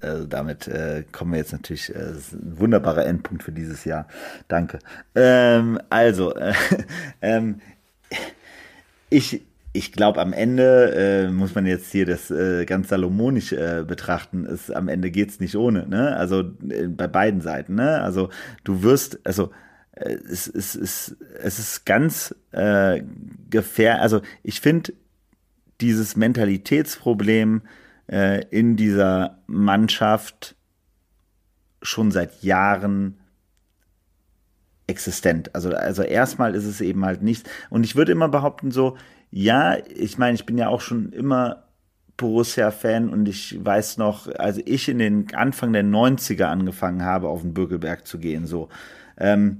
Also 0.00 0.26
damit 0.26 0.68
äh, 0.68 1.04
kommen 1.10 1.32
wir 1.32 1.38
jetzt 1.38 1.52
natürlich, 1.52 1.94
äh, 1.94 1.98
ein 1.98 2.58
wunderbarer 2.58 3.06
Endpunkt 3.06 3.42
für 3.42 3.50
dieses 3.50 3.84
Jahr. 3.84 4.06
Danke. 4.46 4.78
Ähm, 5.16 5.80
also, 5.90 6.34
äh, 6.34 6.54
ähm, 7.22 7.60
ich, 9.10 9.42
ich 9.72 9.92
glaube, 9.92 10.20
am 10.20 10.32
Ende 10.32 11.26
äh, 11.26 11.30
muss 11.30 11.54
man 11.54 11.66
jetzt 11.66 11.90
hier 11.90 12.06
das 12.06 12.30
äh, 12.30 12.64
ganz 12.66 12.88
salomonisch 12.88 13.52
äh, 13.52 13.84
betrachten. 13.86 14.46
Es, 14.46 14.70
am 14.70 14.88
Ende 14.88 15.10
geht 15.10 15.30
es 15.30 15.40
nicht 15.40 15.56
ohne, 15.56 15.88
ne? 15.88 16.16
Also 16.16 16.40
äh, 16.68 16.86
bei 16.86 17.08
beiden 17.08 17.40
Seiten, 17.40 17.74
ne? 17.74 18.00
Also 18.02 18.30
du 18.64 18.82
wirst, 18.82 19.18
also 19.24 19.50
es, 19.96 20.46
es, 20.46 20.74
es, 20.74 21.16
es 21.42 21.58
ist 21.58 21.86
ganz 21.86 22.34
äh, 22.52 23.02
gefährlich. 23.50 24.02
Also 24.02 24.20
ich 24.42 24.60
finde 24.60 24.92
dieses 25.80 26.16
Mentalitätsproblem 26.16 27.62
äh, 28.08 28.44
in 28.50 28.76
dieser 28.76 29.38
Mannschaft 29.46 30.54
schon 31.82 32.10
seit 32.10 32.42
Jahren 32.42 33.18
existent. 34.86 35.54
Also, 35.54 35.70
also 35.70 36.02
erstmal 36.02 36.54
ist 36.54 36.64
es 36.64 36.80
eben 36.80 37.04
halt 37.04 37.22
nichts. 37.22 37.48
Und 37.70 37.84
ich 37.84 37.96
würde 37.96 38.12
immer 38.12 38.28
behaupten, 38.28 38.70
so, 38.70 38.96
ja, 39.30 39.76
ich 39.94 40.18
meine, 40.18 40.34
ich 40.34 40.46
bin 40.46 40.58
ja 40.58 40.68
auch 40.68 40.80
schon 40.80 41.12
immer 41.12 41.64
Borussia-Fan 42.16 43.10
und 43.10 43.28
ich 43.28 43.62
weiß 43.62 43.98
noch, 43.98 44.28
als 44.34 44.58
ich 44.64 44.88
in 44.88 44.98
den 44.98 45.34
Anfang 45.34 45.72
der 45.72 45.84
90er 45.84 46.44
angefangen 46.44 47.02
habe, 47.02 47.28
auf 47.28 47.42
den 47.42 47.52
Bürgelberg 47.52 48.06
zu 48.06 48.18
gehen, 48.18 48.46
so, 48.46 48.68
ähm, 49.18 49.58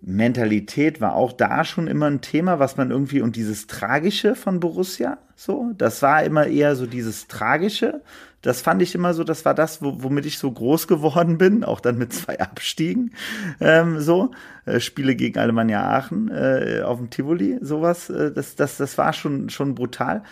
Mentalität 0.00 1.00
war 1.00 1.14
auch 1.14 1.32
da 1.32 1.64
schon 1.64 1.88
immer 1.88 2.06
ein 2.06 2.20
Thema, 2.20 2.58
was 2.58 2.76
man 2.76 2.90
irgendwie 2.90 3.20
und 3.20 3.34
dieses 3.34 3.66
Tragische 3.66 4.36
von 4.36 4.60
Borussia, 4.60 5.18
so, 5.34 5.72
das 5.76 6.02
war 6.02 6.22
immer 6.24 6.46
eher 6.46 6.76
so 6.76 6.86
dieses 6.86 7.26
Tragische. 7.28 8.02
Das 8.42 8.60
fand 8.60 8.82
ich 8.82 8.94
immer 8.94 9.14
so, 9.14 9.24
das 9.24 9.44
war 9.44 9.54
das, 9.54 9.82
womit 9.82 10.26
ich 10.26 10.38
so 10.38 10.50
groß 10.50 10.86
geworden 10.86 11.38
bin, 11.38 11.64
auch 11.64 11.80
dann 11.80 11.98
mit 11.98 12.12
zwei 12.12 12.38
Abstiegen, 12.40 13.12
ähm, 13.60 14.00
so, 14.00 14.30
äh, 14.64 14.78
Spiele 14.78 15.16
gegen 15.16 15.38
Alemannia 15.38 15.82
Aachen 15.82 16.28
äh, 16.28 16.82
auf 16.84 16.98
dem 16.98 17.10
Tivoli, 17.10 17.58
sowas, 17.60 18.10
äh, 18.10 18.32
das, 18.32 18.54
das, 18.54 18.76
das 18.76 18.96
war 18.98 19.12
schon, 19.12 19.50
schon 19.50 19.74
brutal. 19.74 20.22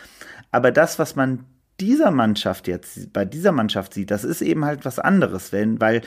Aber 0.53 0.71
das, 0.71 1.01
was 1.01 1.17
man 1.17 1.45
dieser 1.81 2.13
Mannschaft 2.13 2.69
jetzt, 2.69 3.13
bei 3.13 3.25
dieser 3.25 3.53
Mannschaft 3.53 3.95
sieht, 3.95 4.11
das 4.11 4.25
ist 4.25 4.41
eben 4.41 4.65
halt 4.65 4.85
was 4.85 4.99
anderes, 4.99 5.53
wenn, 5.53 5.81
weil, 5.81 6.03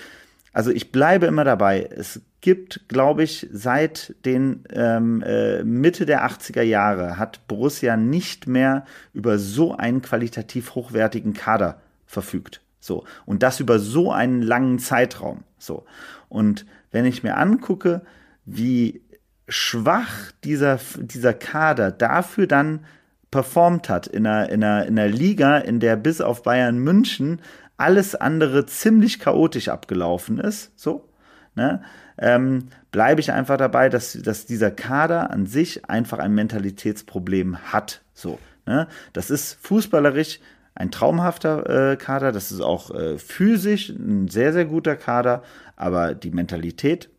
also 0.53 0.71
ich 0.71 0.91
bleibe 0.91 1.25
immer 1.25 1.43
dabei, 1.43 1.89
es 1.95 2.21
gibt, 2.41 2.87
glaube 2.87 3.23
ich, 3.23 3.47
seit 3.51 4.15
den 4.25 4.63
ähm, 4.71 5.21
äh, 5.21 5.63
Mitte 5.63 6.05
der 6.05 6.25
80er 6.25 6.61
Jahre 6.61 7.17
hat 7.17 7.47
Borussia 7.47 7.97
nicht 7.97 8.47
mehr 8.47 8.85
über 9.13 9.37
so 9.37 9.75
einen 9.75 10.01
qualitativ 10.01 10.75
hochwertigen 10.75 11.33
Kader 11.33 11.81
verfügt. 12.05 12.61
So. 12.79 13.03
Und 13.25 13.43
das 13.43 13.59
über 13.59 13.79
so 13.79 14.11
einen 14.11 14.41
langen 14.41 14.79
Zeitraum. 14.79 15.43
So. 15.57 15.85
Und 16.29 16.65
wenn 16.91 17.05
ich 17.05 17.23
mir 17.23 17.37
angucke, 17.37 18.01
wie 18.45 19.01
schwach 19.47 20.31
dieser, 20.43 20.79
dieser 20.97 21.33
Kader 21.33 21.91
dafür 21.91 22.47
dann 22.47 22.85
performt 23.31 23.89
hat 23.89 24.07
in 24.07 24.25
einer, 24.25 24.49
in, 24.49 24.63
einer, 24.63 24.85
in 24.85 24.97
einer 24.97 25.09
Liga, 25.09 25.57
in 25.57 25.79
der 25.79 25.95
bis 25.95 26.21
auf 26.21 26.43
Bayern 26.43 26.79
München 26.79 27.41
alles 27.79 28.15
andere 28.15 28.65
ziemlich 28.65 29.19
chaotisch 29.19 29.69
abgelaufen 29.69 30.39
ist, 30.39 30.71
so, 30.75 31.09
ne, 31.55 31.81
ähm, 32.17 32.67
bleibe 32.91 33.21
ich 33.21 33.31
einfach 33.31 33.57
dabei, 33.57 33.89
dass, 33.89 34.13
dass 34.13 34.45
dieser 34.45 34.71
Kader 34.71 35.31
an 35.31 35.45
sich 35.45 35.89
einfach 35.89 36.19
ein 36.19 36.33
Mentalitätsproblem 36.33 37.57
hat, 37.71 38.01
so. 38.13 38.39
Ne? 38.65 38.87
Das 39.13 39.29
ist 39.29 39.57
fußballerisch 39.65 40.39
ein 40.75 40.91
traumhafter 40.91 41.91
äh, 41.91 41.97
Kader, 41.97 42.31
das 42.31 42.51
ist 42.51 42.61
auch 42.61 42.91
äh, 42.91 43.17
physisch 43.17 43.89
ein 43.89 44.27
sehr, 44.27 44.53
sehr 44.53 44.65
guter 44.65 44.95
Kader, 44.95 45.43
aber 45.75 46.13
die 46.13 46.31
Mentalität 46.31 47.09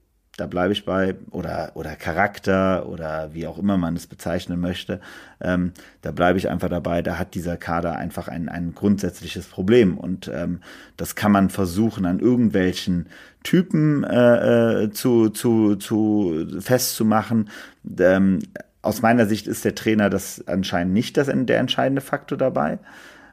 da 0.41 0.47
bleibe 0.47 0.73
ich 0.73 0.87
bei, 0.87 1.17
oder, 1.33 1.73
oder 1.75 1.95
Charakter 1.97 2.89
oder 2.89 3.35
wie 3.35 3.47
auch 3.47 3.59
immer 3.59 3.77
man 3.77 3.95
es 3.95 4.07
bezeichnen 4.07 4.59
möchte, 4.59 4.99
ähm, 5.43 5.73
da 6.01 6.13
bleibe 6.13 6.39
ich 6.39 6.49
einfach 6.49 6.71
dabei, 6.71 7.03
da 7.03 7.19
hat 7.19 7.35
dieser 7.35 7.59
Kader 7.59 7.97
einfach 7.97 8.27
ein, 8.27 8.49
ein 8.49 8.75
grundsätzliches 8.75 9.47
Problem 9.47 9.99
und 9.99 10.31
ähm, 10.33 10.61
das 10.97 11.15
kann 11.15 11.31
man 11.31 11.51
versuchen 11.51 12.07
an 12.07 12.21
irgendwelchen 12.21 13.07
Typen 13.43 14.03
äh, 14.05 14.85
äh 14.85 14.91
zu, 14.93 15.29
zu, 15.29 15.77
zu 15.77 16.47
festzumachen. 16.59 17.51
Ähm, 17.99 18.39
aus 18.81 19.03
meiner 19.03 19.27
Sicht 19.27 19.47
ist 19.47 19.67
der 19.67 19.75
Trainer 19.75 20.09
das 20.09 20.49
anscheinend 20.49 20.95
nicht 20.95 21.19
das, 21.19 21.27
der 21.31 21.59
entscheidende 21.59 22.01
Faktor 22.01 22.39
dabei. 22.39 22.79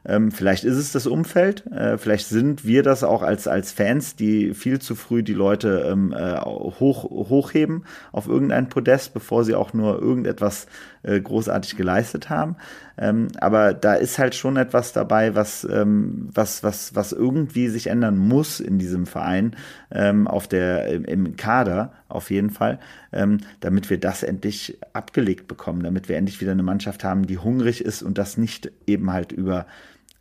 Ähm, 0.04 0.30
vielleicht 0.30 0.64
ist 0.64 0.76
es 0.76 0.92
das 0.92 1.06
Umfeld, 1.06 1.66
äh, 1.66 1.98
vielleicht 1.98 2.26
sind 2.26 2.64
wir 2.64 2.82
das 2.82 3.04
auch 3.04 3.22
als, 3.22 3.48
als 3.48 3.72
Fans, 3.72 4.16
die 4.16 4.54
viel 4.54 4.78
zu 4.78 4.94
früh 4.94 5.22
die 5.22 5.34
Leute 5.34 5.88
ähm, 5.90 6.12
äh, 6.12 6.40
hoch, 6.40 7.04
hochheben 7.04 7.84
auf 8.12 8.28
irgendein 8.28 8.68
Podest, 8.68 9.14
bevor 9.14 9.44
sie 9.44 9.54
auch 9.54 9.72
nur 9.72 10.00
irgendetwas 10.00 10.66
äh, 11.08 11.20
großartig 11.20 11.76
geleistet 11.76 12.28
haben. 12.28 12.56
Ähm, 12.98 13.28
aber 13.40 13.72
da 13.72 13.94
ist 13.94 14.18
halt 14.18 14.34
schon 14.34 14.56
etwas 14.56 14.92
dabei, 14.92 15.34
was, 15.34 15.66
ähm, 15.70 16.28
was, 16.34 16.62
was, 16.62 16.94
was 16.94 17.12
irgendwie 17.12 17.68
sich 17.68 17.86
ändern 17.86 18.18
muss 18.18 18.60
in 18.60 18.78
diesem 18.78 19.06
Verein, 19.06 19.56
ähm, 19.90 20.26
auf 20.26 20.48
der, 20.48 20.88
im, 20.88 21.04
im, 21.04 21.36
Kader 21.36 21.92
auf 22.08 22.30
jeden 22.30 22.50
Fall, 22.50 22.78
ähm, 23.12 23.38
damit 23.60 23.88
wir 23.88 23.98
das 23.98 24.22
endlich 24.22 24.78
abgelegt 24.92 25.48
bekommen, 25.48 25.82
damit 25.82 26.08
wir 26.08 26.16
endlich 26.16 26.40
wieder 26.40 26.52
eine 26.52 26.62
Mannschaft 26.62 27.04
haben, 27.04 27.26
die 27.26 27.38
hungrig 27.38 27.82
ist 27.82 28.02
und 28.02 28.18
das 28.18 28.36
nicht 28.36 28.70
eben 28.86 29.10
halt 29.10 29.32
über 29.32 29.66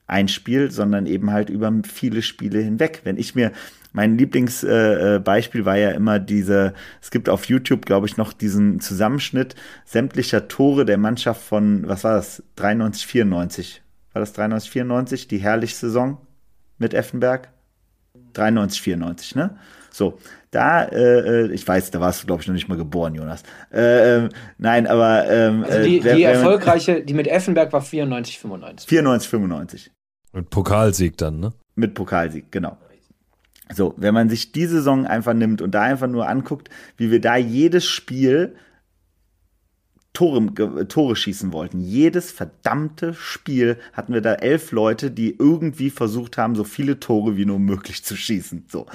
ein 0.05 0.29
Spiel, 0.29 0.71
sondern 0.71 1.05
eben 1.05 1.31
halt 1.31 1.49
über 1.49 1.73
viele 1.83 2.21
Spiele 2.21 2.59
hinweg. 2.59 3.01
Wenn 3.03 3.17
ich 3.17 3.35
mir 3.35 3.51
mein 3.97 4.15
Lieblingsbeispiel 4.15 5.61
äh, 5.61 5.65
war 5.65 5.75
ja 5.75 5.89
immer 5.89 6.19
diese, 6.19 6.75
es 7.01 7.09
gibt 7.09 7.29
auf 7.29 7.45
YouTube, 7.45 7.83
glaube 7.83 8.05
ich, 8.05 8.15
noch 8.15 8.31
diesen 8.31 8.79
Zusammenschnitt 8.79 9.55
sämtlicher 9.85 10.47
Tore 10.47 10.85
der 10.85 10.99
Mannschaft 10.99 11.41
von, 11.41 11.87
was 11.87 12.03
war 12.03 12.13
das, 12.13 12.43
93, 12.57 13.07
94. 13.07 13.81
War 14.13 14.19
das 14.19 14.33
93, 14.33 14.69
94, 14.69 15.27
die 15.27 15.39
herrliche 15.39 15.75
Saison 15.75 16.19
mit 16.77 16.93
Effenberg? 16.93 17.49
93, 18.33 18.83
94, 18.83 19.33
ne? 19.33 19.57
So, 19.89 20.19
da, 20.51 20.83
äh, 20.83 21.45
äh, 21.45 21.51
ich 21.51 21.67
weiß, 21.67 21.89
da 21.89 21.99
warst 21.99 22.21
du, 22.21 22.27
glaube 22.27 22.43
ich, 22.43 22.47
noch 22.47 22.53
nicht 22.53 22.67
mal 22.67 22.77
geboren, 22.77 23.15
Jonas. 23.15 23.41
Äh, 23.73 24.25
äh, 24.25 24.29
nein, 24.59 24.85
aber. 24.85 25.27
Ähm, 25.27 25.63
also 25.63 25.83
die, 25.83 26.01
äh, 26.01 26.15
die 26.17 26.21
erfolgreiche, 26.21 27.01
die 27.01 27.15
mit 27.15 27.27
Effenberg 27.27 27.73
war 27.73 27.81
94, 27.81 28.37
95. 28.37 28.87
94, 28.87 29.27
95. 29.27 29.91
Mit 30.33 30.51
Pokalsieg 30.51 31.17
dann, 31.17 31.39
ne? 31.39 31.53
Mit 31.73 31.95
Pokalsieg, 31.95 32.51
genau. 32.51 32.77
So, 33.73 33.93
wenn 33.97 34.13
man 34.13 34.29
sich 34.29 34.51
die 34.51 34.65
Saison 34.65 35.05
einfach 35.05 35.33
nimmt 35.33 35.61
und 35.61 35.71
da 35.71 35.81
einfach 35.81 36.07
nur 36.07 36.27
anguckt, 36.27 36.69
wie 36.95 37.11
wir 37.11 37.21
da 37.21 37.35
jedes 37.35 37.85
Spiel 37.85 38.55
Tore, 40.17 40.87
Tore 40.87 41.15
schießen 41.15 41.53
wollten. 41.53 41.79
Jedes 41.79 42.31
verdammte 42.31 43.13
Spiel 43.13 43.77
hatten 43.93 44.15
wir 44.15 44.21
da 44.21 44.33
elf 44.33 44.71
Leute, 44.71 45.11
die 45.11 45.35
irgendwie 45.37 45.91
versucht 45.91 46.39
haben, 46.39 46.55
so 46.55 46.63
viele 46.63 46.99
Tore 46.99 47.37
wie 47.37 47.45
nur 47.45 47.59
möglich 47.59 48.03
zu 48.03 48.15
schießen. 48.15 48.65
So. 48.67 48.87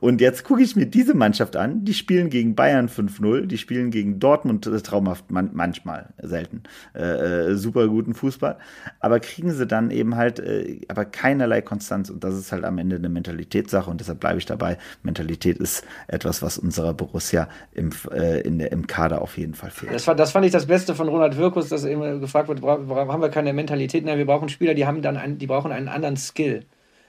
Und 0.00 0.20
jetzt 0.20 0.44
gucke 0.44 0.62
ich 0.62 0.76
mir 0.76 0.84
diese 0.84 1.14
Mannschaft 1.14 1.56
an. 1.56 1.86
Die 1.86 1.94
spielen 1.94 2.28
gegen 2.28 2.54
Bayern 2.54 2.90
5-0, 2.90 3.46
die 3.46 3.56
spielen 3.56 3.90
gegen 3.90 4.20
Dortmund 4.20 4.66
äh, 4.66 4.82
traumhaft, 4.82 5.30
man, 5.30 5.48
manchmal, 5.54 6.10
selten, 6.20 6.64
äh, 6.94 7.52
äh, 7.52 7.54
super 7.54 7.88
guten 7.88 8.12
Fußball. 8.12 8.58
Aber 9.00 9.18
kriegen 9.20 9.52
sie 9.52 9.66
dann 9.66 9.90
eben 9.90 10.16
halt, 10.16 10.40
äh, 10.40 10.80
aber 10.88 11.06
keinerlei 11.06 11.62
Konstanz. 11.62 12.10
Und 12.10 12.22
das 12.22 12.34
ist 12.34 12.52
halt 12.52 12.64
am 12.64 12.76
Ende 12.76 12.96
eine 12.96 13.08
Mentalitätssache. 13.08 13.90
Und 13.90 14.02
deshalb 14.02 14.20
bleibe 14.20 14.36
ich 14.40 14.44
dabei. 14.44 14.76
Mentalität 15.02 15.56
ist 15.56 15.86
etwas, 16.06 16.42
was 16.42 16.58
unserer 16.58 16.92
Borussia 16.92 17.48
im, 17.72 17.92
äh, 18.12 18.42
in 18.42 18.58
der, 18.58 18.72
im 18.72 18.86
Kader 18.86 19.22
auf 19.22 19.38
jeden 19.38 19.54
Fall 19.54 19.70
fehlt. 19.70 19.94
Das, 19.94 20.06
war, 20.06 20.14
das 20.14 20.32
fand 20.32 20.44
ich 20.44 20.52
das 20.52 20.65
Beste 20.66 20.94
von 20.94 21.08
Ronald 21.08 21.36
Wirkus, 21.36 21.68
dass 21.68 21.84
immer 21.84 22.18
gefragt 22.18 22.48
wird, 22.48 22.62
haben 22.62 23.22
wir 23.22 23.28
keine 23.28 23.52
Mentalität? 23.52 24.04
Nein, 24.04 24.18
wir 24.18 24.26
brauchen 24.26 24.48
Spieler, 24.48 24.74
die 24.74 24.86
haben 24.86 25.02
dann 25.02 25.16
einen, 25.16 25.38
die 25.38 25.46
brauchen 25.46 25.72
einen 25.72 25.88
anderen 25.88 26.16
Skill. 26.16 26.64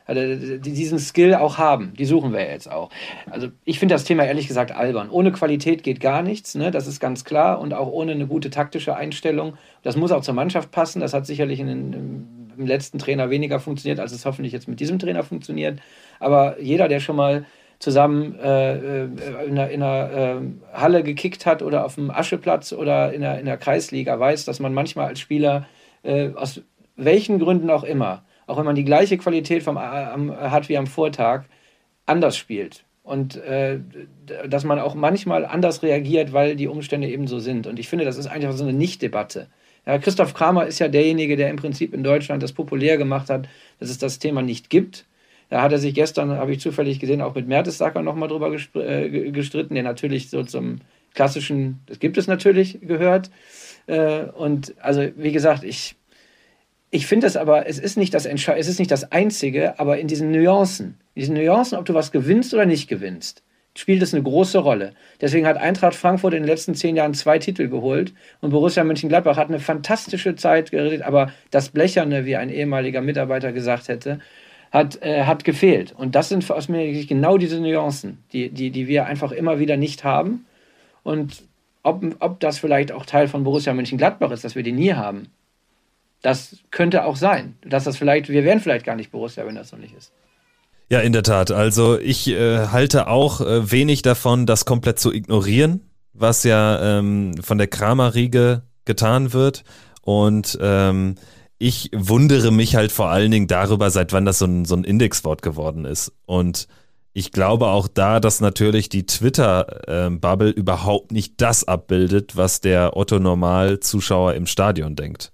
Also 0.07 0.21
die 0.21 0.71
diesen 0.71 0.99
Skill 0.99 1.35
auch 1.35 1.57
haben, 1.57 1.93
die 1.93 2.05
suchen 2.05 2.31
wir 2.31 2.49
jetzt 2.49 2.71
auch. 2.71 2.89
Also 3.29 3.49
ich 3.65 3.77
finde 3.77 3.93
das 3.93 4.05
Thema 4.05 4.23
ehrlich 4.23 4.47
gesagt 4.47 4.71
albern. 4.71 5.09
Ohne 5.09 5.33
Qualität 5.33 5.83
geht 5.83 5.99
gar 5.99 6.21
nichts, 6.21 6.55
ne? 6.55 6.71
das 6.71 6.87
ist 6.87 7.01
ganz 7.01 7.25
klar. 7.25 7.59
Und 7.59 7.73
auch 7.73 7.91
ohne 7.91 8.13
eine 8.13 8.25
gute 8.25 8.49
taktische 8.49 8.95
Einstellung. 8.95 9.57
Das 9.83 9.97
muss 9.97 10.13
auch 10.13 10.21
zur 10.21 10.33
Mannschaft 10.33 10.71
passen. 10.71 11.01
Das 11.01 11.13
hat 11.13 11.25
sicherlich 11.25 11.59
in, 11.59 11.67
in, 11.67 12.53
im 12.57 12.65
letzten 12.65 12.99
Trainer 12.99 13.29
weniger 13.29 13.59
funktioniert, 13.59 13.99
als 13.99 14.13
es 14.13 14.25
hoffentlich 14.25 14.53
jetzt 14.53 14.69
mit 14.69 14.79
diesem 14.79 14.97
Trainer 14.97 15.23
funktioniert. 15.23 15.81
Aber 16.21 16.59
jeder, 16.61 16.87
der 16.87 17.01
schon 17.01 17.17
mal 17.17 17.45
zusammen 17.79 18.37
äh, 18.39 19.03
äh, 19.03 19.03
in 19.45 19.57
einer, 19.57 19.69
in 19.69 19.83
einer 19.83 20.11
äh, 20.11 20.41
Halle 20.73 21.03
gekickt 21.03 21.45
hat 21.45 21.61
oder 21.61 21.85
auf 21.85 21.95
dem 21.95 22.09
Ascheplatz 22.09 22.73
oder 22.73 23.13
in 23.13 23.21
der, 23.21 23.39
in 23.39 23.45
der 23.45 23.57
Kreisliga, 23.57 24.19
weiß, 24.19 24.45
dass 24.45 24.59
man 24.59 24.73
manchmal 24.73 25.07
als 25.07 25.19
Spieler 25.19 25.67
äh, 26.03 26.29
aus 26.33 26.61
welchen 26.95 27.39
Gründen 27.39 27.69
auch 27.69 27.83
immer, 27.83 28.23
auch 28.47 28.57
wenn 28.57 28.65
man 28.65 28.75
die 28.75 28.83
gleiche 28.83 29.17
Qualität 29.17 29.61
vom, 29.61 29.77
am, 29.77 30.35
hat 30.35 30.69
wie 30.69 30.77
am 30.77 30.87
Vortag, 30.87 31.43
anders 32.05 32.35
spielt. 32.35 32.83
Und 33.03 33.37
äh, 33.37 33.79
dass 34.49 34.63
man 34.63 34.79
auch 34.79 34.95
manchmal 34.95 35.45
anders 35.45 35.83
reagiert, 35.83 36.33
weil 36.33 36.55
die 36.55 36.67
Umstände 36.67 37.07
eben 37.07 37.27
so 37.27 37.39
sind. 37.39 37.67
Und 37.67 37.79
ich 37.79 37.87
finde, 37.87 38.05
das 38.05 38.17
ist 38.17 38.27
einfach 38.27 38.51
so 38.53 38.63
eine 38.63 38.73
Nicht-Debatte. 38.73 39.47
Ja, 39.85 39.97
Christoph 39.99 40.33
Kramer 40.33 40.65
ist 40.65 40.79
ja 40.79 40.89
derjenige, 40.89 41.37
der 41.37 41.49
im 41.49 41.55
Prinzip 41.55 41.93
in 41.93 42.03
Deutschland 42.03 42.43
das 42.43 42.51
populär 42.51 42.97
gemacht 42.97 43.29
hat, 43.29 43.47
dass 43.79 43.89
es 43.89 43.97
das 43.97 44.19
Thema 44.19 44.41
nicht 44.41 44.69
gibt 44.69 45.05
da 45.49 45.61
hat 45.61 45.71
er 45.71 45.77
sich 45.77 45.93
gestern, 45.93 46.31
habe 46.31 46.51
ich 46.51 46.59
zufällig 46.59 46.99
gesehen, 46.99 47.21
auch 47.21 47.35
mit 47.35 47.47
Mertesacker 47.47 48.01
nochmal 48.01 48.29
drüber 48.29 48.53
äh, 48.75 49.31
gestritten, 49.31 49.75
der 49.75 49.83
natürlich 49.83 50.29
so 50.29 50.43
zum 50.43 50.79
klassischen, 51.13 51.79
das 51.85 51.99
gibt 51.99 52.17
es 52.17 52.27
natürlich, 52.27 52.79
gehört. 52.81 53.31
Äh, 53.87 54.23
und 54.23 54.75
also, 54.81 55.07
wie 55.15 55.31
gesagt, 55.31 55.63
ich, 55.63 55.95
ich 56.91 57.07
finde 57.07 57.27
es 57.27 57.37
aber, 57.37 57.67
es 57.67 57.79
ist, 57.79 57.97
nicht 57.97 58.13
das 58.13 58.25
es 58.25 58.67
ist 58.67 58.79
nicht 58.79 58.91
das 58.91 59.11
Einzige, 59.11 59.79
aber 59.79 59.97
in 59.99 60.07
diesen 60.07 60.31
Nuancen, 60.31 60.97
in 61.15 61.21
diesen 61.21 61.35
Nuancen, 61.35 61.77
ob 61.77 61.85
du 61.85 61.93
was 61.93 62.11
gewinnst 62.11 62.53
oder 62.53 62.65
nicht 62.65 62.87
gewinnst, 62.87 63.43
spielt 63.75 64.01
es 64.01 64.13
eine 64.13 64.23
große 64.23 64.57
Rolle. 64.57 64.93
Deswegen 65.21 65.45
hat 65.45 65.57
Eintracht 65.57 65.95
Frankfurt 65.95 66.33
in 66.33 66.43
den 66.43 66.49
letzten 66.49 66.75
zehn 66.75 66.95
Jahren 66.95 67.13
zwei 67.13 67.39
Titel 67.39 67.69
geholt 67.69 68.13
und 68.41 68.49
Borussia 68.49 68.83
Mönchengladbach 68.83 69.37
hat 69.37 69.49
eine 69.49 69.59
fantastische 69.59 70.35
Zeit 70.35 70.71
geredet, 70.71 71.03
aber 71.03 71.31
das 71.51 71.69
Blecherne, 71.69 72.25
wie 72.25 72.35
ein 72.35 72.49
ehemaliger 72.49 73.01
Mitarbeiter 73.01 73.51
gesagt 73.51 73.87
hätte, 73.87 74.19
hat, 74.77 75.01
äh, 75.01 75.23
hat 75.23 75.43
gefehlt. 75.43 75.93
Und 75.97 76.15
das 76.15 76.29
sind 76.29 76.49
aus 76.49 76.69
meiner 76.69 76.85
genau 77.03 77.37
diese 77.37 77.59
Nuancen, 77.59 78.23
die, 78.31 78.49
die, 78.49 78.71
die 78.71 78.87
wir 78.87 79.05
einfach 79.05 79.31
immer 79.31 79.59
wieder 79.59 79.77
nicht 79.77 80.03
haben. 80.03 80.45
Und 81.03 81.43
ob, 81.83 82.03
ob 82.19 82.39
das 82.39 82.59
vielleicht 82.59 82.91
auch 82.91 83.05
Teil 83.05 83.27
von 83.27 83.43
Borussia 83.43 83.73
Mönchengladbach 83.73 84.31
ist, 84.31 84.43
dass 84.43 84.55
wir 84.55 84.63
die 84.63 84.71
nie 84.71 84.93
haben, 84.93 85.27
das 86.21 86.57
könnte 86.71 87.05
auch 87.05 87.15
sein. 87.15 87.55
Dass 87.65 87.83
das 87.83 87.97
vielleicht, 87.97 88.29
wir 88.29 88.43
wären 88.43 88.59
vielleicht 88.59 88.85
gar 88.85 88.95
nicht 88.95 89.11
Borussia, 89.11 89.45
wenn 89.45 89.55
das 89.55 89.69
so 89.69 89.77
nicht 89.77 89.95
ist. 89.95 90.11
Ja, 90.89 90.99
in 90.99 91.11
der 91.11 91.23
Tat. 91.23 91.51
Also 91.51 91.99
ich 91.99 92.29
äh, 92.29 92.67
halte 92.67 93.07
auch 93.07 93.41
äh, 93.41 93.71
wenig 93.71 94.01
davon, 94.03 94.45
das 94.45 94.65
komplett 94.65 94.99
zu 94.99 95.11
ignorieren, 95.11 95.81
was 96.13 96.43
ja 96.43 96.99
ähm, 96.99 97.35
von 97.41 97.57
der 97.57 97.67
Kramer-Riege 97.67 98.63
getan 98.85 99.33
wird. 99.33 99.63
Und 100.01 100.57
ähm, 100.61 101.15
ich 101.59 101.89
wundere 101.93 102.51
mich 102.51 102.75
halt 102.75 102.91
vor 102.91 103.09
allen 103.09 103.31
Dingen 103.31 103.47
darüber, 103.47 103.89
seit 103.89 104.13
wann 104.13 104.25
das 104.25 104.39
so 104.39 104.45
ein, 104.45 104.65
so 104.65 104.75
ein 104.75 104.83
Indexwort 104.83 105.41
geworden 105.41 105.85
ist. 105.85 106.11
Und 106.25 106.67
ich 107.13 107.31
glaube 107.31 107.67
auch 107.67 107.87
da, 107.87 108.19
dass 108.19 108.41
natürlich 108.41 108.89
die 108.89 109.07
Twitter-Bubble 109.07 110.51
überhaupt 110.51 111.11
nicht 111.11 111.41
das 111.41 111.63
abbildet, 111.63 112.37
was 112.37 112.61
der 112.61 112.95
Otto-Normal-Zuschauer 112.95 114.35
im 114.35 114.45
Stadion 114.45 114.95
denkt. 114.95 115.31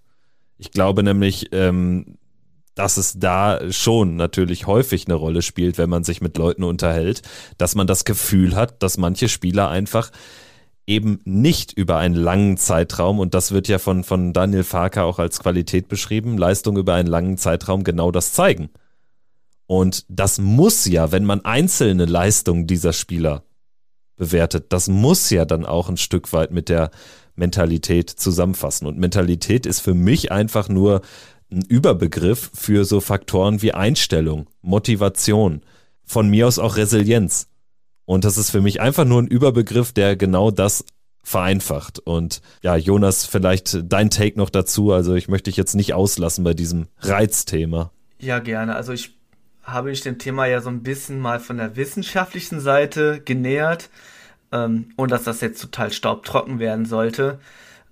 Ich 0.58 0.72
glaube 0.72 1.04
nämlich, 1.04 1.50
ähm, 1.52 2.18
dass 2.76 2.96
es 2.96 3.20
da 3.20 3.60
schon 3.70 4.16
natürlich 4.16 4.66
häufig 4.66 5.08
eine 5.08 5.16
Rolle 5.16 5.42
spielt, 5.42 5.78
wenn 5.78 5.90
man 5.90 6.06
sich 6.06 6.22
mit 6.22 6.38
Leuten 6.38 6.64
unterhält, 6.64 7.22
dass 7.58 7.76
man 7.76 7.86
das 7.86 8.06
Gefühl 8.06 8.56
hat, 8.56 8.82
dass 8.82 8.98
manche 8.98 9.28
Spieler 9.28 9.70
einfach 9.70 10.10
eben 10.86 11.22
nicht 11.24 11.74
über 11.74 11.98
einen 11.98 12.16
langen 12.16 12.58
Zeitraum, 12.58 13.20
und 13.20 13.34
das 13.34 13.52
wird 13.52 13.68
ja 13.68 13.80
von, 13.80 14.04
von 14.04 14.34
Daniel 14.34 14.64
Farker 14.64 15.06
auch 15.06 15.20
als 15.20 15.40
Qualität 15.40 15.88
beschrieben, 15.88 16.38
Leistung 16.38 16.78
über 16.78 16.94
einen 16.94 17.08
langen 17.08 17.38
Zeitraum 17.38 17.84
genau 17.84 18.12
das 18.12 18.34
zeigen. 18.34 18.70
Und 19.66 20.06
das 20.10 20.40
muss 20.40 20.86
ja, 20.86 21.12
wenn 21.12 21.26
man 21.26 21.46
einzelne 21.46 22.06
Leistungen 22.06 22.68
dieser 22.68 22.94
Spieler 22.94 23.44
bewertet, 24.18 24.68
das 24.70 24.90
muss 24.90 25.30
ja 25.30 25.46
dann 25.46 25.66
auch 25.66 25.90
ein 25.90 25.98
Stück 25.98 26.34
weit 26.34 26.52
mit 26.52 26.70
der 26.70 26.92
Mentalität 27.36 28.10
zusammenfassen. 28.10 28.86
Und 28.86 28.98
Mentalität 28.98 29.66
ist 29.66 29.80
für 29.80 29.94
mich 29.94 30.32
einfach 30.32 30.70
nur 30.70 31.02
ein 31.52 31.64
Überbegriff 31.64 32.52
für 32.54 32.86
so 32.86 33.00
Faktoren 33.00 33.62
wie 33.62 33.74
Einstellung, 33.74 34.48
Motivation, 34.62 35.62
von 36.04 36.30
mir 36.30 36.48
aus 36.48 36.60
auch 36.60 36.76
Resilienz. 36.76 37.48
Und 38.06 38.26
das 38.26 38.38
ist 38.38 38.52
für 38.52 38.62
mich 38.62 38.82
einfach 38.82 39.06
nur 39.06 39.22
ein 39.22 39.28
Überbegriff, 39.28 39.94
der 39.94 40.16
genau 40.16 40.52
das 40.52 40.86
vereinfacht. 41.24 42.00
Und 42.00 42.42
ja, 42.62 42.76
Jonas, 42.76 43.26
vielleicht 43.26 43.92
dein 43.92 44.10
Take 44.10 44.38
noch 44.38 44.50
dazu. 44.50 44.92
Also 44.92 45.16
ich 45.16 45.30
möchte 45.30 45.50
dich 45.50 45.58
jetzt 45.58 45.74
nicht 45.74 45.94
auslassen 45.94 46.44
bei 46.44 46.54
diesem 46.54 46.88
Reizthema. 47.00 47.92
Ja, 48.20 48.40
gerne. 48.40 48.76
Also 48.76 48.94
ich 48.94 49.16
habe 49.64 49.90
mich 49.90 50.02
dem 50.02 50.20
Thema 50.20 50.46
ja 50.46 50.62
so 50.62 50.70
ein 50.70 50.84
bisschen 50.84 51.20
mal 51.20 51.40
von 51.40 51.58
der 51.58 51.76
wissenschaftlichen 51.78 52.60
Seite 52.60 53.22
genähert 53.24 53.90
ähm, 54.52 54.90
und 54.98 55.12
dass 55.12 55.24
das 55.24 55.40
jetzt 55.40 55.62
total 55.62 55.92
staubtrocken 55.92 56.60
werden 56.60 56.86
sollte. 56.86 57.40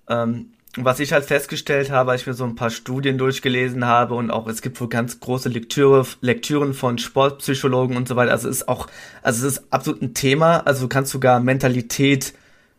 Ähm, 0.08 0.52
was 0.76 1.00
ich 1.00 1.12
halt 1.12 1.26
festgestellt 1.26 1.90
habe, 1.90 2.12
als 2.12 2.22
ich 2.22 2.26
mir 2.26 2.34
so 2.34 2.44
ein 2.44 2.54
paar 2.54 2.70
Studien 2.70 3.18
durchgelesen 3.18 3.84
habe 3.84 4.14
und 4.14 4.30
auch 4.30 4.46
es 4.46 4.62
gibt 4.62 4.80
wohl 4.80 4.88
ganz 4.88 5.20
große 5.20 5.50
Lektüre, 5.50 6.06
Lektüren 6.22 6.72
von 6.72 6.96
Sportpsychologen 6.96 7.96
und 7.96 8.08
so 8.08 8.16
weiter. 8.16 8.32
Also 8.32 8.48
es 8.48 8.58
ist 8.58 8.68
auch, 8.68 8.86
also 9.22 9.46
es 9.46 9.58
ist 9.58 9.64
absolut 9.70 10.00
ein 10.00 10.14
Thema. 10.14 10.66
Also 10.66 10.82
du 10.82 10.88
kannst 10.88 11.12
sogar 11.12 11.40
Mentalität 11.40 12.32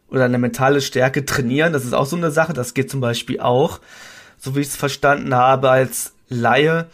oder 0.09 0.25
eine 0.25 0.39
mentale 0.39 0.81
Stärke 0.81 1.23
trainieren. 1.25 1.71
Das 1.71 1.85
ist 1.85 1.93
auch 1.93 2.07
so 2.07 2.15
eine 2.15 2.31
Sache. 2.31 2.53
Das 2.53 2.73
geht 2.73 2.89
zum 2.89 2.99
Beispiel 2.99 3.39
auch, 3.39 3.79
so 4.39 4.55
wie 4.55 4.61
ich 4.61 4.67
es 4.67 4.75
verstanden 4.75 5.35
habe 5.35 5.69
als 5.69 6.13
Laie. 6.29 6.87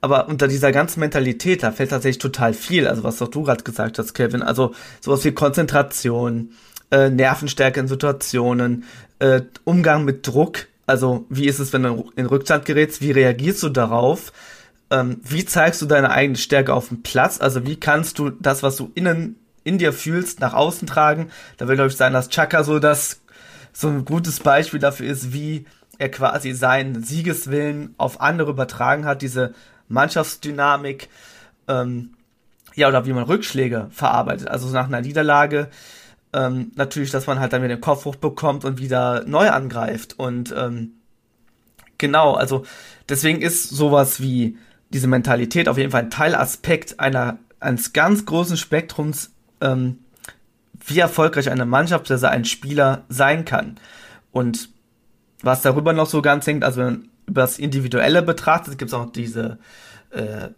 Aber 0.00 0.28
unter 0.28 0.48
dieser 0.48 0.72
ganzen 0.72 0.98
Mentalität, 0.98 1.62
da 1.62 1.70
fällt 1.70 1.90
tatsächlich 1.90 2.18
total 2.18 2.54
viel. 2.54 2.88
Also 2.88 3.04
was 3.04 3.22
auch 3.22 3.28
du 3.28 3.44
gerade 3.44 3.62
gesagt 3.62 4.00
hast, 4.00 4.14
Kevin. 4.14 4.42
Also 4.42 4.74
sowas 5.00 5.24
wie 5.24 5.32
Konzentration, 5.32 6.50
äh, 6.90 7.08
Nervenstärke 7.08 7.78
in 7.78 7.86
Situationen, 7.86 8.84
äh, 9.20 9.42
Umgang 9.64 10.04
mit 10.04 10.26
Druck. 10.26 10.66
Also 10.86 11.24
wie 11.28 11.46
ist 11.46 11.60
es, 11.60 11.72
wenn 11.72 11.84
du 11.84 12.10
in 12.16 12.26
Rückstand 12.26 12.64
gerätst? 12.64 13.00
Wie 13.00 13.12
reagierst 13.12 13.62
du 13.62 13.68
darauf? 13.68 14.32
Ähm, 14.90 15.20
wie 15.22 15.44
zeigst 15.44 15.80
du 15.80 15.86
deine 15.86 16.10
eigene 16.10 16.36
Stärke 16.36 16.74
auf 16.74 16.88
dem 16.88 17.02
Platz? 17.02 17.40
Also 17.40 17.64
wie 17.64 17.76
kannst 17.76 18.18
du 18.18 18.30
das, 18.30 18.62
was 18.64 18.76
du 18.76 18.90
innen 18.94 19.36
in 19.62 19.78
dir 19.78 19.92
fühlst, 19.92 20.40
nach 20.40 20.54
außen 20.54 20.88
tragen? 20.88 21.30
Da 21.58 21.68
will, 21.68 21.76
glaube 21.76 21.90
ich, 21.90 21.96
sein, 21.96 22.12
dass 22.12 22.28
Chaka 22.28 22.64
so 22.64 22.80
das 22.80 23.20
so 23.72 23.88
ein 23.88 24.04
gutes 24.04 24.40
Beispiel 24.40 24.80
dafür 24.80 25.06
ist, 25.06 25.32
wie 25.32 25.64
er 25.98 26.10
quasi 26.10 26.52
seinen 26.52 27.04
Siegeswillen 27.04 27.94
auf 27.98 28.20
andere 28.20 28.50
übertragen 28.50 29.04
hat, 29.04 29.22
diese 29.22 29.54
Mannschaftsdynamik, 29.88 31.08
ähm, 31.68 32.14
ja, 32.74 32.88
oder 32.88 33.06
wie 33.06 33.12
man 33.12 33.24
Rückschläge 33.24 33.88
verarbeitet. 33.90 34.48
Also 34.48 34.68
nach 34.68 34.86
einer 34.86 35.02
Niederlage 35.02 35.68
ähm, 36.32 36.72
natürlich, 36.76 37.10
dass 37.10 37.26
man 37.26 37.40
halt 37.40 37.52
dann 37.52 37.62
wieder 37.62 37.76
den 37.76 37.80
Kopf 37.80 38.04
hochbekommt 38.04 38.64
und 38.64 38.78
wieder 38.78 39.24
neu 39.26 39.50
angreift. 39.50 40.18
Und 40.18 40.54
ähm, 40.56 40.92
genau, 41.98 42.34
also 42.34 42.64
deswegen 43.08 43.42
ist 43.42 43.68
sowas 43.68 44.20
wie 44.20 44.58
diese 44.90 45.08
Mentalität 45.08 45.68
auf 45.68 45.78
jeden 45.78 45.90
Fall 45.90 46.02
ein 46.02 46.10
Teilaspekt 46.10 47.00
einer 47.00 47.38
eines 47.60 47.92
ganz 47.92 48.24
großen 48.24 48.56
Spektrums, 48.56 49.32
ähm, 49.60 49.98
wie 50.84 50.98
erfolgreich 50.98 51.50
eine 51.50 51.66
Mannschaft 51.66 52.10
oder 52.10 52.30
ein 52.30 52.46
Spieler 52.46 53.04
sein 53.08 53.44
kann. 53.44 53.78
Und 54.32 54.70
was 55.42 55.62
darüber 55.62 55.92
noch 55.92 56.06
so 56.06 56.22
ganz 56.22 56.46
hängt, 56.46 56.64
also 56.64 56.82
über 57.26 57.42
das 57.42 57.58
Individuelle 57.58 58.22
betrachtet, 58.22 58.78
gibt 58.78 58.90
es 58.90 58.94
auch 58.94 59.12
diese 59.12 59.58
äh, 60.10 60.48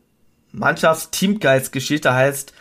Mannschafts-Teamgeist-Geschichte, 0.52 2.14
heißt, 2.14 2.52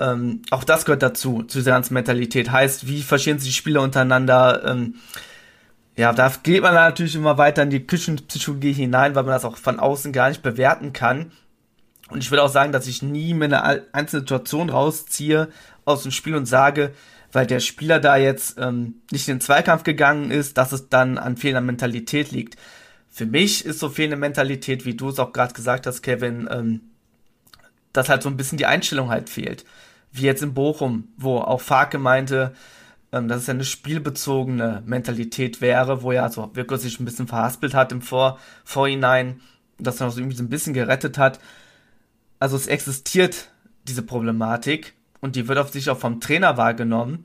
ähm, 0.00 0.42
auch 0.50 0.64
das 0.64 0.84
gehört 0.84 1.02
dazu, 1.02 1.42
zu 1.42 1.58
dieser 1.58 1.72
ganzen 1.72 1.94
Mentalität. 1.94 2.50
Heißt, 2.50 2.86
wie 2.86 3.02
verstehen 3.02 3.38
sich 3.38 3.48
die 3.48 3.56
Spieler 3.56 3.82
untereinander? 3.82 4.62
Ähm, 4.64 4.94
ja, 5.96 6.12
da 6.12 6.32
geht 6.42 6.62
man 6.62 6.74
natürlich 6.74 7.16
immer 7.16 7.38
weiter 7.38 7.64
in 7.64 7.70
die 7.70 7.84
Küchenpsychologie 7.84 8.72
hinein, 8.72 9.14
weil 9.14 9.24
man 9.24 9.32
das 9.32 9.44
auch 9.44 9.56
von 9.56 9.80
außen 9.80 10.12
gar 10.12 10.28
nicht 10.28 10.42
bewerten 10.42 10.92
kann. 10.92 11.32
Und 12.10 12.22
ich 12.22 12.30
würde 12.30 12.44
auch 12.44 12.48
sagen, 12.48 12.72
dass 12.72 12.86
ich 12.86 13.02
nie 13.02 13.34
mir 13.34 13.46
eine 13.46 13.92
einzelne 13.92 14.20
Situation 14.20 14.70
rausziehe 14.70 15.48
aus 15.84 16.04
dem 16.04 16.12
Spiel 16.12 16.36
und 16.36 16.46
sage, 16.46 16.92
weil 17.32 17.46
der 17.46 17.60
Spieler 17.60 17.98
da 17.98 18.16
jetzt 18.16 18.56
ähm, 18.58 19.02
nicht 19.10 19.28
in 19.28 19.36
den 19.36 19.40
Zweikampf 19.40 19.82
gegangen 19.82 20.30
ist, 20.30 20.56
dass 20.56 20.72
es 20.72 20.88
dann 20.88 21.18
an 21.18 21.36
fehlender 21.36 21.60
Mentalität 21.60 22.30
liegt. 22.30 22.56
Für 23.10 23.26
mich 23.26 23.66
ist 23.66 23.80
so 23.80 23.88
fehlende 23.88 24.16
Mentalität, 24.16 24.84
wie 24.84 24.94
du 24.94 25.08
es 25.08 25.18
auch 25.18 25.32
gerade 25.32 25.52
gesagt 25.52 25.86
hast, 25.86 26.02
Kevin, 26.02 26.48
ähm, 26.50 26.80
dass 27.92 28.08
halt 28.08 28.22
so 28.22 28.28
ein 28.28 28.36
bisschen 28.36 28.58
die 28.58 28.66
Einstellung 28.66 29.10
halt 29.10 29.28
fehlt 29.28 29.64
wie 30.12 30.22
jetzt 30.22 30.42
in 30.42 30.54
Bochum, 30.54 31.08
wo 31.16 31.38
auch 31.38 31.60
Farke 31.60 31.98
meinte, 31.98 32.54
ähm, 33.12 33.28
dass 33.28 33.42
es 33.42 33.48
eine 33.48 33.64
spielbezogene 33.64 34.82
Mentalität 34.86 35.60
wäre, 35.60 36.02
wo 36.02 36.12
ja 36.12 36.28
so 36.28 36.50
wirklich 36.54 36.82
sich 36.82 37.00
ein 37.00 37.04
bisschen 37.04 37.28
verhaspelt 37.28 37.74
hat 37.74 37.92
im 37.92 38.02
Vor 38.02 38.38
Vorhinein, 38.64 39.40
dass 39.78 40.00
er 40.00 40.06
noch 40.06 40.12
so 40.12 40.20
irgendwie 40.20 40.36
so 40.36 40.42
ein 40.42 40.50
bisschen 40.50 40.74
gerettet 40.74 41.18
hat. 41.18 41.40
Also 42.38 42.56
es 42.56 42.66
existiert 42.66 43.50
diese 43.84 44.02
Problematik 44.02 44.94
und 45.20 45.36
die 45.36 45.48
wird 45.48 45.58
auf 45.58 45.70
sich 45.70 45.88
auch 45.90 45.98
vom 45.98 46.20
Trainer 46.20 46.56
wahrgenommen. 46.56 47.24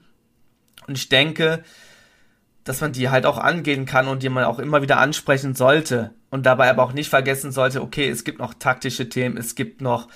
Und 0.88 0.98
ich 0.98 1.10
denke, 1.10 1.64
dass 2.64 2.82
man 2.82 2.94
die 2.94 3.10
halt 3.10 3.26
auch 3.26 3.38
angehen 3.38 3.86
kann 3.86 4.08
und 4.08 4.24
die 4.24 4.30
man 4.30 4.46
auch 4.46 4.60
immer 4.60 4.82
wieder 4.82 5.00
ansprechen 5.00 5.54
sollte 5.54 6.14
und 6.30 6.46
dabei 6.46 6.70
aber 6.70 6.84
auch 6.84 6.94
nicht 6.94 7.10
vergessen 7.10 7.52
sollte, 7.52 7.82
okay, 7.82 8.08
es 8.08 8.24
gibt 8.24 8.40
noch 8.40 8.54
taktische 8.54 9.10
Themen, 9.10 9.38
es 9.38 9.56
gibt 9.56 9.82
noch 9.82 10.08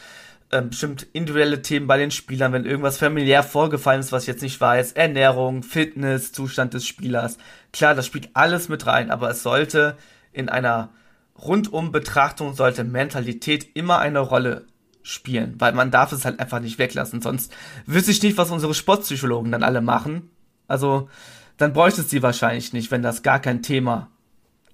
äh, 0.50 0.62
bestimmt 0.62 1.08
individuelle 1.14 1.62
Themen 1.62 1.88
bei 1.88 1.98
den 1.98 2.12
Spielern, 2.12 2.54
wenn 2.54 2.66
irgendwas 2.66 2.98
familiär 2.98 3.44
vorgefallen 3.44 4.00
ist, 4.00 4.12
was 4.12 4.24
ich 4.24 4.28
jetzt 4.28 4.42
nicht 4.42 4.60
weiß, 4.60 4.94
Ernährung, 4.94 5.64
Fitness, 5.64 6.32
Zustand 6.32 6.74
des 6.74 6.86
Spielers. 6.86 7.38
Klar, 7.74 7.96
das 7.96 8.06
spielt 8.06 8.30
alles 8.34 8.70
mit 8.70 8.86
rein, 8.88 9.12
aber 9.12 9.30
es 9.30 9.44
sollte 9.44 9.98
in 10.32 10.50
einer 10.50 10.90
rundum 11.38 11.92
Betrachtung 11.92 12.54
sollte 12.54 12.84
Mentalität 12.84 13.76
immer 13.76 14.00
eine 14.00 14.20
Rolle 14.20 14.66
spielen, 15.04 15.56
weil 15.60 15.74
man 15.74 15.92
darf 15.92 16.12
es 16.12 16.26
halt 16.26 16.40
einfach 16.40 16.60
nicht 16.60 16.80
weglassen, 16.80 17.22
sonst 17.22 17.54
wüsste 17.86 18.12
ich 18.12 18.24
nicht, 18.24 18.38
was 18.38 18.52
unsere 18.52 18.74
Sportpsychologen 18.74 19.52
dann 19.52 19.64
alle 19.64 19.82
machen. 19.82 20.30
Also, 20.68 21.10
dann 21.58 21.74
bräuchte 21.74 22.02
es 22.02 22.10
sie 22.10 22.24
wahrscheinlich 22.24 22.74
nicht, 22.74 22.92
wenn 22.92 23.02
das 23.02 23.24
gar 23.24 23.40
kein 23.40 23.62
Thema 23.62 24.10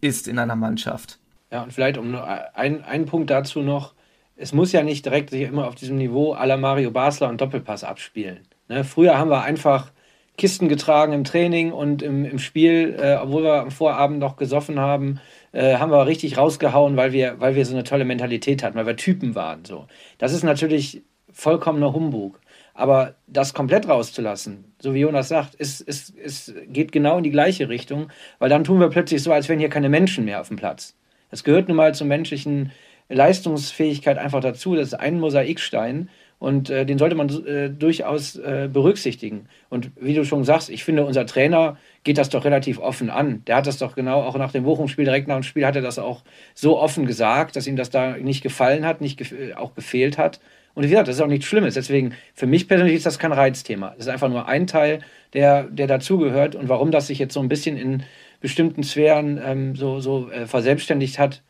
ist 0.02 0.28
in 0.28 0.40
einer 0.40 0.56
Mannschaft. 0.56 1.20
Ja, 1.52 1.64
und 1.64 1.72
vielleicht 1.72 1.98
um 1.98 2.12
nur 2.12 2.28
ein, 2.56 2.84
einen 2.84 3.06
Punkt 3.06 3.30
dazu 3.30 3.62
noch, 3.62 3.94
es 4.36 4.54
muss 4.54 4.72
ja 4.72 4.84
nicht 4.84 5.06
direkt 5.06 5.30
sich 5.30 5.42
immer 5.42 5.68
auf 5.68 5.76
diesem 5.76 5.98
Niveau 5.98 6.34
aller 6.34 6.58
Mario 6.58 6.92
Basler 6.92 7.30
und 7.30 7.40
Doppelpass 7.40 7.84
abspielen. 7.84 8.40
Ne? 8.68 8.84
Früher 8.84 9.18
haben 9.18 9.30
wir 9.30 9.44
einfach 9.44 9.92
Kisten 10.38 10.68
getragen 10.68 11.14
im 11.14 11.24
Training 11.24 11.72
und 11.72 12.02
im, 12.02 12.26
im 12.26 12.40
Spiel, 12.40 12.98
äh, 13.00 13.16
obwohl 13.22 13.44
wir 13.44 13.62
am 13.62 13.72
Vorabend 13.72 14.20
noch 14.20 14.36
gesoffen 14.36 14.80
haben, 14.80 15.20
äh, 15.52 15.78
haben 15.78 15.92
wir 15.92 16.08
richtig 16.08 16.38
rausgehauen, 16.38 16.98
weil 16.98 17.12
wir, 17.12 17.40
weil 17.40 17.56
wir 17.56 17.66
so 17.66 17.74
eine 17.74 17.84
tolle 17.84 18.06
Mentalität 18.06 18.64
hatten, 18.64 18.76
weil 18.76 18.88
wir 18.88 18.96
Typen 18.96 19.36
waren. 19.36 19.64
So. 19.64 19.86
Das 20.18 20.34
ist 20.34 20.44
natürlich 20.44 21.04
vollkommener 21.32 21.94
Humbug. 21.94 22.40
Aber 22.74 23.14
das 23.28 23.54
komplett 23.54 23.88
rauszulassen, 23.88 24.74
so 24.80 24.96
wie 24.96 25.02
Jonas 25.02 25.28
sagt, 25.28 25.54
ist, 25.54 25.80
ist, 25.82 26.10
ist, 26.10 26.56
geht 26.70 26.92
genau 26.92 27.18
in 27.18 27.24
die 27.24 27.30
gleiche 27.30 27.70
Richtung, 27.70 28.08
weil 28.40 28.50
dann 28.50 28.64
tun 28.64 28.80
wir 28.80 28.90
plötzlich 28.90 29.22
so, 29.22 29.32
als 29.32 29.48
wären 29.48 29.60
hier 29.60 29.70
keine 29.70 29.90
Menschen 29.90 30.26
mehr 30.26 30.42
auf 30.42 30.48
dem 30.48 30.58
Platz. 30.58 30.96
Das 31.30 31.44
gehört 31.44 31.68
nun 31.68 31.78
mal 31.78 31.94
zum 31.94 32.08
menschlichen 32.08 32.72
Leistungsfähigkeit 33.10 34.18
einfach 34.18 34.42
dazu. 34.42 34.76
Das 34.76 34.90
ist 34.90 34.94
ein 34.94 35.20
Mosaikstein 35.20 36.10
und 36.44 36.70
äh, 36.70 36.86
den 36.86 36.98
sollte 36.98 37.16
man 37.16 37.30
äh, 37.46 37.70
durchaus 37.70 38.36
äh, 38.36 38.68
berücksichtigen. 38.72 39.48
Und 39.70 39.92
wie 39.96 40.14
du 40.14 40.26
schon 40.26 40.44
sagst, 40.44 40.70
ich 40.70 40.84
finde, 40.84 41.06
unser 41.06 41.26
Trainer 41.26 41.78
geht 42.04 42.18
das 42.18 42.28
doch 42.28 42.44
relativ 42.44 42.80
offen 42.80 43.10
an. 43.10 43.44
Der 43.48 43.56
hat 43.56 43.66
das 43.66 43.78
doch 43.78 43.96
genau 43.96 44.22
auch 44.22 44.38
nach 44.38 44.52
dem 44.52 44.66
Bochum-Spiel, 44.66 45.06
direkt 45.06 45.30
nach 45.30 45.38
dem 45.38 45.44
Spiel, 45.44 45.66
hat 45.66 45.78
er 45.78 45.82
das 45.82 46.00
auch 46.00 46.24
so 46.54 46.78
offen 46.78 47.06
gesagt, 47.06 47.56
dass 47.56 47.66
ihm 47.66 47.78
das 47.78 47.92
da 47.92 48.18
nicht 48.18 48.44
gefallen 48.44 48.86
hat, 48.86 49.00
nicht 49.00 49.18
gef 49.18 49.34
auch 49.56 49.74
gefehlt 49.74 50.18
hat. 50.18 50.42
Und 50.74 50.84
wie 50.84 50.90
gesagt, 50.90 51.08
das 51.08 51.16
ist 51.16 51.22
auch 51.22 51.28
nichts 51.28 51.46
Schlimmes. 51.46 51.76
Deswegen, 51.76 52.14
für 52.34 52.46
mich 52.46 52.68
persönlich 52.68 52.96
ist 52.96 53.06
das 53.06 53.20
kein 53.20 53.32
Reizthema. 53.32 53.92
Das 53.92 54.08
ist 54.08 54.12
einfach 54.12 54.28
nur 54.28 54.48
ein 54.48 54.68
Teil, 54.68 55.00
der, 55.34 55.64
der 55.64 55.88
dazugehört. 55.88 56.56
Und 56.56 56.68
warum 56.68 56.92
das 56.92 57.08
sich 57.08 57.20
jetzt 57.20 57.34
so 57.34 57.40
ein 57.40 57.48
bisschen 57.48 57.78
in 57.78 58.04
bestimmten 58.42 58.84
Sphären 58.84 59.40
ähm, 59.42 59.76
so, 59.78 60.02
so 60.02 60.30
äh, 60.30 60.46
verselbstständigt 60.46 61.20
hat, 61.20 61.42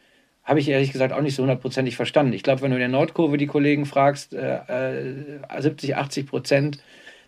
habe 0.44 0.60
ich 0.60 0.68
ehrlich 0.68 0.92
gesagt 0.92 1.14
auch 1.14 1.22
nicht 1.22 1.36
so 1.36 1.44
hundertprozentig 1.44 1.96
verstanden. 1.96 2.34
Ich 2.34 2.44
glaube, 2.44 2.62
wenn 2.62 2.72
du 2.72 2.76
in 2.76 2.82
der 2.82 2.90
Nordkurve 2.90 3.38
die 3.38 3.48
Kollegen 3.48 3.86
fragst, 3.86 4.34
äh, 4.34 4.60
70, 5.60 5.92
äh, 5.92 5.94
80 5.94 6.28
Prozent, 6.28 6.80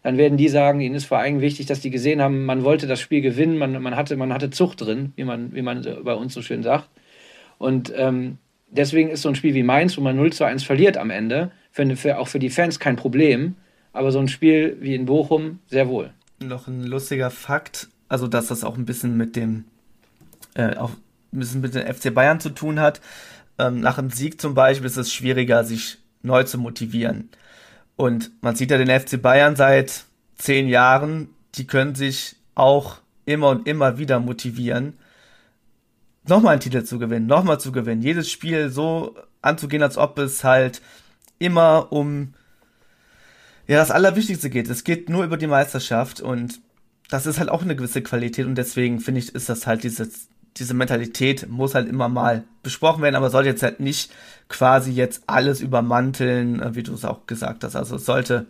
dann 0.03 0.17
werden 0.17 0.37
die 0.37 0.49
sagen, 0.49 0.81
ihnen 0.81 0.95
ist 0.95 1.05
vor 1.05 1.17
allem 1.17 1.41
wichtig, 1.41 1.65
dass 1.65 1.79
die 1.79 1.89
gesehen 1.89 2.21
haben, 2.21 2.45
man 2.45 2.63
wollte 2.63 2.87
das 2.87 2.99
Spiel 2.99 3.21
gewinnen, 3.21 3.57
man, 3.57 3.81
man, 3.81 3.95
hatte, 3.95 4.15
man 4.17 4.33
hatte 4.33 4.51
Zucht 4.51 4.81
drin, 4.81 5.13
wie 5.15 5.23
man, 5.23 5.55
wie 5.55 5.61
man 5.61 5.83
bei 6.03 6.13
uns 6.13 6.33
so 6.33 6.41
schön 6.41 6.61
sagt. 6.61 6.89
Und 7.57 7.91
ähm, 7.95 8.37
deswegen 8.69 9.09
ist 9.09 9.21
so 9.23 9.29
ein 9.29 9.35
Spiel 9.35 9.53
wie 9.53 9.63
Mainz, 9.63 9.97
wo 9.97 10.01
man 10.01 10.15
0 10.15 10.33
zu 10.33 10.43
1 10.43 10.63
verliert 10.63 10.97
am 10.97 11.09
Ende, 11.09 11.51
für, 11.71 11.95
für, 11.95 12.19
auch 12.19 12.27
für 12.27 12.39
die 12.39 12.49
Fans 12.49 12.79
kein 12.79 12.97
Problem. 12.97 13.55
Aber 13.93 14.11
so 14.11 14.19
ein 14.19 14.27
Spiel 14.27 14.77
wie 14.81 14.93
in 14.93 15.05
Bochum 15.05 15.59
sehr 15.67 15.87
wohl. 15.87 16.11
Noch 16.39 16.67
ein 16.67 16.83
lustiger 16.83 17.31
Fakt, 17.31 17.87
also 18.09 18.27
dass 18.27 18.47
das 18.47 18.65
auch 18.65 18.77
ein 18.77 18.85
bisschen 18.85 19.15
mit 19.15 19.35
dem, 19.35 19.63
äh, 20.53 20.75
ein 20.75 20.97
bisschen 21.39 21.61
mit 21.61 21.75
dem 21.75 21.93
FC 21.93 22.13
Bayern 22.13 22.39
zu 22.39 22.49
tun 22.49 22.79
hat. 22.79 23.01
Ähm, 23.57 23.79
nach 23.79 23.97
einem 23.97 24.09
Sieg 24.09 24.41
zum 24.41 24.53
Beispiel 24.53 24.87
ist 24.87 24.97
es 24.97 25.13
schwieriger, 25.13 25.63
sich 25.63 25.99
neu 26.21 26.43
zu 26.43 26.57
motivieren. 26.57 27.29
Und 27.95 28.31
man 28.41 28.55
sieht 28.55 28.71
ja 28.71 28.77
den 28.77 28.99
FC 28.99 29.21
Bayern 29.21 29.55
seit 29.55 30.05
zehn 30.35 30.67
Jahren, 30.67 31.29
die 31.55 31.65
können 31.65 31.95
sich 31.95 32.35
auch 32.55 32.99
immer 33.25 33.49
und 33.49 33.67
immer 33.67 33.97
wieder 33.97 34.19
motivieren, 34.19 34.97
nochmal 36.27 36.53
einen 36.53 36.61
Titel 36.61 36.83
zu 36.83 36.99
gewinnen, 36.99 37.27
nochmal 37.27 37.59
zu 37.59 37.71
gewinnen, 37.71 38.01
jedes 38.01 38.29
Spiel 38.29 38.69
so 38.69 39.15
anzugehen, 39.41 39.83
als 39.83 39.97
ob 39.97 40.17
es 40.19 40.43
halt 40.43 40.81
immer 41.39 41.91
um 41.91 42.33
ja 43.67 43.77
das 43.77 43.91
Allerwichtigste 43.91 44.49
geht. 44.49 44.69
Es 44.69 44.83
geht 44.83 45.09
nur 45.09 45.23
über 45.23 45.37
die 45.37 45.47
Meisterschaft 45.47 46.21
und 46.21 46.61
das 47.09 47.25
ist 47.25 47.39
halt 47.39 47.49
auch 47.49 47.61
eine 47.61 47.75
gewisse 47.75 48.01
Qualität 48.01 48.45
und 48.45 48.55
deswegen 48.55 48.99
finde 48.99 49.19
ich, 49.19 49.33
ist 49.33 49.49
das 49.49 49.67
halt 49.67 49.83
diese, 49.83 50.09
diese 50.57 50.73
Mentalität 50.73 51.49
muss 51.49 51.75
halt 51.75 51.89
immer 51.89 52.07
mal 52.07 52.43
besprochen 52.63 53.01
werden, 53.03 53.15
aber 53.15 53.29
soll 53.29 53.45
jetzt 53.45 53.63
halt 53.63 53.79
nicht 53.79 54.11
quasi 54.47 54.91
jetzt 54.91 55.23
alles 55.27 55.61
übermanteln, 55.61 56.61
äh, 56.61 56.75
wie 56.75 56.83
du 56.83 56.93
es 56.93 57.05
auch 57.05 57.27
gesagt 57.27 57.63
hast. 57.63 57.75
Also 57.75 57.97
es 57.97 58.05
sollte 58.05 58.45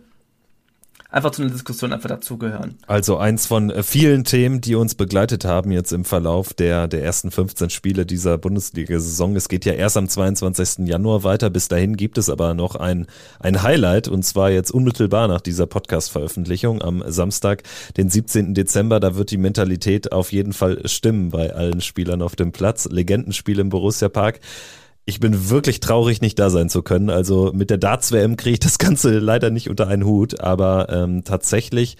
einfach 1.10 1.30
zu 1.30 1.42
einer 1.42 1.50
Diskussion 1.50 1.92
einfach 1.92 2.08
dazugehören. 2.08 2.78
Also 2.86 3.16
eins 3.16 3.46
von 3.46 3.70
äh, 3.70 3.82
vielen 3.82 4.24
Themen, 4.24 4.60
die 4.60 4.74
uns 4.74 4.94
begleitet 4.94 5.44
haben 5.44 5.70
jetzt 5.70 5.92
im 5.92 6.04
Verlauf 6.04 6.54
der, 6.54 6.88
der 6.88 7.02
ersten 7.02 7.30
15 7.30 7.70
Spiele 7.70 8.06
dieser 8.06 8.38
Bundesliga-Saison. 8.38 9.36
Es 9.36 9.48
geht 9.48 9.64
ja 9.64 9.74
erst 9.74 9.96
am 9.96 10.08
22. 10.08 10.86
Januar 10.86 11.24
weiter. 11.24 11.50
Bis 11.50 11.68
dahin 11.68 11.96
gibt 11.96 12.18
es 12.18 12.28
aber 12.28 12.54
noch 12.54 12.76
ein, 12.76 13.06
ein 13.40 13.62
Highlight 13.62 14.08
und 14.08 14.24
zwar 14.24 14.50
jetzt 14.50 14.70
unmittelbar 14.70 15.28
nach 15.28 15.40
dieser 15.40 15.66
Podcast-Veröffentlichung 15.66 16.82
am 16.82 17.02
Samstag, 17.06 17.62
den 17.96 18.10
17. 18.10 18.54
Dezember. 18.54 19.00
Da 19.00 19.16
wird 19.16 19.30
die 19.30 19.38
Mentalität 19.38 20.12
auf 20.12 20.32
jeden 20.32 20.52
Fall 20.52 20.86
stimmen 20.88 21.30
bei 21.30 21.54
allen 21.54 21.80
Spielern 21.80 22.22
auf 22.22 22.36
dem 22.36 22.52
Platz. 22.52 22.88
Legendenspiel 22.90 23.58
im 23.58 23.68
Borussia 23.68 24.08
Park. 24.08 24.40
Ich 25.08 25.20
bin 25.20 25.50
wirklich 25.50 25.78
traurig, 25.78 26.20
nicht 26.20 26.36
da 26.40 26.50
sein 26.50 26.68
zu 26.68 26.82
können. 26.82 27.10
Also 27.10 27.52
mit 27.54 27.70
der 27.70 27.78
Darts-WM 27.78 28.36
kriege 28.36 28.54
ich 28.54 28.60
das 28.60 28.78
Ganze 28.78 29.18
leider 29.20 29.50
nicht 29.50 29.70
unter 29.70 29.86
einen 29.86 30.04
Hut, 30.04 30.40
aber 30.40 30.88
ähm, 30.90 31.22
tatsächlich 31.22 31.96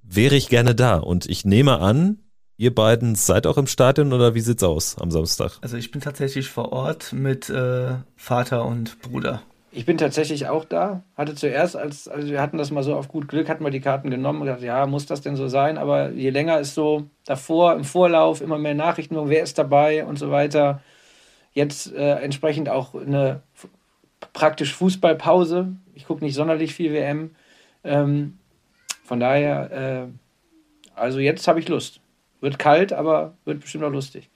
wäre 0.00 0.36
ich 0.36 0.48
gerne 0.48 0.76
da. 0.76 0.98
Und 0.98 1.28
ich 1.28 1.44
nehme 1.44 1.80
an, 1.80 2.20
ihr 2.56 2.72
beiden 2.72 3.16
seid 3.16 3.48
auch 3.48 3.58
im 3.58 3.66
Stadion 3.66 4.12
oder 4.12 4.36
wie 4.36 4.40
sieht's 4.40 4.62
aus 4.62 4.96
am 4.98 5.10
Samstag? 5.10 5.58
Also 5.60 5.76
ich 5.76 5.90
bin 5.90 6.00
tatsächlich 6.00 6.48
vor 6.48 6.72
Ort 6.72 7.12
mit 7.12 7.50
äh, 7.50 7.94
Vater 8.14 8.64
und 8.64 9.02
Bruder. 9.02 9.42
Ich 9.72 9.84
bin 9.84 9.98
tatsächlich 9.98 10.48
auch 10.48 10.64
da. 10.64 11.02
Hatte 11.16 11.34
zuerst, 11.34 11.74
als 11.74 12.06
also 12.06 12.28
wir 12.28 12.40
hatten 12.40 12.58
das 12.58 12.70
mal 12.70 12.84
so 12.84 12.94
auf 12.94 13.08
gut 13.08 13.26
Glück, 13.26 13.48
hatten 13.48 13.64
wir 13.64 13.70
die 13.70 13.80
Karten 13.80 14.08
genommen 14.08 14.40
und 14.40 14.46
gedacht, 14.46 14.62
ja, 14.62 14.86
muss 14.86 15.06
das 15.06 15.20
denn 15.20 15.34
so 15.34 15.48
sein? 15.48 15.78
Aber 15.78 16.10
je 16.10 16.30
länger 16.30 16.60
ist 16.60 16.74
so 16.74 17.06
davor, 17.24 17.74
im 17.74 17.84
Vorlauf, 17.84 18.40
immer 18.40 18.58
mehr 18.58 18.74
Nachrichten, 18.74 19.16
wer 19.28 19.42
ist 19.42 19.58
dabei 19.58 20.04
und 20.04 20.16
so 20.16 20.30
weiter 20.30 20.80
Jetzt 21.52 21.92
äh, 21.92 22.16
entsprechend 22.16 22.68
auch 22.68 22.94
eine 22.94 23.42
praktisch 24.32 24.74
Fußballpause. 24.74 25.72
Ich 25.94 26.06
gucke 26.06 26.24
nicht 26.24 26.34
sonderlich 26.34 26.74
viel 26.74 26.92
WM. 26.92 27.30
Ähm, 27.82 28.38
von 29.04 29.20
daher, 29.20 29.72
äh, 29.72 30.06
also 30.94 31.18
jetzt 31.18 31.48
habe 31.48 31.60
ich 31.60 31.68
Lust. 31.68 32.00
Wird 32.40 32.58
kalt, 32.58 32.92
aber 32.92 33.34
wird 33.44 33.60
bestimmt 33.60 33.84
auch 33.84 33.90
lustig. 33.90 34.28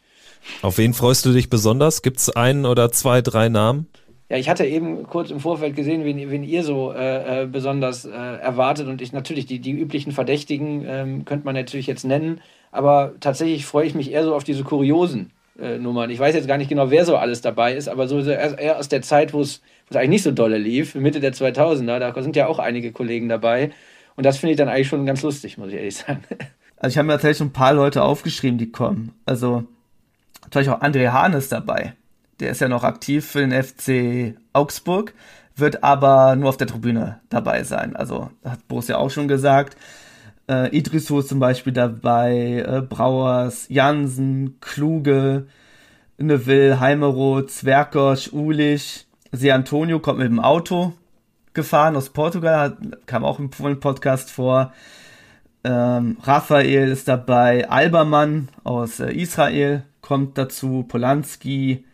Auf 0.62 0.78
wen 0.78 0.92
freust 0.92 1.24
du 1.24 1.32
dich 1.32 1.48
besonders? 1.48 2.02
Gibt 2.02 2.18
es 2.18 2.30
einen 2.30 2.66
oder 2.66 2.90
zwei, 2.90 3.22
drei 3.22 3.48
Namen? 3.48 3.86
Ja, 4.28 4.36
ich 4.36 4.48
hatte 4.48 4.66
eben 4.66 5.04
kurz 5.04 5.30
im 5.30 5.40
Vorfeld 5.40 5.76
gesehen, 5.76 6.04
wen, 6.04 6.30
wen 6.30 6.44
ihr 6.44 6.64
so 6.64 6.92
äh, 6.92 7.42
äh 7.42 7.46
besonders 7.46 8.04
äh, 8.04 8.10
erwartet. 8.10 8.88
Und 8.88 9.00
ich 9.00 9.12
natürlich, 9.12 9.46
die, 9.46 9.60
die 9.60 9.72
üblichen 9.72 10.12
Verdächtigen 10.12 10.84
ähm, 10.86 11.24
könnte 11.24 11.44
man 11.44 11.54
natürlich 11.54 11.86
jetzt 11.86 12.04
nennen. 12.04 12.40
Aber 12.72 13.14
tatsächlich 13.20 13.64
freue 13.64 13.86
ich 13.86 13.94
mich 13.94 14.10
eher 14.10 14.24
so 14.24 14.34
auf 14.34 14.44
diese 14.44 14.64
kuriosen 14.64 15.30
äh, 15.58 15.78
Nummern. 15.78 16.10
Ich 16.10 16.18
weiß 16.18 16.34
jetzt 16.34 16.48
gar 16.48 16.58
nicht 16.58 16.68
genau, 16.68 16.90
wer 16.90 17.04
so 17.04 17.16
alles 17.16 17.40
dabei 17.40 17.74
ist, 17.74 17.88
aber 17.88 18.08
so 18.08 18.20
eher 18.20 18.78
aus 18.78 18.88
der 18.88 19.02
Zeit, 19.02 19.32
wo 19.32 19.40
es 19.40 19.60
eigentlich 19.92 20.08
nicht 20.08 20.22
so 20.22 20.32
dolle 20.32 20.58
lief, 20.58 20.94
Mitte 20.94 21.20
der 21.20 21.32
2000er, 21.32 21.98
da 21.98 22.22
sind 22.22 22.36
ja 22.36 22.46
auch 22.46 22.58
einige 22.58 22.92
Kollegen 22.92 23.28
dabei. 23.28 23.70
Und 24.16 24.24
das 24.24 24.38
finde 24.38 24.52
ich 24.52 24.58
dann 24.58 24.68
eigentlich 24.68 24.88
schon 24.88 25.06
ganz 25.06 25.22
lustig, 25.22 25.58
muss 25.58 25.68
ich 25.68 25.74
ehrlich 25.74 25.96
sagen. 25.96 26.24
Also 26.76 26.94
ich 26.94 26.98
habe 26.98 27.06
mir 27.06 27.12
tatsächlich 27.14 27.38
schon 27.38 27.46
ein 27.46 27.52
paar 27.52 27.72
Leute 27.72 28.02
aufgeschrieben, 28.02 28.58
die 28.58 28.70
kommen. 28.70 29.14
Also 29.24 29.64
natürlich 30.42 30.68
auch 30.68 30.82
André 30.82 31.12
Hahn 31.12 31.32
ist 31.32 31.50
dabei. 31.50 31.94
Der 32.40 32.50
ist 32.50 32.60
ja 32.60 32.68
noch 32.68 32.84
aktiv 32.84 33.24
für 33.24 33.46
den 33.46 33.52
FC 33.52 34.36
Augsburg, 34.52 35.14
wird 35.56 35.82
aber 35.82 36.36
nur 36.36 36.50
auf 36.50 36.58
der 36.58 36.66
Tribüne 36.66 37.20
dabei 37.30 37.62
sein. 37.62 37.96
Also 37.96 38.28
hat 38.44 38.68
Boris 38.68 38.88
ja 38.88 38.98
auch 38.98 39.10
schon 39.10 39.28
gesagt. 39.28 39.78
Äh, 40.48 40.76
Idrisso 40.76 41.20
ist 41.20 41.28
zum 41.28 41.40
Beispiel 41.40 41.72
dabei, 41.72 42.64
äh, 42.66 42.82
Brauers, 42.82 43.66
Jansen, 43.68 44.60
Kluge, 44.60 45.46
Neville, 46.18 46.80
Heimeroth, 46.80 47.50
Zwerkosch, 47.50 48.32
Ulich. 48.32 49.06
Se 49.32 49.52
Antonio 49.52 49.98
kommt 49.98 50.18
mit 50.18 50.28
dem 50.28 50.40
Auto 50.40 50.92
gefahren 51.54 51.96
aus 51.96 52.10
Portugal, 52.10 52.58
hat, 52.58 53.06
kam 53.06 53.24
auch 53.24 53.38
im 53.38 53.50
Podcast 53.50 54.30
vor. 54.30 54.72
Ähm, 55.62 56.18
Raphael 56.22 56.90
ist 56.90 57.08
dabei, 57.08 57.68
Albermann 57.70 58.48
aus 58.64 59.00
äh, 59.00 59.12
Israel 59.12 59.84
kommt 60.02 60.36
dazu, 60.36 60.84
Polanski, 60.86 61.84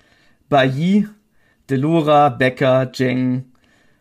Bailly, 0.49 1.07
Delura, 1.69 2.31
Becker, 2.31 2.91
Jeng, 2.93 3.45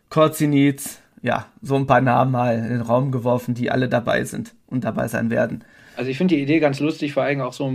Korzinitz, 0.08 0.99
ja, 1.22 1.46
so 1.62 1.76
ein 1.76 1.86
paar 1.86 2.00
Namen 2.00 2.32
mal 2.32 2.56
in 2.56 2.68
den 2.68 2.80
Raum 2.80 3.12
geworfen, 3.12 3.54
die 3.54 3.70
alle 3.70 3.88
dabei 3.88 4.24
sind 4.24 4.54
und 4.66 4.84
dabei 4.84 5.08
sein 5.08 5.30
werden. 5.30 5.64
Also 5.96 6.10
ich 6.10 6.16
finde 6.16 6.36
die 6.36 6.42
Idee 6.42 6.60
ganz 6.60 6.80
lustig, 6.80 7.12
vor 7.12 7.24
allem 7.24 7.40
auch 7.40 7.52
so 7.52 7.70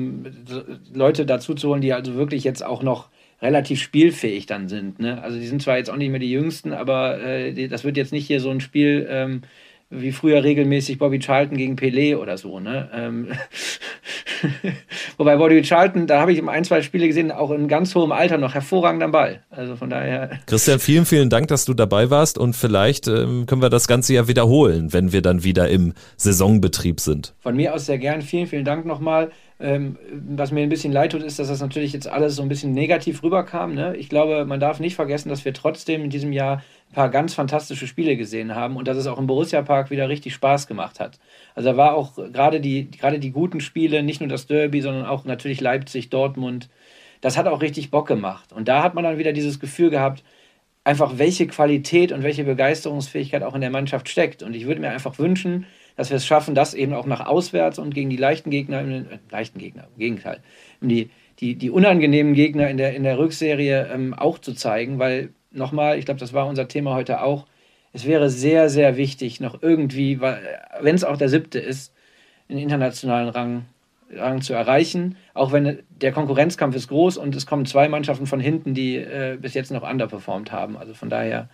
Leute 0.94 1.26
dazu 1.26 1.54
zu 1.54 1.70
holen, 1.70 1.82
die 1.82 1.94
also 1.94 2.16
wirklich 2.16 2.44
jetzt 2.44 2.66
auch 2.66 2.82
noch 2.82 3.10
relativ 3.42 3.82
spielfähig 3.82 4.46
dann 4.46 4.68
sind. 4.68 5.00
Ne? 5.00 5.22
Also 5.22 5.38
die 5.38 5.46
sind 5.46 5.62
zwar 5.62 5.78
jetzt 5.78 5.90
auch 5.90 5.98
nicht 5.98 6.10
mehr 6.10 6.20
die 6.20 6.32
Jüngsten, 6.32 6.74
aber 6.74 7.22
äh, 7.22 7.68
das 7.68 7.84
wird 7.84 7.98
jetzt 7.98 8.14
nicht 8.14 8.26
hier 8.26 8.40
so 8.40 8.50
ein 8.50 8.62
Spiel, 8.62 9.06
ähm, 9.10 9.42
wie 9.90 10.12
früher 10.12 10.44
regelmäßig 10.44 10.98
Bobby 10.98 11.20
Charlton 11.20 11.58
gegen 11.58 11.76
Pelé 11.76 12.18
oder 12.18 12.38
so. 12.38 12.60
Ne? 12.60 12.90
Ähm 12.94 13.28
Wobei 15.18 15.38
Bobby 15.38 15.62
Charlton, 15.62 16.08
da 16.08 16.20
habe 16.20 16.34
ich 16.34 16.48
ein, 16.48 16.64
zwei 16.64 16.82
Spiele 16.82 17.08
gesehen, 17.08 17.32
auch 17.32 17.52
in 17.52 17.68
ganz 17.68 17.94
hohem 17.96 18.12
Alter 18.12 18.38
noch 18.38 18.54
hervorragender 18.54 19.08
Ball. 19.10 19.44
Also 19.50 19.76
von 19.76 19.90
daher. 19.90 20.40
Christian, 20.48 20.80
vielen, 20.80 21.06
vielen 21.06 21.30
Dank, 21.30 21.48
dass 21.48 21.66
du 21.66 21.74
dabei 21.74 22.10
warst 22.10 22.38
und 22.38 22.56
vielleicht 22.56 23.08
ähm, 23.08 23.46
können 23.46 23.62
wir 23.62 23.70
das 23.70 23.88
Ganze 23.88 24.14
ja 24.14 24.28
wiederholen, 24.28 24.92
wenn 24.94 25.12
wir 25.12 25.22
dann 25.22 25.44
wieder 25.44 25.70
im 25.70 25.94
Saisonbetrieb 26.18 27.00
sind. 27.00 27.34
Von 27.40 27.56
mir 27.56 27.74
aus 27.74 27.86
sehr 27.86 27.98
gern. 27.98 28.22
Vielen, 28.22 28.48
vielen 28.48 28.66
Dank 28.66 28.86
nochmal. 28.86 29.32
Ähm, 29.58 29.98
was 30.12 30.52
mir 30.52 30.64
ein 30.64 30.70
bisschen 30.70 30.92
leid 30.92 31.14
tut, 31.14 31.24
ist, 31.24 31.40
dass 31.40 31.48
das 31.48 31.62
natürlich 31.62 31.94
jetzt 31.94 32.08
alles 32.08 32.36
so 32.36 32.42
ein 32.42 32.50
bisschen 32.50 32.74
negativ 32.74 33.24
rüberkam. 33.24 33.74
Ne? 33.74 33.96
Ich 33.96 34.10
glaube, 34.10 34.46
man 34.46 34.60
darf 34.60 34.80
nicht 34.80 34.96
vergessen, 34.96 35.30
dass 35.30 35.46
wir 35.46 35.54
trotzdem 35.54 36.04
in 36.04 36.10
diesem 36.10 36.34
Jahr 36.34 36.62
paar 36.96 37.10
ganz 37.10 37.34
fantastische 37.34 37.88
Spiele 37.88 38.16
gesehen 38.16 38.56
haben 38.56 38.78
und 38.78 38.88
dass 38.88 38.98
es 38.98 39.06
auch 39.06 39.20
im 39.20 39.28
Borussia 39.28 39.62
Park 39.62 39.92
wieder 39.92 40.10
richtig 40.10 40.34
Spaß 40.34 40.66
gemacht 40.66 41.00
hat. 41.00 41.20
Also 41.54 41.70
da 41.70 41.78
war 41.78 41.94
auch 41.94 42.16
gerade 42.16 42.62
die, 42.62 42.90
gerade 42.90 43.20
die 43.20 43.32
guten 43.32 43.60
Spiele, 43.60 44.02
nicht 44.02 44.22
nur 44.22 44.30
das 44.30 44.48
Derby, 44.48 44.82
sondern 44.82 45.06
auch 45.06 45.26
natürlich 45.26 45.62
Leipzig, 45.62 46.10
Dortmund, 46.10 46.70
das 47.22 47.38
hat 47.38 47.48
auch 47.48 47.62
richtig 47.62 47.92
Bock 47.92 48.08
gemacht. 48.08 48.54
Und 48.54 48.68
da 48.68 48.82
hat 48.82 48.96
man 48.96 49.04
dann 49.04 49.18
wieder 49.18 49.34
dieses 49.34 49.60
Gefühl 49.60 49.90
gehabt, 49.90 50.24
einfach 50.86 51.18
welche 51.18 51.48
Qualität 51.48 52.12
und 52.12 52.24
welche 52.24 52.46
Begeisterungsfähigkeit 52.46 53.44
auch 53.44 53.56
in 53.56 53.62
der 53.62 53.72
Mannschaft 53.72 54.08
steckt. 54.08 54.42
Und 54.42 54.56
ich 54.56 54.66
würde 54.66 54.80
mir 54.80 54.90
einfach 54.90 55.20
wünschen, 55.20 55.66
dass 55.98 56.10
wir 56.10 56.18
es 56.18 56.26
schaffen, 56.26 56.56
das 56.56 56.74
eben 56.74 56.94
auch 56.94 57.06
nach 57.06 57.26
auswärts 57.26 57.78
und 57.78 57.94
gegen 57.94 58.10
die 58.10 58.18
leichten 58.18 58.52
Gegner, 58.52 58.82
äh, 58.82 59.20
leichten 59.32 59.60
Gegner, 59.60 59.88
im 59.94 60.00
Gegenteil, 60.00 60.42
die, 60.82 61.10
die, 61.40 61.56
die 61.56 61.70
unangenehmen 61.70 62.34
Gegner 62.34 62.70
in 62.70 62.78
der, 62.78 62.96
in 62.96 63.04
der 63.04 63.18
Rückserie 63.18 63.90
ähm, 63.92 64.14
auch 64.14 64.40
zu 64.40 64.54
zeigen, 64.54 65.00
weil 65.00 65.34
nochmal, 65.56 65.98
ich 65.98 66.06
glaube, 66.06 66.20
das 66.20 66.34
war 66.34 66.48
unser 66.48 66.68
Thema 66.68 66.94
heute 66.94 67.22
auch, 67.22 67.46
es 67.94 68.06
wäre 68.06 68.30
sehr, 68.30 68.70
sehr 68.70 68.98
wichtig, 68.98 69.40
noch 69.40 69.62
irgendwie, 69.62 70.20
wenn 70.20 70.96
es 70.96 71.06
auch 71.06 71.18
der 71.18 71.30
siebte 71.30 71.60
ist, 71.60 71.94
einen 72.50 72.60
internationalen 72.60 73.30
Rang, 73.30 73.66
Rang 74.12 74.42
zu 74.42 74.54
erreichen. 74.54 75.16
Auch 75.34 75.52
wenn 75.52 75.80
der 75.90 76.12
Konkurrenzkampf 76.12 76.76
ist 76.76 76.90
groß 76.90 77.18
und 77.18 77.36
es 77.36 77.46
kommen 77.46 77.66
zwei 77.66 77.88
Mannschaften 77.88 78.28
von 78.28 78.40
hinten, 78.40 78.74
die 78.74 78.98
äh, 78.98 79.38
bis 79.40 79.54
jetzt 79.54 79.72
noch 79.72 79.90
underperformed 79.90 80.52
haben. 80.52 80.78
Also 80.78 80.94
von 80.94 81.10
daher, 81.10 81.50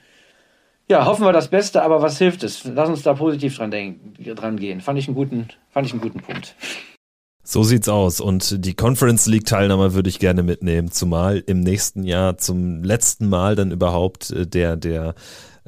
ja, 0.90 1.06
hoffen 1.06 1.26
wir 1.26 1.32
das 1.32 1.50
Beste, 1.50 1.84
aber 1.84 2.02
was 2.02 2.18
hilft 2.18 2.44
es? 2.44 2.66
Lass 2.66 2.90
uns 2.90 3.04
da 3.04 3.14
positiv 3.14 3.56
dran, 3.56 3.72
denken, 3.72 4.14
dran 4.36 4.58
gehen. 4.58 4.82
Fand 4.82 5.00
ich 5.00 5.08
einen 5.08 5.16
guten, 5.16 5.48
fand 5.70 5.88
ich 5.88 5.94
einen 5.94 6.02
guten 6.02 6.22
Punkt. 6.22 6.56
So 7.44 7.64
sieht's 7.64 7.90
aus. 7.90 8.20
Und 8.22 8.66
die 8.66 8.76
Conference 8.76 9.26
League 9.28 9.46
Teilnahme 9.46 9.94
würde 9.94 10.10
ich 10.10 10.20
gerne 10.20 10.44
mitnehmen, 10.44 10.92
zumal 10.92 11.44
im 11.46 11.62
nächsten 11.62 12.04
Jahr 12.04 12.38
zum 12.38 12.84
letzten 12.84 13.28
Mal 13.28 13.56
dann 13.56 13.72
überhaupt 13.72 14.32
äh, 14.32 14.46
der, 14.46 14.78
der 14.78 15.16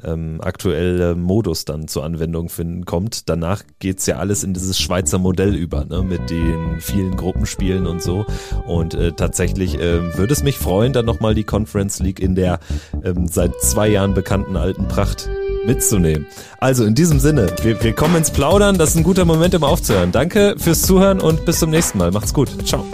ähm, 0.02 0.40
aktuelle 0.40 1.14
Modus 1.14 1.64
dann 1.64 1.88
zur 1.88 2.04
Anwendung 2.04 2.48
finden 2.48 2.84
kommt. 2.84 3.28
Danach 3.28 3.62
geht's 3.78 4.06
ja 4.06 4.16
alles 4.16 4.44
in 4.44 4.54
dieses 4.54 4.78
Schweizer 4.78 5.18
Modell 5.18 5.54
über, 5.54 5.84
ne, 5.84 6.02
mit 6.02 6.30
den 6.30 6.80
vielen 6.80 7.16
Gruppenspielen 7.16 7.86
und 7.86 8.02
so. 8.02 8.24
Und 8.66 8.94
äh, 8.94 9.12
tatsächlich 9.12 9.78
äh, 9.78 10.16
würde 10.16 10.32
es 10.32 10.42
mich 10.42 10.58
freuen, 10.58 10.92
dann 10.92 11.06
nochmal 11.06 11.34
die 11.34 11.44
Conference 11.44 12.00
League 12.00 12.20
in 12.20 12.34
der 12.34 12.60
ähm, 13.02 13.28
seit 13.28 13.60
zwei 13.60 13.88
Jahren 13.88 14.14
bekannten 14.14 14.56
alten 14.56 14.88
Pracht 14.88 15.28
mitzunehmen. 15.66 16.26
Also 16.58 16.84
in 16.84 16.94
diesem 16.94 17.20
Sinne, 17.20 17.46
wir, 17.62 17.82
wir 17.82 17.92
kommen 17.92 18.16
ins 18.16 18.30
Plaudern. 18.30 18.78
Das 18.78 18.90
ist 18.90 18.96
ein 18.96 19.02
guter 19.02 19.24
Moment, 19.24 19.54
um 19.54 19.64
aufzuhören. 19.64 20.12
Danke 20.12 20.54
fürs 20.58 20.82
Zuhören 20.82 21.20
und 21.20 21.44
bis 21.44 21.58
zum 21.60 21.70
nächsten 21.70 21.98
Mal. 21.98 22.10
Macht's 22.10 22.34
gut. 22.34 22.48
Ciao. 22.66 22.84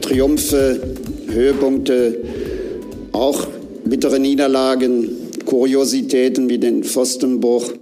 Triumphe, 0.00 0.80
Höhepunkte, 1.28 2.18
auch 3.12 3.46
bittere 3.84 4.18
Niederlagen, 4.18 5.08
Kuriositäten 5.46 6.48
wie 6.48 6.58
den 6.58 6.84
Pfostenbruch. 6.84 7.72